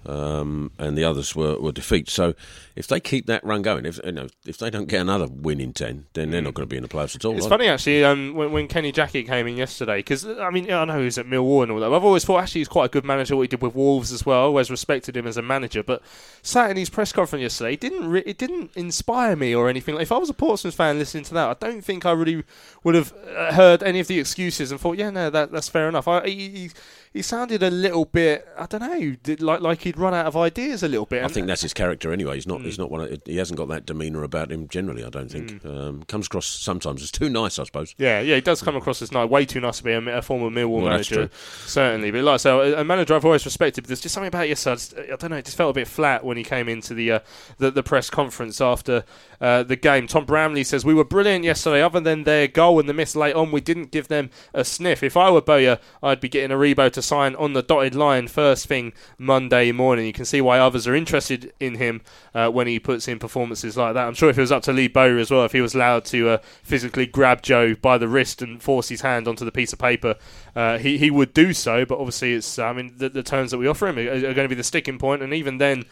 Um, 0.07 0.71
and 0.79 0.97
the 0.97 1.05
others 1.05 1.35
were, 1.35 1.59
were 1.59 1.73
defeats. 1.73 2.13
So 2.13 2.35
if 2.75 2.87
they 2.87 3.01
keep 3.01 3.27
that 3.27 3.45
run 3.45 3.63
going, 3.63 3.87
if 3.87 4.01
you 4.05 4.13
know, 4.13 4.29
if 4.47 4.59
they 4.59 4.71
don't 4.71 4.89
get 4.89 5.01
another 5.01 5.27
win 5.27 5.61
in 5.61 5.73
ten, 5.73 6.07
then 6.15 6.31
they're 6.31 6.43
not 6.43 6.55
going 6.55 6.69
to 6.69 6.71
be 6.71 6.77
in 6.77 6.83
the 6.83 6.89
playoffs 6.89 7.15
at 7.15 7.25
all. 7.25 7.37
It's 7.37 7.47
funny 7.47 7.69
actually 7.69 8.05
um, 8.05 8.35
when, 8.35 8.53
when 8.53 8.69
Kenny 8.69 8.93
Jackett 8.93 9.27
came 9.27 9.47
in 9.47 9.57
yesterday 9.57 9.99
because 9.99 10.27
I 10.27 10.51
mean 10.51 10.71
I 10.71 10.85
know 10.85 11.03
he's 11.03 11.19
at 11.19 11.27
Millwall 11.27 11.63
and 11.63 11.73
all 11.73 11.81
that. 11.81 11.93
I've 11.93 12.05
always 12.05 12.25
thought 12.25 12.43
actually 12.43 12.61
he's 12.61 12.69
quite 12.69 12.87
a 12.87 12.89
good 12.89 13.05
manager. 13.05 13.37
What 13.37 13.43
he 13.43 13.49
did 13.49 13.63
with 13.63 13.75
Wolves 13.75 14.13
as 14.13 14.25
well. 14.27 14.41
I 14.41 14.45
always 14.45 14.71
respected 14.71 15.17
him 15.17 15.27
as 15.27 15.37
a 15.37 15.43
manager. 15.43 15.83
But 15.83 16.03
sat 16.43 16.71
in 16.71 16.77
his 16.77 16.91
press 16.91 17.13
conference 17.13 17.43
yesterday, 17.43 17.75
it 17.75 17.81
didn't 17.81 18.09
re- 18.09 18.25
it 18.27 18.39
didn't 18.39 18.71
inspire 18.75 19.37
me 19.37 19.55
or 19.55 19.69
anything. 19.69 19.95
Like, 19.95 20.03
if 20.03 20.13
I 20.13 20.19
was 20.19 20.31
a 20.31 20.35
Portsmouth 20.35 20.75
fan 20.75 20.99
listening 20.99 21.25
to 21.25 21.35
that, 21.35 21.49
I 21.49 21.67
don't 21.67 21.83
think 21.83 22.07
I 22.07 22.13
really 22.13 22.43
would 22.85 22.95
have 22.95 23.13
uh, 23.37 23.53
heard 23.53 23.83
any 23.83 24.01
of 24.01 24.07
the 24.07 24.19
excuses 24.19 24.71
and 24.71 24.81
thought, 24.81 24.99
yeah, 24.99 25.11
no, 25.11 25.31
that 25.31 25.53
that's 25.53 25.69
fair 25.69 25.89
enough. 25.89 26.09
I, 26.09 26.27
he, 26.27 26.49
he, 26.49 26.71
he 27.13 27.23
sounded 27.23 27.63
a 27.63 27.71
little 27.71 28.05
bit, 28.05 28.49
I 28.59 28.67
don't 28.67 28.81
know, 28.81 29.17
did- 29.23 29.41
like 29.43 29.61
like 29.61 29.83
he'd 29.83 29.99
run 29.99 30.15
out 30.15 30.27
of 30.27 30.37
ideas 30.37 30.83
a 30.83 30.89
little 30.89 31.07
bit. 31.07 31.25
I 31.25 31.29
think 31.29 31.47
that's 31.47 31.63
his 31.63 31.75
character 31.75 32.13
anyway. 32.13 32.37
He's 32.37 32.47
not. 32.47 32.61
Mm. 32.61 32.65
He's 32.65 32.79
not 32.79 32.91
one. 32.91 33.01
Of, 33.03 33.23
he 33.27 33.37
hasn't 33.37 33.59
got 33.59 33.69
that 33.69 33.87
demeanour 33.87 34.23
about 34.23 34.51
him 34.51 34.69
generally. 34.69 35.05
I 35.05 35.11
don't 35.11 35.31
think. 35.31 35.65
Um, 35.65 36.03
comes 36.05 36.27
across 36.27 36.47
sometimes 36.47 37.03
as 37.03 37.11
too 37.11 37.29
nice. 37.29 37.59
I 37.59 37.65
suppose. 37.65 37.95
Yeah, 37.99 38.21
yeah, 38.21 38.37
he 38.37 38.41
does 38.41 38.63
come 38.63 38.77
across 38.77 39.03
as 39.03 39.13
nice, 39.13 39.29
way 39.29 39.45
too 39.45 39.61
nice 39.61 39.79
to 39.79 39.85
be 39.85 39.93
a, 39.93 40.01
a 40.19 40.23
former 40.23 40.49
Millwall 40.49 40.83
Well, 40.83 40.91
manager, 40.91 41.31
certainly. 41.67 42.11
But 42.11 42.25
like 42.25 42.35
I 42.35 42.37
say, 42.39 42.51
a, 42.51 42.81
a 42.81 42.85
manager 42.85 43.15
I've 43.15 43.25
always 43.25 43.45
respected. 43.45 43.83
But 43.83 43.89
there's 43.89 44.01
just 44.01 44.15
something 44.15 44.29
about 44.29 44.49
yesterday. 44.49 45.11
I, 45.11 45.13
I 45.13 45.17
don't 45.17 45.31
know. 45.31 45.37
It 45.37 45.45
just 45.45 45.57
felt 45.57 45.71
a 45.71 45.75
bit 45.75 45.89
flat 45.89 46.25
when 46.25 46.37
he 46.37 46.45
came 46.45 46.69
into 46.69 46.95
the 46.95 47.13
uh, 47.13 47.19
the, 47.59 47.71
the 47.71 47.83
press 47.83 48.11
conference 48.11 48.61
after 48.61 49.05
uh, 49.43 49.65
the 49.65 49.75
game. 49.75 50.07
Tom 50.07 50.25
Bramley 50.25 50.63
says 50.63 50.85
we 50.85 50.95
were 50.95 51.05
brilliant 51.05 51.45
yesterday. 51.45 51.83
Other 51.83 51.99
than 51.99 52.23
their 52.23 52.47
goal 52.47 52.79
and 52.79 52.89
the 52.89 52.95
miss 52.95 53.17
late 53.17 53.35
on, 53.35 53.51
we 53.51 53.61
didn't 53.61 53.91
give 53.91 54.07
them 54.07 54.31
a 54.55 54.65
sniff. 54.65 55.03
If 55.03 55.17
I 55.17 55.31
were 55.31 55.43
Bowyer, 55.43 55.81
I'd 56.01 56.21
be 56.21 56.29
getting 56.29 56.57
Aribo 56.57 56.91
to 56.93 57.03
sign 57.03 57.35
on 57.35 57.53
the 57.53 57.63
dotted 57.63 57.97
line 57.97 58.29
first 58.29 58.69
thing 58.69 58.93
Monday 59.19 59.73
morning. 59.73 60.07
You 60.07 60.13
can 60.13 60.25
see 60.25 60.41
why 60.41 60.61
others 60.61 60.87
are 60.87 60.95
interested 60.95 61.53
in 61.59 61.75
him 61.75 62.03
uh, 62.35 62.51
when 62.51 62.69
he 62.69 62.79
puts 62.79 63.09
in 63.09 63.19
performances 63.19 63.77
like 63.77 63.95
that. 63.95 64.07
I'm 64.07 64.15
sure 64.15 64.31
if 64.31 64.39
it 64.39 64.43
was 64.43 64.53
up 64.53 64.63
to 64.63 64.73
Lee 64.73 64.87
Bowyer 64.87 65.19
as 65.19 65.33
well, 65.33 65.45
if 65.45 65.53
he 65.53 65.61
was 65.61 65.75
allowed 65.75 66.05
to 66.07 66.29
uh, 66.29 66.39
physically 66.63 67.07
grab 67.07 67.43
Joe 67.43 67.75
by 67.75 67.99
the 67.99 68.09
wrist 68.09 68.43
and 68.43 68.63
force 68.63 68.89
his 68.89 69.01
hand 69.01 69.27
onto 69.27 69.45
the 69.45 69.51
piece 69.51 69.73
of 69.73 69.81
paper, 69.81 70.15
uh, 70.55 70.79
he 70.79 70.99
he 70.99 71.11
would 71.11 71.35
do 71.35 71.53
so. 71.53 71.85
But 71.85 71.99
obviously, 71.99 72.35
it's 72.35 72.61
I 72.61 72.73
mean 72.73 72.95
the, 72.97 73.09
the 73.09 73.25
terms 73.25 73.51
that 73.51 73.59
we 73.59 73.67
offer 73.67 73.89
him 73.89 73.99
are, 73.99 74.09
are 74.09 74.35
going 74.35 74.45
to 74.45 74.49
be 74.49 74.55
the 74.55 74.63
sticking 74.63 74.99
point, 74.99 75.21
and 75.21 75.35
even 75.35 75.59
then. 75.59 75.85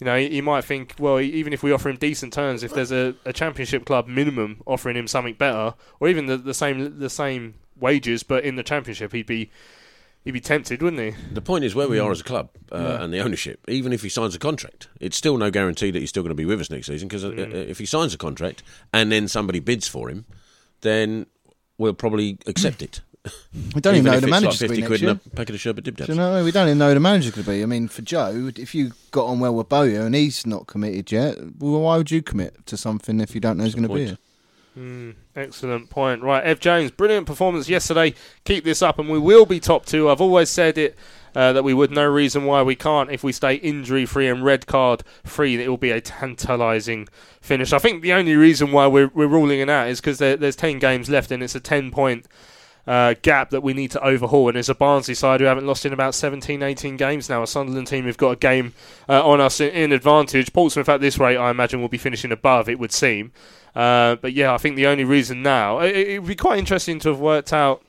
You 0.00 0.06
know, 0.06 0.16
he, 0.16 0.28
he 0.30 0.40
might 0.40 0.64
think, 0.64 0.94
well, 0.98 1.20
even 1.20 1.52
if 1.52 1.62
we 1.62 1.72
offer 1.72 1.88
him 1.90 1.96
decent 1.96 2.32
terms, 2.32 2.62
if 2.62 2.72
there's 2.72 2.90
a, 2.90 3.14
a 3.26 3.32
championship 3.32 3.84
club 3.84 4.08
minimum 4.08 4.62
offering 4.66 4.96
him 4.96 5.06
something 5.06 5.34
better, 5.34 5.74
or 6.00 6.08
even 6.08 6.26
the, 6.26 6.36
the 6.38 6.54
same 6.54 6.98
the 6.98 7.10
same 7.10 7.54
wages, 7.78 8.22
but 8.22 8.42
in 8.44 8.56
the 8.56 8.62
championship, 8.62 9.12
he'd 9.12 9.26
be 9.26 9.50
he'd 10.24 10.30
be 10.32 10.40
tempted, 10.40 10.82
wouldn't 10.82 11.00
he? 11.02 11.34
The 11.34 11.42
point 11.42 11.64
is 11.64 11.74
where 11.74 11.88
we 11.88 11.98
are 11.98 12.10
as 12.10 12.20
a 12.20 12.24
club 12.24 12.48
uh, 12.72 12.78
Yeah. 12.78 13.02
and 13.04 13.12
the 13.12 13.20
ownership. 13.20 13.60
Even 13.68 13.92
if 13.92 14.02
he 14.02 14.08
signs 14.08 14.34
a 14.34 14.38
contract, 14.38 14.88
it's 15.00 15.16
still 15.16 15.36
no 15.36 15.50
guarantee 15.50 15.90
that 15.90 15.98
he's 15.98 16.08
still 16.10 16.22
going 16.22 16.30
to 16.30 16.34
be 16.34 16.44
with 16.46 16.60
us 16.60 16.70
next 16.70 16.86
season. 16.86 17.06
Because 17.08 17.24
Mm. 17.24 17.52
uh, 17.52 17.56
if 17.56 17.78
he 17.78 17.86
signs 17.86 18.14
a 18.14 18.18
contract 18.18 18.62
and 18.94 19.12
then 19.12 19.28
somebody 19.28 19.60
bids 19.60 19.86
for 19.86 20.08
him, 20.08 20.24
then 20.80 21.26
we'll 21.78 21.94
probably 21.94 22.38
accept 22.46 22.80
it. 22.82 23.00
We 23.74 23.80
don't 23.80 23.96
even 23.96 24.04
know 24.06 24.12
if 24.14 24.20
the 24.22 24.28
it's 24.28 24.60
like 24.60 24.70
gonna 24.70 24.74
be 24.74 24.80
next 24.80 25.02
year. 25.02 25.10
and 25.10 25.20
a 25.26 25.30
packet 25.30 25.54
of 25.54 25.60
sherbet 25.60 25.84
dip 25.84 25.96
Do 25.96 26.04
dabs. 26.04 26.08
you 26.08 26.14
know, 26.14 26.42
we 26.42 26.52
don't 26.52 26.68
even 26.68 26.78
know 26.78 26.88
who 26.88 26.94
the 26.94 27.00
manager 27.00 27.30
could 27.30 27.46
be. 27.46 27.62
I 27.62 27.66
mean, 27.66 27.88
for 27.88 28.02
Joe, 28.02 28.50
if 28.56 28.74
you 28.74 28.92
got 29.10 29.26
on 29.26 29.40
well 29.40 29.54
with 29.54 29.68
Bowyer 29.68 30.00
and 30.02 30.14
he's 30.14 30.46
not 30.46 30.66
committed 30.66 31.12
yet, 31.12 31.36
well, 31.58 31.80
why 31.82 31.98
would 31.98 32.10
you 32.10 32.22
commit 32.22 32.64
to 32.66 32.76
something 32.76 33.20
if 33.20 33.34
you 33.34 33.40
don't 33.40 33.58
know 33.58 33.64
who's 33.64 33.74
going 33.74 33.88
to 33.88 33.94
be 33.94 34.06
here? 34.06 34.18
Mm, 34.78 35.16
excellent 35.36 35.90
point. 35.90 36.22
Right, 36.22 36.42
Ev 36.44 36.60
Jones, 36.60 36.92
brilliant 36.92 37.26
performance 37.26 37.68
yesterday. 37.68 38.14
Keep 38.44 38.64
this 38.64 38.80
up, 38.82 38.98
and 38.98 39.10
we 39.10 39.18
will 39.18 39.44
be 39.44 39.60
top 39.60 39.84
two. 39.84 40.08
I've 40.08 40.20
always 40.20 40.48
said 40.48 40.78
it 40.78 40.96
uh, 41.34 41.52
that 41.52 41.64
we 41.64 41.74
would. 41.74 41.90
No 41.90 42.06
reason 42.06 42.44
why 42.44 42.62
we 42.62 42.76
can't 42.76 43.10
if 43.10 43.22
we 43.24 43.32
stay 43.32 43.56
injury 43.56 44.06
free 44.06 44.28
and 44.28 44.44
red 44.44 44.66
card 44.66 45.02
free. 45.24 45.60
It 45.60 45.68
will 45.68 45.76
be 45.76 45.90
a 45.90 46.00
tantalising 46.00 47.08
finish. 47.40 47.72
I 47.72 47.78
think 47.80 48.02
the 48.02 48.12
only 48.12 48.36
reason 48.36 48.70
why 48.72 48.86
we're, 48.86 49.08
we're 49.08 49.26
ruling 49.26 49.58
it 49.60 49.68
out 49.68 49.88
is 49.88 50.00
because 50.00 50.18
there, 50.18 50.36
there's 50.36 50.56
ten 50.56 50.78
games 50.78 51.10
left, 51.10 51.30
and 51.32 51.42
it's 51.42 51.56
a 51.56 51.60
ten 51.60 51.90
point. 51.90 52.26
Uh, 52.86 53.14
gap 53.22 53.50
that 53.50 53.62
we 53.62 53.72
need 53.72 53.90
to 53.90 54.02
overhaul, 54.02 54.48
and 54.48 54.56
it's 54.56 54.68
a 54.68 54.74
Barnsley 54.74 55.14
side 55.14 55.40
who 55.40 55.46
haven't 55.46 55.66
lost 55.66 55.84
in 55.84 55.92
about 55.92 56.14
17, 56.14 56.62
18 56.62 56.96
games 56.96 57.28
now. 57.28 57.42
A 57.42 57.46
Sunderland 57.46 57.86
team 57.86 58.04
who've 58.04 58.16
got 58.16 58.30
a 58.30 58.36
game 58.36 58.72
uh, 59.08 59.24
on 59.24 59.40
us 59.40 59.60
in, 59.60 59.68
in 59.70 59.92
advantage. 59.92 60.52
Portsmouth, 60.52 60.88
at 60.88 61.00
this 61.00 61.18
rate, 61.18 61.36
I 61.36 61.50
imagine, 61.50 61.80
will 61.80 61.88
be 61.88 61.98
finishing 61.98 62.32
above. 62.32 62.68
It 62.68 62.78
would 62.78 62.92
seem. 62.92 63.32
Uh, 63.74 64.16
but 64.16 64.32
yeah, 64.32 64.52
I 64.52 64.58
think 64.58 64.76
the 64.76 64.86
only 64.86 65.04
reason 65.04 65.42
now 65.42 65.80
it, 65.80 65.94
it 65.94 66.18
would 66.20 66.28
be 66.28 66.34
quite 66.34 66.58
interesting 66.58 66.98
to 67.00 67.10
have 67.10 67.20
worked 67.20 67.52
out. 67.52 67.82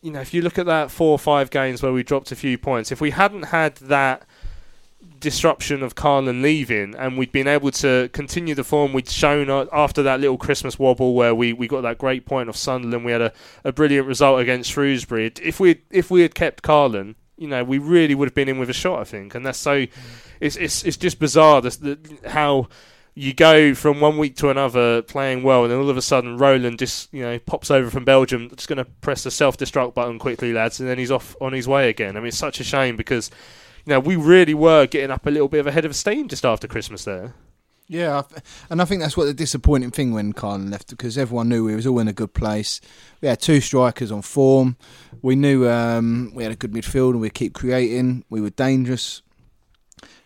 You 0.00 0.12
know, 0.12 0.20
if 0.20 0.32
you 0.32 0.42
look 0.42 0.58
at 0.58 0.66
that 0.66 0.90
four 0.90 1.10
or 1.10 1.18
five 1.18 1.50
games 1.50 1.82
where 1.82 1.92
we 1.92 2.02
dropped 2.02 2.30
a 2.32 2.36
few 2.36 2.56
points, 2.56 2.92
if 2.92 3.00
we 3.00 3.10
hadn't 3.10 3.44
had 3.44 3.76
that 3.76 4.24
disruption 5.20 5.82
of 5.82 5.94
Karlan 5.94 6.42
leaving 6.42 6.94
and 6.94 7.16
we'd 7.18 7.32
been 7.32 7.48
able 7.48 7.70
to 7.72 8.08
continue 8.12 8.54
the 8.54 8.64
form 8.64 8.92
we'd 8.92 9.08
shown 9.08 9.50
after 9.72 10.02
that 10.02 10.20
little 10.20 10.38
Christmas 10.38 10.78
wobble 10.78 11.14
where 11.14 11.34
we, 11.34 11.52
we 11.52 11.68
got 11.68 11.82
that 11.82 11.98
great 11.98 12.26
point 12.26 12.48
of 12.48 12.56
Sunderland, 12.56 13.04
we 13.04 13.12
had 13.12 13.22
a, 13.22 13.32
a 13.64 13.72
brilliant 13.72 14.06
result 14.06 14.40
against 14.40 14.70
Shrewsbury. 14.70 15.32
If 15.42 15.60
we 15.60 15.82
if 15.90 16.10
we 16.10 16.22
had 16.22 16.34
kept 16.34 16.62
Karlan, 16.62 17.14
you 17.36 17.48
know, 17.48 17.64
we 17.64 17.78
really 17.78 18.14
would 18.14 18.28
have 18.28 18.34
been 18.34 18.48
in 18.48 18.58
with 18.58 18.68
a 18.68 18.74
shot, 18.74 19.00
I 19.00 19.04
think. 19.04 19.34
And 19.34 19.46
that's 19.46 19.58
so, 19.58 19.86
it's 20.40 20.56
it's 20.56 20.84
it's 20.84 20.96
just 20.96 21.18
bizarre 21.18 21.60
the, 21.62 21.98
how 22.26 22.68
you 23.14 23.34
go 23.34 23.74
from 23.74 24.00
one 24.00 24.16
week 24.16 24.36
to 24.36 24.50
another 24.50 25.02
playing 25.02 25.42
well, 25.42 25.64
and 25.64 25.72
then 25.72 25.78
all 25.78 25.90
of 25.90 25.96
a 25.96 26.02
sudden 26.02 26.36
Roland 26.36 26.78
just 26.78 27.12
you 27.12 27.22
know 27.22 27.38
pops 27.40 27.70
over 27.70 27.90
from 27.90 28.04
Belgium, 28.04 28.50
just 28.50 28.68
going 28.68 28.76
to 28.76 28.84
press 28.84 29.24
the 29.24 29.30
self 29.30 29.56
destruct 29.56 29.94
button 29.94 30.18
quickly, 30.18 30.52
lads, 30.52 30.80
and 30.80 30.88
then 30.88 30.98
he's 30.98 31.10
off 31.10 31.36
on 31.40 31.52
his 31.52 31.66
way 31.66 31.88
again. 31.88 32.16
I 32.16 32.20
mean, 32.20 32.28
it's 32.28 32.38
such 32.38 32.60
a 32.60 32.64
shame 32.64 32.96
because 32.96 33.30
know 33.88 34.00
we 34.00 34.16
really 34.16 34.54
were 34.54 34.86
getting 34.86 35.10
up 35.10 35.26
a 35.26 35.30
little 35.30 35.48
bit 35.48 35.60
of 35.60 35.66
a 35.66 35.72
head 35.72 35.84
of 35.84 35.96
steam 35.96 36.28
just 36.28 36.44
after 36.44 36.68
Christmas 36.68 37.04
there. 37.04 37.34
Yeah, 37.90 38.22
and 38.68 38.82
I 38.82 38.84
think 38.84 39.00
that's 39.00 39.16
what 39.16 39.24
the 39.24 39.32
disappointing 39.32 39.92
thing 39.92 40.12
when 40.12 40.34
Karlan 40.34 40.70
left 40.70 40.90
because 40.90 41.16
everyone 41.16 41.48
knew 41.48 41.64
we 41.64 41.74
was 41.74 41.86
all 41.86 41.98
in 42.00 42.08
a 42.08 42.12
good 42.12 42.34
place. 42.34 42.82
We 43.22 43.28
had 43.28 43.40
two 43.40 43.62
strikers 43.62 44.12
on 44.12 44.20
form. 44.20 44.76
We 45.22 45.36
knew 45.36 45.66
um, 45.66 46.32
we 46.34 46.42
had 46.42 46.52
a 46.52 46.56
good 46.56 46.72
midfield 46.72 47.12
and 47.12 47.22
we'd 47.22 47.32
keep 47.32 47.54
creating. 47.54 48.24
We 48.28 48.42
were 48.42 48.50
dangerous, 48.50 49.22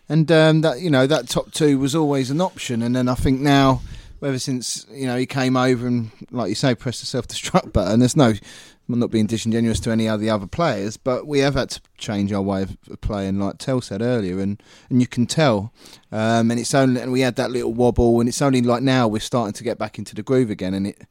and 0.09 0.29
um, 0.29 0.59
that 0.59 0.81
you 0.81 0.89
know 0.89 1.07
that 1.07 1.29
top 1.29 1.53
two 1.53 1.79
was 1.79 1.95
always 1.95 2.29
an 2.29 2.41
option. 2.41 2.81
And 2.81 2.93
then 2.93 3.07
I 3.07 3.15
think 3.15 3.39
now, 3.39 3.81
ever 4.21 4.39
since 4.39 4.85
you 4.91 5.07
know 5.07 5.15
he 5.15 5.25
came 5.25 5.55
over 5.55 5.87
and 5.87 6.11
like 6.31 6.49
you 6.49 6.55
say, 6.55 6.75
pressed 6.75 6.99
the 6.99 7.05
self 7.05 7.27
destruct 7.29 7.71
button. 7.71 7.99
There's 7.99 8.17
no. 8.17 8.33
I'm 8.89 8.99
not 8.99 9.11
being 9.11 9.27
disingenuous 9.27 9.79
to 9.81 9.91
any 9.91 10.07
of 10.09 10.19
the 10.19 10.29
other 10.29 10.45
players, 10.45 10.97
but 10.97 11.25
we 11.25 11.39
have 11.39 11.53
had 11.55 11.69
to 11.71 11.81
change 11.97 12.33
our 12.33 12.41
way 12.41 12.63
of 12.63 12.77
playing, 13.01 13.39
like 13.39 13.57
Tell 13.57 13.79
said 13.79 14.01
earlier, 14.01 14.39
and, 14.39 14.61
and 14.89 14.99
you 14.99 15.07
can 15.07 15.25
tell. 15.25 15.73
Um, 16.11 16.51
and 16.51 16.59
it's 16.59 16.73
only 16.73 16.99
and 16.99 17.11
we 17.11 17.21
had 17.21 17.37
that 17.37 17.51
little 17.51 17.73
wobble, 17.73 18.19
and 18.19 18.27
it's 18.27 18.41
only 18.41 18.61
like 18.61 18.83
now 18.83 19.07
we're 19.07 19.19
starting 19.19 19.53
to 19.53 19.63
get 19.63 19.77
back 19.77 19.97
into 19.97 20.15
the 20.15 20.23
groove 20.23 20.49
again. 20.49 20.73
And 20.73 20.87
it, 20.87 21.01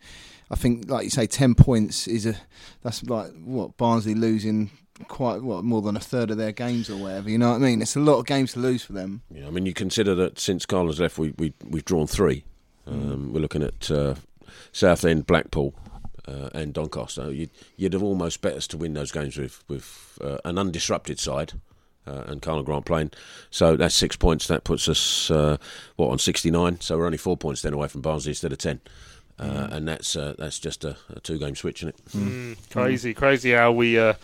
I 0.51 0.55
think, 0.55 0.91
like 0.91 1.05
you 1.05 1.11
say, 1.11 1.27
ten 1.27 1.55
points 1.55 2.07
is 2.07 2.27
a 2.27 2.37
that's 2.83 3.03
like 3.05 3.33
what 3.43 3.77
Barnsley 3.79 4.15
losing 4.15 4.71
quite 5.09 5.43
what 5.43 5.65
more 5.65 5.81
than 5.83 5.97
a 5.97 6.01
third 6.01 6.31
of 6.31 6.37
their 6.37 6.53
games 6.53 6.91
or 6.91 6.97
whatever. 6.97 7.31
You 7.31 7.39
know 7.39 7.51
what 7.51 7.57
I 7.57 7.59
mean? 7.59 7.81
It's 7.81 7.97
a 7.97 8.01
lot 8.01 8.19
of 8.19 8.27
games 8.27 8.53
to 8.53 8.61
lose 8.61 8.85
for 8.85 8.93
them. 8.93 9.23
Yeah, 9.31 9.47
I 9.47 9.51
mean, 9.51 9.65
you 9.67 9.73
consider 9.73 10.15
that 10.17 10.39
since 10.39 10.67
Karlan's 10.67 11.01
left, 11.01 11.19
we, 11.19 11.33
we 11.39 11.55
we've 11.65 11.85
drawn 11.85 12.07
three. 12.07 12.45
Um, 12.87 13.33
We're 13.33 13.41
looking 13.41 13.63
at 13.63 13.91
uh, 13.91 14.17
Southend, 14.73 15.27
Blackpool, 15.27 15.75
uh, 16.27 16.51
and 16.55 16.73
Doncaster. 16.73 17.33
You'd, 17.33 17.51
you'd 17.77 17.93
have 17.93 18.03
almost 18.03 18.41
bet 18.41 18.55
us 18.55 18.67
to 18.69 18.77
win 18.77 18.95
those 18.95 19.13
games 19.13 19.37
with 19.37 19.63
with 19.69 20.19
uh, 20.23 20.39
an 20.45 20.57
undisrupted 20.57 21.19
side. 21.19 21.53
Uh, 22.05 22.25
and 22.27 22.43
Karlan 22.43 22.65
Grant 22.65 22.85
playing, 22.85 23.13
so 23.49 23.77
that's 23.77 23.95
six 23.95 24.17
points. 24.17 24.49
That 24.49 24.65
puts 24.65 24.89
us 24.89 25.31
uh, 25.31 25.57
what 25.95 26.09
on 26.09 26.19
sixty 26.19 26.51
nine. 26.51 26.81
So 26.81 26.99
we're 26.99 27.07
only 27.07 27.17
four 27.17 27.37
points 27.37 27.63
then 27.63 27.75
away 27.75 27.87
from 27.87 28.01
Barnsley 28.01 28.31
instead 28.31 28.51
of 28.51 28.59
ten, 28.59 28.81
uh, 29.39 29.69
and 29.71 29.87
that's 29.87 30.17
uh, 30.17 30.35
that's 30.37 30.59
just 30.59 30.85
a, 30.85 30.97
a 31.11 31.21
two 31.21 31.39
game 31.39 31.55
switch, 31.55 31.85
isn't 31.85 31.91
it? 31.91 32.05
Mm, 32.07 32.71
crazy, 32.71 33.15
crazy 33.15 33.53
how 33.53 33.71
we 33.71 34.01
uh, 34.01 34.15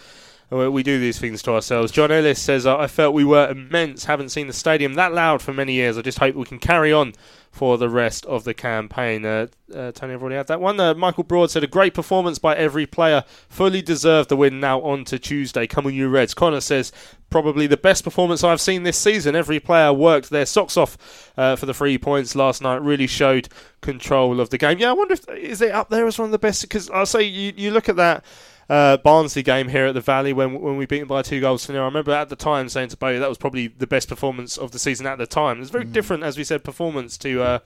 we 0.50 0.82
do 0.82 0.98
these 0.98 1.18
things 1.18 1.42
to 1.42 1.52
ourselves. 1.52 1.92
John 1.92 2.10
Ellis 2.10 2.40
says, 2.40 2.66
"I 2.66 2.86
felt 2.86 3.14
we 3.14 3.24
were 3.24 3.50
immense. 3.50 4.06
Haven't 4.06 4.30
seen 4.30 4.46
the 4.46 4.52
stadium 4.52 4.94
that 4.94 5.12
loud 5.12 5.42
for 5.42 5.52
many 5.52 5.74
years. 5.74 5.98
I 5.98 6.02
just 6.02 6.18
hope 6.18 6.34
we 6.34 6.44
can 6.44 6.58
carry 6.58 6.92
on 6.92 7.12
for 7.50 7.76
the 7.76 7.90
rest 7.90 8.24
of 8.24 8.44
the 8.44 8.54
campaign." 8.54 9.26
Uh, 9.26 9.48
uh, 9.74 9.92
Tony, 9.92 10.14
I've 10.14 10.22
already 10.22 10.36
had 10.36 10.46
that 10.46 10.60
one. 10.60 10.80
Uh, 10.80 10.94
Michael 10.94 11.24
Broad 11.24 11.50
said, 11.50 11.64
"A 11.64 11.66
great 11.66 11.92
performance 11.92 12.38
by 12.38 12.56
every 12.56 12.86
player. 12.86 13.24
Fully 13.50 13.82
deserved 13.82 14.30
the 14.30 14.36
win. 14.36 14.58
Now 14.58 14.80
on 14.80 15.04
to 15.06 15.18
Tuesday. 15.18 15.66
Come 15.66 15.86
on, 15.86 15.94
you 15.94 16.08
Reds." 16.08 16.32
Connor 16.32 16.62
says, 16.62 16.92
"Probably 17.28 17.66
the 17.66 17.76
best 17.76 18.02
performance 18.02 18.42
I've 18.42 18.60
seen 18.60 18.84
this 18.84 18.96
season. 18.96 19.36
Every 19.36 19.60
player 19.60 19.92
worked 19.92 20.30
their 20.30 20.46
socks 20.46 20.78
off 20.78 21.30
uh, 21.36 21.56
for 21.56 21.66
the 21.66 21.74
three 21.74 21.98
points 21.98 22.34
last 22.34 22.62
night. 22.62 22.80
Really 22.80 23.06
showed 23.06 23.50
control 23.82 24.40
of 24.40 24.48
the 24.48 24.56
game. 24.56 24.78
Yeah, 24.78 24.90
I 24.90 24.94
wonder 24.94 25.12
if 25.12 25.28
is 25.28 25.60
it 25.60 25.72
up 25.72 25.90
there 25.90 26.06
as 26.06 26.18
one 26.18 26.24
of 26.24 26.32
the 26.32 26.38
best? 26.38 26.62
Because 26.62 26.88
I'll 26.88 27.04
say 27.04 27.22
you 27.22 27.52
you 27.54 27.70
look 27.70 27.90
at 27.90 27.96
that." 27.96 28.24
Uh, 28.68 28.98
Barnsley 28.98 29.42
game 29.42 29.68
here 29.68 29.86
at 29.86 29.94
the 29.94 30.00
Valley 30.00 30.32
when 30.32 30.60
when 30.60 30.76
we 30.76 30.86
beat 30.86 31.00
them 31.00 31.08
by 31.08 31.22
two 31.22 31.40
goals 31.40 31.66
to 31.66 31.72
nil. 31.72 31.82
I 31.82 31.86
remember 31.86 32.12
at 32.12 32.28
the 32.28 32.36
time 32.36 32.68
saying 32.68 32.88
to 32.90 32.96
Bowie 32.96 33.18
that 33.18 33.28
was 33.28 33.38
probably 33.38 33.68
the 33.68 33.86
best 33.86 34.08
performance 34.08 34.56
of 34.56 34.72
the 34.72 34.78
season 34.78 35.06
at 35.06 35.18
the 35.18 35.26
time. 35.26 35.60
It's 35.60 35.70
very 35.70 35.84
different, 35.84 36.22
as 36.22 36.36
we 36.36 36.44
said, 36.44 36.64
performance 36.64 37.16
to 37.18 37.42
uh, 37.42 37.58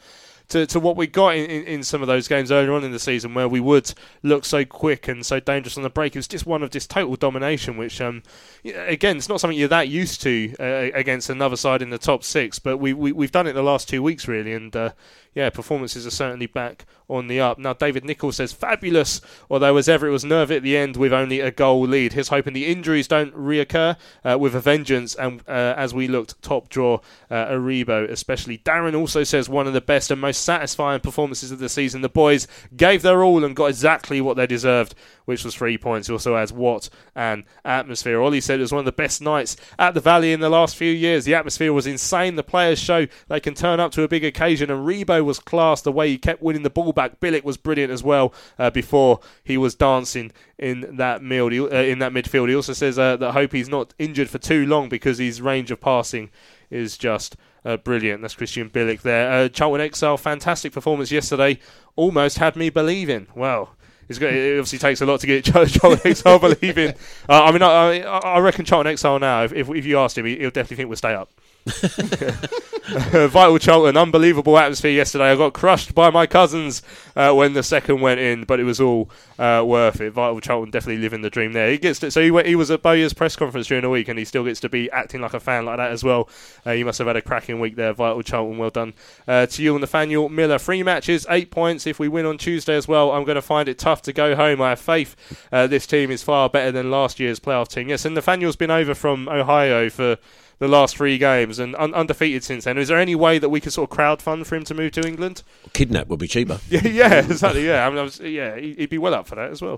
to, 0.49 0.67
to 0.67 0.81
what 0.81 0.97
we 0.97 1.07
got 1.07 1.35
in, 1.35 1.49
in, 1.51 1.65
in 1.65 1.83
some 1.83 2.03
of 2.03 2.09
those 2.09 2.29
games 2.29 2.53
earlier 2.53 2.73
on 2.73 2.85
in 2.85 2.93
the 2.93 2.99
season 2.99 3.33
where 3.35 3.49
we 3.49 3.61
would 3.61 3.93
look 4.23 4.45
so 4.45 4.65
quick 4.65 5.09
and 5.09 5.25
so 5.25 5.41
dangerous 5.41 5.77
on 5.77 5.83
the 5.83 5.91
break. 5.91 6.15
It 6.15 6.19
was 6.19 6.29
just 6.29 6.47
one 6.47 6.63
of 6.63 6.71
this 6.71 6.87
total 6.87 7.17
domination, 7.17 7.77
which, 7.77 8.01
um, 8.01 8.23
again, 8.65 9.17
it's 9.17 9.29
not 9.29 9.41
something 9.41 9.59
you're 9.59 9.69
that 9.69 9.89
used 9.89 10.21
to 10.23 10.55
uh, 10.61 10.91
against 10.95 11.31
another 11.31 11.57
side 11.57 11.81
in 11.81 11.91
the 11.91 11.99
top 11.99 12.23
six, 12.23 12.59
but 12.59 12.77
we, 12.77 12.93
we, 12.93 13.13
we've 13.13 13.33
done 13.33 13.47
it 13.47 13.55
the 13.55 13.63
last 13.63 13.89
two 13.89 14.03
weeks, 14.03 14.29
really, 14.29 14.53
and 14.53 14.75
uh, 14.77 14.91
yeah, 15.35 15.49
performances 15.49 16.07
are 16.07 16.11
certainly 16.11 16.47
back 16.47 16.85
on 17.13 17.27
the 17.27 17.41
up. 17.41 17.59
Now, 17.59 17.73
David 17.73 18.05
Nichols 18.05 18.37
says, 18.37 18.53
fabulous, 18.53 19.21
although 19.51 19.77
as 19.77 19.89
ever 19.89 20.07
it 20.07 20.11
was 20.11 20.25
nervy 20.25 20.57
at 20.57 20.63
the 20.63 20.77
end 20.77 20.97
with 20.97 21.13
only 21.13 21.41
a 21.41 21.51
goal 21.51 21.83
lead. 21.83 22.15
He's 22.15 22.29
hoping 22.29 22.55
the 22.55 22.67
injuries 22.67 23.07
don't 23.07 23.35
reoccur 23.35 23.97
uh, 24.25 24.39
with 24.39 24.55
a 24.55 24.61
vengeance, 24.61 25.15
and 25.15 25.43
uh, 25.47 25.75
as 25.77 25.93
we 25.93 26.09
looked 26.09 26.41
top 26.43 26.69
draw, 26.69 27.01
uh, 27.31 27.47
Aribo 27.47 28.11
especially. 28.11 28.59
Darren 28.59 28.99
also 28.99 29.25
says, 29.25 29.49
one 29.49 29.67
of 29.67 29.73
the 29.73 29.81
best 29.81 30.11
and 30.11 30.21
most 30.21 30.43
satisfying 30.43 31.01
performances 31.01 31.51
of 31.51 31.59
the 31.59 31.69
season. 31.69 32.01
The 32.01 32.09
boys 32.09 32.49
gave 32.77 33.03
their 33.03 33.23
all 33.23 33.45
and 33.45 33.55
got 33.55 33.67
exactly 33.67 34.21
what 34.21 34.37
they 34.37 34.47
deserved, 34.47 34.95
which 35.25 35.45
was 35.45 35.55
three 35.55 35.77
points. 35.77 36.09
He 36.09 36.13
also 36.13 36.37
adds, 36.37 36.53
what 36.53 36.89
an 37.15 37.45
atmosphere. 37.65 38.21
Ollie 38.21 38.41
said 38.41 38.59
it 38.59 38.63
was 38.63 38.73
one 38.73 38.81
of 38.81 38.85
the 38.87 38.93
best 38.93 39.21
nights 39.21 39.57
at 39.79 39.95
the 39.95 40.01
Valley 40.01 40.33
in 40.33 40.41
the 40.41 40.49
last 40.49 40.77
few 40.77 40.91
years. 40.91 41.25
The 41.25 41.35
atmosphere 41.35 41.73
was 41.73 41.87
insane. 41.87 42.37
The 42.37 42.43
players 42.43 42.79
show 42.79 43.07
they 43.29 43.41
can 43.41 43.55
turn 43.55 43.81
up 43.81 43.93
to 43.93 44.03
a 44.03 44.09
big 44.09 44.25
occasion, 44.25 44.71
and 44.71 44.87
Aribo 44.87 45.25
was 45.25 45.39
class. 45.39 45.83
The 45.83 45.93
way 45.93 46.09
he 46.09 46.19
kept 46.19 46.43
winning 46.43 46.63
the 46.63 46.71
ball 46.71 46.93
back. 46.93 47.02
Bielik 47.09 47.45
was 47.45 47.57
brilliant 47.57 47.93
as 47.93 48.03
well 48.03 48.33
uh, 48.59 48.71
before 48.71 49.21
he 49.45 49.57
was 49.57 49.75
dancing 49.75 50.33
in 50.59 50.97
that, 50.97 51.23
mid- 51.23 51.53
uh, 51.53 51.77
in 51.77 51.99
that 52.01 52.13
midfield. 52.13 52.49
He 52.49 52.55
also 52.55 52.73
says 52.73 52.99
uh, 52.99 53.17
that 53.17 53.33
hope 53.33 53.53
he's 53.53 53.69
not 53.69 53.95
injured 53.99 54.29
for 54.29 54.39
too 54.39 54.67
long 54.67 54.89
because 54.89 55.19
his 55.19 55.41
range 55.41 55.71
of 55.71 55.81
passing 55.81 56.31
is 56.71 56.97
just 56.97 57.37
uh, 57.65 57.77
brilliant. 57.77 58.23
That's 58.23 58.35
Krystian 58.35 58.71
Bielik 58.71 59.03
there. 59.03 59.31
Uh, 59.31 59.49
Charlton 59.49 59.81
Exile, 59.81 60.17
fantastic 60.17 60.73
performance 60.73 61.11
yesterday. 61.11 61.59
Almost 61.97 62.39
had 62.39 62.57
me 62.57 62.71
believing. 62.71 63.27
Well, 63.35 63.75
it's 64.09 64.19
got, 64.19 64.33
it 64.33 64.59
obviously 64.59 64.79
takes 64.79 65.01
a 65.01 65.07
lot 65.07 65.21
to 65.21 65.27
get 65.27 65.45
Charlton 65.45 66.01
Exile 66.05 66.39
believing. 66.39 66.95
Uh, 67.29 67.45
I 67.45 67.53
mean, 67.53 67.63
I, 67.63 68.01
I 68.01 68.39
reckon 68.41 68.65
Charlton 68.65 68.91
Exile 68.93 69.19
now, 69.21 69.45
if, 69.45 69.53
if, 69.53 69.71
if 69.71 69.87
you 69.87 69.97
asked 69.99 70.19
him, 70.19 70.27
he'll 70.27 70.51
definitely 70.51 70.77
think 70.77 70.89
we'll 70.89 70.97
stay 70.97 71.15
up. 71.15 71.31
Vital 72.85 73.59
Charlton, 73.59 73.97
unbelievable 73.97 74.59
atmosphere 74.59 74.91
yesterday. 74.91 75.31
I 75.31 75.37
got 75.37 75.53
crushed 75.53 75.95
by 75.95 76.11
my 76.11 76.27
cousins 76.27 76.83
uh, 77.15 77.33
when 77.33 77.53
the 77.53 77.63
second 77.63 78.01
went 78.01 78.19
in, 78.19 78.45
but 78.45 78.59
it 78.59 78.65
was 78.65 78.81
all 78.81 79.09
uh, 79.39 79.63
worth 79.65 80.01
it. 80.01 80.13
Vital 80.13 80.41
Charlton 80.41 80.71
definitely 80.71 81.01
living 81.01 81.23
the 81.23 81.31
dream 81.31 81.53
there. 81.53 81.71
He 81.71 81.79
gets 81.79 82.01
to, 82.01 82.11
so 82.11 82.21
he, 82.21 82.31
went, 82.31 82.49
he 82.49 82.57
was 82.57 82.71
at 82.71 82.83
Bowyer's 82.83 83.13
press 83.13 83.37
conference 83.37 83.69
during 83.69 83.83
the 83.83 83.91
week, 83.91 84.09
and 84.09 84.19
he 84.19 84.25
still 84.25 84.45
gets 84.45 84.61
to 84.61 84.69
be 84.69 84.91
acting 84.91 85.21
like 85.21 85.35
a 85.35 85.41
fan 85.41 85.65
like 85.65 85.77
that 85.77 85.93
as 85.93 86.03
well. 86.03 86.29
Uh, 86.67 86.75
must 86.85 86.99
have 86.99 87.07
had 87.07 87.17
a 87.17 87.23
cracking 87.23 87.61
week 87.61 87.77
there, 87.77 87.93
Vital 87.93 88.23
Charlton. 88.23 88.59
Well 88.59 88.71
done 88.71 88.95
uh, 89.29 89.47
to 89.47 89.63
you 89.63 89.75
and 89.75 89.81
Nathaniel 89.81 90.29
Miller. 90.29 90.59
Three 90.59 90.83
matches, 90.83 91.27
eight 91.31 91.51
points. 91.51 91.87
If 91.87 91.99
we 91.99 92.09
win 92.09 92.27
on 92.27 92.39
Tuesday 92.39 92.75
as 92.75 92.89
well, 92.89 93.13
I'm 93.13 93.25
going 93.25 93.37
to 93.37 93.43
find 93.43 93.69
it 93.69 93.79
tough 93.79 94.03
to 94.03 94.13
go 94.13 94.35
home. 94.35 94.61
I 94.61 94.71
have 94.71 94.81
faith 94.81 95.15
uh, 95.53 95.67
this 95.67 95.87
team 95.87 96.11
is 96.11 96.23
far 96.23 96.49
better 96.49 96.73
than 96.73 96.91
last 96.91 97.21
year's 97.21 97.39
playoff 97.39 97.69
team. 97.69 97.89
Yes, 97.89 98.05
and 98.05 98.15
Nathaniel's 98.15 98.57
been 98.57 98.71
over 98.71 98.95
from 98.95 99.29
Ohio 99.29 99.89
for 99.91 100.19
the 100.63 100.69
last 100.69 100.97
three 100.97 101.19
games 101.19 101.59
and 101.59 101.75
un- 101.75 101.93
undefeated 101.93 102.45
since 102.45 102.65
then. 102.65 102.79
Is 102.79 102.87
there 102.87 102.97
any 102.97 103.17
way 103.17 103.41
that 103.41 103.49
we 103.49 103.61
could 103.61 103.73
sort 103.73 103.91
of 103.91 103.97
crowd 103.97 104.23
fund 104.23 104.47
for 104.47 104.55
him 104.55 104.63
to 104.65 104.75
move 104.75 104.93
to 104.93 105.05
England? 105.05 105.43
Kidnap 105.73 106.07
would 106.07 106.21
be 106.21 106.29
cheaper. 106.29 106.61
yeah, 106.71 106.87
yeah, 106.87 107.15
exactly. 107.15 107.67
Yeah, 107.67 107.85
I 107.85 107.91
mean, 107.91 107.99
I 107.99 108.03
was, 108.03 108.21
yeah, 108.21 108.57
he'd 108.57 108.89
be 108.89 108.99
well 108.99 109.13
up 109.13 109.27
for 109.27 109.35
that 109.35 109.51
as 109.51 109.61
well. 109.61 109.77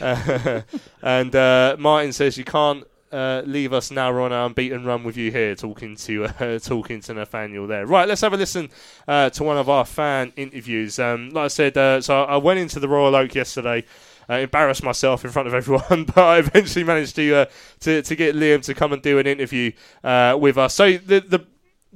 uh, 0.00 0.62
and 1.02 1.34
uh, 1.34 1.76
Martin 1.78 2.12
says 2.12 2.36
you 2.36 2.44
can't. 2.44 2.84
Uh, 3.12 3.40
leave 3.46 3.72
us 3.72 3.92
now. 3.92 4.12
We're 4.12 4.22
on 4.22 4.32
our 4.32 4.46
unbeaten 4.46 4.84
run 4.84 5.04
with 5.04 5.16
you 5.16 5.30
here, 5.30 5.54
talking 5.54 5.94
to 5.94 6.24
uh, 6.24 6.58
talking 6.58 7.00
to 7.02 7.14
Nathaniel 7.14 7.68
there. 7.68 7.86
Right, 7.86 8.06
let's 8.06 8.20
have 8.20 8.32
a 8.32 8.36
listen 8.36 8.68
uh, 9.06 9.30
to 9.30 9.44
one 9.44 9.56
of 9.56 9.68
our 9.70 9.84
fan 9.84 10.32
interviews. 10.36 10.98
Um, 10.98 11.30
like 11.30 11.44
I 11.44 11.48
said, 11.48 11.78
uh, 11.78 12.00
so 12.00 12.24
I 12.24 12.36
went 12.36 12.58
into 12.58 12.80
the 12.80 12.88
Royal 12.88 13.14
Oak 13.14 13.36
yesterday 13.36 13.84
uh, 14.28 14.34
embarrassed 14.34 14.82
myself 14.82 15.24
in 15.24 15.30
front 15.30 15.48
of 15.48 15.54
everyone, 15.54 16.04
but 16.14 16.18
I 16.18 16.38
eventually 16.38 16.84
managed 16.84 17.16
to 17.16 17.34
uh, 17.34 17.46
to 17.80 18.02
to 18.02 18.16
get 18.16 18.34
Liam 18.34 18.62
to 18.64 18.74
come 18.74 18.92
and 18.92 19.02
do 19.02 19.18
an 19.18 19.26
interview 19.26 19.72
uh, 20.04 20.36
with 20.40 20.58
us. 20.58 20.74
So 20.74 20.98
the 20.98 21.20
the 21.20 21.46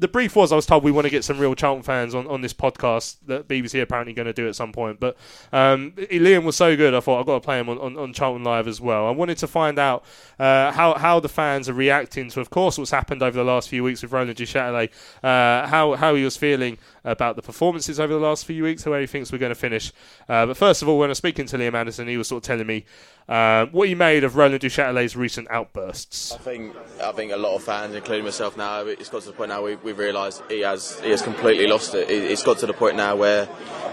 the 0.01 0.09
brief 0.09 0.35
was 0.35 0.51
I 0.51 0.57
was 0.57 0.65
told 0.65 0.83
we 0.83 0.91
want 0.91 1.05
to 1.05 1.11
get 1.11 1.25
some 1.25 1.39
real 1.39 1.55
Charlton 1.55 1.83
fans 1.83 2.15
on, 2.15 2.27
on 2.27 2.41
this 2.41 2.55
podcast 2.55 3.17
that 3.27 3.47
BBC 3.47 3.83
apparently 3.83 4.15
going 4.15 4.27
to 4.27 4.33
do 4.33 4.49
at 4.49 4.57
some 4.57 4.73
point. 4.73 4.99
But 4.99 5.17
um, 5.53 5.93
Liam 5.93 6.45
was 6.45 6.57
so 6.57 6.75
good, 6.75 6.95
I 6.95 7.01
thought 7.01 7.21
I've 7.21 7.27
got 7.27 7.35
to 7.35 7.41
play 7.41 7.61
him 7.61 7.69
on, 7.69 7.79
on, 7.79 7.99
on 7.99 8.13
Charlton 8.15 8.43
Live 8.43 8.67
as 8.67 8.81
well. 8.81 9.07
I 9.07 9.11
wanted 9.11 9.37
to 9.39 9.47
find 9.47 9.79
out 9.79 10.05
uh, 10.39 10.73
how 10.73 10.95
how 10.95 11.21
the 11.21 11.29
fans 11.29 11.69
are 11.69 11.75
reacting 11.75 12.31
to, 12.31 12.41
of 12.41 12.49
course, 12.49 12.79
what's 12.79 12.91
happened 12.91 13.23
over 13.23 13.37
the 13.37 13.45
last 13.45 13.69
few 13.69 13.85
weeks 13.85 14.03
with 14.03 14.13
Roland 14.13 14.37
Duchâtelet, 14.37 14.91
uh, 15.23 15.67
how 15.67 15.95
how 15.97 16.15
he 16.15 16.25
was 16.25 16.37
feeling 16.37 16.79
about 17.05 17.37
the 17.37 17.43
performances 17.43 18.01
over 18.01 18.13
the 18.13 18.21
last 18.21 18.47
few 18.47 18.63
weeks, 18.63 18.87
where 18.87 19.01
he 19.01 19.07
thinks 19.07 19.31
we're 19.31 19.39
going 19.39 19.51
to 19.51 19.55
finish. 19.55 19.93
Uh, 20.29 20.47
but 20.47 20.57
first 20.57 20.81
of 20.81 20.89
all, 20.89 20.99
when 20.99 21.09
I 21.09 21.13
was 21.13 21.19
speaking 21.19 21.47
to 21.47 21.59
Liam 21.59 21.75
Anderson, 21.75 22.09
he 22.09 22.17
was 22.17 22.29
sort 22.29 22.43
of 22.43 22.47
telling 22.47 22.67
me 22.67 22.87
uh, 23.31 23.67
what 23.67 23.87
he 23.87 23.95
made 23.95 24.25
of 24.25 24.35
Roland 24.35 24.61
Duchâtelet's 24.61 25.15
recent 25.15 25.47
outbursts. 25.51 26.33
I 26.33 26.39
think 26.39 26.75
I 27.01 27.13
think 27.13 27.31
a 27.31 27.37
lot 27.37 27.55
of 27.55 27.63
fans, 27.63 27.95
including 27.95 28.25
myself 28.25 28.57
now, 28.57 28.85
it's 28.85 29.09
got 29.09 29.23
to 29.23 29.29
the 29.29 29.33
point 29.33 29.51
now 29.51 29.63
we, 29.63 29.77
we've 29.77 29.99
realised 29.99 30.43
he 30.49 30.61
has 30.61 30.99
he 30.99 31.11
has 31.11 31.23
completely 31.23 31.69
lost 31.69 31.95
it. 31.95 32.11
It's 32.11 32.43
got 32.43 32.59
to 32.59 32.67
the 32.67 32.73
point 32.73 32.97
now 32.97 33.15
where 33.15 33.49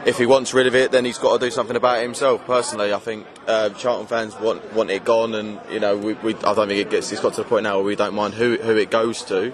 if 0.08 0.18
he 0.18 0.26
wants 0.26 0.56
rid 0.56 0.66
of 0.66 0.74
it, 0.74 0.92
then 0.92 1.06
he's 1.06 1.20
got 1.20 1.40
to 1.40 1.46
do 1.46 1.52
something 1.52 1.76
about 1.76 2.00
it 2.00 2.02
himself. 2.02 2.44
Personally, 2.48 2.92
I 2.92 2.98
think 2.98 3.28
uh, 3.46 3.70
Charlton 3.70 4.08
fans 4.08 4.36
want 4.40 4.74
want 4.74 4.90
it 4.90 5.04
gone, 5.04 5.36
and 5.36 5.60
you 5.72 5.80
know 5.80 5.96
we, 5.96 6.14
we, 6.16 6.34
I 6.38 6.56
don't 6.56 6.68
think 6.68 6.80
it 6.80 6.90
gets. 6.90 7.12
It's 7.12 7.22
got 7.22 7.36
to 7.36 7.44
the 7.44 7.48
point 7.48 7.62
now 7.62 7.76
where 7.76 7.86
we 7.86 7.96
don't 7.96 8.16
mind 8.16 8.34
who 8.34 8.58
who 8.58 8.76
it 8.76 8.90
goes 8.90 9.24
to. 9.26 9.54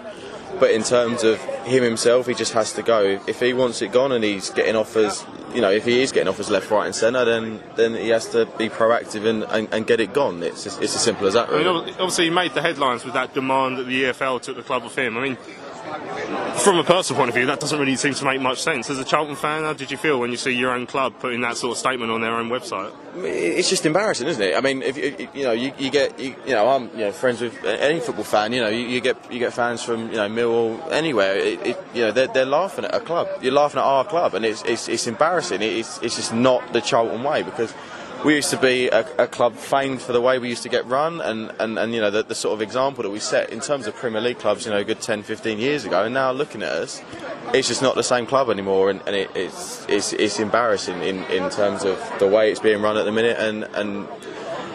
But 0.61 0.71
in 0.71 0.83
terms 0.83 1.23
of 1.23 1.41
him 1.65 1.83
himself, 1.83 2.27
he 2.27 2.35
just 2.35 2.53
has 2.53 2.71
to 2.73 2.83
go. 2.83 3.19
If 3.27 3.41
he 3.41 3.51
wants 3.51 3.81
it 3.81 3.91
gone 3.91 4.13
and 4.13 4.23
he's 4.23 4.49
getting 4.51 4.75
offers, 4.75 5.25
you 5.53 5.61
know, 5.61 5.71
if 5.71 5.85
he 5.85 6.01
is 6.01 6.11
getting 6.11 6.27
offers 6.27 6.49
left, 6.49 6.69
right, 6.71 6.85
and 6.85 6.95
centre, 6.95 7.25
then 7.25 7.61
then 7.75 7.95
he 7.95 8.09
has 8.09 8.27
to 8.29 8.45
be 8.57 8.69
proactive 8.69 9.25
and, 9.25 9.43
and, 9.43 9.67
and 9.73 9.87
get 9.87 9.99
it 9.99 10.13
gone. 10.13 10.41
It's 10.43 10.63
just, 10.63 10.81
it's 10.81 10.95
as 10.95 11.03
simple 11.03 11.27
as 11.27 11.33
that. 11.33 11.49
Really. 11.49 11.63
I 11.63 11.85
mean, 11.85 11.93
obviously, 11.95 12.25
he 12.25 12.29
made 12.31 12.53
the 12.53 12.61
headlines 12.61 13.05
with 13.05 13.13
that 13.13 13.33
demand 13.33 13.77
that 13.77 13.85
the 13.85 14.03
EFL 14.05 14.41
took 14.41 14.55
the 14.55 14.63
club 14.63 14.83
off 14.83 14.97
him. 14.97 15.17
I 15.17 15.21
mean, 15.21 15.37
from 16.63 16.77
a 16.77 16.83
personal 16.83 17.19
point 17.19 17.29
of 17.29 17.35
view, 17.35 17.45
that 17.47 17.59
doesn't 17.59 17.77
really 17.77 17.95
seem 17.95 18.13
to 18.13 18.25
make 18.25 18.39
much 18.39 18.61
sense. 18.61 18.89
As 18.89 18.97
a 18.97 19.03
Charlton 19.03 19.35
fan, 19.35 19.63
how 19.63 19.73
did 19.73 19.91
you 19.91 19.97
feel 19.97 20.19
when 20.19 20.31
you 20.31 20.37
see 20.37 20.51
your 20.51 20.71
own 20.71 20.85
club 20.85 21.13
putting 21.19 21.41
that 21.41 21.57
sort 21.57 21.71
of 21.71 21.77
statement 21.77 22.11
on 22.11 22.21
their 22.21 22.33
own 22.33 22.49
website? 22.49 22.93
It's 23.17 23.69
just 23.69 23.85
embarrassing, 23.85 24.27
isn't 24.27 24.41
it? 24.41 24.55
I 24.55 24.61
mean, 24.61 24.81
if 24.81 24.97
you, 24.97 25.27
you 25.33 25.43
know, 25.43 25.51
you, 25.51 25.73
you 25.77 25.91
get, 25.91 26.17
you, 26.19 26.35
you, 26.45 26.53
know, 26.53 26.69
I'm 26.69 26.89
you 26.91 27.05
know 27.05 27.11
friends 27.11 27.41
with 27.41 27.63
any 27.65 27.99
football 27.99 28.23
fan. 28.23 28.53
You 28.53 28.61
know, 28.61 28.69
you, 28.69 29.01
get 29.01 29.31
you 29.31 29.39
get 29.39 29.53
fans 29.53 29.83
from 29.83 30.09
you 30.09 30.15
know 30.15 30.29
Millwall 30.29 30.91
anywhere. 30.91 31.37
It, 31.37 31.65
it, 31.65 31.83
you 31.93 32.01
know, 32.01 32.11
they're, 32.11 32.27
they're 32.27 32.45
laughing 32.45 32.85
at 32.85 32.95
a 32.95 32.99
club. 32.99 33.27
You're 33.41 33.53
laughing 33.53 33.79
at 33.79 33.85
our 33.85 34.05
club, 34.05 34.33
and 34.33 34.45
it's 34.45 34.63
it's, 34.63 34.87
it's 34.87 35.07
embarrassing. 35.07 35.61
It's 35.61 35.99
it's 36.01 36.15
just 36.15 36.33
not 36.33 36.73
the 36.73 36.81
Charlton 36.81 37.23
way 37.23 37.43
because 37.43 37.73
we 38.23 38.35
used 38.35 38.49
to 38.51 38.57
be 38.57 38.87
a, 38.87 39.05
a, 39.17 39.27
club 39.27 39.55
famed 39.55 40.01
for 40.01 40.13
the 40.13 40.21
way 40.21 40.39
we 40.39 40.47
used 40.47 40.63
to 40.63 40.69
get 40.69 40.85
run 40.85 41.19
and, 41.21 41.51
and, 41.59 41.77
and 41.77 41.93
you 41.93 41.99
know 41.99 42.09
the, 42.09 42.23
the, 42.23 42.35
sort 42.35 42.53
of 42.53 42.61
example 42.61 43.03
that 43.03 43.09
we 43.09 43.19
set 43.19 43.49
in 43.49 43.59
terms 43.59 43.85
of 43.85 43.95
Premier 43.95 44.21
League 44.21 44.39
clubs 44.39 44.65
you 44.65 44.71
know 44.71 44.77
a 44.77 44.83
good 44.83 45.01
10 45.01 45.23
15 45.23 45.59
years 45.59 45.85
ago. 45.85 46.05
And 46.05 46.13
now 46.13 46.31
looking 46.31 46.63
at 46.63 46.71
us 46.71 47.01
it's 47.53 47.67
just 47.67 47.81
not 47.81 47.95
the 47.95 48.03
same 48.03 48.25
club 48.25 48.49
anymore. 48.49 48.89
And, 48.89 49.01
and 49.05 49.15
it, 49.15 49.29
it's, 49.35 49.85
it's 49.87 50.13
it's 50.13 50.39
embarrassing 50.39 51.01
in, 51.01 51.23
in 51.25 51.49
terms 51.49 51.83
of 51.83 51.99
the 52.19 52.27
way 52.27 52.49
it's 52.49 52.59
being 52.59 52.81
run 52.81 52.97
at 52.97 53.03
the 53.03 53.11
minute. 53.11 53.37
And, 53.37 53.63
and 53.75 54.07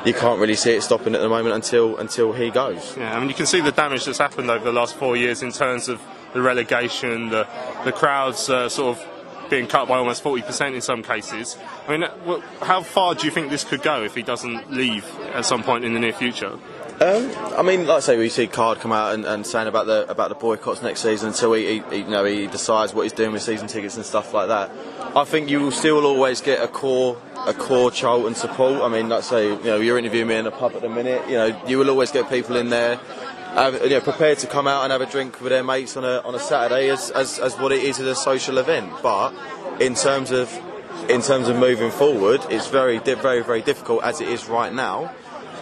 you 0.07 0.15
can't 0.15 0.39
really 0.41 0.55
see 0.55 0.73
it 0.73 0.83
stopping 0.83 1.15
at 1.15 1.21
the 1.21 1.29
moment 1.29 1.55
until 1.55 1.97
until 1.99 2.33
he 2.33 2.51
goes. 2.51 2.97
Yeah, 2.97 3.17
I 3.17 3.19
mean 3.19 3.29
you 3.29 3.35
can 3.35 3.47
see 3.47 3.61
the 3.61 3.73
damage 3.73 4.05
that's 4.05 4.19
happened 4.19 4.51
over 4.51 4.65
the 4.65 4.73
last 4.73 4.95
four 4.97 5.17
years 5.17 5.43
in 5.43 5.53
terms 5.53 5.89
of 5.89 6.01
the 6.35 6.43
relegation, 6.43 7.31
the 7.31 7.47
the 7.85 7.93
crowds 7.93 8.49
uh, 8.49 8.69
sort 8.69 8.97
of 8.97 9.18
being 9.51 9.67
cut 9.67 9.89
by 9.89 9.97
almost 9.97 10.23
40% 10.23 10.75
in 10.75 10.81
some 10.81 11.03
cases. 11.03 11.57
I 11.87 11.97
mean, 11.97 12.09
how 12.61 12.83
far 12.83 13.15
do 13.15 13.27
you 13.27 13.33
think 13.33 13.51
this 13.51 13.65
could 13.65 13.83
go 13.83 14.03
if 14.03 14.15
he 14.15 14.23
doesn't 14.23 14.71
leave 14.71 15.05
at 15.35 15.45
some 15.45 15.63
point 15.63 15.85
in 15.85 15.95
the 15.95 16.01
near 16.01 16.13
future? 16.13 16.59
Um, 17.01 17.31
I 17.57 17.63
mean, 17.63 17.87
like 17.87 17.99
I 17.99 18.01
say, 18.01 18.19
we 18.19 18.29
see 18.29 18.49
Card 18.49 18.79
come 18.81 18.91
out 18.91 19.15
and, 19.15 19.25
and, 19.25 19.47
saying 19.47 19.69
about 19.69 19.87
the 19.87 20.11
about 20.11 20.31
the 20.31 20.35
boycotts 20.35 20.83
next 20.83 21.01
season 21.01 21.29
until 21.29 21.53
he, 21.53 21.79
he, 21.79 21.99
you 21.99 22.09
know 22.09 22.25
he 22.25 22.49
decides 22.49 22.93
what 22.93 23.03
he's 23.03 23.13
doing 23.13 23.31
with 23.31 23.41
season 23.41 23.69
tickets 23.69 23.95
and 23.95 24.05
stuff 24.05 24.35
like 24.35 24.49
that. 24.49 24.73
I 25.15 25.23
think 25.23 25.49
you 25.49 25.61
will 25.61 25.71
still 25.71 26.05
always 26.05 26.41
get 26.41 26.61
a 26.61 26.67
core 26.67 27.17
a 27.47 27.55
core 27.55 27.93
Charlton 27.93 28.35
support. 28.35 28.83
I 28.83 28.89
mean, 28.89 29.09
like 29.11 29.19
I 29.19 29.23
say, 29.23 29.49
you 29.49 29.63
know, 29.63 29.77
you're 29.77 29.97
interviewing 29.97 30.27
me 30.27 30.35
in 30.39 30.47
a 30.49 30.51
pub 30.51 30.73
at 30.75 30.83
the 30.83 30.89
minute. 30.89 31.25
You 31.29 31.35
know, 31.35 31.63
you 31.69 31.79
will 31.79 31.89
always 31.89 32.11
get 32.11 32.29
people 32.29 32.57
in 32.57 32.69
there 32.69 32.99
have, 33.55 33.83
you 33.83 33.91
know, 33.91 34.01
prepared 34.01 34.39
to 34.39 34.47
come 34.47 34.67
out 34.67 34.85
and 34.85 34.93
have 34.93 35.01
a 35.01 35.07
drink 35.07 35.41
with 35.41 35.51
their 35.51 35.65
mates 35.65 35.97
on 35.97 36.05
a, 36.05 36.21
on 36.21 36.35
a 36.35 36.39
Saturday 36.39 36.91
as, 36.91 37.11
as, 37.11 37.39
as 37.39 37.57
what 37.59 37.73
it 37.73 37.83
is 37.83 37.99
as 38.01 38.07
a 38.07 38.15
social 38.15 38.59
event. 38.59 38.93
But 39.03 39.35
in 39.81 39.95
terms 39.95 40.31
of 40.31 40.53
in 41.09 41.23
terms 41.23 41.49
of 41.49 41.57
moving 41.57 41.91
forward, 41.91 42.41
it's 42.51 42.67
very 42.67 42.99
very 42.99 43.43
very 43.43 43.63
difficult 43.63 44.03
as 44.03 44.21
it 44.21 44.29
is 44.29 44.49
right 44.49 44.73
now 44.73 45.15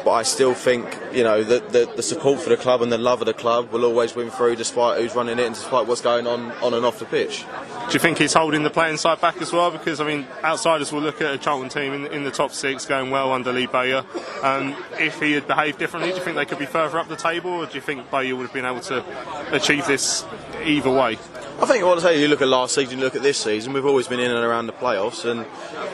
but 0.07 0.13
I 0.13 0.23
still 0.23 0.55
think 0.55 0.87
you 1.13 1.25
know 1.25 1.43
the, 1.43 1.59
the, 1.59 1.93
the 1.97 2.03
support 2.03 2.41
for 2.41 2.49
the 2.49 2.57
club 2.57 2.81
and 2.81 2.93
the 2.93 2.97
love 2.97 3.21
of 3.21 3.27
the 3.27 3.35
club 3.35 3.73
will 3.73 3.85
always 3.85 4.15
win 4.15 4.31
through, 4.31 4.55
despite 4.55 5.01
who's 5.01 5.17
running 5.17 5.41
it 5.41 5.47
and 5.47 5.55
despite 5.57 5.89
what's 5.89 6.01
going 6.01 6.29
on 6.29 6.53
on 6.63 6.75
and 6.75 6.87
off 6.87 7.01
the 7.01 7.07
pitch. 7.07 7.45
Do 7.89 7.93
you 7.93 7.99
think 7.99 8.17
he's 8.19 8.33
holding 8.33 8.63
the 8.63 8.71
playing 8.71 8.99
side 8.99 9.21
back 9.21 9.43
as 9.43 9.53
well? 9.53 9.73
Because 9.73 10.01
I 10.01 10.07
mean, 10.07 10.25
outsiders 10.45 10.93
will 10.93 11.01
look 11.01 11.21
at 11.21 11.35
a 11.35 11.39
Charlton 11.39 11.69
team 11.71 11.93
in, 11.93 12.07
in 12.13 12.23
the 12.23 12.31
top 12.31 12.53
six 12.53 12.87
going 12.87 13.11
well 13.11 13.33
under 13.33 13.53
Lee 13.53 13.67
Bowyer. 13.67 14.05
Um, 14.45 14.77
if 14.93 15.21
he 15.21 15.33
had 15.33 15.49
behaved 15.49 15.81
differently, 15.81 16.13
do 16.13 16.19
you 16.19 16.23
think 16.23 16.37
they 16.37 16.47
could 16.47 16.61
be 16.61 16.67
further 16.67 17.01
up 17.01 17.09
the 17.09 17.16
table, 17.16 17.51
or 17.51 17.66
do 17.66 17.74
you 17.74 17.81
think 17.81 18.09
Bowyer 18.09 18.37
would 18.37 18.45
have 18.45 18.55
been 18.55 18.65
able 18.65 18.83
to 18.83 19.05
achieve 19.51 19.89
this 19.89 20.24
either 20.62 20.91
way? 20.91 21.19
I 21.59 21.65
think 21.65 21.85
what 21.87 21.97
I 21.99 22.03
say, 22.03 22.20
you 22.20 22.28
look 22.28 22.43
at 22.43 22.49
last 22.49 22.74
season, 22.74 22.99
you 22.99 23.05
look 23.05 23.16
at 23.16 23.23
this 23.23 23.39
season. 23.39 23.73
We've 23.73 23.87
always 23.87 24.07
been 24.07 24.20
in 24.20 24.31
and 24.31 24.45
around 24.45 24.66
the 24.66 24.74
playoffs, 24.74 25.24
and 25.24 25.47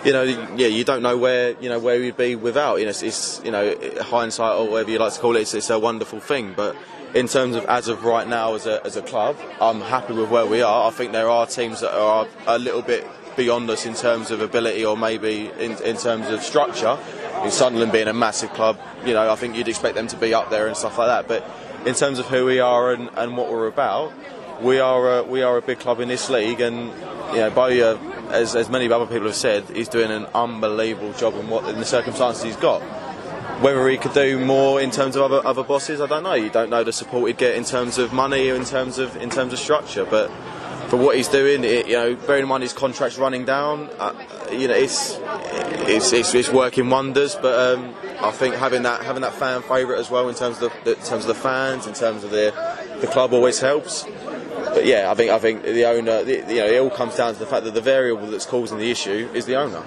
you 0.05 0.13
know, 0.13 0.23
yeah, 0.23 0.67
you 0.67 0.83
don't 0.83 1.03
know 1.03 1.17
where 1.17 1.55
you 1.61 1.69
know 1.69 1.79
where 1.79 2.01
we'd 2.01 2.17
be 2.17 2.35
without. 2.35 2.77
You 2.77 2.87
know, 2.87 2.91
it's, 2.91 3.03
it's 3.05 3.41
you 3.45 3.53
know 3.53 3.73
hindsight 4.01 4.57
or 4.59 4.69
whatever 4.69 4.91
you 4.91 4.99
like 4.99 5.13
to 5.13 5.21
call 5.21 5.37
it. 5.37 5.43
It's, 5.43 5.55
it's 5.55 5.71
a 5.71 5.79
wonderful 5.79 6.19
thing, 6.19 6.53
but 6.57 6.75
in 7.15 7.29
terms 7.29 7.55
of 7.55 7.65
as 7.67 7.87
of 7.87 8.05
right 8.05 8.27
now 8.27 8.55
as 8.55 8.67
a, 8.67 8.85
as 8.85 8.97
a 8.97 9.03
club, 9.03 9.37
I'm 9.61 9.81
happy 9.81 10.15
with 10.15 10.31
where 10.31 10.47
we 10.47 10.63
are. 10.63 10.89
I 10.89 10.91
think 10.91 11.13
there 11.13 11.31
are 11.31 11.47
teams 11.47 11.81
that 11.81 11.95
are 11.97 12.27
a 12.49 12.59
little 12.59 12.83
bit 12.83 13.07
beyond 13.37 13.71
us 13.71 13.87
in 13.87 13.95
terms 13.95 14.33
of 14.33 14.41
ability 14.41 14.85
or 14.85 14.97
maybe 14.97 15.51
in, 15.59 15.81
in 15.83 15.97
terms 15.97 16.29
of 16.29 16.43
structure. 16.43 16.99
In 17.45 17.51
Sunderland 17.51 17.93
being 17.93 18.09
a 18.09 18.13
massive 18.13 18.53
club, 18.53 18.79
you 19.05 19.15
know, 19.15 19.31
I 19.31 19.37
think 19.37 19.57
you'd 19.57 19.69
expect 19.69 19.95
them 19.95 20.07
to 20.09 20.17
be 20.17 20.35
up 20.35 20.51
there 20.51 20.67
and 20.67 20.77
stuff 20.77 20.99
like 20.99 21.09
that. 21.09 21.29
But 21.29 21.87
in 21.87 21.95
terms 21.95 22.19
of 22.19 22.27
who 22.27 22.47
we 22.47 22.61
are 22.61 22.93
and, 22.93 23.11
and 23.17 23.37
what 23.37 23.51
we're 23.51 23.67
about, 23.67 24.13
we 24.63 24.79
are 24.79 25.19
a, 25.19 25.23
we 25.23 25.43
are 25.43 25.57
a 25.57 25.63
big 25.63 25.79
club 25.79 26.01
in 26.01 26.09
this 26.09 26.31
league, 26.31 26.61
and 26.61 26.89
you 27.33 27.39
know, 27.39 27.51
Bowyer, 27.51 27.99
as, 28.31 28.55
as 28.55 28.69
many 28.69 28.91
other 28.91 29.07
people 29.07 29.27
have 29.27 29.35
said, 29.35 29.65
he's 29.71 29.89
doing 29.89 30.11
an 30.11 30.27
unbelievable 30.35 31.13
job 31.15 31.35
in 31.35 31.49
what 31.49 31.69
in 31.69 31.79
the 31.79 31.85
circumstances 31.85 32.43
he's 32.43 32.57
got. 32.57 32.81
Whether 33.61 33.89
he 33.89 33.97
could 33.97 34.15
do 34.15 34.45
more 34.45 34.81
in 34.81 34.91
terms 34.91 35.15
of 35.15 35.23
other, 35.23 35.47
other 35.47 35.63
bosses, 35.63 36.01
I 36.01 36.07
don't 36.07 36.25
know. 36.25 36.35
You 36.35 36.51
don't 36.51 36.71
know 36.71 36.83
the 36.83 36.93
support 36.93 37.29
he'd 37.29 37.39
get 37.39 37.55
in 37.55 37.65
terms 37.65 37.99
of 37.99 38.13
money, 38.13 38.51
or 38.51 38.57
in 38.57 38.65
terms 38.65 38.99
of 38.99 39.17
in 39.17 39.31
terms 39.31 39.53
of 39.53 39.59
structure, 39.59 40.05
but 40.05 40.31
for 40.89 40.97
what 40.97 41.17
he's 41.17 41.29
doing, 41.29 41.65
it, 41.65 41.87
you 41.87 41.95
know, 41.95 42.15
bearing 42.15 42.43
in 42.43 42.49
mind 42.49 42.63
his 42.63 42.73
contract's 42.73 43.17
running 43.17 43.45
down, 43.47 43.89
uh, 43.99 44.13
you 44.51 44.69
know, 44.69 44.75
it's, 44.75 45.19
it's, 45.89 46.13
it's 46.13 46.35
it's 46.35 46.51
working 46.51 46.91
wonders. 46.91 47.35
But 47.35 47.79
um, 47.79 47.95
I 48.21 48.31
think 48.31 48.57
having 48.57 48.83
that 48.83 49.03
having 49.03 49.23
that 49.23 49.33
fan 49.33 49.63
favourite 49.63 49.99
as 49.99 50.11
well 50.11 50.29
in 50.29 50.35
terms 50.35 50.61
of 50.61 50.73
the, 50.85 50.91
in 50.91 51.05
terms 51.05 51.25
of 51.25 51.29
the 51.29 51.35
fans, 51.35 51.87
in 51.87 51.95
terms 51.95 52.25
of 52.25 52.31
the 52.31 52.53
the 53.01 53.07
club 53.07 53.33
always 53.33 53.59
helps 53.59 54.07
but 54.83 54.89
yeah, 54.89 55.13
I 55.13 55.15
think 55.15 55.31
I 55.31 55.39
think 55.39 55.63
the 55.63 55.85
owner, 55.85 56.25
the, 56.25 56.39
you 56.39 56.57
know, 56.57 56.67
it 56.67 56.79
all 56.81 56.91
comes 56.91 57.15
down 57.15 57.33
to 57.35 57.39
the 57.39 57.47
fact 57.47 57.65
that 57.67 57.73
the 57.73 57.81
variable 57.81 58.27
that's 58.27 58.47
causing 58.47 58.79
the 58.79 58.91
issue 58.91 59.31
is 59.33 59.47
the 59.47 59.55
owner. 59.55 59.81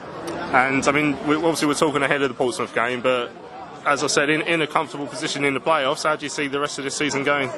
And 0.53 0.87
I 0.87 0.91
mean, 0.93 1.27
we, 1.27 1.35
obviously 1.35 1.67
we're 1.67 1.73
talking 1.73 2.01
ahead 2.01 2.21
of 2.21 2.29
the 2.29 2.33
Portsmouth 2.33 2.73
game, 2.73 3.01
but 3.01 3.29
as 3.85 4.05
I 4.05 4.07
said, 4.07 4.29
in, 4.29 4.41
in 4.43 4.61
a 4.61 4.67
comfortable 4.67 5.05
position 5.05 5.43
in 5.43 5.53
the 5.53 5.59
playoffs. 5.59 6.03
How 6.03 6.15
do 6.15 6.25
you 6.25 6.29
see 6.29 6.47
the 6.47 6.61
rest 6.61 6.77
of 6.77 6.85
this 6.85 6.95
season 6.95 7.25
going? 7.25 7.49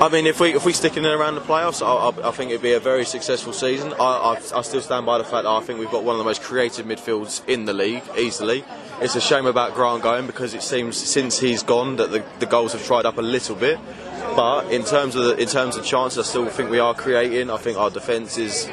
I 0.00 0.08
mean, 0.08 0.26
if 0.26 0.40
we 0.40 0.52
if 0.52 0.64
we 0.64 0.72
stick 0.72 0.96
in 0.96 1.04
and 1.04 1.14
around 1.14 1.36
the 1.36 1.42
playoffs, 1.42 1.80
I, 1.80 2.10
I, 2.10 2.28
I 2.28 2.32
think 2.32 2.50
it'd 2.50 2.60
be 2.60 2.72
a 2.72 2.80
very 2.80 3.04
successful 3.04 3.52
season. 3.52 3.94
I, 4.00 4.36
I, 4.52 4.62
still 4.62 4.80
stand 4.80 5.06
by 5.06 5.18
the 5.18 5.24
fact 5.24 5.44
that 5.44 5.46
I 5.46 5.60
think 5.60 5.78
we've 5.78 5.92
got 5.92 6.02
one 6.02 6.16
of 6.16 6.18
the 6.18 6.24
most 6.24 6.42
creative 6.42 6.86
midfields 6.86 7.46
in 7.46 7.66
the 7.66 7.72
league, 7.72 8.02
easily. 8.18 8.64
It's 9.00 9.14
a 9.14 9.20
shame 9.20 9.46
about 9.46 9.74
Grant 9.74 10.02
going 10.02 10.26
because 10.26 10.54
it 10.54 10.62
seems 10.62 10.96
since 10.96 11.38
he's 11.38 11.62
gone 11.62 11.96
that 11.96 12.10
the, 12.10 12.24
the 12.40 12.46
goals 12.46 12.72
have 12.72 12.84
tried 12.84 13.06
up 13.06 13.16
a 13.16 13.22
little 13.22 13.54
bit. 13.54 13.78
But 14.36 14.72
in 14.72 14.84
terms 14.84 15.16
of 15.16 15.24
the, 15.24 15.36
in 15.36 15.48
terms 15.48 15.76
of 15.76 15.84
chances, 15.84 16.18
I 16.18 16.22
still 16.22 16.46
think 16.46 16.70
we 16.70 16.78
are 16.78 16.94
creating. 16.94 17.50
I 17.50 17.56
think 17.56 17.78
our 17.78 17.90
defence 17.90 18.38
is 18.38 18.66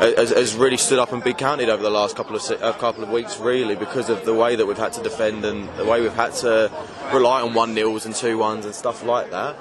has, 0.00 0.30
has, 0.30 0.54
really 0.54 0.76
stood 0.76 0.98
up 0.98 1.12
and 1.12 1.22
been 1.22 1.34
counted 1.34 1.68
over 1.68 1.82
the 1.82 1.90
last 1.90 2.16
couple 2.16 2.34
of 2.34 2.50
a 2.50 2.72
couple 2.74 3.04
of 3.04 3.10
weeks, 3.10 3.38
really, 3.38 3.76
because 3.76 4.10
of 4.10 4.24
the 4.24 4.34
way 4.34 4.56
that 4.56 4.66
we've 4.66 4.76
had 4.76 4.92
to 4.94 5.02
defend 5.02 5.44
and 5.44 5.68
the 5.76 5.84
way 5.84 6.00
we've 6.00 6.12
had 6.14 6.32
to 6.34 6.70
rely 7.12 7.42
on 7.42 7.54
one 7.54 7.74
nils 7.74 8.06
and 8.06 8.14
two 8.14 8.38
ones 8.38 8.64
and 8.64 8.74
stuff 8.74 9.04
like 9.04 9.30
that. 9.30 9.56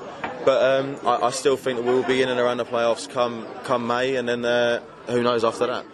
But 0.45 0.81
um, 0.81 0.97
I, 1.05 1.27
I, 1.27 1.29
still 1.29 1.55
think 1.55 1.77
that 1.77 1.85
we 1.85 1.93
will 1.93 2.03
be 2.03 2.21
in 2.21 2.29
and 2.29 2.39
around 2.39 2.57
the 2.57 2.65
playoffs 2.65 3.09
come 3.09 3.47
come 3.63 3.87
May, 3.87 4.15
and 4.15 4.27
then 4.27 4.43
uh, 4.43 4.81
who 5.07 5.23
knows 5.23 5.43
after 5.43 5.67
that. 5.67 5.85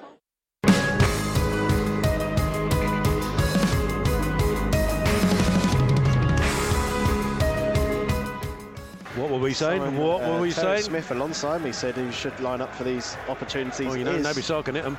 We 9.49 9.55
saying? 9.55 9.81
Simon, 9.81 9.97
what 9.97 10.21
uh, 10.21 10.29
were 10.29 10.41
we 10.41 10.51
Terry 10.51 10.77
saying? 10.77 10.91
Smith 10.91 11.09
alongside 11.09 11.63
me 11.63 11.71
said 11.71 11.97
he 11.97 12.11
should 12.11 12.39
line 12.39 12.61
up 12.61 12.71
for 12.75 12.83
these 12.83 13.17
opportunities. 13.27 13.87
Oh, 13.87 13.95
you 13.95 14.03
know, 14.03 14.11
is 14.11 14.23
Naby 14.23 14.43
Sarr 14.43 14.63
can 14.63 14.75
hit 14.75 14.83
them. 14.83 14.95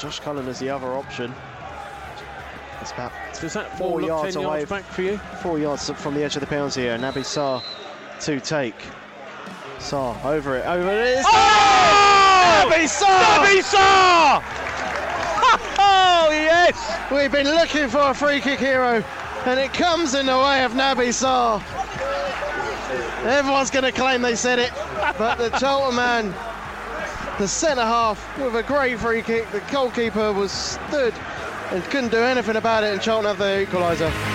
Josh 0.00 0.18
Cullen 0.18 0.48
is 0.48 0.58
the 0.58 0.70
other 0.70 0.88
option. 0.88 1.32
It's 2.80 2.90
about 2.90 3.12
Is 3.40 3.52
that 3.52 3.78
four 3.78 4.02
yards 4.02 4.34
10 4.34 4.42
away. 4.42 4.56
yards 4.56 4.70
back 4.70 4.82
for 4.82 5.02
you? 5.02 5.18
Four 5.40 5.60
yards 5.60 5.88
from 5.88 6.14
the 6.14 6.24
edge 6.24 6.34
of 6.34 6.40
the 6.40 6.48
penalty 6.48 6.82
area. 6.82 6.98
Naby 6.98 7.22
Sarr 7.22 7.62
to 8.22 8.40
take. 8.40 8.74
Sarr 9.78 10.24
over 10.24 10.56
it. 10.56 10.66
Over 10.66 10.90
it 10.90 11.18
is. 11.18 11.24
Oh! 11.28 12.66
Naby 12.66 12.88
Sarr! 12.88 13.36
Naby 13.38 13.62
Sarr! 13.62 14.42
oh, 15.78 16.28
yes! 16.32 17.10
We've 17.12 17.30
been 17.30 17.54
looking 17.54 17.88
for 17.88 18.10
a 18.10 18.14
free 18.14 18.40
kick 18.40 18.58
hero, 18.58 19.04
and 19.46 19.60
it 19.60 19.72
comes 19.72 20.16
in 20.16 20.26
the 20.26 20.36
way 20.36 20.64
of 20.64 20.72
Naby 20.72 21.10
Sarr. 21.10 21.81
Everyone's 23.24 23.70
going 23.70 23.84
to 23.84 23.92
claim 23.92 24.20
they 24.20 24.34
said 24.34 24.58
it, 24.58 24.72
but 25.16 25.36
the 25.36 25.50
Charlton 25.50 25.94
man, 25.94 26.34
the 27.38 27.46
centre 27.46 27.82
half, 27.82 28.36
with 28.36 28.56
a 28.56 28.64
great 28.64 28.98
free 28.98 29.22
kick, 29.22 29.48
the 29.52 29.60
goalkeeper 29.70 30.32
was 30.32 30.50
stood 30.50 31.14
and 31.70 31.84
couldn't 31.84 32.10
do 32.10 32.18
anything 32.18 32.56
about 32.56 32.82
it, 32.82 32.92
and 32.92 33.02
Cheltenham 33.02 33.36
have 33.36 33.38
their 33.38 33.64
equaliser. 33.64 34.31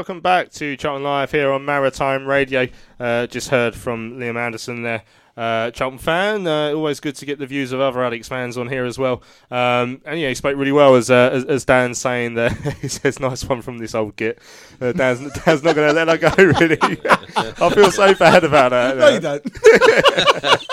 Welcome 0.00 0.22
back 0.22 0.50
to 0.52 0.78
Charlton 0.78 1.02
Live 1.02 1.30
here 1.30 1.52
on 1.52 1.66
Maritime 1.66 2.24
Radio. 2.24 2.66
Uh, 2.98 3.26
just 3.26 3.50
heard 3.50 3.74
from 3.74 4.14
Liam 4.14 4.38
Anderson 4.38 4.82
there. 4.82 5.02
Uh, 5.36 5.70
Charlton 5.72 5.98
fan, 5.98 6.46
uh, 6.46 6.72
always 6.72 7.00
good 7.00 7.14
to 7.16 7.26
get 7.26 7.38
the 7.38 7.46
views 7.46 7.70
of 7.72 7.80
other 7.80 8.02
Alex 8.02 8.26
fans 8.26 8.56
on 8.56 8.66
here 8.66 8.86
as 8.86 8.98
well. 8.98 9.22
Um, 9.50 10.00
and 10.06 10.18
yeah, 10.18 10.28
he 10.28 10.34
spoke 10.34 10.56
really 10.56 10.72
well 10.72 10.94
as 10.94 11.10
uh, 11.10 11.28
as, 11.34 11.44
as 11.44 11.64
Dan's 11.66 11.98
saying 11.98 12.32
there. 12.32 12.48
he 12.80 12.88
says, 12.88 13.20
"Nice 13.20 13.44
one 13.44 13.60
from 13.60 13.76
this 13.76 13.94
old 13.94 14.16
git." 14.16 14.38
Uh, 14.80 14.92
Dan's, 14.92 15.20
Dan's 15.44 15.62
not 15.62 15.76
going 15.76 15.94
to 15.94 16.02
let 16.02 16.06
that 16.06 16.34
go. 16.34 16.44
Really, 16.44 16.78
I 17.36 17.68
feel 17.68 17.92
so 17.92 18.14
bad 18.14 18.42
about 18.42 18.70
that. 18.70 18.96
No, 18.96 19.08
you 19.10 19.20
don't. 19.20 20.66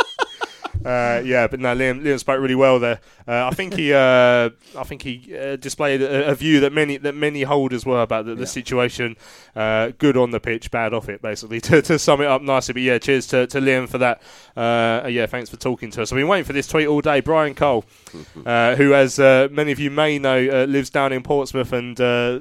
Uh, 0.87 1.21
yeah, 1.25 1.47
but 1.47 1.59
no, 1.59 1.75
Liam, 1.75 2.01
Liam 2.01 2.17
spoke 2.17 2.39
really 2.39 2.55
well 2.55 2.79
there. 2.79 3.01
Uh, 3.27 3.47
I 3.47 3.51
think 3.51 3.73
he, 3.73 3.93
uh, 3.93 4.49
I 4.77 4.83
think 4.85 5.01
he 5.01 5.37
uh, 5.37 5.57
displayed 5.57 6.01
a, 6.01 6.29
a, 6.29 6.35
view 6.35 6.61
that 6.61 6.71
many 6.71 6.95
that 6.95 7.13
many 7.13 7.43
holders 7.43 7.85
were 7.85 8.01
about 8.01 8.25
the, 8.25 8.35
the 8.35 8.41
yeah. 8.41 8.45
situation. 8.45 9.17
Uh, 9.53 9.91
good 9.97 10.15
on 10.15 10.31
the 10.31 10.39
pitch, 10.39 10.71
bad 10.71 10.93
off 10.93 11.09
it, 11.09 11.21
basically. 11.21 11.61
To, 11.67 11.81
to 11.81 11.99
sum 11.99 12.21
it 12.21 12.27
up 12.27 12.41
nicely, 12.41 12.73
but 12.73 12.81
yeah, 12.81 12.97
cheers 12.97 13.27
to, 13.27 13.45
to 13.47 13.59
Liam 13.59 13.89
for 13.89 13.97
that. 13.97 14.21
Uh, 14.55 15.05
yeah, 15.09 15.25
thanks 15.25 15.49
for 15.49 15.57
talking 15.57 15.91
to 15.91 16.01
us. 16.01 16.13
I've 16.13 16.15
been 16.15 16.29
waiting 16.29 16.45
for 16.45 16.53
this 16.53 16.65
tweet 16.67 16.87
all 16.87 17.01
day. 17.01 17.19
Brian 17.19 17.55
Cole, 17.55 17.83
who, 18.45 18.93
as 18.93 19.19
many 19.19 19.73
of 19.73 19.79
you 19.79 19.91
may 19.91 20.17
know, 20.17 20.65
lives 20.65 20.89
down 20.89 21.11
in 21.11 21.23
Portsmouth, 21.23 21.73
and 21.73 21.97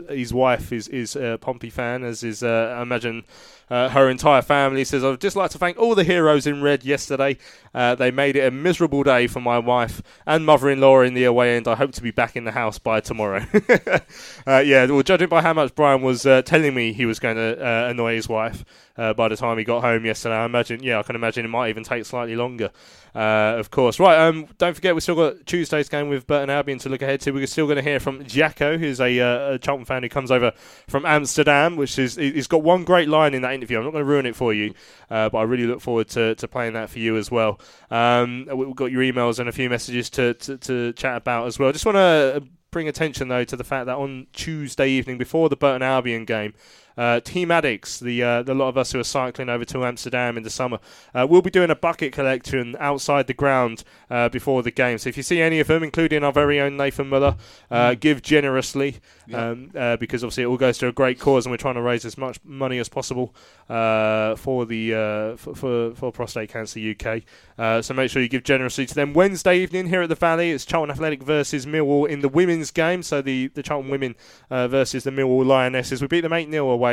his 0.09 0.33
wife 0.33 0.73
is 0.73 0.87
is 0.87 1.17
a 1.17 1.39
Pompey 1.41 1.71
fan, 1.71 2.05
as 2.05 2.23
is 2.23 2.45
I 2.45 2.83
imagine. 2.83 3.25
Uh, 3.69 3.89
her 3.89 4.09
entire 4.09 4.43
family 4.43 4.85
says, 4.85 5.03
I'd 5.03 5.21
just 5.21 5.35
like 5.35 5.51
to 5.51 5.59
thank 5.59 5.77
all 5.77 5.97
the 5.97 6.05
heroes 6.05 6.47
in 6.47 6.63
red 6.63 6.85
yesterday. 6.85 7.37
Uh, 7.75 7.97
they 7.97 8.13
made 8.13 8.36
it 8.37 8.47
a 8.47 8.51
miserable 8.51 9.03
day 9.03 9.27
for 9.27 9.41
my 9.41 9.59
wife 9.59 10.03
and 10.27 10.47
mother 10.47 10.71
in 10.71 10.81
law 10.81 11.01
in 11.01 11.15
the 11.15 11.25
away 11.25 11.57
end. 11.57 11.67
I 11.69 11.75
hope 11.75 11.93
to 11.93 12.03
be 12.03 12.11
back 12.11 12.37
in 12.37 12.45
the 12.45 12.53
house 12.53 12.79
by 12.79 13.01
tomorrow. 13.01 13.45
uh, 14.47 14.59
yeah, 14.59 14.87
well, 14.87 15.03
judging 15.03 15.29
by 15.29 15.43
how 15.43 15.53
much 15.53 15.75
Brian 15.75 16.03
was 16.03 16.27
uh, 16.27 16.43
telling 16.43 16.75
me 16.75 16.93
he 16.93 17.07
was 17.07 17.19
going 17.19 17.37
to 17.37 17.59
uh, 17.61 17.89
annoy 17.89 18.15
his 18.15 18.29
wife 18.29 18.65
by 18.97 19.29
the 19.29 19.37
time 19.37 19.59
he 19.59 19.65
got 19.65 19.83
home 19.83 20.07
yesterday, 20.07 20.35
I 20.35 20.47
imagine, 20.47 20.83
yeah, 20.83 20.99
I 20.99 21.03
can 21.03 21.17
imagine 21.17 21.45
it 21.45 21.49
might 21.49 21.69
even 21.69 21.85
take 21.85 22.07
slightly 22.07 22.35
longer. 22.35 22.71
Uh, 23.17 23.57
of 23.59 23.71
course. 23.71 23.99
Right, 23.99 24.19
um, 24.19 24.47
don't 24.59 24.75
forget 24.75 24.95
we've 24.95 25.03
still 25.03 25.15
got 25.15 25.47
Tuesday's 25.47 25.89
game 25.89 26.11
with 26.11 26.27
Burton 26.27 26.51
Albion 26.51 26.79
to 26.81 26.91
look 26.91 27.01
ahead 27.01 27.23
to. 27.23 27.31
We're 27.31 27.47
still 27.47 27.65
going 27.65 27.77
to 27.77 27.83
hear 27.83 27.99
from 27.99 28.23
Jacko, 28.27 28.77
who's 28.77 29.01
a, 29.01 29.19
uh, 29.19 29.55
a, 29.55 29.59
Charlton 29.59 29.87
fan 29.87 30.03
who 30.03 30.11
comes 30.11 30.31
over 30.31 30.53
from 30.87 31.07
Amsterdam, 31.07 31.77
which 31.77 31.99
is 31.99 32.17
he's 32.17 32.47
got 32.47 32.63
one 32.63 32.85
great 32.85 33.09
line 33.09 33.33
in 33.33 33.41
that 33.41 33.55
interview. 33.55 33.79
I'm 33.79 33.85
not 33.85 33.93
going 33.93 34.05
to 34.05 34.11
ruin 34.11 34.27
it 34.27 34.37
for 34.37 34.53
you, 34.53 34.75
uh, 35.11 35.31
but 35.31 35.39
I 35.39 35.43
really 35.45 35.67
look 35.67 35.81
forward 35.81 36.09
to, 36.09 36.35
to 36.35 36.47
playing 36.47 36.75
that 36.75 36.91
for 36.91 36.99
you 36.99 37.17
as 37.17 37.31
well. 37.31 37.59
Um, 37.91 38.49
we've 38.55 38.77
got 38.77 38.93
your 38.93 39.01
emails 39.01 39.39
and 39.39 39.49
a 39.49 39.53
few 39.53 39.71
messages 39.71 40.11
to, 40.11 40.35
to, 40.35 40.59
to 40.59 40.93
chat 40.93 41.17
about 41.17 41.47
as 41.47 41.59
well. 41.59 41.71
I 41.71 41.73
just 41.73 41.87
want 41.87 41.97
to 41.97 42.43
bring 42.71 42.89
attention 42.89 43.29
though 43.29 43.45
to 43.45 43.57
the 43.57 43.65
fact 43.65 43.87
that 43.87 43.97
on 43.97 44.27
Tuesday 44.35 44.91
evening 44.91 45.17
before 45.17 45.49
the 45.49 45.57
Burton 45.57 45.81
Albion 45.81 46.27
game. 46.27 46.53
Uh, 46.97 47.21
Team 47.21 47.49
Addicks, 47.49 48.01
the 48.01 48.23
uh, 48.23 48.43
the 48.43 48.55
lot 48.55 48.69
of 48.69 48.79
us 48.79 48.93
who 48.93 48.99
are 48.99 49.05
cycling 49.05 49.49
over 49.49 49.65
to 49.67 49.85
Amsterdam 49.85 50.37
in 50.37 50.43
the 50.43 50.51
summer, 50.51 50.79
uh, 51.15 51.27
we'll 51.29 51.43
be 51.43 51.51
doing 51.51 51.71
a 51.71 51.77
bucket 51.77 52.13
collection 52.13 52.75
outside 52.79 53.27
the 53.27 53.35
ground 53.35 53.85
uh, 54.11 54.29
before 54.29 54.63
the 54.63 54.71
game. 54.71 54.99
So 54.99 55.09
if 55.09 55.17
you 55.17 55.23
see 55.23 55.41
any 55.41 55.61
of 55.61 55.67
them, 55.67 55.83
including 55.83 56.25
our 56.25 56.33
very 56.33 56.61
own 56.61 56.77
Nathan 56.77 57.09
Muller, 57.09 57.37
uh, 57.71 57.95
give 57.95 58.23
generously 58.23 58.97
um, 59.35 59.71
uh, 59.77 59.97
because 59.97 60.25
obviously 60.25 60.45
it 60.45 60.47
all 60.47 60.57
goes 60.57 60.79
to 60.79 60.89
a 60.89 60.93
great 60.93 61.19
cause, 61.19 61.47
and 61.47 61.51
we're 61.51 61.59
trying 61.59 61.75
to 61.75 61.83
raise 61.83 62.05
as 62.05 62.17
much 62.17 62.39
money 62.45 62.79
as 62.79 62.89
possible 62.89 63.35
uh, 63.69 64.37
for 64.37 64.65
the 64.65 64.95
uh, 64.95 65.37
for, 65.37 65.55
for 65.55 65.95
for 65.95 66.13
Prostate 66.13 66.51
Cancer 66.51 66.81
UK. 66.81 67.23
Uh, 67.59 67.83
so 67.83 67.93
make 67.95 68.11
sure 68.11 68.23
you 68.23 68.29
give 68.29 68.45
generously 68.45 68.87
to 68.87 68.95
them. 68.95 69.13
Wednesday 69.13 69.59
evening 69.59 69.89
here 69.89 70.03
at 70.03 70.09
the 70.09 70.15
Valley, 70.15 70.51
it's 70.51 70.65
Charlton 70.65 70.91
Athletic 70.91 71.23
versus 71.23 71.67
Millwall 71.67 72.09
in 72.09 72.21
the 72.21 72.29
women's 72.29 72.71
game. 72.71 73.03
So 73.03 73.21
the 73.21 73.49
the 73.49 73.63
Charlton 73.63 73.91
women 73.91 74.15
uh, 74.51 74.69
versus 74.69 75.05
the 75.05 75.11
Millwall 75.11 75.45
Lionesses. 75.45 76.01
We 76.01 76.09
beat 76.09 76.23
them 76.23 76.33
eight 76.33 76.51
0 76.51 76.71
away 76.71 76.86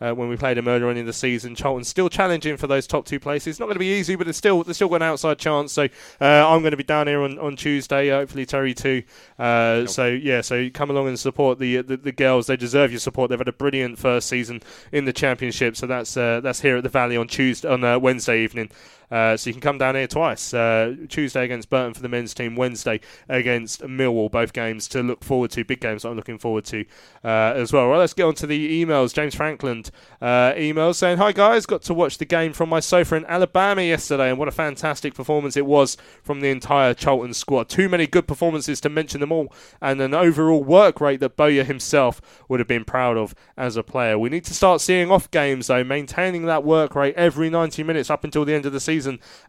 uh, 0.00 0.12
when 0.12 0.28
we 0.28 0.36
played 0.36 0.56
them 0.56 0.68
earlier 0.68 0.88
on 0.88 0.96
in 0.96 1.06
the 1.06 1.12
season. 1.12 1.54
Charlton 1.54 1.84
still 1.84 2.08
challenging 2.08 2.56
for 2.56 2.66
those 2.66 2.86
top 2.86 3.06
two 3.06 3.20
places. 3.20 3.48
It's 3.48 3.60
not 3.60 3.66
going 3.66 3.76
to 3.76 3.80
be 3.80 3.98
easy, 3.98 4.16
but 4.16 4.28
it's 4.28 4.38
still 4.38 4.62
there's 4.62 4.76
still 4.76 4.88
got 4.88 4.96
an 4.96 5.02
outside 5.02 5.38
chance. 5.38 5.72
So 5.72 5.84
uh, 6.20 6.48
I'm 6.48 6.60
going 6.60 6.72
to 6.72 6.76
be 6.76 6.84
down 6.84 7.06
here 7.06 7.22
on, 7.22 7.38
on 7.38 7.56
Tuesday. 7.56 8.10
Hopefully 8.10 8.46
Terry 8.46 8.74
too. 8.74 9.02
Uh, 9.38 9.86
so 9.86 10.06
yeah, 10.06 10.40
so 10.40 10.68
come 10.70 10.90
along 10.90 11.08
and 11.08 11.18
support 11.18 11.58
the, 11.58 11.82
the 11.82 11.96
the 11.96 12.12
girls. 12.12 12.46
They 12.46 12.56
deserve 12.56 12.90
your 12.90 13.00
support. 13.00 13.30
They've 13.30 13.38
had 13.38 13.48
a 13.48 13.52
brilliant 13.52 13.98
first 13.98 14.28
season 14.28 14.62
in 14.92 15.04
the 15.04 15.12
championship. 15.12 15.76
So 15.76 15.86
that's 15.86 16.16
uh, 16.16 16.40
that's 16.40 16.60
here 16.60 16.76
at 16.76 16.82
the 16.82 16.88
Valley 16.88 17.16
on 17.16 17.28
Tuesday 17.28 17.68
on 17.68 17.84
uh, 17.84 17.98
Wednesday 17.98 18.42
evening. 18.42 18.70
Uh, 19.10 19.36
so 19.36 19.50
you 19.50 19.54
can 19.54 19.60
come 19.60 19.78
down 19.78 19.94
here 19.94 20.06
twice. 20.06 20.52
Uh, 20.52 20.94
Tuesday 21.08 21.44
against 21.44 21.70
Burton 21.70 21.94
for 21.94 22.02
the 22.02 22.08
men's 22.08 22.34
team, 22.34 22.56
Wednesday 22.56 23.00
against 23.28 23.82
Millwall. 23.82 24.30
Both 24.30 24.52
games 24.52 24.88
to 24.88 25.02
look 25.02 25.22
forward 25.22 25.50
to. 25.52 25.64
Big 25.64 25.80
games 25.80 26.04
I'm 26.04 26.16
looking 26.16 26.38
forward 26.38 26.64
to 26.66 26.84
uh, 27.22 27.52
as 27.54 27.72
well. 27.72 27.88
Well, 27.88 27.98
let's 27.98 28.14
get 28.14 28.24
on 28.24 28.34
to 28.36 28.46
the 28.46 28.84
emails. 28.84 29.14
James 29.14 29.34
Frankland 29.34 29.90
uh, 30.20 30.52
emails 30.54 30.96
saying, 30.96 31.18
"Hi 31.18 31.32
guys, 31.32 31.66
got 31.66 31.82
to 31.82 31.94
watch 31.94 32.18
the 32.18 32.24
game 32.24 32.52
from 32.52 32.68
my 32.68 32.80
sofa 32.80 33.16
in 33.16 33.24
Alabama 33.26 33.82
yesterday, 33.82 34.30
and 34.30 34.38
what 34.38 34.48
a 34.48 34.52
fantastic 34.52 35.14
performance 35.14 35.56
it 35.56 35.66
was 35.66 35.96
from 36.22 36.40
the 36.40 36.48
entire 36.48 36.94
Charlton 36.94 37.34
squad. 37.34 37.68
Too 37.68 37.88
many 37.88 38.06
good 38.06 38.26
performances 38.26 38.80
to 38.80 38.88
mention 38.88 39.20
them 39.20 39.32
all, 39.32 39.52
and 39.80 40.00
an 40.00 40.14
overall 40.14 40.64
work 40.64 41.00
rate 41.00 41.20
that 41.20 41.36
Bowyer 41.36 41.64
himself 41.64 42.20
would 42.48 42.60
have 42.60 42.68
been 42.68 42.84
proud 42.84 43.16
of 43.16 43.34
as 43.56 43.76
a 43.76 43.82
player. 43.82 44.18
We 44.18 44.30
need 44.30 44.44
to 44.46 44.54
start 44.54 44.80
seeing 44.80 45.10
off 45.10 45.30
games 45.30 45.66
though, 45.66 45.84
maintaining 45.84 46.46
that 46.46 46.64
work 46.64 46.94
rate 46.94 47.14
every 47.16 47.50
90 47.50 47.82
minutes 47.82 48.10
up 48.10 48.24
until 48.24 48.44
the 48.44 48.54
end 48.54 48.66
of 48.66 48.72
the 48.72 48.80
season 48.80 48.93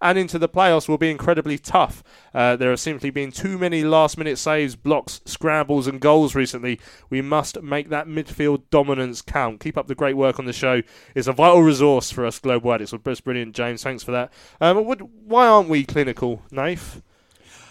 and 0.01 0.17
into 0.17 0.39
the 0.39 0.49
playoffs 0.49 0.89
will 0.89 0.97
be 0.97 1.09
incredibly 1.11 1.57
tough. 1.57 2.03
Uh, 2.33 2.55
there 2.55 2.69
have 2.71 2.79
simply 2.79 3.09
been 3.09 3.31
too 3.31 3.57
many 3.57 3.83
last 3.83 4.17
minute 4.17 4.37
saves, 4.37 4.75
blocks, 4.75 5.21
scrambles, 5.25 5.87
and 5.87 5.99
goals 6.01 6.35
recently. 6.35 6.79
We 7.09 7.21
must 7.21 7.61
make 7.61 7.89
that 7.89 8.07
midfield 8.07 8.63
dominance 8.71 9.21
count. 9.21 9.59
Keep 9.59 9.77
up 9.77 9.87
the 9.87 9.95
great 9.95 10.17
work 10.17 10.39
on 10.39 10.45
the 10.45 10.53
show. 10.53 10.81
It's 11.13 11.27
a 11.27 11.33
vital 11.33 11.61
resource 11.61 12.11
for 12.11 12.25
us 12.25 12.39
Global 12.39 12.71
Addicks. 12.71 12.91
Well, 12.91 13.01
that's 13.03 13.21
brilliant, 13.21 13.55
James. 13.55 13.83
Thanks 13.83 14.03
for 14.03 14.11
that. 14.11 14.33
Um, 14.59 14.85
what, 14.85 15.01
why 15.01 15.47
aren't 15.47 15.69
we 15.69 15.85
clinical, 15.85 16.41
Naif? 16.51 17.01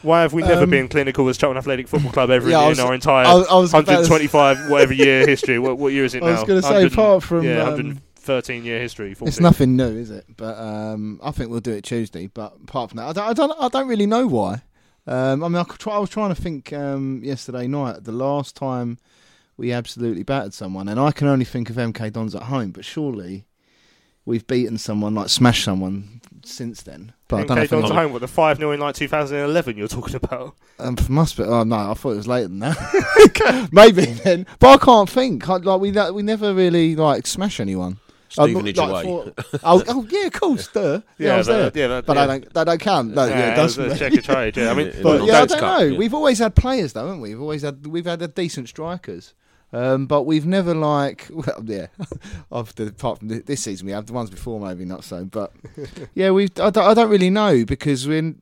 Why 0.02 0.20
have 0.20 0.34
we 0.34 0.42
never 0.42 0.64
Um, 0.64 0.70
been 0.70 0.88
clinical 0.88 1.26
as 1.30 1.38
Charlton 1.38 1.56
Athletic 1.56 1.88
Football 1.88 2.12
Club 2.12 2.30
ever 2.30 2.50
Yeah, 2.50 2.62
in 2.64 2.68
was- 2.68 2.78
our 2.78 2.92
entire 2.92 3.24
I 3.24 3.32
was- 3.34 3.46
I 3.48 3.54
was 3.56 3.70
about 3.72 3.86
to 3.86 3.92
s- 3.92 4.10
125 4.10 4.70
whatever 4.70 4.92
year 4.92 5.26
history? 5.26 5.58
What, 5.58 5.78
what 5.78 5.94
year 5.94 6.04
is 6.04 6.14
it 6.14 6.22
now? 6.22 6.26
I 6.28 6.32
was 6.32 6.44
gonna 6.44 6.62
say, 6.62 6.84
apart 6.84 7.22
from, 7.22 7.42
yeah, 7.44 7.62
um, 7.62 8.00
113 8.28 8.64
year 8.64 8.80
history. 8.80 9.14
It's 9.22 9.40
nothing 9.40 9.76
new, 9.76 9.96
is 9.96 10.10
it? 10.10 10.24
But 10.36 10.58
um, 10.58 11.20
I 11.22 11.30
think 11.30 11.50
we'll 11.50 11.60
do 11.60 11.72
it 11.72 11.84
Tuesday. 11.84 12.26
But 12.26 12.54
apart 12.62 12.90
from 12.90 12.96
that, 12.98 13.08
I 13.08 13.12
don't, 13.12 13.28
I 13.28 13.32
don't, 13.32 13.60
I 13.60 13.68
don't 13.68 13.88
really 13.88 14.06
know 14.06 14.26
why. 14.26 14.62
Um, 15.06 15.44
I 15.44 15.48
mean, 15.48 15.56
I, 15.56 15.64
could 15.64 15.78
try, 15.78 15.94
I 15.94 15.98
was 15.98 16.10
trying 16.10 16.34
to 16.34 16.40
think 16.40 16.72
um, 16.72 17.20
yesterday 17.22 17.66
night, 17.66 18.04
the 18.04 18.12
last 18.12 18.56
time 18.56 18.98
we 19.56 19.72
absolutely 19.72 20.22
battered 20.22 20.54
someone, 20.54 20.88
and 20.88 20.98
I 20.98 21.12
can 21.12 21.28
only 21.28 21.44
think 21.44 21.68
of 21.68 21.76
MK 21.76 22.12
Dons 22.12 22.34
at 22.34 22.44
home. 22.44 22.70
But 22.70 22.84
surely 22.84 23.44
we've 24.24 24.46
beaten 24.46 24.78
someone, 24.78 25.14
like 25.14 25.28
smashed 25.28 25.64
someone 25.64 26.22
since 26.42 26.82
then. 26.82 27.12
But 27.28 27.36
I 27.36 27.44
don't. 27.44 27.58
MK 27.58 27.68
Dons 27.68 27.90
at 27.90 27.96
home, 27.96 28.12
what 28.12 28.22
the 28.22 28.28
five 28.28 28.56
0 28.56 28.72
in 28.72 28.80
like 28.80 28.94
2011 28.94 29.76
you're 29.76 29.86
talking 29.88 30.16
about? 30.16 30.56
Um, 30.78 30.96
must 31.10 31.36
be. 31.36 31.42
Oh 31.42 31.64
no, 31.64 31.90
I 31.90 31.94
thought 31.94 32.12
it 32.12 32.16
was 32.16 32.28
later 32.28 32.48
than 32.48 32.60
that. 32.60 33.68
Maybe 33.72 34.06
then, 34.06 34.46
but 34.58 34.80
I 34.80 34.84
can't 34.84 35.10
think. 35.10 35.48
I, 35.50 35.56
like 35.56 35.80
we 35.80 35.90
we 36.12 36.22
never 36.22 36.54
really 36.54 36.96
like 36.96 37.26
smash 37.26 37.60
anyone. 37.60 37.98
Stevenage 38.34 38.76
like, 38.76 38.88
away. 39.06 39.32
for- 39.34 39.58
oh, 39.64 39.82
oh 39.88 40.06
yeah, 40.10 40.26
of 40.26 40.32
course, 40.32 40.68
duh. 40.68 41.00
Yeah, 41.18 41.34
I 41.34 41.38
was 41.38 41.46
but- 41.46 41.72
there. 41.74 41.82
yeah, 41.82 41.88
but- 42.00 42.06
but 42.06 42.16
yeah. 42.16 42.22
I 42.22 42.26
don't. 42.26 42.54
That 42.54 42.64
don't 42.64 42.80
count. 42.80 43.14
No, 43.14 43.24
yeah, 43.26 43.38
Yeah, 43.38 43.52
it 43.52 43.56
does. 43.56 43.78
a 43.78 43.96
check 43.96 44.12
of 44.14 44.24
trade, 44.24 44.56
yeah. 44.56 44.70
I 44.70 44.74
mean- 44.74 44.92
but 45.02 45.24
yeah, 45.24 45.42
I 45.42 45.46
don't 45.46 45.60
Cup, 45.60 45.80
know. 45.80 45.86
yeah. 45.86 45.98
We've 45.98 46.14
always 46.14 46.38
had 46.38 46.54
players, 46.54 46.92
though, 46.92 47.06
haven't 47.06 47.20
we? 47.20 47.30
We've 47.30 47.40
always 47.40 47.62
had 47.62 47.86
we've 47.86 48.06
had 48.06 48.20
a 48.22 48.28
decent 48.28 48.68
strikers. 48.68 49.34
Um, 49.72 50.06
but 50.06 50.22
we've 50.22 50.46
never 50.46 50.72
like 50.72 51.28
well 51.32 51.62
yeah 51.64 51.86
after 52.52 52.86
apart 52.86 53.18
from 53.18 53.28
this 53.28 53.60
season 53.64 53.86
we 53.86 53.92
have 53.92 54.06
the 54.06 54.12
ones 54.12 54.30
before 54.30 54.60
maybe 54.60 54.84
not 54.84 55.02
so 55.02 55.24
but 55.24 55.52
yeah 56.14 56.30
we 56.30 56.44
I 56.44 56.70
don't, 56.70 56.78
I 56.78 56.94
don't 56.94 57.10
really 57.10 57.28
know 57.30 57.64
because 57.64 58.06
we 58.06 58.34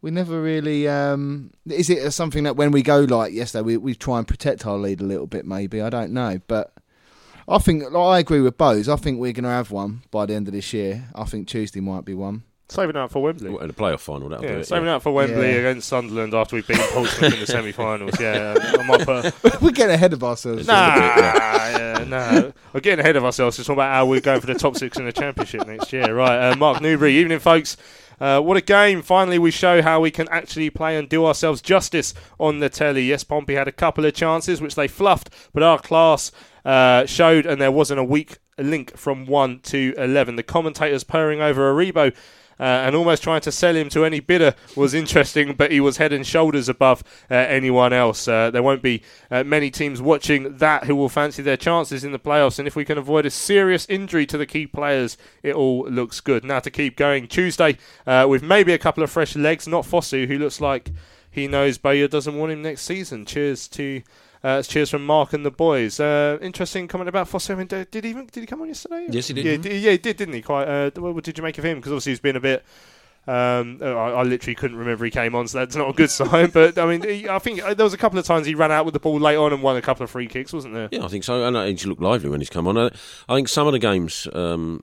we 0.00 0.10
never 0.10 0.42
really 0.42 0.88
um 0.88 1.52
is 1.66 1.88
it 1.88 2.10
something 2.10 2.42
that 2.42 2.56
when 2.56 2.72
we 2.72 2.82
go 2.82 3.00
like 3.02 3.32
yesterday 3.32 3.62
we 3.62 3.76
we 3.76 3.94
try 3.94 4.18
and 4.18 4.26
protect 4.26 4.66
our 4.66 4.76
lead 4.78 5.00
a 5.00 5.04
little 5.04 5.28
bit 5.28 5.46
maybe 5.46 5.80
I 5.80 5.90
don't 5.90 6.10
know 6.12 6.40
but 6.48 6.71
I 7.52 7.58
think 7.58 7.82
like, 7.84 7.94
I 7.94 8.18
agree 8.18 8.40
with 8.40 8.56
Bose 8.58 8.88
I 8.88 8.96
think 8.96 9.20
we're 9.20 9.32
going 9.32 9.44
to 9.44 9.50
have 9.50 9.70
one 9.70 10.02
by 10.10 10.26
the 10.26 10.34
end 10.34 10.48
of 10.48 10.54
this 10.54 10.72
year 10.72 11.08
I 11.14 11.24
think 11.24 11.46
Tuesday 11.48 11.80
might 11.80 12.04
be 12.04 12.14
one 12.14 12.42
Saving 12.68 12.96
up 12.96 13.10
for 13.10 13.22
Wembley. 13.22 13.48
In 13.54 13.66
the 13.66 13.74
playoff 13.74 14.00
final, 14.00 14.30
that'll 14.30 14.46
do 14.46 14.48
Yeah, 14.48 14.60
it. 14.60 14.64
saving 14.66 14.86
yeah. 14.86 14.96
up 14.96 15.02
for 15.02 15.12
Wembley 15.12 15.50
Yeah. 15.50 15.56
against 15.58 15.88
Sunderland 15.88 16.32
after 16.32 16.56
we've 16.56 16.66
beat 16.66 16.78
Portsmouth 16.78 17.34
in 17.34 17.40
the 17.40 17.46
semi-finals. 17.56 18.18
Yeah, 18.18 18.54
I 18.58 18.82
might 18.86 19.04
put. 19.04 19.60
we're 19.60 19.72
getting 19.72 19.92
ahead 19.94 20.14
of 20.14 20.24
ourselves 20.24 20.66
Nah, 20.66 20.94
yeah, 20.96 22.04
nah. 22.08 22.50
We're 22.72 22.80
getting 22.80 23.00
ahead 23.00 23.16
of 23.16 23.26
ourselves. 23.26 23.58
It's 23.58 23.68
all 23.68 23.74
about 23.74 23.92
how 23.92 24.06
we're 24.06 24.22
going 24.22 24.40
for 24.40 24.46
the 24.46 24.54
top 24.54 24.76
six 24.78 24.96
in 24.96 25.04
the 25.04 25.12
championship 25.12 25.66
next 25.66 25.92
year. 25.92 26.14
Right, 26.14 26.50
uh, 26.52 26.56
Mark 26.56 26.80
Newbury. 26.80 27.12
Evening, 27.16 27.40
folks. 27.40 27.76
Uh, 28.18 28.40
what 28.40 28.56
a 28.56 28.60
game! 28.62 29.02
Finally, 29.02 29.38
we 29.38 29.50
show 29.50 29.82
how 29.82 30.00
we 30.00 30.10
can 30.10 30.28
actually 30.28 30.70
play 30.70 30.96
and 30.96 31.08
do 31.10 31.26
ourselves 31.26 31.60
justice 31.60 32.14
on 32.40 32.60
the 32.60 32.70
telly. 32.70 33.02
Yes, 33.04 33.22
Pompey 33.24 33.54
had 33.54 33.68
a 33.68 33.72
couple 33.72 34.06
of 34.06 34.14
chances 34.14 34.62
which 34.62 34.76
they 34.76 34.88
fluffed, 34.88 35.28
but 35.52 35.62
our 35.62 35.78
class 35.78 36.30
uh, 36.64 37.06
showed, 37.06 37.46
and 37.46 37.60
there 37.60 37.72
wasn't 37.72 38.00
a 38.00 38.04
weak 38.04 38.38
link 38.58 38.96
from 38.96 39.26
one 39.26 39.60
to 39.60 39.94
eleven. 39.96 40.36
The 40.36 40.42
commentators 40.42 41.04
purring 41.04 41.40
over 41.40 41.72
Aribo. 41.72 42.14
Uh, 42.60 42.84
and 42.86 42.94
almost 42.94 43.24
trying 43.24 43.40
to 43.40 43.50
sell 43.50 43.74
him 43.74 43.88
to 43.88 44.04
any 44.04 44.20
bidder 44.20 44.54
was 44.76 44.94
interesting, 44.94 45.54
but 45.54 45.72
he 45.72 45.80
was 45.80 45.96
head 45.96 46.12
and 46.12 46.24
shoulders 46.24 46.68
above 46.68 47.02
uh, 47.28 47.34
anyone 47.34 47.92
else. 47.92 48.28
Uh, 48.28 48.52
there 48.52 48.62
won't 48.62 48.82
be 48.82 49.02
uh, 49.32 49.42
many 49.42 49.68
teams 49.68 50.00
watching 50.00 50.58
that 50.58 50.84
who 50.84 50.94
will 50.94 51.08
fancy 51.08 51.42
their 51.42 51.56
chances 51.56 52.04
in 52.04 52.12
the 52.12 52.20
playoffs, 52.20 52.60
and 52.60 52.68
if 52.68 52.76
we 52.76 52.84
can 52.84 52.98
avoid 52.98 53.26
a 53.26 53.30
serious 53.30 53.84
injury 53.88 54.26
to 54.26 54.38
the 54.38 54.46
key 54.46 54.64
players, 54.66 55.16
it 55.42 55.56
all 55.56 55.88
looks 55.88 56.20
good. 56.20 56.44
Now 56.44 56.60
to 56.60 56.70
keep 56.70 56.96
going, 56.96 57.26
Tuesday 57.26 57.78
uh, 58.06 58.26
with 58.28 58.44
maybe 58.44 58.72
a 58.72 58.78
couple 58.78 59.02
of 59.02 59.10
fresh 59.10 59.34
legs, 59.34 59.66
not 59.66 59.84
Fosu, 59.84 60.28
who 60.28 60.38
looks 60.38 60.60
like 60.60 60.90
he 61.28 61.48
knows 61.48 61.78
Bowyer 61.78 62.06
doesn't 62.06 62.38
want 62.38 62.52
him 62.52 62.62
next 62.62 62.82
season. 62.82 63.24
Cheers 63.24 63.66
to. 63.68 64.02
Uh, 64.44 64.60
cheers 64.62 64.90
from 64.90 65.06
Mark 65.06 65.32
and 65.34 65.46
the 65.46 65.50
boys. 65.52 66.00
Uh, 66.00 66.36
interesting 66.42 66.88
comment 66.88 67.08
about 67.08 67.28
Fosu. 67.30 67.50
I 67.50 67.54
mean, 67.54 67.66
did, 67.68 67.88
he 68.04 68.10
even 68.10 68.26
did 68.26 68.40
he 68.40 68.46
come 68.46 68.60
on 68.62 68.68
yesterday? 68.68 69.06
Yes, 69.08 69.28
he 69.28 69.34
did. 69.34 69.44
Yeah, 69.46 69.56
Mhm. 69.56 69.62
d- 69.62 69.78
yeah, 69.78 69.90
he 69.92 69.98
did, 69.98 70.16
didn't 70.16 70.34
he? 70.34 70.42
Quite. 70.42 70.64
Uh, 70.66 70.90
what 70.96 71.22
did 71.22 71.38
you 71.38 71.44
make 71.44 71.58
of 71.58 71.64
him? 71.64 71.78
Because 71.78 71.92
obviously 71.92 72.12
he's 72.12 72.20
been 72.20 72.36
a 72.36 72.40
bit. 72.40 72.64
Um, 73.24 73.78
I, 73.80 73.86
I 73.86 74.22
literally 74.24 74.56
couldn't 74.56 74.76
remember 74.78 75.04
he 75.04 75.10
came 75.12 75.36
on, 75.36 75.46
so 75.46 75.58
that's 75.58 75.76
not 75.76 75.88
a 75.88 75.92
good 75.92 76.10
sign. 76.20 76.50
But 76.50 76.76
I 76.76 76.86
mean, 76.86 77.02
he, 77.08 77.28
I 77.28 77.38
think 77.38 77.62
uh, 77.62 77.72
there 77.74 77.84
was 77.84 77.94
a 77.94 77.98
couple 77.98 78.18
of 78.18 78.24
times 78.24 78.48
he 78.48 78.56
ran 78.56 78.72
out 78.72 78.84
with 78.84 78.94
the 78.94 79.00
ball 79.00 79.20
late 79.20 79.36
on 79.36 79.52
and 79.52 79.62
won 79.62 79.76
a 79.76 79.82
couple 79.82 80.02
of 80.02 80.10
free 80.10 80.26
kicks, 80.26 80.52
wasn't 80.52 80.74
there? 80.74 80.88
Yeah, 80.90 81.04
I 81.04 81.08
think 81.08 81.22
so. 81.22 81.44
And 81.44 81.56
uh, 81.56 81.64
he's 81.66 81.86
looked 81.86 82.02
lively 82.02 82.28
when 82.30 82.40
he's 82.40 82.50
come 82.50 82.66
on. 82.66 82.76
Uh, 82.76 82.90
I 83.28 83.36
think 83.36 83.48
some 83.48 83.68
of 83.68 83.72
the 83.72 83.78
games, 83.78 84.26
um, 84.32 84.82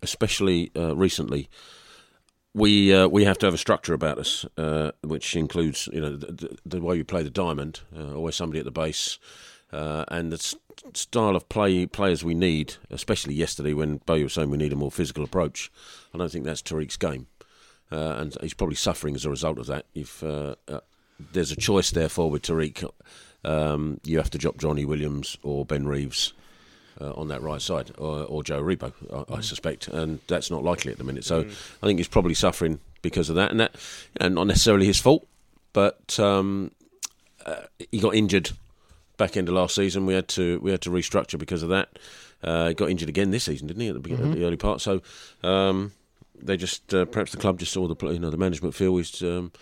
especially 0.00 0.70
uh, 0.74 0.96
recently, 0.96 1.50
we 2.54 2.94
uh, 2.94 3.08
we 3.08 3.24
have 3.24 3.38
to 3.38 3.46
have 3.46 3.54
a 3.54 3.58
structure 3.58 3.94
about 3.94 4.18
us, 4.18 4.46
uh, 4.56 4.92
which 5.02 5.34
includes 5.36 5.88
you 5.92 6.00
know 6.00 6.16
the, 6.16 6.56
the, 6.64 6.80
way 6.80 6.96
we 6.96 7.02
play 7.02 7.22
the 7.22 7.30
diamond, 7.30 7.80
uh, 7.96 8.14
always 8.14 8.36
somebody 8.36 8.60
at 8.60 8.64
the 8.64 8.70
base, 8.70 9.18
uh, 9.72 10.04
and 10.08 10.30
the 10.30 10.36
s- 10.36 10.54
style 10.94 11.34
of 11.34 11.48
play 11.48 11.84
players 11.86 12.22
we 12.22 12.34
need. 12.34 12.74
Especially 12.90 13.34
yesterday 13.34 13.74
when 13.74 13.98
Bo 14.06 14.22
was 14.22 14.34
saying 14.34 14.50
we 14.50 14.56
need 14.56 14.72
a 14.72 14.76
more 14.76 14.92
physical 14.92 15.24
approach. 15.24 15.70
I 16.14 16.18
don't 16.18 16.30
think 16.30 16.44
that's 16.44 16.62
Tariq's 16.62 16.96
game, 16.96 17.26
uh, 17.90 18.16
and 18.18 18.36
he's 18.40 18.54
probably 18.54 18.76
suffering 18.76 19.16
as 19.16 19.24
a 19.24 19.30
result 19.30 19.58
of 19.58 19.66
that. 19.66 19.86
If 19.94 20.22
uh, 20.22 20.54
there's 21.32 21.50
a 21.50 21.56
choice 21.56 21.90
therefore 21.90 22.30
with 22.30 22.42
Tariq, 22.42 22.88
um, 23.44 24.00
you 24.04 24.18
have 24.18 24.30
to 24.30 24.38
drop 24.38 24.58
Johnny 24.58 24.84
Williams 24.84 25.36
or 25.42 25.66
Ben 25.66 25.88
Reeves 25.88 26.32
uh, 27.00 27.12
on 27.12 27.28
that 27.28 27.42
right 27.42 27.60
side, 27.60 27.92
or, 27.98 28.24
or 28.24 28.42
Joe 28.42 28.62
Aribo, 28.62 28.92
I, 29.30 29.36
I 29.36 29.40
suspect, 29.40 29.88
and 29.88 30.20
that's 30.26 30.50
not 30.50 30.62
likely 30.62 30.92
at 30.92 30.98
the 30.98 31.04
minute. 31.04 31.24
So 31.24 31.40
I 31.82 31.86
think 31.86 31.98
he's 31.98 32.08
probably 32.08 32.34
suffering 32.34 32.80
because 33.02 33.28
of 33.28 33.36
that, 33.36 33.50
and 33.50 33.60
that, 33.60 33.74
and 34.16 34.34
not 34.34 34.46
necessarily 34.46 34.86
his 34.86 35.00
fault, 35.00 35.26
but 35.72 36.18
um, 36.18 36.70
uh, 37.44 37.62
he 37.90 37.98
got 38.00 38.14
injured 38.14 38.50
back 39.16 39.36
end 39.36 39.48
of 39.48 39.54
last 39.54 39.74
season. 39.74 40.06
We 40.06 40.14
had 40.14 40.28
to 40.28 40.58
we 40.60 40.70
had 40.70 40.80
to 40.82 40.90
restructure 40.90 41.38
because 41.38 41.62
of 41.62 41.68
that. 41.70 41.98
Uh, 42.42 42.68
he 42.68 42.74
got 42.74 42.90
injured 42.90 43.08
again 43.08 43.30
this 43.30 43.44
season, 43.44 43.66
didn't 43.66 43.80
he? 43.80 43.88
At 43.88 43.94
the, 43.94 44.00
beginning, 44.00 44.32
at 44.32 44.38
the 44.38 44.44
early 44.44 44.56
part, 44.56 44.80
so 44.80 45.00
um, 45.42 45.92
they 46.40 46.56
just 46.56 46.92
uh, 46.92 47.06
perhaps 47.06 47.32
the 47.32 47.38
club 47.38 47.58
just 47.58 47.72
saw 47.72 47.86
the 47.88 48.12
you 48.12 48.18
know 48.18 48.30
the 48.30 48.36
management 48.36 48.74
feel 48.74 48.96
is 48.98 49.22
um, 49.22 49.52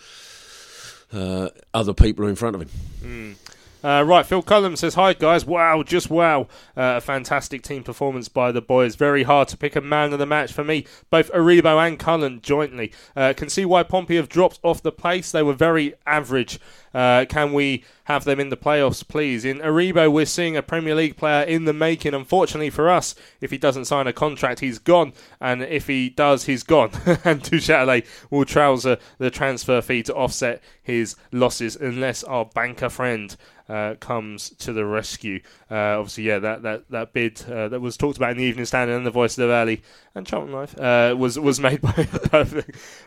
uh, 1.12 1.48
other 1.74 1.94
people 1.94 2.24
are 2.24 2.28
in 2.28 2.36
front 2.36 2.56
of 2.56 2.62
him. 2.62 3.36
Uh, 3.84 4.04
right, 4.06 4.24
Phil 4.24 4.42
Cullum 4.42 4.76
says, 4.76 4.94
Hi 4.94 5.12
guys, 5.12 5.44
wow, 5.44 5.82
just 5.82 6.08
wow. 6.08 6.42
Uh, 6.76 6.94
a 6.96 7.00
fantastic 7.00 7.62
team 7.62 7.82
performance 7.82 8.28
by 8.28 8.52
the 8.52 8.62
boys. 8.62 8.94
Very 8.94 9.24
hard 9.24 9.48
to 9.48 9.56
pick 9.56 9.74
a 9.74 9.80
man 9.80 10.12
of 10.12 10.20
the 10.20 10.26
match 10.26 10.52
for 10.52 10.62
me. 10.62 10.86
Both 11.10 11.32
Aribo 11.32 11.84
and 11.84 11.98
Cullen 11.98 12.40
jointly. 12.40 12.92
Uh, 13.16 13.32
can 13.36 13.48
see 13.48 13.64
why 13.64 13.82
Pompey 13.82 14.16
have 14.16 14.28
dropped 14.28 14.60
off 14.62 14.82
the 14.82 14.92
place. 14.92 15.32
They 15.32 15.42
were 15.42 15.52
very 15.52 15.94
average. 16.06 16.60
Uh, 16.94 17.24
can 17.28 17.52
we 17.52 17.84
have 18.04 18.24
them 18.24 18.38
in 18.38 18.50
the 18.50 18.56
playoffs, 18.56 19.06
please? 19.06 19.44
In 19.44 19.58
Aribo, 19.58 20.12
we're 20.12 20.26
seeing 20.26 20.56
a 20.56 20.62
Premier 20.62 20.94
League 20.94 21.16
player 21.16 21.42
in 21.42 21.64
the 21.64 21.72
making. 21.72 22.14
Unfortunately 22.14 22.70
for 22.70 22.88
us, 22.88 23.14
if 23.40 23.50
he 23.50 23.58
doesn't 23.58 23.86
sign 23.86 24.06
a 24.06 24.12
contract, 24.12 24.60
he's 24.60 24.78
gone. 24.78 25.12
And 25.40 25.62
if 25.62 25.86
he 25.86 26.10
does, 26.10 26.44
he's 26.44 26.62
gone. 26.62 26.90
and 27.24 27.42
Duchâtelet 27.42 28.06
will 28.30 28.44
trouser 28.44 28.98
the 29.18 29.30
transfer 29.30 29.80
fee 29.80 30.02
to 30.04 30.14
offset 30.14 30.62
his 30.82 31.16
losses 31.30 31.76
unless 31.76 32.22
our 32.24 32.44
banker 32.44 32.88
friend 32.88 33.36
uh, 33.68 33.94
comes 34.00 34.50
to 34.50 34.72
the 34.72 34.84
rescue. 34.84 35.40
Uh, 35.70 35.98
obviously, 35.98 36.24
yeah, 36.24 36.38
that 36.38 36.62
that 36.62 36.90
that 36.90 37.12
bid 37.12 37.42
uh, 37.50 37.68
that 37.68 37.80
was 37.80 37.96
talked 37.96 38.16
about 38.16 38.32
in 38.32 38.36
the 38.38 38.44
Evening 38.44 38.64
Standard 38.66 38.96
and 38.96 39.06
the 39.06 39.10
Voice 39.10 39.38
of 39.38 39.42
the 39.42 39.48
Valley 39.48 39.82
and 40.14 40.26
Charlton 40.26 40.52
Live 40.52 40.78
uh, 40.78 41.14
was 41.16 41.38
was 41.38 41.60
made 41.60 41.80
by 41.80 42.06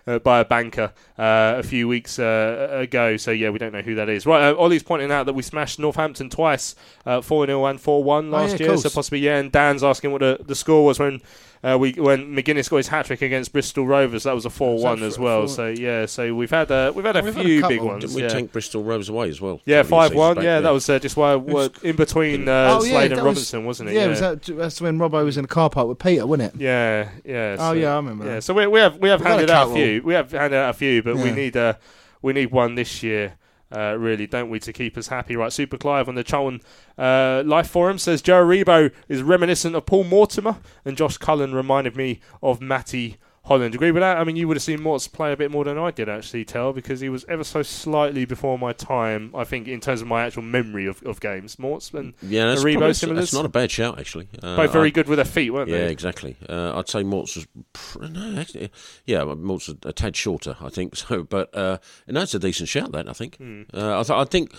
uh, 0.07 0.19
by 0.19 0.40
a 0.40 0.45
banker 0.45 0.94
uh, 1.18 1.56
a 1.57 1.64
few 1.64 1.88
weeks 1.88 2.18
ago. 2.19 3.18
So 3.18 3.32
yeah, 3.32 3.49
we 3.49 3.60
don't 3.60 3.73
know 3.73 3.82
who 3.82 3.95
that 3.95 4.10
is. 4.10 4.26
Right, 4.26 4.49
uh, 4.49 4.56
Ollie's 4.56 4.84
pointing 4.84 5.11
out 5.11 5.26
that 5.26 5.34
we 5.34 5.41
smashed 5.44 5.80
Northampton 5.80 6.30
twice, 6.30 6.76
four 7.22 7.45
0 7.45 7.65
and 7.65 7.80
four 7.80 8.03
one 8.03 8.32
last 8.32 8.56
Oh, 8.56 8.57
yeah, 8.64 8.68
year. 8.69 8.77
So 8.77 8.90
possibly 8.90 9.19
yeah. 9.19 9.38
And 9.38 9.52
Dan's 9.52 9.84
asking 9.84 10.11
what 10.11 10.22
the, 10.22 10.40
the 10.44 10.56
score 10.56 10.86
was 10.86 10.99
when. 10.99 11.22
Uh, 11.66 11.76
we 11.80 11.94
when 11.94 12.36
Magennis 12.36 12.70
got 12.70 12.78
his 12.78 12.88
hat 12.90 13.08
trick 13.08 13.24
against 13.24 13.52
Bristol 13.52 13.88
Rovers, 13.88 14.24
that 14.24 14.36
was 14.36 14.46
a 14.46 14.52
four-one 14.52 15.02
as 15.02 15.18
well. 15.18 15.48
four- 15.48 15.48
So 15.48 15.68
yeah, 15.70 16.06
so 16.06 16.36
we've 16.36 16.52
had 16.52 16.70
uh, 16.70 16.92
we've 16.96 17.04
had 17.06 17.16
a 17.16 17.24
We've 17.24 17.34
had 17.34 17.44
a 17.44 17.48
few 17.48 17.68
big 17.68 17.82
ones. 17.82 18.04
Didn't 18.04 18.16
we 18.16 18.22
yeah. 18.22 18.28
tank 18.28 18.52
Bristol 18.52 18.84
Rovers 18.84 19.10
away 19.10 19.30
as 19.30 19.42
well? 19.42 19.62
Yeah, 19.66 19.80
a 19.80 19.84
couple 19.84 19.98
of 20.00 20.10
five 20.10 20.16
one. 20.16 20.28
seasons 20.36 20.36
back, 20.36 20.44
Yeah, 20.44 20.60
that 20.62 20.70
was 20.70 20.90
uh, 20.90 21.00
just 21.00 21.18
why 21.18 21.36
we're 21.36 21.70
in 21.82 21.96
between 21.96 22.48
uh, 22.48 22.80
Slade 22.82 23.14
and 23.14 23.22
Robinson, 23.24 23.66
was, 23.66 23.80
wasn't 23.80 23.90
it? 23.90 23.96
Yeah, 23.96 24.08
was 24.08 24.20
that, 24.20 24.44
that's 24.44 24.80
when 24.80 25.00
Robbo 25.00 25.26
was 25.26 25.38
in 25.38 25.42
the 25.42 25.48
car 25.48 25.72
park 25.72 25.88
with 25.88 25.98
Peter, 25.98 26.28
wasn't 26.28 26.54
it? 26.54 26.62
Yeah, 26.62 27.10
yeah. 27.26 27.56
Oh, 27.58 27.70
so- 27.70 27.74
yeah, 27.74 27.94
I 27.94 27.96
remember 27.96 28.26
Yeah, 28.26 28.36
that. 28.36 28.44
so 28.44 28.54
we, 28.54 28.68
we 28.68 28.80
have 28.80 28.98
we 28.98 29.10
have 29.10 29.22
We've 29.22 29.28
handed 29.30 29.50
out 29.50 29.72
a 29.72 29.74
few. 29.74 30.04
We 30.04 30.14
have 30.14 30.32
handed 30.32 30.58
out 30.58 30.70
a 30.70 30.74
few, 30.74 31.02
but 31.02 31.16
we 31.16 31.30
Yeah. 31.30 31.36
need 31.36 31.58
uh, 31.58 31.74
we 32.22 32.34
need 32.34 32.52
one 32.52 32.76
this 32.76 33.02
year. 33.02 33.38
Uh, 33.72 33.96
really, 33.98 34.28
don't 34.28 34.50
we, 34.50 34.60
to 34.60 34.72
keep 34.72 34.98
us 34.98 35.08
happy? 35.08 35.36
Right, 35.36 35.52
Super 35.52 35.78
Clive 35.78 36.08
on 36.08 36.16
the 36.16 36.24
Charlton 36.24 36.62
uh, 36.98 37.44
Life 37.46 37.68
Forum 37.68 37.98
says 37.98 38.22
Joe 38.22 38.46
Aribo 38.46 38.92
is 39.10 39.24
reminiscent 39.24 39.76
of 39.76 39.86
Paul 39.86 40.04
Mortimer, 40.04 40.58
and 40.86 40.96
Josh 40.96 41.18
Cullen 41.18 41.54
reminded 41.54 41.96
me 41.96 42.20
of 42.44 42.62
Matty 42.62 43.18
Holland. 43.45 43.76
Agree 43.76 43.91
with 43.91 44.01
that? 44.01 44.17
I 44.17 44.23
mean, 44.23 44.35
you 44.35 44.47
would 44.47 44.57
have 44.57 44.63
seen 44.63 44.81
Morts 44.81 45.07
play 45.07 45.31
a 45.31 45.38
bit 45.38 45.51
more 45.51 45.63
than 45.63 45.77
I 45.77 45.91
did, 45.91 46.09
actually, 46.09 46.45
Tell, 46.45 46.73
because 46.73 46.99
he 46.99 47.09
was 47.09 47.23
ever 47.30 47.43
so 47.43 47.61
slightly 47.61 48.26
before 48.26 48.57
my 48.57 48.73
time, 48.73 49.31
I 49.35 49.43
think, 49.43 49.67
in 49.67 49.80
terms 49.80 50.01
of 50.01 50.07
my 50.07 50.26
actual 50.26 50.41
memory 50.41 50.88
of, 50.88 51.01
of 51.03 51.19
games. 51.19 51.59
Morts 51.59 51.91
and 51.91 52.13
Yeah, 52.23 52.47
that's, 52.47 52.63
Aribo 52.63 52.77
probably, 52.80 52.93
similars. 52.93 53.22
that's 53.26 53.34
not 53.34 53.45
a 53.45 53.49
bad 53.49 53.69
shout 53.69 53.99
actually. 53.99 54.27
Uh, 54.41 54.55
Both 54.57 54.72
very 54.73 54.88
I- 54.88 54.91
good 54.91 55.07
with 55.07 55.17
their 55.17 55.26
feet, 55.26 55.51
weren't 55.51 55.69
yeah, 55.69 55.77
they? 55.77 55.84
Yeah, 55.85 55.89
exactly. 55.89 56.35
Uh, 56.49 56.77
I'd 56.77 56.89
say 56.89 57.03
Mort's 57.03 57.35
was 57.35 57.47
pr- 57.73 58.05
no, 58.07 58.39
actually, 58.39 58.72
yeah, 59.05 59.23
Mort's 59.23 59.69
a, 59.69 59.77
a 59.84 59.93
tad 59.93 60.15
shorter, 60.15 60.57
I 60.59 60.69
think. 60.69 60.95
So, 61.05 61.23
but 61.23 61.55
uh, 61.55 61.77
no, 62.07 62.22
it's 62.22 62.34
a 62.34 62.39
decent 62.39 62.67
shout. 62.69 62.91
That 62.93 63.07
I 63.07 63.13
think. 63.13 63.38
Hmm. 63.38 63.63
Uh, 63.73 63.99
I, 63.99 64.03
th- 64.03 64.17
I 64.17 64.26
think. 64.26 64.53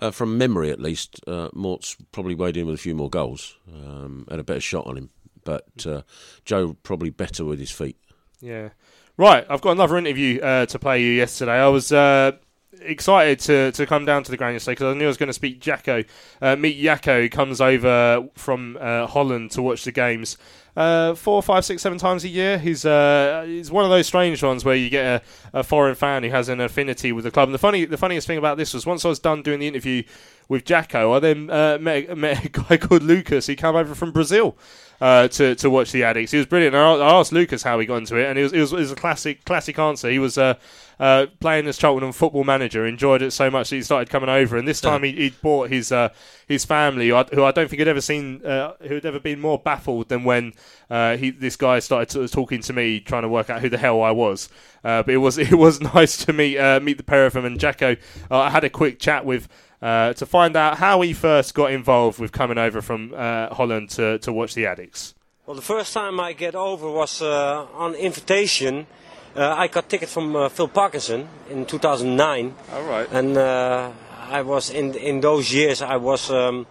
Uh, 0.00 0.10
from 0.12 0.38
memory, 0.38 0.70
at 0.70 0.80
least, 0.80 1.20
uh, 1.26 1.48
Mort's 1.52 1.96
probably 2.12 2.34
weighed 2.34 2.56
in 2.56 2.64
with 2.64 2.76
a 2.76 2.78
few 2.78 2.94
more 2.94 3.10
goals, 3.10 3.56
um, 3.70 4.24
had 4.30 4.38
a 4.38 4.44
better 4.44 4.60
shot 4.60 4.86
on 4.86 4.96
him. 4.96 5.10
But 5.44 5.66
uh, 5.84 6.02
Joe 6.46 6.76
probably 6.84 7.10
better 7.10 7.44
with 7.44 7.58
his 7.58 7.72
feet. 7.72 7.98
Yeah. 8.40 8.70
Right, 9.16 9.44
I've 9.50 9.60
got 9.60 9.72
another 9.72 9.98
interview 9.98 10.40
uh, 10.40 10.66
to 10.66 10.78
play 10.78 11.02
you 11.02 11.12
yesterday. 11.12 11.52
I 11.52 11.68
was 11.68 11.92
uh, 11.92 12.32
excited 12.80 13.38
to, 13.40 13.72
to 13.72 13.86
come 13.86 14.04
down 14.06 14.22
to 14.22 14.30
the 14.30 14.36
ground 14.36 14.54
yesterday 14.54 14.72
because 14.72 14.94
I 14.94 14.98
knew 14.98 15.04
I 15.04 15.08
was 15.08 15.18
going 15.18 15.28
to 15.28 15.34
speak 15.34 15.60
Jacko. 15.60 16.04
Uh, 16.40 16.56
meet 16.56 16.80
Jacko, 16.80 17.20
who 17.20 17.28
comes 17.28 17.60
over 17.60 18.26
from 18.34 18.78
uh, 18.80 19.06
Holland 19.06 19.50
to 19.52 19.62
watch 19.62 19.84
the 19.84 19.92
games. 19.92 20.38
Uh, 20.74 21.14
four, 21.14 21.42
five, 21.42 21.64
six, 21.64 21.82
seven 21.82 21.98
times 21.98 22.24
a 22.24 22.28
year. 22.28 22.56
He's 22.56 22.86
uh, 22.86 23.44
he's 23.46 23.70
one 23.70 23.84
of 23.84 23.90
those 23.90 24.06
strange 24.06 24.42
ones 24.42 24.64
where 24.64 24.76
you 24.76 24.88
get 24.88 25.22
a, 25.52 25.58
a 25.58 25.62
foreign 25.64 25.96
fan 25.96 26.22
who 26.22 26.30
has 26.30 26.48
an 26.48 26.60
affinity 26.60 27.12
with 27.12 27.24
the 27.24 27.30
club. 27.30 27.48
And 27.48 27.54
the 27.54 27.58
funny, 27.58 27.84
the 27.84 27.98
funniest 27.98 28.26
thing 28.26 28.38
about 28.38 28.56
this 28.56 28.72
was 28.72 28.86
once 28.86 29.04
I 29.04 29.08
was 29.08 29.18
done 29.18 29.42
doing 29.42 29.58
the 29.58 29.68
interview 29.68 30.04
with 30.48 30.64
Jacko, 30.64 31.12
I 31.12 31.18
then 31.18 31.46
met, 31.46 32.16
met 32.16 32.44
a 32.44 32.48
guy 32.48 32.76
called 32.78 33.02
Lucas. 33.02 33.48
He 33.48 33.56
came 33.56 33.74
over 33.74 33.94
from 33.94 34.12
Brazil 34.12 34.56
uh, 35.00 35.28
to 35.28 35.54
to 35.54 35.70
watch 35.70 35.92
the 35.92 36.02
Addicks. 36.02 36.30
He 36.30 36.36
was 36.36 36.46
brilliant. 36.46 36.74
I 36.74 36.94
I 36.94 37.18
asked 37.18 37.32
Lucas 37.32 37.62
how 37.62 37.78
he 37.78 37.86
got 37.86 37.96
into 37.96 38.16
it, 38.16 38.26
and 38.26 38.38
it 38.38 38.42
was 38.42 38.52
it 38.52 38.60
was, 38.60 38.72
it 38.72 38.76
was 38.76 38.92
a 38.92 38.96
classic 38.96 39.44
classic 39.44 39.78
answer. 39.78 40.10
He 40.10 40.18
was 40.18 40.36
uh, 40.36 40.54
uh, 41.00 41.26
playing 41.40 41.66
as 41.66 41.78
Cheltenham 41.78 42.12
football 42.12 42.44
manager, 42.44 42.86
enjoyed 42.86 43.22
it 43.22 43.30
so 43.30 43.50
much 43.50 43.70
that 43.70 43.76
he 43.76 43.82
started 43.82 44.10
coming 44.10 44.28
over. 44.28 44.58
And 44.58 44.68
this 44.68 44.82
time 44.82 45.02
he, 45.02 45.12
he 45.12 45.30
bought 45.30 45.70
his 45.70 45.90
uh, 45.90 46.10
his 46.46 46.66
family, 46.66 47.08
who 47.08 47.16
I, 47.16 47.24
who 47.32 47.42
I 47.42 47.52
don't 47.52 47.68
think 47.68 47.78
had 47.78 47.88
ever 47.88 48.02
seen, 48.02 48.44
uh, 48.44 48.74
who 48.82 48.96
had 48.96 49.06
ever 49.06 49.18
been 49.18 49.40
more 49.40 49.58
baffled 49.58 50.10
than 50.10 50.24
when 50.24 50.52
uh, 50.90 51.16
he 51.16 51.30
this 51.30 51.56
guy 51.56 51.78
started 51.78 52.14
of 52.20 52.30
talking 52.30 52.60
to 52.60 52.74
me, 52.74 53.00
trying 53.00 53.22
to 53.22 53.28
work 53.28 53.48
out 53.48 53.62
who 53.62 53.70
the 53.70 53.78
hell 53.78 54.02
I 54.02 54.10
was. 54.10 54.50
Uh, 54.84 55.02
but 55.02 55.14
it 55.14 55.18
was 55.18 55.38
it 55.38 55.54
was 55.54 55.80
nice 55.80 56.22
to 56.26 56.34
meet 56.34 56.58
uh, 56.58 56.78
meet 56.80 56.98
the 56.98 57.02
pair 57.02 57.24
of 57.24 57.32
them 57.32 57.46
and 57.46 57.58
Jacko. 57.58 57.96
Uh, 58.30 58.38
I 58.38 58.50
had 58.50 58.64
a 58.64 58.70
quick 58.70 58.98
chat 59.00 59.24
with. 59.24 59.48
Uh, 59.82 60.12
to 60.12 60.26
find 60.26 60.56
out 60.56 60.76
how 60.76 61.00
he 61.00 61.14
first 61.14 61.54
got 61.54 61.72
involved 61.72 62.18
with 62.18 62.32
coming 62.32 62.58
over 62.58 62.82
from 62.82 63.14
uh, 63.16 63.48
Holland 63.54 63.88
to, 63.88 64.18
to 64.18 64.30
watch 64.30 64.52
the 64.52 64.64
Addicks. 64.64 65.14
Well, 65.46 65.56
the 65.56 65.62
first 65.62 65.94
time 65.94 66.20
I 66.20 66.34
get 66.34 66.54
over 66.54 66.90
was 66.90 67.22
uh, 67.22 67.66
on 67.74 67.94
invitation. 67.94 68.86
Uh, 69.34 69.54
I 69.56 69.68
got 69.68 69.88
ticket 69.88 70.08
from 70.08 70.36
uh, 70.36 70.48
Phil 70.48 70.68
Parkinson 70.68 71.28
in 71.48 71.64
2009. 71.64 72.54
All 72.72 72.82
right. 72.82 73.08
And 73.10 73.36
uh, 73.36 73.90
I 74.28 74.42
was 74.42 74.70
in 74.70 74.94
in 74.94 75.20
those 75.20 75.52
years 75.52 75.82
I 75.82 75.96
was 75.96 76.30
um, 76.30 76.66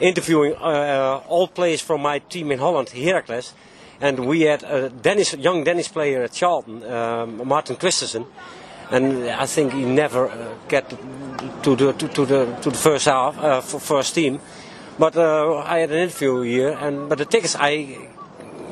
interviewing 0.00 0.54
uh, 0.56 1.22
all 1.28 1.48
players 1.48 1.80
from 1.80 2.02
my 2.02 2.18
team 2.18 2.50
in 2.52 2.58
Holland, 2.58 2.90
Heracles, 2.90 3.54
and 4.00 4.26
we 4.26 4.42
had 4.42 4.62
a 4.62 4.90
Danish, 4.90 5.34
young 5.34 5.64
Danish 5.64 5.90
player 5.92 6.24
at 6.24 6.32
Charlton, 6.32 6.82
um, 6.84 7.48
Martin 7.48 7.76
Christensen, 7.76 8.26
and 8.90 9.28
I 9.28 9.46
think 9.46 9.72
he 9.72 9.84
never 9.84 10.28
uh, 10.28 10.54
get 10.68 10.90
to 11.62 11.76
the 11.76 11.92
to, 11.92 12.08
to 12.08 12.26
the 12.26 12.58
to 12.62 12.70
the 12.70 12.76
first 12.76 13.06
half 13.06 13.38
uh, 13.38 13.60
for 13.60 13.80
first 13.80 14.14
team. 14.14 14.40
But 14.98 15.16
uh, 15.16 15.58
I 15.58 15.78
had 15.78 15.90
an 15.90 15.98
interview 15.98 16.42
here, 16.42 16.76
and 16.80 17.08
but 17.08 17.18
the 17.18 17.24
tickets 17.24 17.56
I, 17.58 17.98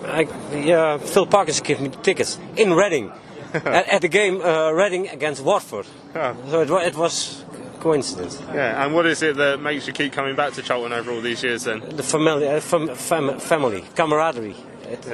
I 0.05 0.29
yeah, 0.53 0.99
Phil 0.99 1.27
Parkinson 1.27 1.65
gave 1.65 1.81
me 1.81 1.89
the 1.89 2.03
tickets 2.03 2.39
in 2.57 2.75
Reading, 2.75 3.13
at, 3.55 3.89
at 3.89 4.01
the 4.03 4.09
game 4.09 4.41
uh, 4.43 4.71
Reading 4.71 5.09
against 5.09 5.43
Watford. 5.43 5.87
So 6.13 6.61
it, 6.61 6.71
it 6.71 6.97
was 6.97 7.45
coincidence. 7.81 8.41
Yeah, 8.55 8.85
and 8.85 8.95
what 8.95 9.07
is 9.07 9.23
it 9.23 9.37
that 9.37 9.61
makes 9.61 9.87
you 9.87 9.93
keep 9.93 10.13
coming 10.13 10.37
back 10.37 10.53
to 10.55 10.63
Charlton 10.63 10.93
over 10.93 11.11
all 11.11 11.21
these 11.21 11.43
years 11.43 11.65
then? 11.65 11.81
The 11.81 12.03
family, 12.03 12.47
uh, 12.47 12.61
fam, 12.61 12.95
fam, 12.95 13.41
family, 13.41 13.85
camaraderie. 13.97 14.57
It, 14.85 15.07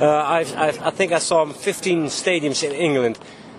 uh, 0.00 0.24
I've, 0.26 0.56
I've, 0.56 0.82
I 0.82 0.90
think 0.90 1.12
I 1.12 1.18
saw 1.18 1.46
15 1.46 2.06
stadiums 2.06 2.62
in 2.64 2.72
England. 2.72 3.18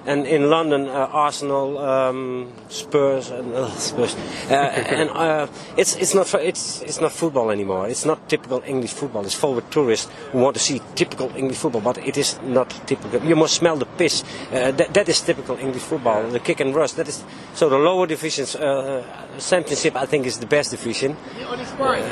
And 0.09 0.25
in 0.25 0.49
London, 0.49 0.87
uh, 0.87 1.07
Arsenal, 1.13 1.77
um, 1.77 2.51
Spurs, 2.69 3.29
and 3.29 3.53
uh, 3.61 3.69
Spurs, 3.77 4.15
uh, 4.49 4.55
and 4.55 5.09
uh, 5.11 5.45
it's 5.77 5.95
it's 5.97 6.15
not 6.15 6.33
it's 6.33 6.81
it's 6.81 6.99
not 6.99 7.11
football 7.11 7.51
anymore. 7.51 7.87
It's 7.87 8.05
not 8.05 8.17
typical 8.27 8.63
English 8.65 8.93
football. 8.93 9.23
It's 9.23 9.35
full 9.35 9.53
with 9.53 9.69
tourists 9.69 10.09
who 10.31 10.39
want 10.39 10.55
to 10.55 10.59
see 10.59 10.81
typical 10.95 11.29
English 11.35 11.57
football, 11.57 11.81
but 11.81 11.99
it 11.99 12.17
is 12.17 12.39
not 12.41 12.69
typical. 12.87 13.21
You 13.21 13.35
must 13.35 13.53
smell 13.53 13.77
the 13.77 13.85
piss. 13.85 14.23
Uh, 14.51 14.71
that, 14.71 14.93
that 14.95 15.09
is 15.09 15.21
typical 15.21 15.57
English 15.57 15.83
football. 15.83 16.27
The 16.31 16.39
kick 16.39 16.59
and 16.59 16.73
rush. 16.73 16.93
That 16.93 17.07
is 17.07 17.23
so. 17.53 17.69
The 17.69 17.77
lower 17.77 18.07
divisions, 18.07 18.55
uh, 18.55 19.03
championship, 19.37 19.95
I 19.95 20.07
think, 20.07 20.25
is 20.25 20.39
the 20.39 20.47
best 20.47 20.71
division, 20.71 21.15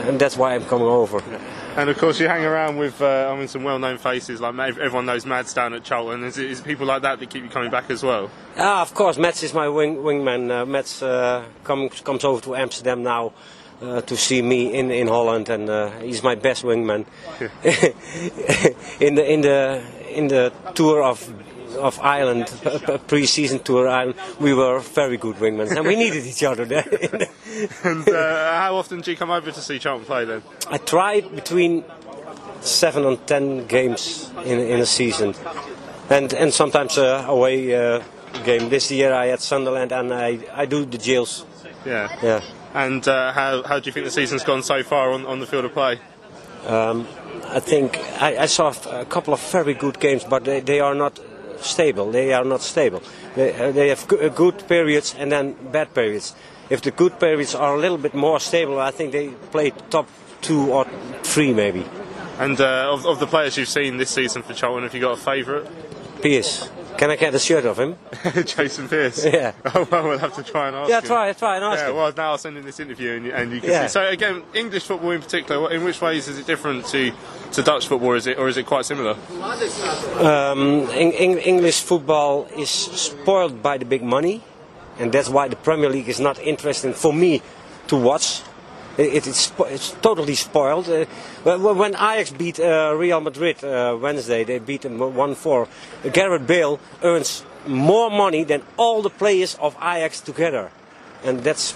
and 0.06 0.20
that's 0.20 0.38
why 0.38 0.54
I'm 0.54 0.66
coming 0.66 0.88
over. 0.88 1.24
And 1.78 1.92
of 1.92 1.98
course, 2.00 2.20
you 2.20 2.28
hang 2.28 2.44
around 2.44 2.78
with, 2.78 3.00
uh, 3.04 3.32
I 3.32 3.38
mean, 3.38 3.48
some 3.48 3.64
well-known 3.64 4.00
faces 4.00 4.42
like 4.42 4.58
everyone 4.58 5.06
knows 5.06 5.28
Mads 5.28 5.54
down 5.54 5.76
at 5.76 5.84
Charlton. 5.84 6.24
Is 6.24 6.40
it, 6.40 6.50
is 6.50 6.60
it 6.62 6.66
people 6.66 6.88
like 6.88 7.04
that 7.04 7.20
that 7.20 7.30
keep 7.30 7.44
you 7.44 7.50
coming 7.50 7.70
back 7.70 7.92
as 7.92 8.02
well? 8.02 8.32
Ah, 8.58 8.82
of 8.82 8.96
course, 8.96 9.20
Mats 9.20 9.44
is 9.44 9.54
my 9.54 9.70
wing, 9.70 9.98
wingman. 9.98 10.50
Uh, 10.50 10.66
Mats 10.66 11.04
uh, 11.04 11.46
come, 11.64 11.90
comes 11.90 12.24
over 12.24 12.42
to 12.42 12.56
Amsterdam 12.56 13.04
now 13.04 13.32
uh, 13.80 14.02
to 14.02 14.18
see 14.18 14.42
me 14.42 14.74
in, 14.74 14.90
in 14.90 15.08
Holland, 15.08 15.50
and 15.50 15.70
uh, 15.70 15.92
he's 16.00 16.24
my 16.24 16.34
best 16.34 16.64
wingman. 16.64 17.06
in 19.00 19.14
the 19.14 19.32
in 19.32 19.42
the 19.42 19.84
in 20.10 20.28
the 20.30 20.52
tour 20.74 21.04
of 21.04 21.32
of 21.76 22.00
Ireland, 22.00 22.52
p- 22.64 22.98
pre-season 23.08 23.60
tour 23.60 23.88
Ireland, 23.88 24.16
we 24.40 24.54
were 24.54 24.80
very 24.80 25.18
good 25.18 25.36
wingmen, 25.38 25.76
and 25.76 25.86
we 25.86 25.96
needed 25.96 26.26
each 26.26 26.44
other 26.44 26.66
there. 26.66 26.88
and 27.84 28.08
uh, 28.08 28.54
how 28.62 28.76
often 28.76 29.02
do 29.02 29.12
you 29.12 29.18
come 29.18 29.32
over 29.32 29.52
to 29.52 29.62
see 29.62 29.80
Charlton 29.80 30.06
play 30.06 30.26
then? 30.26 30.44
I 30.70 30.78
try 30.78 31.22
between 31.22 31.84
seven 32.62 33.06
and 33.06 33.28
ten 33.28 33.68
games 33.68 34.32
in 34.46 34.60
in 34.60 34.80
a 34.80 34.86
season, 34.86 35.36
and 36.10 36.34
and 36.34 36.54
sometimes 36.54 36.98
uh, 36.98 37.26
away 37.28 37.76
uh, 37.76 38.04
game. 38.44 38.70
This 38.70 38.92
year 38.92 39.14
I 39.14 39.28
had 39.28 39.40
Sunderland, 39.40 39.92
and 39.92 40.14
I 40.14 40.40
I 40.54 40.66
do 40.66 40.86
the 40.86 40.98
jails. 40.98 41.46
Yeah. 41.86 42.10
Yeah. 42.22 42.42
And 42.74 43.08
uh, 43.08 43.32
how, 43.32 43.64
how 43.64 43.80
do 43.80 43.88
you 43.88 43.92
think 43.92 44.06
the 44.06 44.12
season's 44.12 44.44
gone 44.44 44.62
so 44.62 44.84
far 44.84 45.12
on, 45.12 45.26
on 45.26 45.40
the 45.40 45.48
field 45.48 45.66
of 45.66 45.74
play? 45.74 46.00
Um, 46.66 47.08
I 47.46 47.60
think 47.60 47.98
I, 48.22 48.40
I 48.40 48.46
saw 48.46 48.74
a 48.92 49.06
couple 49.06 49.34
of 49.34 49.42
very 49.52 49.74
good 49.74 50.00
games, 50.00 50.24
but 50.26 50.44
they, 50.44 50.60
they 50.60 50.80
are 50.80 50.94
not 50.94 51.20
stable. 51.62 52.12
They 52.12 52.34
are 52.34 52.44
not 52.44 52.62
stable. 52.62 53.02
They, 53.36 53.54
uh, 53.54 53.72
they 53.72 53.90
have 53.90 54.12
uh, 54.12 54.30
good 54.30 54.68
periods 54.68 55.16
and 55.18 55.32
then 55.32 55.56
bad 55.72 55.94
periods. 55.94 56.36
If 56.70 56.82
the 56.82 56.92
good 56.92 57.20
periods 57.20 57.56
are 57.56 57.76
a 57.76 57.80
little 57.80 57.98
bit 57.98 58.14
more 58.14 58.40
stable, 58.40 58.80
I 58.80 58.92
think 58.92 59.12
they 59.12 59.30
play 59.30 59.72
top 59.90 60.08
two 60.42 60.72
or 60.72 60.86
three 61.24 61.54
maybe. 61.54 61.86
And 62.40 62.60
uh, 62.60 62.94
of, 62.94 63.06
of 63.06 63.20
the 63.20 63.28
players 63.28 63.58
you've 63.58 63.70
seen 63.70 63.98
this 63.98 64.12
season 64.12 64.44
for 64.44 64.54
Charlton, 64.54 64.84
have 64.84 64.94
you 64.94 65.02
got 65.02 65.18
a 65.18 65.22
favourite? 65.22 65.68
Pearce. 66.22 66.70
Can 66.98 67.12
I 67.12 67.16
get 67.16 67.34
a 67.36 67.40
shirt 67.40 67.66
of 67.66 67.78
him? 67.78 67.96
Jason 68.46 68.88
Pearce. 68.90 69.24
Yeah. 69.24 69.54
Oh, 69.76 69.88
well, 69.92 70.04
we'll 70.08 70.18
have 70.18 70.34
to 70.36 70.44
try 70.44 70.68
and 70.68 70.76
ask 70.76 70.90
Yeah, 70.90 71.00
him. 71.02 71.06
try, 71.06 71.34
try 71.34 71.56
and 71.58 71.64
ask 71.66 71.80
yeah, 71.80 71.90
him. 71.90 71.96
well, 71.96 72.12
now 72.18 72.32
I'll 72.32 72.38
send 72.40 72.58
in 72.58 72.66
this 72.66 72.80
interview 72.80 73.12
and 73.14 73.26
you, 73.26 73.32
and 73.34 73.52
you 73.52 73.62
can 73.62 73.70
Yeah. 73.70 73.86
see. 73.88 73.92
So, 73.94 74.08
again, 74.08 74.44
English 74.56 74.84
football 74.86 75.12
in 75.12 75.22
particular, 75.22 75.72
in 75.72 75.84
which 75.84 76.02
ways 76.02 76.28
is 76.28 76.40
it 76.40 76.48
different 76.48 76.86
to, 76.88 77.12
to 77.52 77.62
Dutch 77.62 77.88
football, 77.88 78.14
is 78.14 78.26
it, 78.26 78.40
or 78.40 78.48
is 78.48 78.58
it 78.58 78.66
quite 78.66 78.86
similar? 78.86 79.16
Um, 80.20 80.88
Eng- 80.92 81.14
Eng- 81.14 81.38
English 81.40 81.82
football 81.82 82.48
is 82.58 82.70
spoiled 82.70 83.62
by 83.62 83.78
the 83.78 83.86
big 83.86 84.02
money, 84.02 84.42
and 84.98 85.12
that's 85.12 85.30
why 85.30 85.48
the 85.48 85.56
Premier 85.56 85.90
League 85.90 86.10
is 86.10 86.20
not 86.20 86.40
interesting 86.40 86.94
for 86.94 87.14
me 87.14 87.42
to 87.88 87.96
watch. 87.96 88.42
It, 88.98 89.14
it- 89.14 89.28
it's, 89.28 89.52
it's 89.60 89.92
totally 90.02 90.36
spoiled. 90.36 90.90
Uh, 90.90 91.06
when 91.58 91.94
Ajax 91.96 92.32
beat 92.32 92.60
uh, 92.60 92.94
Real 92.98 93.22
Madrid 93.22 93.64
uh, 93.64 93.98
Wednesday, 94.00 94.44
they 94.44 94.60
beat 94.60 94.82
them 94.82 94.98
1 95.00 95.36
4. 95.36 95.68
Gareth 96.14 96.48
Bale 96.48 96.80
earns 97.04 97.44
more 97.68 98.10
money 98.10 98.44
than 98.44 98.62
all 98.78 99.02
the 99.02 99.10
players 99.10 99.56
of 99.60 99.76
Ajax 99.78 100.22
together. 100.22 100.72
And 101.24 101.40
that's 101.44 101.76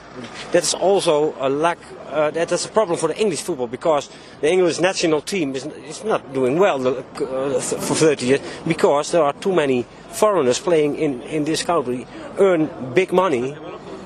that's 0.51 0.75
also 0.75 1.33
a 1.39 1.49
lack. 1.49 1.79
Uh, 2.07 2.29
that, 2.31 2.47
that's 2.49 2.65
a 2.65 2.69
problem 2.69 2.97
for 2.99 3.07
the 3.07 3.17
English 3.19 3.41
football 3.41 3.65
because 3.67 4.07
the 4.39 4.51
English 4.51 4.79
national 4.79 5.21
team 5.21 5.55
is, 5.55 5.65
is 5.65 6.03
not 6.03 6.31
doing 6.31 6.59
well 6.59 6.87
uh, 6.87 7.01
for 7.59 7.95
30 7.95 8.25
years 8.25 8.41
because 8.67 9.11
there 9.11 9.23
are 9.23 9.33
too 9.33 9.51
many 9.51 9.83
foreigners 10.11 10.59
playing 10.59 10.95
in, 10.95 11.21
in 11.23 11.43
this 11.43 11.63
country, 11.63 12.05
earn 12.37 12.69
big 12.93 13.11
money, 13.11 13.55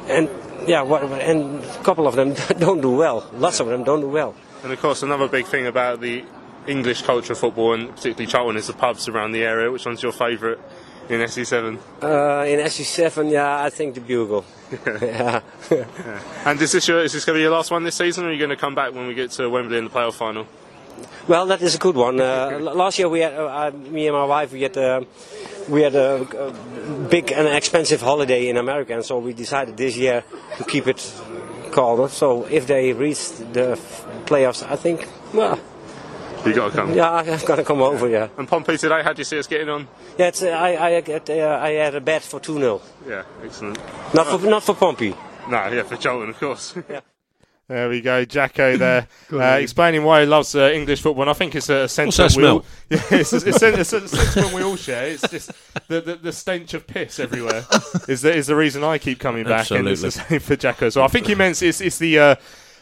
and 0.07 0.29
yeah, 0.67 0.83
and 0.83 1.63
a 1.63 1.83
couple 1.83 2.07
of 2.07 2.15
them 2.15 2.33
don't 2.59 2.81
do 2.81 2.91
well. 2.91 3.29
Lots 3.33 3.59
of 3.59 3.67
them 3.67 3.83
don't 3.83 4.01
do 4.01 4.09
well. 4.09 4.35
And 4.63 4.71
of 4.71 4.79
course, 4.81 5.03
another 5.03 5.27
big 5.27 5.45
thing 5.45 5.67
about 5.67 6.01
the 6.01 6.23
English 6.67 7.03
culture 7.03 7.33
of 7.33 7.39
football, 7.39 7.73
and 7.73 7.89
particularly 7.89 8.27
Charlton, 8.27 8.57
is 8.57 8.67
the 8.67 8.73
pubs 8.73 9.07
around 9.07 9.31
the 9.31 9.43
area. 9.43 9.71
Which 9.71 9.85
one's 9.85 10.01
your 10.01 10.11
favourite 10.11 10.59
in 11.09 11.21
SE7? 11.21 11.77
Uh, 12.01 12.45
in 12.45 12.59
SE7, 12.59 13.31
yeah, 13.31 13.63
I 13.63 13.69
think 13.69 13.95
the 13.95 14.01
Bugle. 14.01 14.45
yeah. 14.85 15.41
And 16.45 16.61
is 16.61 16.71
this, 16.71 16.87
your, 16.87 17.03
is 17.03 17.13
this 17.13 17.25
going 17.25 17.35
to 17.35 17.39
be 17.39 17.43
your 17.43 17.51
last 17.51 17.71
one 17.71 17.83
this 17.83 17.95
season, 17.95 18.25
or 18.25 18.29
are 18.29 18.33
you 18.33 18.39
going 18.39 18.49
to 18.49 18.55
come 18.55 18.75
back 18.75 18.93
when 18.93 19.07
we 19.07 19.13
get 19.13 19.31
to 19.31 19.49
Wembley 19.49 19.77
in 19.77 19.85
the 19.85 19.89
playoff 19.89 20.13
final? 20.13 20.47
Well, 21.27 21.45
that 21.47 21.61
is 21.61 21.75
a 21.75 21.77
good 21.79 21.95
one. 21.95 22.19
Uh, 22.21 22.59
last 22.59 22.99
year 22.99 23.09
we 23.09 23.21
had, 23.21 23.33
uh, 23.33 23.45
uh, 23.47 23.71
me 23.71 24.07
and 24.07 24.15
my 24.15 24.25
wife, 24.25 24.51
we 24.53 24.61
had, 24.61 24.77
uh, 24.77 25.01
we 25.67 25.81
had 25.81 25.95
a, 25.95 26.21
a 26.21 26.51
big 27.09 27.31
and 27.31 27.47
expensive 27.47 28.01
holiday 28.01 28.47
in 28.49 28.57
America, 28.57 28.93
and 28.93 29.03
so 29.03 29.17
we 29.17 29.33
decided 29.33 29.75
this 29.77 29.97
year 29.97 30.23
to 30.57 30.63
keep 30.65 30.87
it 30.87 31.01
calmer. 31.71 32.07
So 32.09 32.45
if 32.45 32.67
they 32.67 32.93
reach 32.93 33.31
the 33.53 33.71
f- 33.71 34.05
playoffs, 34.25 34.63
I 34.69 34.75
think, 34.75 35.07
well, 35.33 35.57
You 36.45 36.53
got 36.53 36.69
to 36.71 36.75
come. 36.77 36.93
yeah, 36.93 37.11
I'm 37.11 37.45
gonna 37.45 37.63
come 37.63 37.81
over. 37.81 38.07
Yeah, 38.07 38.27
And 38.37 38.47
Pompey 38.47 38.77
today, 38.77 39.01
how 39.01 39.13
do 39.13 39.19
you 39.19 39.25
see 39.25 39.39
us 39.39 39.47
getting 39.47 39.69
on? 39.69 39.87
yeah. 40.19 40.27
It's, 40.27 40.43
uh, 40.43 40.49
I, 40.49 40.97
I, 40.97 41.01
get, 41.01 41.27
uh, 41.29 41.59
I 41.59 41.71
had 41.71 41.95
a 41.95 42.01
bet 42.01 42.21
for 42.21 42.39
two 42.39 42.59
0 42.59 42.81
Yeah, 43.09 43.23
excellent. 43.43 43.79
Not 44.13 44.27
for, 44.27 44.37
not 44.47 44.61
for 44.63 44.75
Pompey. 44.75 45.15
No, 45.49 45.67
yeah, 45.73 45.83
for 45.83 45.97
Charlton, 45.97 46.29
of 46.29 46.39
course. 46.39 46.75
There 47.67 47.89
we 47.89 47.99
go, 47.99 48.23
Jacko 48.25 48.77
there, 48.77 49.07
uh, 49.33 49.57
explaining 49.59 50.03
why 50.03 50.21
he 50.21 50.27
loves 50.27 50.53
uh, 50.53 50.69
English 50.71 51.01
football. 51.01 51.23
And 51.23 51.31
I 51.31 51.33
think 51.33 51.55
it's 51.55 51.69
a 51.69 51.87
sentiment 51.87 52.31
that 52.31 52.37
we 52.37 52.47
all, 52.47 52.61
smell? 52.61 52.65
yeah, 53.11 53.19
it's, 53.19 53.33
a, 53.33 53.37
it's, 53.37 53.61
a, 53.63 53.79
it's 53.79 53.93
a 53.93 54.07
sentiment 54.07 54.53
we 54.53 54.61
all 54.61 54.75
share. 54.75 55.07
It's 55.07 55.27
just 55.27 55.51
the, 55.87 55.99
the, 56.01 56.15
the 56.15 56.31
stench 56.31 56.75
of 56.75 56.85
piss 56.85 57.19
everywhere 57.19 57.65
is 58.07 58.21
the, 58.21 58.35
is 58.35 58.45
the 58.45 58.55
reason 58.55 58.83
I 58.83 58.99
keep 58.99 59.19
coming 59.19 59.45
back. 59.45 59.71
And 59.71 59.87
it's 59.87 60.03
the 60.03 60.11
same 60.11 60.39
for 60.41 60.55
Jacko. 60.55 60.89
So 60.89 61.03
I 61.03 61.07
think 61.07 61.25
he 61.25 61.33
meant 61.33 61.63
it's, 61.63 61.81
it's 61.81 61.97
the 61.97 62.19
uh, 62.19 62.35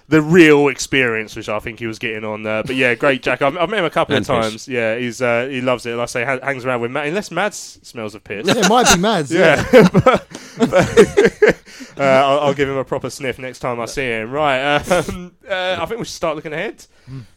the 0.10 0.22
real 0.22 0.68
experience, 0.68 1.36
which 1.36 1.48
I 1.50 1.60
think 1.60 1.80
he 1.80 1.88
was 1.88 1.98
getting 2.00 2.24
on. 2.26 2.44
there. 2.44 2.64
but 2.64 2.76
yeah, 2.76 2.94
great 2.96 3.24
Jack. 3.24 3.42
I've, 3.42 3.58
I've 3.58 3.70
met 3.70 3.80
him 3.80 3.86
a 3.86 3.90
couple 3.90 4.16
And 4.16 4.28
of 4.28 4.36
piss. 4.36 4.50
times. 4.50 4.68
Yeah, 4.68 4.98
he's 4.98 5.22
uh, 5.22 5.48
he 5.50 5.62
loves 5.62 5.86
it. 5.86 5.92
Like 5.96 6.04
I 6.04 6.06
say, 6.08 6.26
ha- 6.26 6.40
hangs 6.44 6.66
around 6.66 6.82
with 6.82 6.92
Matt, 6.92 7.08
unless 7.08 7.32
Mads 7.32 7.80
smells 7.84 8.14
of 8.16 8.24
piss. 8.24 8.46
Yeah, 8.48 8.58
it 8.58 8.70
might 8.70 8.94
be 8.94 9.00
Mads. 9.00 9.32
Yeah, 9.32 9.64
Yeah. 9.74 9.90
but- 9.94 10.04
but- 10.04 10.30
uh, 11.98 12.04
I'll, 12.04 12.40
I'll 12.40 12.54
give 12.54 12.70
him 12.70 12.78
a 12.78 12.84
proper 12.86 13.10
sniff 13.10 13.40
next 13.40 13.60
time 13.60 13.80
I 13.80 13.86
see 13.86 14.04
him. 14.04 14.32
Right, 14.32 14.60
um, 14.78 15.36
uh, 15.50 15.78
I 15.80 15.86
think 15.86 16.00
we 16.00 16.06
should 16.06 16.14
start 16.16 16.36
looking 16.36 16.54
ahead 16.54 16.86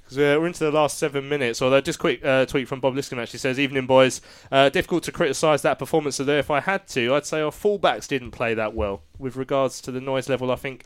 because 0.05 0.19
uh, 0.19 0.37
we're 0.41 0.47
into 0.47 0.65
the 0.65 0.71
last 0.71 0.99
seven 0.99 1.29
minutes. 1.29 1.61
Although, 1.63 1.81
just 1.81 1.99
quick 1.99 2.25
uh, 2.25 2.47
tweet 2.47 2.69
from 2.69 2.81
Bob 2.81 2.95
Liscombe 2.95 3.19
actually 3.21 3.39
says, 3.39 3.59
"Evening 3.59 3.87
boys, 3.87 4.21
uh, 4.51 4.69
difficult 4.69 5.03
to 5.05 5.13
criticise 5.13 5.63
that 5.63 5.79
performance 5.79 6.21
of 6.21 6.27
there. 6.27 6.39
If 6.39 6.51
I 6.51 6.61
had 6.61 6.87
to, 6.89 7.15
I'd 7.15 7.27
say 7.27 7.41
our 7.41 7.51
fullbacks 7.51 8.07
didn't 8.09 8.33
play 8.33 8.55
that 8.55 8.75
well. 8.75 9.03
With 9.19 9.37
regards 9.37 9.81
to 9.83 9.91
the 9.93 10.01
noise 10.01 10.29
level, 10.29 10.51
I 10.51 10.57
think." 10.57 10.85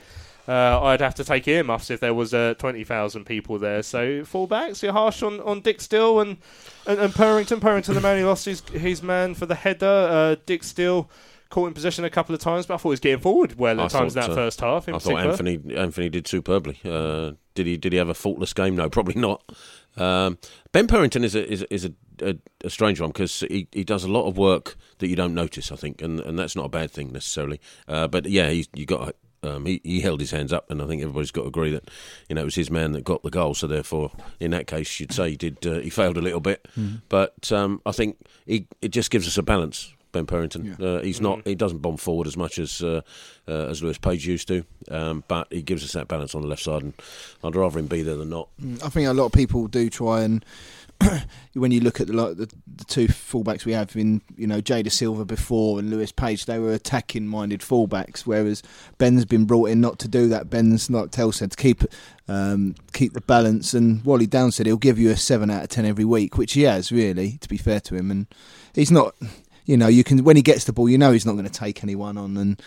Uh, 0.48 0.82
I'd 0.82 1.00
have 1.00 1.14
to 1.16 1.24
take 1.24 1.46
earmuffs 1.46 1.90
if 1.90 2.00
there 2.00 2.14
was 2.14 2.34
uh, 2.34 2.54
twenty 2.58 2.84
thousand 2.84 3.24
people 3.24 3.58
there. 3.58 3.82
So 3.82 4.22
fullbacks, 4.22 4.82
you're 4.82 4.92
harsh 4.92 5.22
on, 5.22 5.40
on 5.40 5.62
Dijksteel 5.62 6.22
and, 6.22 6.38
and 6.86 6.98
and 6.98 7.12
Purrington. 7.12 7.60
Purrington, 7.60 7.94
the 7.94 8.00
man 8.00 8.18
who 8.18 8.26
lost 8.26 8.46
his 8.46 8.60
his 8.70 9.02
man 9.02 9.34
for 9.34 9.46
the 9.46 9.54
header. 9.54 9.86
Uh, 9.86 10.36
Dijksteel 10.46 11.08
caught 11.50 11.66
in 11.66 11.74
possession 11.74 12.04
a 12.04 12.10
couple 12.10 12.34
of 12.34 12.40
times, 12.40 12.66
but 12.66 12.74
I 12.74 12.76
thought 12.76 12.90
he 12.90 12.92
was 12.92 13.00
getting 13.00 13.20
forward 13.20 13.58
well 13.58 13.80
at 13.80 13.86
I 13.94 13.98
times 13.98 14.16
in 14.16 14.22
thought, 14.22 14.28
that 14.28 14.32
uh, 14.32 14.36
first 14.36 14.60
half. 14.60 14.88
In 14.88 14.94
I 14.94 14.98
thought. 14.98 15.18
Anthony 15.18 15.60
Anthony 15.76 16.08
did 16.08 16.26
superbly. 16.26 16.80
Uh, 16.84 17.32
did 17.54 17.66
he 17.66 17.76
did 17.76 17.92
he 17.92 17.98
have 17.98 18.08
a 18.08 18.14
faultless 18.14 18.52
game? 18.52 18.76
No, 18.76 18.88
probably 18.88 19.20
not. 19.20 19.42
Um, 19.96 20.38
ben 20.72 20.86
Purrington 20.86 21.24
is 21.24 21.34
a 21.34 21.52
is 21.52 21.62
is 21.70 21.84
a, 21.84 21.92
a, 22.22 22.36
a 22.64 22.70
strange 22.70 23.00
one 23.00 23.10
because 23.10 23.40
he, 23.40 23.68
he 23.72 23.82
does 23.84 24.04
a 24.04 24.08
lot 24.10 24.28
of 24.28 24.38
work 24.38 24.76
that 24.98 25.08
you 25.08 25.16
don't 25.16 25.34
notice. 25.34 25.72
I 25.72 25.76
think, 25.76 26.00
and, 26.00 26.20
and 26.20 26.38
that's 26.38 26.54
not 26.54 26.66
a 26.66 26.70
bad 26.70 26.92
thing 26.92 27.12
necessarily. 27.12 27.60
Uh, 27.88 28.06
but 28.06 28.26
yeah, 28.26 28.50
he's, 28.50 28.68
you 28.74 28.86
got 28.86 29.14
um, 29.42 29.66
he 29.66 29.80
he 29.84 30.00
held 30.00 30.20
his 30.20 30.30
hands 30.30 30.52
up, 30.52 30.70
and 30.70 30.82
I 30.82 30.86
think 30.86 31.02
everybody's 31.02 31.30
got 31.30 31.42
to 31.42 31.48
agree 31.48 31.70
that 31.70 31.88
you 32.28 32.34
know 32.34 32.42
it 32.42 32.44
was 32.46 32.54
his 32.54 32.70
man 32.70 32.92
that 32.92 33.04
got 33.04 33.22
the 33.22 33.30
goal. 33.30 33.54
So 33.54 33.66
therefore, 33.66 34.10
in 34.38 34.50
that 34.52 34.66
case, 34.66 35.00
you'd 35.00 35.12
say 35.12 35.30
he 35.30 35.36
did 35.36 35.66
uh, 35.66 35.80
he 35.80 35.90
failed 35.90 36.16
a 36.16 36.22
little 36.22 36.40
bit. 36.40 36.66
Mhm. 36.78 37.02
But 37.08 37.50
um, 37.52 37.80
I 37.86 37.92
think 37.92 38.18
he 38.46 38.66
it 38.82 38.88
just 38.88 39.10
gives 39.10 39.26
us 39.26 39.38
a 39.38 39.42
balance. 39.42 39.92
Ben 40.12 40.26
Purrington. 40.26 40.80
Uh, 40.80 41.00
he's 41.02 41.20
not. 41.20 41.46
He 41.46 41.54
doesn't 41.54 41.78
bomb 41.78 41.96
forward 41.96 42.26
as 42.26 42.36
much 42.36 42.58
as 42.58 42.82
uh, 42.82 43.02
uh, 43.46 43.66
as 43.68 43.80
Lewis 43.80 43.96
Page 43.96 44.26
used 44.26 44.48
to, 44.48 44.64
um, 44.90 45.22
but 45.28 45.46
he 45.52 45.62
gives 45.62 45.84
us 45.84 45.92
that 45.92 46.08
balance 46.08 46.34
on 46.34 46.42
the 46.42 46.48
left 46.48 46.62
side, 46.62 46.82
and 46.82 46.94
I'd 47.44 47.54
rather 47.54 47.78
him 47.78 47.86
be 47.86 48.02
there 48.02 48.16
than 48.16 48.30
not. 48.30 48.48
Mm, 48.60 48.82
I 48.84 48.88
think 48.88 49.06
a 49.08 49.12
lot 49.12 49.26
of 49.26 49.32
people 49.32 49.68
do 49.68 49.88
try 49.88 50.22
and 50.22 50.44
when 51.54 51.72
you 51.72 51.80
look 51.80 52.00
at 52.00 52.06
the, 52.06 52.12
like, 52.12 52.36
the 52.36 52.46
the 52.76 52.84
two 52.84 53.08
fullbacks 53.08 53.64
we 53.64 53.72
have 53.72 53.94
in 53.96 54.22
you 54.36 54.46
know 54.46 54.60
Jay 54.60 54.82
Dasilva 54.82 55.26
before 55.26 55.78
and 55.78 55.90
Lewis 55.90 56.12
Page, 56.12 56.46
they 56.46 56.58
were 56.58 56.72
attacking 56.72 57.26
minded 57.26 57.60
fullbacks, 57.60 58.20
whereas 58.20 58.62
Ben's 58.98 59.24
been 59.24 59.44
brought 59.44 59.70
in 59.70 59.80
not 59.80 59.98
to 60.00 60.08
do 60.08 60.28
that. 60.28 60.50
Ben's 60.50 60.90
like 60.90 61.10
Tel 61.10 61.32
said 61.32 61.52
to 61.52 61.56
keep 61.56 61.84
um, 62.28 62.74
keep 62.92 63.12
the 63.12 63.20
balance, 63.20 63.74
and 63.74 64.04
Wally 64.04 64.26
Down 64.26 64.52
said 64.52 64.66
he'll 64.66 64.76
give 64.76 64.98
you 64.98 65.10
a 65.10 65.16
seven 65.16 65.50
out 65.50 65.64
of 65.64 65.68
ten 65.68 65.84
every 65.84 66.04
week, 66.04 66.36
which 66.36 66.52
he 66.52 66.62
has 66.62 66.92
really. 66.92 67.38
To 67.38 67.48
be 67.48 67.56
fair 67.56 67.80
to 67.80 67.94
him, 67.94 68.10
and 68.10 68.26
he's 68.74 68.90
not. 68.90 69.14
You 69.70 69.76
know, 69.76 69.86
you 69.86 70.02
can 70.02 70.24
when 70.24 70.34
he 70.34 70.42
gets 70.42 70.64
the 70.64 70.72
ball, 70.72 70.88
you 70.88 70.98
know 70.98 71.12
he's 71.12 71.24
not 71.24 71.34
going 71.34 71.44
to 71.44 71.50
take 71.50 71.84
anyone 71.84 72.18
on 72.18 72.36
and 72.36 72.60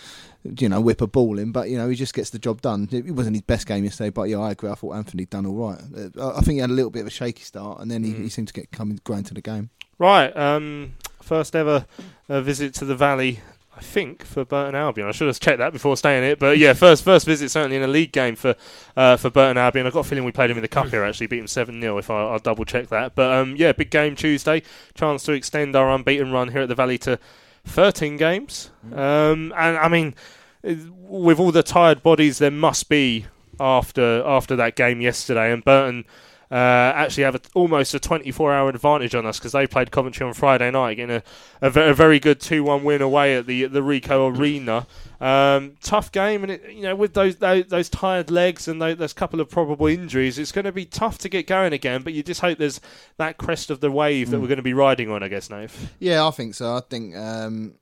you 0.58 0.70
know 0.70 0.80
whip 0.80 1.02
a 1.02 1.06
ball 1.06 1.38
in, 1.38 1.52
but 1.52 1.68
you 1.68 1.76
know 1.76 1.86
he 1.86 1.94
just 1.94 2.14
gets 2.14 2.30
the 2.30 2.38
job 2.38 2.62
done. 2.62 2.88
It 2.90 3.10
wasn't 3.10 3.36
his 3.36 3.42
best 3.42 3.66
game 3.66 3.84
yesterday, 3.84 4.08
but 4.08 4.22
yeah, 4.30 4.38
I 4.38 4.52
agree. 4.52 4.70
I 4.70 4.74
thought 4.74 4.94
Anthony 4.94 5.26
done 5.26 5.44
all 5.44 5.68
right. 5.68 5.78
Uh, 6.16 6.30
I 6.30 6.40
think 6.40 6.54
he 6.54 6.58
had 6.60 6.70
a 6.70 6.72
little 6.72 6.90
bit 6.90 7.00
of 7.00 7.08
a 7.08 7.10
shaky 7.10 7.42
start, 7.42 7.80
and 7.80 7.90
then 7.90 8.04
he, 8.04 8.12
he 8.14 8.28
seemed 8.30 8.48
to 8.48 8.54
get 8.54 8.72
coming 8.72 9.00
growing 9.04 9.24
to 9.24 9.34
the 9.34 9.42
game. 9.42 9.68
Right, 9.98 10.34
um, 10.34 10.94
first 11.20 11.54
ever 11.54 11.84
uh, 12.30 12.40
visit 12.40 12.72
to 12.76 12.86
the 12.86 12.96
Valley, 12.96 13.40
I 13.76 13.80
think, 13.80 14.24
for 14.24 14.44
Burton 14.44 14.76
Albion. 14.76 15.08
I 15.08 15.12
should 15.12 15.26
have 15.26 15.40
checked 15.40 15.58
that 15.58 15.72
before 15.72 15.96
staying 15.96 16.22
it, 16.22 16.38
but 16.38 16.58
yeah, 16.58 16.74
first 16.74 17.02
first 17.02 17.26
visit 17.26 17.50
certainly 17.50 17.76
in 17.76 17.82
a 17.82 17.88
league 17.88 18.12
game 18.12 18.36
for 18.36 18.54
uh, 18.96 19.16
for 19.16 19.30
Burton 19.30 19.58
Albion. 19.58 19.86
I've 19.86 19.92
got 19.92 20.00
a 20.00 20.08
feeling 20.08 20.24
we 20.24 20.32
played 20.32 20.50
him 20.50 20.56
in 20.56 20.62
the 20.62 20.68
cup 20.68 20.88
here. 20.88 21.02
Actually, 21.02 21.26
beat 21.26 21.40
him 21.40 21.48
seven 21.48 21.80
0 21.80 21.98
If 21.98 22.08
I, 22.08 22.22
I'll 22.22 22.38
double 22.38 22.64
check 22.64 22.88
that, 22.88 23.14
but 23.14 23.32
um, 23.32 23.56
yeah, 23.56 23.72
big 23.72 23.90
game 23.90 24.14
Tuesday. 24.14 24.62
Chance 24.94 25.24
to 25.24 25.32
extend 25.32 25.74
our 25.74 25.90
unbeaten 25.90 26.30
run 26.30 26.48
here 26.48 26.62
at 26.62 26.68
the 26.68 26.74
Valley 26.76 26.98
to 26.98 27.18
thirteen 27.64 28.16
games. 28.16 28.70
Um, 28.92 29.52
and 29.56 29.76
I 29.76 29.88
mean, 29.88 30.14
with 30.62 31.40
all 31.40 31.50
the 31.50 31.64
tired 31.64 32.02
bodies, 32.02 32.38
there 32.38 32.52
must 32.52 32.88
be 32.88 33.26
after 33.58 34.22
after 34.24 34.54
that 34.56 34.76
game 34.76 35.00
yesterday, 35.00 35.52
and 35.52 35.64
Burton 35.64 36.04
uh, 36.50 36.54
actually 36.54 37.24
have 37.24 37.34
a, 37.34 37.40
almost 37.54 37.94
a 37.94 38.00
24 38.00 38.52
hour 38.52 38.68
advantage 38.68 39.14
on 39.14 39.26
us 39.26 39.38
because 39.38 39.52
they 39.52 39.66
played 39.66 39.90
Coventry 39.90 40.26
on 40.26 40.32
Friday 40.34 40.70
night, 40.70 40.94
getting 40.96 41.16
a, 41.16 41.22
a, 41.62 41.70
ve- 41.70 41.88
a 41.88 41.94
very 41.94 42.18
good 42.20 42.40
2 42.40 42.62
1 42.62 42.84
win 42.84 43.02
away 43.02 43.36
at 43.36 43.46
the 43.46 43.64
the 43.66 43.80
Ricoh 43.80 44.36
Arena. 44.38 44.86
Um, 45.20 45.76
tough 45.82 46.12
game, 46.12 46.42
and 46.42 46.52
it, 46.52 46.70
you 46.70 46.82
know 46.82 46.94
with 46.94 47.14
those 47.14 47.36
those, 47.36 47.66
those 47.66 47.88
tired 47.88 48.30
legs 48.30 48.68
and 48.68 48.80
those, 48.82 48.98
those 48.98 49.12
couple 49.14 49.40
of 49.40 49.48
probable 49.48 49.86
injuries, 49.86 50.38
it's 50.38 50.52
going 50.52 50.66
to 50.66 50.72
be 50.72 50.84
tough 50.84 51.18
to 51.18 51.28
get 51.28 51.46
going 51.46 51.72
again. 51.72 52.02
But 52.02 52.12
you 52.12 52.22
just 52.22 52.40
hope 52.42 52.58
there's 52.58 52.80
that 53.16 53.38
crest 53.38 53.70
of 53.70 53.80
the 53.80 53.90
wave 53.90 54.30
that 54.30 54.36
Mm. 54.36 54.40
we're 54.42 54.48
going 54.48 54.56
to 54.58 54.62
be 54.62 54.74
riding 54.74 55.10
on, 55.10 55.22
I 55.22 55.28
guess, 55.28 55.48
Nave. 55.50 55.92
Yeah, 55.98 56.26
I 56.26 56.30
think 56.30 56.54
so. 56.54 56.76
I 56.76 56.80
think 56.80 57.16
um, 57.16 57.74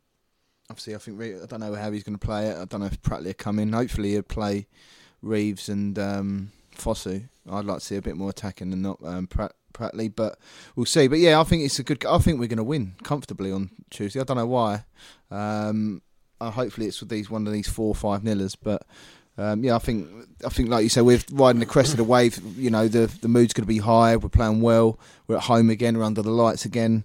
obviously 0.70 0.94
I 0.94 0.98
think 0.98 1.20
I 1.42 1.46
don't 1.46 1.60
know 1.60 1.74
how 1.74 1.90
he's 1.90 2.04
going 2.04 2.18
to 2.18 2.24
play 2.24 2.46
it. 2.48 2.56
I 2.56 2.64
don't 2.64 2.80
know 2.80 2.86
if 2.86 3.02
Pratley 3.02 3.24
will 3.26 3.34
come 3.34 3.58
in. 3.58 3.72
Hopefully 3.72 4.10
he'll 4.12 4.22
play 4.22 4.66
Reeves 5.20 5.68
and 5.68 5.98
um, 5.98 6.52
Fosu. 6.76 7.28
I'd 7.50 7.64
like 7.64 7.78
to 7.80 7.84
see 7.84 7.96
a 7.96 8.02
bit 8.02 8.16
more 8.16 8.30
attacking 8.30 8.70
than 8.70 8.82
not 8.82 8.98
um, 9.04 9.26
Prat- 9.26 9.54
practically, 9.72 10.08
but 10.08 10.38
we'll 10.76 10.86
see. 10.86 11.08
But 11.08 11.18
yeah, 11.18 11.40
I 11.40 11.44
think 11.44 11.64
it's 11.64 11.78
a 11.78 11.82
good. 11.82 12.04
I 12.06 12.18
think 12.18 12.38
we're 12.38 12.46
going 12.48 12.58
to 12.58 12.64
win 12.64 12.94
comfortably 13.02 13.50
on 13.50 13.70
Tuesday. 13.90 14.20
I 14.20 14.24
don't 14.24 14.36
know 14.36 14.46
why. 14.46 14.84
Um, 15.30 16.02
uh, 16.40 16.50
hopefully, 16.50 16.86
it's 16.86 17.00
with 17.00 17.08
these 17.08 17.30
one 17.30 17.46
of 17.46 17.52
these 17.52 17.68
four 17.68 17.88
or 17.88 17.94
five 17.94 18.22
nillers, 18.22 18.56
but. 18.60 18.86
Um, 19.38 19.64
yeah, 19.64 19.74
I 19.74 19.78
think 19.78 20.08
I 20.44 20.50
think 20.50 20.68
like 20.68 20.82
you 20.82 20.90
say, 20.90 21.00
we're 21.00 21.18
riding 21.32 21.60
the 21.60 21.64
crest 21.64 21.92
of 21.92 21.96
the 21.96 22.04
wave. 22.04 22.38
You 22.54 22.68
know, 22.68 22.86
the 22.86 23.06
the 23.22 23.28
mood's 23.28 23.54
going 23.54 23.62
to 23.64 23.66
be 23.66 23.78
high. 23.78 24.14
We're 24.14 24.28
playing 24.28 24.60
well. 24.60 25.00
We're 25.26 25.36
at 25.36 25.44
home 25.44 25.70
again. 25.70 25.96
We're 25.96 26.04
under 26.04 26.20
the 26.20 26.30
lights 26.30 26.66
again. 26.66 27.04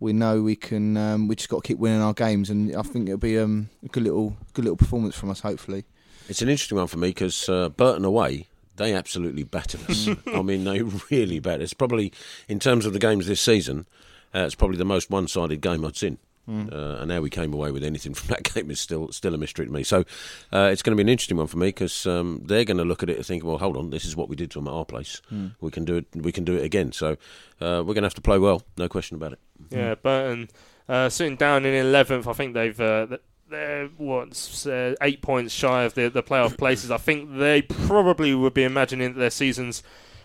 We 0.00 0.14
know 0.14 0.40
we 0.40 0.56
can. 0.56 0.96
Um, 0.96 1.28
we 1.28 1.36
just 1.36 1.50
got 1.50 1.62
to 1.62 1.68
keep 1.68 1.76
winning 1.78 2.00
our 2.00 2.14
games, 2.14 2.48
and 2.48 2.74
I 2.74 2.80
think 2.80 3.08
it'll 3.08 3.18
be 3.18 3.38
um, 3.38 3.68
a 3.84 3.88
good 3.88 4.04
little 4.04 4.38
good 4.54 4.64
little 4.64 4.78
performance 4.78 5.14
from 5.14 5.28
us. 5.28 5.40
Hopefully, 5.40 5.84
It's 6.30 6.40
an 6.40 6.48
interesting 6.48 6.78
one 6.78 6.86
for 6.86 6.96
me 6.96 7.08
because 7.08 7.46
uh, 7.46 7.68
Burton 7.68 8.06
away, 8.06 8.48
they 8.76 8.94
absolutely 8.94 9.44
battered 9.44 9.88
us. 9.88 10.08
I 10.26 10.42
mean, 10.42 10.64
they 10.64 10.82
really 11.10 11.38
battered. 11.38 11.62
It's 11.62 11.74
probably 11.74 12.12
in 12.48 12.58
terms 12.58 12.86
of 12.86 12.92
the 12.92 12.98
games 12.98 13.26
this 13.26 13.40
season, 13.40 13.86
uh, 14.34 14.40
it's 14.40 14.54
probably 14.54 14.76
the 14.76 14.84
most 14.84 15.10
one-sided 15.10 15.60
game 15.60 15.84
I'd 15.84 15.96
seen. 15.96 16.18
Mm. 16.48 16.72
Uh, 16.72 17.02
and 17.02 17.10
how 17.10 17.20
we 17.20 17.28
came 17.28 17.52
away 17.52 17.72
with 17.72 17.82
anything 17.82 18.14
from 18.14 18.28
that 18.28 18.44
game 18.44 18.70
is 18.70 18.80
still 18.80 19.10
still 19.10 19.34
a 19.34 19.38
mystery 19.38 19.66
to 19.66 19.72
me. 19.72 19.82
So 19.82 20.04
uh, 20.52 20.68
it's 20.72 20.82
going 20.82 20.96
to 20.96 20.96
be 20.96 21.02
an 21.02 21.08
interesting 21.08 21.36
one 21.36 21.48
for 21.48 21.58
me 21.58 21.68
because 21.68 22.06
um, 22.06 22.42
they're 22.44 22.64
going 22.64 22.76
to 22.76 22.84
look 22.84 23.02
at 23.02 23.10
it 23.10 23.16
and 23.16 23.26
think, 23.26 23.44
well, 23.44 23.58
hold 23.58 23.76
on, 23.76 23.90
this 23.90 24.04
is 24.04 24.14
what 24.14 24.28
we 24.28 24.36
did 24.36 24.50
to 24.52 24.58
them 24.58 24.68
at 24.68 24.74
our 24.74 24.84
place. 24.84 25.20
Mm. 25.32 25.56
We 25.60 25.70
can 25.70 25.84
do 25.84 25.96
it. 25.96 26.06
We 26.14 26.30
can 26.30 26.44
do 26.44 26.56
it 26.56 26.64
again. 26.64 26.92
So 26.92 27.12
uh, 27.60 27.82
we're 27.84 27.94
going 27.94 28.02
to 28.02 28.02
have 28.02 28.14
to 28.14 28.20
play 28.20 28.38
well, 28.38 28.62
no 28.76 28.88
question 28.88 29.16
about 29.16 29.32
it. 29.32 29.40
Yeah, 29.70 29.96
Burton 29.96 30.48
uh, 30.88 31.08
sitting 31.08 31.36
down 31.36 31.64
in 31.64 31.74
eleventh. 31.74 32.28
I 32.28 32.32
think 32.32 32.54
they've 32.54 32.80
uh, 32.80 33.18
they're 33.48 33.86
what 33.96 34.66
uh, 34.66 34.94
eight 35.00 35.22
points 35.22 35.52
shy 35.52 35.84
of 35.84 35.94
the 35.94 36.08
the 36.08 36.22
playoff 36.22 36.56
places. 36.58 36.90
I 36.90 36.98
think 36.98 37.36
they 37.36 37.62
probably 37.62 38.34
would 38.34 38.54
be 38.54 38.64
imagining 38.64 39.14
that 39.14 39.18
their 39.18 39.30
season's 39.30 39.82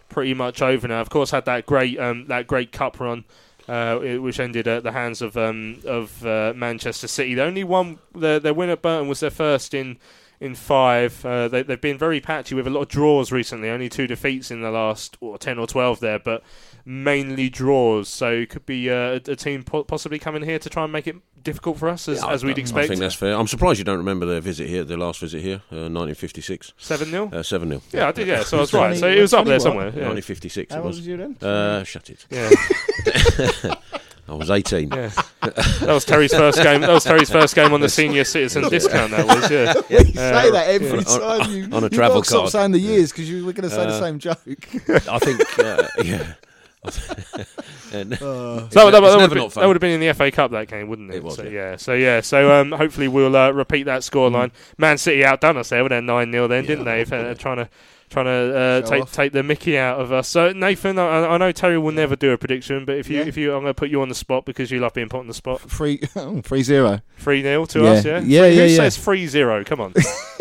pretty 0.10 0.34
much 0.34 0.61
over 0.61 0.88
now. 0.88 1.02
Of 1.02 1.10
course, 1.10 1.31
had 1.31 1.45
that 1.45 1.65
great 1.65 1.99
um, 1.99 2.27
that 2.27 2.48
great 2.48 2.72
cup 2.72 2.99
run. 2.99 3.26
Uh, 3.68 4.18
which 4.18 4.39
ended 4.39 4.68
at 4.68 4.84
the 4.84 4.91
hands 4.91 5.22
of 5.22 5.38
um, 5.38 5.80
of 5.85 6.26
uh, 6.26 6.52
Manchester 6.56 7.07
City. 7.07 7.35
The 7.35 7.43
only 7.43 7.64
one, 7.64 7.99
their, 8.14 8.39
their 8.39 8.56
win 8.56 8.72
at 8.72 8.81
Burton 8.81 9.07
was 9.07 9.19
their 9.19 9.30
first 9.30 9.73
in 9.76 9.98
in 10.41 10.56
five. 10.56 11.23
Uh, 11.23 11.48
they, 11.48 11.61
they've 11.61 11.80
been 11.80 11.98
very 11.98 12.19
patchy 12.19 12.56
with 12.56 12.65
a 12.65 12.72
lot 12.72 12.81
of 12.81 12.88
draws 12.89 13.31
recently. 13.31 13.69
Only 13.69 13.88
two 13.88 14.07
defeats 14.07 14.49
in 14.49 14.61
the 14.61 14.72
last 14.72 15.15
or 15.22 15.38
ten 15.38 15.60
or 15.60 15.68
twelve 15.68 15.99
there, 15.99 16.19
but 16.19 16.43
mainly 16.85 17.49
draws. 17.49 18.07
So 18.09 18.31
it 18.31 18.49
could 18.49 18.65
be 18.65 18.89
uh, 18.89 18.93
a, 18.93 19.31
a 19.31 19.35
team 19.35 19.63
po- 19.63 19.83
possibly 19.83 20.19
coming 20.19 20.43
here 20.43 20.59
to 20.59 20.69
try 20.69 20.83
and 20.83 20.91
make 20.91 21.07
it 21.07 21.15
difficult 21.43 21.77
for 21.79 21.89
us, 21.89 22.07
as, 22.07 22.19
Yeah, 22.19 22.29
as 22.31 22.43
we'd 22.43 22.57
expect. 22.59 22.77
I 22.77 22.81
expect. 22.81 22.87
think 22.89 22.99
that's 23.01 23.15
fair. 23.15 23.33
I'm 23.35 23.47
surprised 23.47 23.79
you 23.79 23.83
don't 23.85 23.97
remember 23.97 24.25
their 24.27 24.41
visit 24.41 24.67
here, 24.69 24.83
their 24.83 24.97
last 24.97 25.19
visit 25.21 25.41
here, 25.41 25.61
uh, 25.71 25.89
1956. 25.89 26.73
7-0? 26.79 27.33
Uh, 27.33 27.41
7 27.43 27.67
0. 27.67 27.81
Yeah, 27.91 28.07
I 28.07 28.11
did, 28.11 28.27
yeah, 28.27 28.43
so 28.43 28.57
I 28.57 28.59
was 28.61 28.73
right. 28.73 28.95
So 28.97 29.07
it 29.07 29.19
was 29.21 29.33
up 29.33 29.45
there 29.47 29.59
somewhere, 29.59 29.87
yeah. 29.87 30.07
1956. 30.09 30.71
How 30.73 30.77
it 30.77 30.81
old 30.81 30.87
was. 30.89 30.97
was 30.97 31.07
you 31.07 31.17
then? 31.17 31.35
Uh, 31.41 31.83
shut 31.83 32.09
it. 32.11 32.25
Yeah. 32.29 32.49
I 34.29 34.33
was 34.35 34.49
18. 34.51 34.89
Yeah. 34.91 35.09
That 35.41 35.87
was 35.87 36.05
Terry's 36.05 36.31
first 36.33 36.61
game. 36.61 36.81
That 36.81 36.91
was 36.91 37.03
Terry's 37.03 37.29
first 37.29 37.53
game 37.55 37.73
on 37.73 37.81
the 37.81 37.89
senior 37.89 38.23
citizen 38.23 38.69
discount. 38.69 39.11
That 39.11 39.25
was, 39.25 39.51
yeah. 39.51 39.73
you 39.89 39.97
Uh, 39.97 40.41
say 40.41 40.51
that 40.51 40.67
every 40.69 40.99
yeah. 40.99 41.03
time 41.03 41.51
you 41.51 41.63
on 41.65 41.73
a 41.73 41.81
you've 41.87 41.91
travel 41.91 42.17
got 42.17 42.23
to 42.25 42.29
stop 42.29 42.49
saying 42.49 42.71
the 42.71 42.79
years 42.79 43.11
because 43.11 43.29
you 43.29 43.45
were 43.45 43.51
going 43.51 43.67
to 43.67 43.75
say 43.75 43.83
the 43.87 43.93
Uh, 43.93 43.99
same 43.99 44.19
joke. 44.19 44.37
I 45.09 45.19
think, 45.19 45.59
uh, 45.59 45.87
yeah. 46.03 46.33
And- 47.93 48.13
Uh, 48.13 48.63
it's 48.65 48.73
So 48.73 48.85
ne- 48.85 48.91
that, 48.91 48.91
that, 48.91 49.01
would 49.01 49.21
have 49.21 49.29
been, 49.29 49.49
that 49.49 49.67
would 49.67 49.75
have 49.75 49.81
been 49.81 49.91
in 49.91 49.99
the 49.99 50.13
FA 50.13 50.31
Cup 50.31 50.51
that 50.51 50.67
game, 50.67 50.87
wouldn't 50.87 51.11
it? 51.11 51.17
It 51.17 51.23
was, 51.23 51.35
so, 51.35 51.43
yeah. 51.43 51.75
So 51.75 51.93
yeah, 51.93 52.21
so 52.21 52.51
um, 52.59 52.71
hopefully 52.71 53.07
we'll 53.07 53.35
uh, 53.35 53.51
repeat 53.51 53.83
that 53.83 54.01
scoreline. 54.01 54.51
Man 54.77 54.97
City 54.97 55.25
outdone 55.25 55.57
us 55.57 55.69
there 55.69 55.83
with 55.83 55.91
their 55.91 56.01
nine 56.01 56.31
0 56.31 56.47
then, 56.47 56.65
didn't 56.65 56.85
they? 56.85 57.01
Uh, 57.01 57.33
trying 57.35 57.57
to 57.57 57.69
trying 58.11 58.25
to 58.25 58.55
uh, 58.57 58.81
take 58.81 59.01
off. 59.03 59.11
take 59.11 59.31
the 59.31 59.41
Mickey 59.41 59.77
out 59.77 59.99
of 59.99 60.11
us. 60.11 60.27
So 60.27 60.51
Nathan, 60.51 60.99
I, 60.99 61.25
I 61.25 61.38
know 61.38 61.51
Terry 61.51 61.77
will 61.79 61.91
never 61.93 62.15
do 62.15 62.31
a 62.31 62.38
prediction, 62.38 62.85
but 62.85 62.97
if 62.97 63.09
you 63.09 63.17
Yeah. 63.19 63.25
if 63.25 63.38
you, 63.38 63.53
I'm 63.55 63.61
going 63.63 63.71
to 63.73 63.73
put 63.73 63.89
you 63.89 64.01
on 64.03 64.09
the 64.09 64.15
spot 64.15 64.45
because 64.45 64.69
you 64.69 64.79
love 64.79 64.93
being 64.93 65.09
put 65.09 65.21
on 65.21 65.27
the 65.27 65.33
spot. 65.33 65.61
Three, 65.61 66.01
oh, 66.15 66.41
three 66.43 66.61
zero. 66.61 67.01
Three 67.17 67.43
0 67.43 67.65
to 67.65 67.83
Yeah. 67.83 67.89
us, 67.91 68.05
yeah. 68.05 68.19
Yeah, 68.19 68.19
Three- 68.19 68.55
yeah, 68.55 68.63
Who 68.67 68.75
says 68.75 68.97
three 68.97 69.27
zero? 69.27 69.63
Come 69.63 69.79
on, 69.79 69.93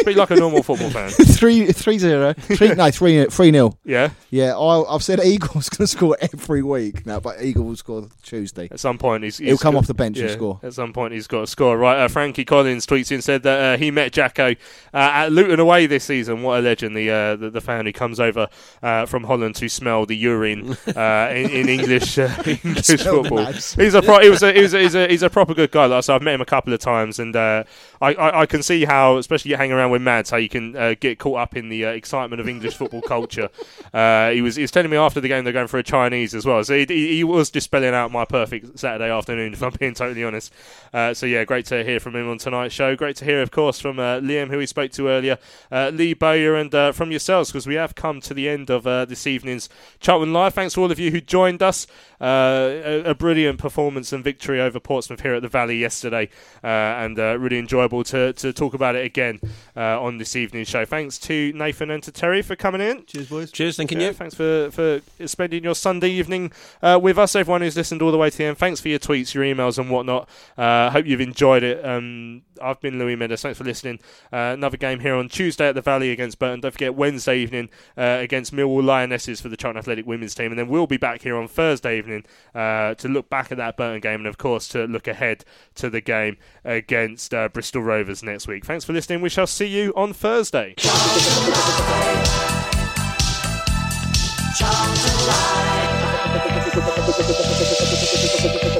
be 0.06 0.14
like 0.14 0.30
a 0.30 0.36
normal 0.36 0.62
football 0.62 0.88
fan. 0.88 1.10
three, 1.10 1.66
three 1.72 1.98
zero. 1.98 2.32
Three, 2.32 2.68
no, 2.74 2.90
three, 2.90 3.26
three 3.26 3.50
nil. 3.50 3.78
Yeah. 3.84 4.10
Yeah, 4.30 4.56
I, 4.56 4.94
I've 4.94 5.02
said 5.02 5.20
Eagles 5.22 5.68
going 5.68 5.84
to 5.84 5.86
score 5.86 6.16
every 6.22 6.62
week 6.62 7.04
now, 7.04 7.20
but 7.20 7.42
Eagle 7.42 7.64
will 7.66 7.76
score 7.76 8.08
Tuesday. 8.22 8.68
At 8.70 8.80
some 8.80 8.96
point, 8.96 9.24
he's, 9.24 9.36
he's 9.36 9.48
he'll 9.48 9.58
come 9.58 9.74
got- 9.74 9.80
off 9.80 9.86
the 9.88 9.94
bench 9.94 10.18
and 10.18 10.30
score. 10.30 10.58
At 10.62 10.72
some 10.72 10.94
point, 10.94 11.12
he's 11.12 11.26
got 11.26 11.40
to 11.40 11.46
score. 11.46 11.76
Right, 11.76 11.98
uh, 12.00 12.08
Frankie 12.08 12.46
Collins 12.46 12.86
tweets 12.86 13.12
in 13.12 13.20
said 13.20 13.42
that 13.42 13.74
uh, 13.74 13.76
he 13.78 13.90
met 13.90 14.12
Jacko 14.12 14.52
uh, 14.52 14.54
at 14.94 15.32
Luton 15.32 15.60
away 15.60 15.86
this 15.86 16.04
season. 16.04 16.42
What 16.42 16.60
a 16.60 16.62
legend! 16.62 16.96
The 16.96 17.10
uh, 17.10 17.36
the, 17.36 17.59
the 17.60 17.66
fan 17.66 17.86
who 17.86 17.92
comes 17.92 18.18
over 18.18 18.48
uh, 18.82 19.06
from 19.06 19.24
Holland 19.24 19.54
to 19.56 19.68
smell 19.68 20.06
the 20.06 20.16
urine 20.16 20.76
uh, 20.96 21.28
in, 21.32 21.50
in 21.50 21.68
English 21.68 22.18
uh, 22.18 22.28
English 22.46 22.86
football. 22.86 23.46
He's 23.52 23.94
a 23.94 24.02
pro- 24.02 24.20
he 24.20 24.30
was 24.30 24.42
a, 24.42 24.52
he 24.52 24.62
was 24.62 24.74
a, 24.74 24.80
he's 24.80 24.94
a 24.94 25.08
he's 25.08 25.22
a 25.22 25.30
proper 25.30 25.54
good 25.54 25.70
guy. 25.70 25.86
Like, 25.86 26.04
so 26.04 26.14
I've 26.14 26.22
met 26.22 26.34
him 26.34 26.40
a 26.40 26.46
couple 26.46 26.72
of 26.72 26.80
times, 26.80 27.18
and 27.18 27.34
uh, 27.36 27.64
I, 28.00 28.14
I 28.14 28.40
I 28.42 28.46
can 28.46 28.62
see 28.62 28.84
how, 28.84 29.18
especially 29.18 29.52
hanging 29.52 29.72
around 29.72 29.90
with 29.90 30.02
Mads, 30.02 30.30
how 30.30 30.36
you 30.38 30.48
can 30.48 30.76
uh, 30.76 30.94
get 30.98 31.18
caught 31.18 31.38
up 31.38 31.56
in 31.56 31.68
the 31.68 31.84
uh, 31.84 31.90
excitement 31.90 32.40
of 32.40 32.48
English 32.48 32.74
football 32.74 33.02
culture. 33.02 33.48
Uh, 33.92 34.30
he 34.30 34.40
was 34.40 34.54
he 34.54 34.62
was 34.62 34.70
telling 34.70 34.90
me 34.90 34.96
after 34.96 35.20
the 35.20 35.26
game 35.26 35.42
they're 35.42 35.52
going 35.52 35.66
for 35.66 35.78
a 35.78 35.82
Chinese 35.82 36.32
as 36.32 36.46
well. 36.46 36.62
So 36.62 36.74
he, 36.74 36.84
he, 36.86 37.24
was 37.24 37.50
just 37.50 37.64
spelling 37.64 37.92
out 37.92 38.12
my 38.12 38.24
perfect 38.24 38.78
Saturday 38.78 39.10
afternoon, 39.10 39.52
if 39.52 39.62
I'm 39.62 39.72
being 39.72 39.94
totally 39.94 40.22
honest. 40.22 40.52
Uh, 40.92 41.12
so 41.12 41.26
yeah, 41.26 41.42
great 41.44 41.66
to 41.66 41.82
hear 41.82 41.98
from 41.98 42.14
him 42.14 42.28
on 42.28 42.38
tonight's 42.38 42.72
show. 42.72 42.94
Great 42.94 43.16
to 43.16 43.24
hear, 43.24 43.42
of 43.42 43.50
course, 43.50 43.80
from 43.80 43.98
uh, 43.98 44.20
Liam, 44.20 44.48
who 44.48 44.58
we 44.58 44.66
spoke 44.66 44.92
to 44.92 45.08
earlier, 45.08 45.38
uh, 45.72 45.90
Lee 45.92 46.14
Bowyer, 46.14 46.54
and 46.54 46.72
uh, 46.72 46.92
from 46.92 47.10
yourselves, 47.10 47.50
because 47.50 47.66
we 47.66 47.74
have 47.74 47.96
come 47.96 48.20
to 48.20 48.32
the 48.32 48.48
end 48.48 48.70
of 48.70 48.86
uh, 48.86 49.06
this 49.06 49.26
evening's 49.26 49.68
Charlton 49.98 50.32
Live. 50.32 50.54
Thanks 50.54 50.74
to 50.74 50.82
all 50.82 50.92
of 50.92 51.00
you 51.00 51.10
who 51.10 51.20
joined 51.20 51.62
us. 51.62 51.88
Uh, 52.20 52.80
a, 52.84 53.10
a 53.10 53.14
brilliant 53.14 53.58
performance 53.58 54.12
and 54.12 54.22
victory 54.22 54.60
over 54.60 54.78
Portsmouth 54.78 55.22
here 55.22 55.34
at 55.34 55.40
the 55.40 55.48
Valley 55.48 55.78
yesterday, 55.78 56.28
uh, 56.62 56.66
and 56.66 57.18
uh, 57.18 57.38
really 57.38 57.58
enjoyable 57.58 57.89
to, 58.04 58.32
to 58.32 58.52
talk 58.52 58.74
about 58.74 58.94
it 58.96 59.04
again 59.04 59.40
uh, 59.76 60.00
on 60.00 60.18
this 60.18 60.36
evening's 60.36 60.68
show. 60.68 60.84
Thanks 60.84 61.18
to 61.18 61.52
Nathan 61.52 61.90
and 61.90 62.02
to 62.04 62.12
Terry 62.12 62.42
for 62.42 62.56
coming 62.56 62.80
in. 62.80 63.04
Cheers, 63.06 63.28
boys. 63.28 63.52
Cheers, 63.52 63.76
thanking 63.76 64.00
Yeah, 64.00 64.08
you. 64.08 64.12
Thanks 64.14 64.34
for, 64.34 64.70
for 64.70 65.00
spending 65.26 65.64
your 65.64 65.74
Sunday 65.74 66.10
evening 66.10 66.52
uh, 66.82 66.98
with 67.02 67.18
us, 67.18 67.36
everyone 67.36 67.60
who's 67.60 67.76
listened 67.76 68.02
all 68.02 68.12
the 68.12 68.18
way 68.18 68.30
to 68.30 68.38
the 68.38 68.44
end. 68.44 68.58
Thanks 68.58 68.80
for 68.80 68.88
your 68.88 68.98
tweets, 68.98 69.34
your 69.34 69.44
emails, 69.44 69.78
and 69.78 69.90
whatnot. 69.90 70.28
Uh, 70.56 70.90
hope 70.90 71.06
you've 71.06 71.20
enjoyed 71.20 71.62
it. 71.62 71.84
Um, 71.84 72.42
I've 72.60 72.80
been 72.80 72.98
Louis 72.98 73.16
Mendes. 73.16 73.42
Thanks 73.42 73.58
for 73.58 73.64
listening. 73.64 74.00
Uh, 74.32 74.54
another 74.54 74.76
game 74.76 75.00
here 75.00 75.14
on 75.14 75.28
Tuesday 75.28 75.68
at 75.68 75.74
the 75.74 75.80
Valley 75.80 76.10
against 76.10 76.38
Burton. 76.38 76.60
Don't 76.60 76.72
forget 76.72 76.94
Wednesday 76.94 77.38
evening 77.38 77.68
uh, 77.96 78.18
against 78.20 78.52
Millwall 78.52 78.84
Lionesses 78.84 79.40
for 79.40 79.48
the 79.48 79.56
Charlton 79.56 79.78
Athletic 79.78 80.06
women's 80.06 80.34
team, 80.34 80.52
and 80.52 80.58
then 80.58 80.68
we'll 80.68 80.86
be 80.86 80.96
back 80.96 81.22
here 81.22 81.36
on 81.36 81.48
Thursday 81.48 81.98
evening 81.98 82.24
uh, 82.54 82.94
to 82.94 83.08
look 83.08 83.28
back 83.30 83.50
at 83.50 83.58
that 83.58 83.76
Burton 83.76 84.00
game 84.00 84.20
and, 84.20 84.26
of 84.26 84.38
course, 84.38 84.68
to 84.68 84.84
look 84.84 85.06
ahead 85.08 85.44
to 85.76 85.90
the 85.90 86.00
game 86.00 86.36
against 86.64 87.34
uh, 87.34 87.48
Bristol 87.48 87.82
Rovers 87.82 88.22
next 88.22 88.46
week. 88.46 88.64
Thanks 88.64 88.84
for 88.84 88.92
listening. 88.92 89.20
We 89.20 89.28
shall 89.28 89.46
see 89.46 89.66
you 89.66 89.92
on 89.96 90.12
Thursday. 90.12 90.74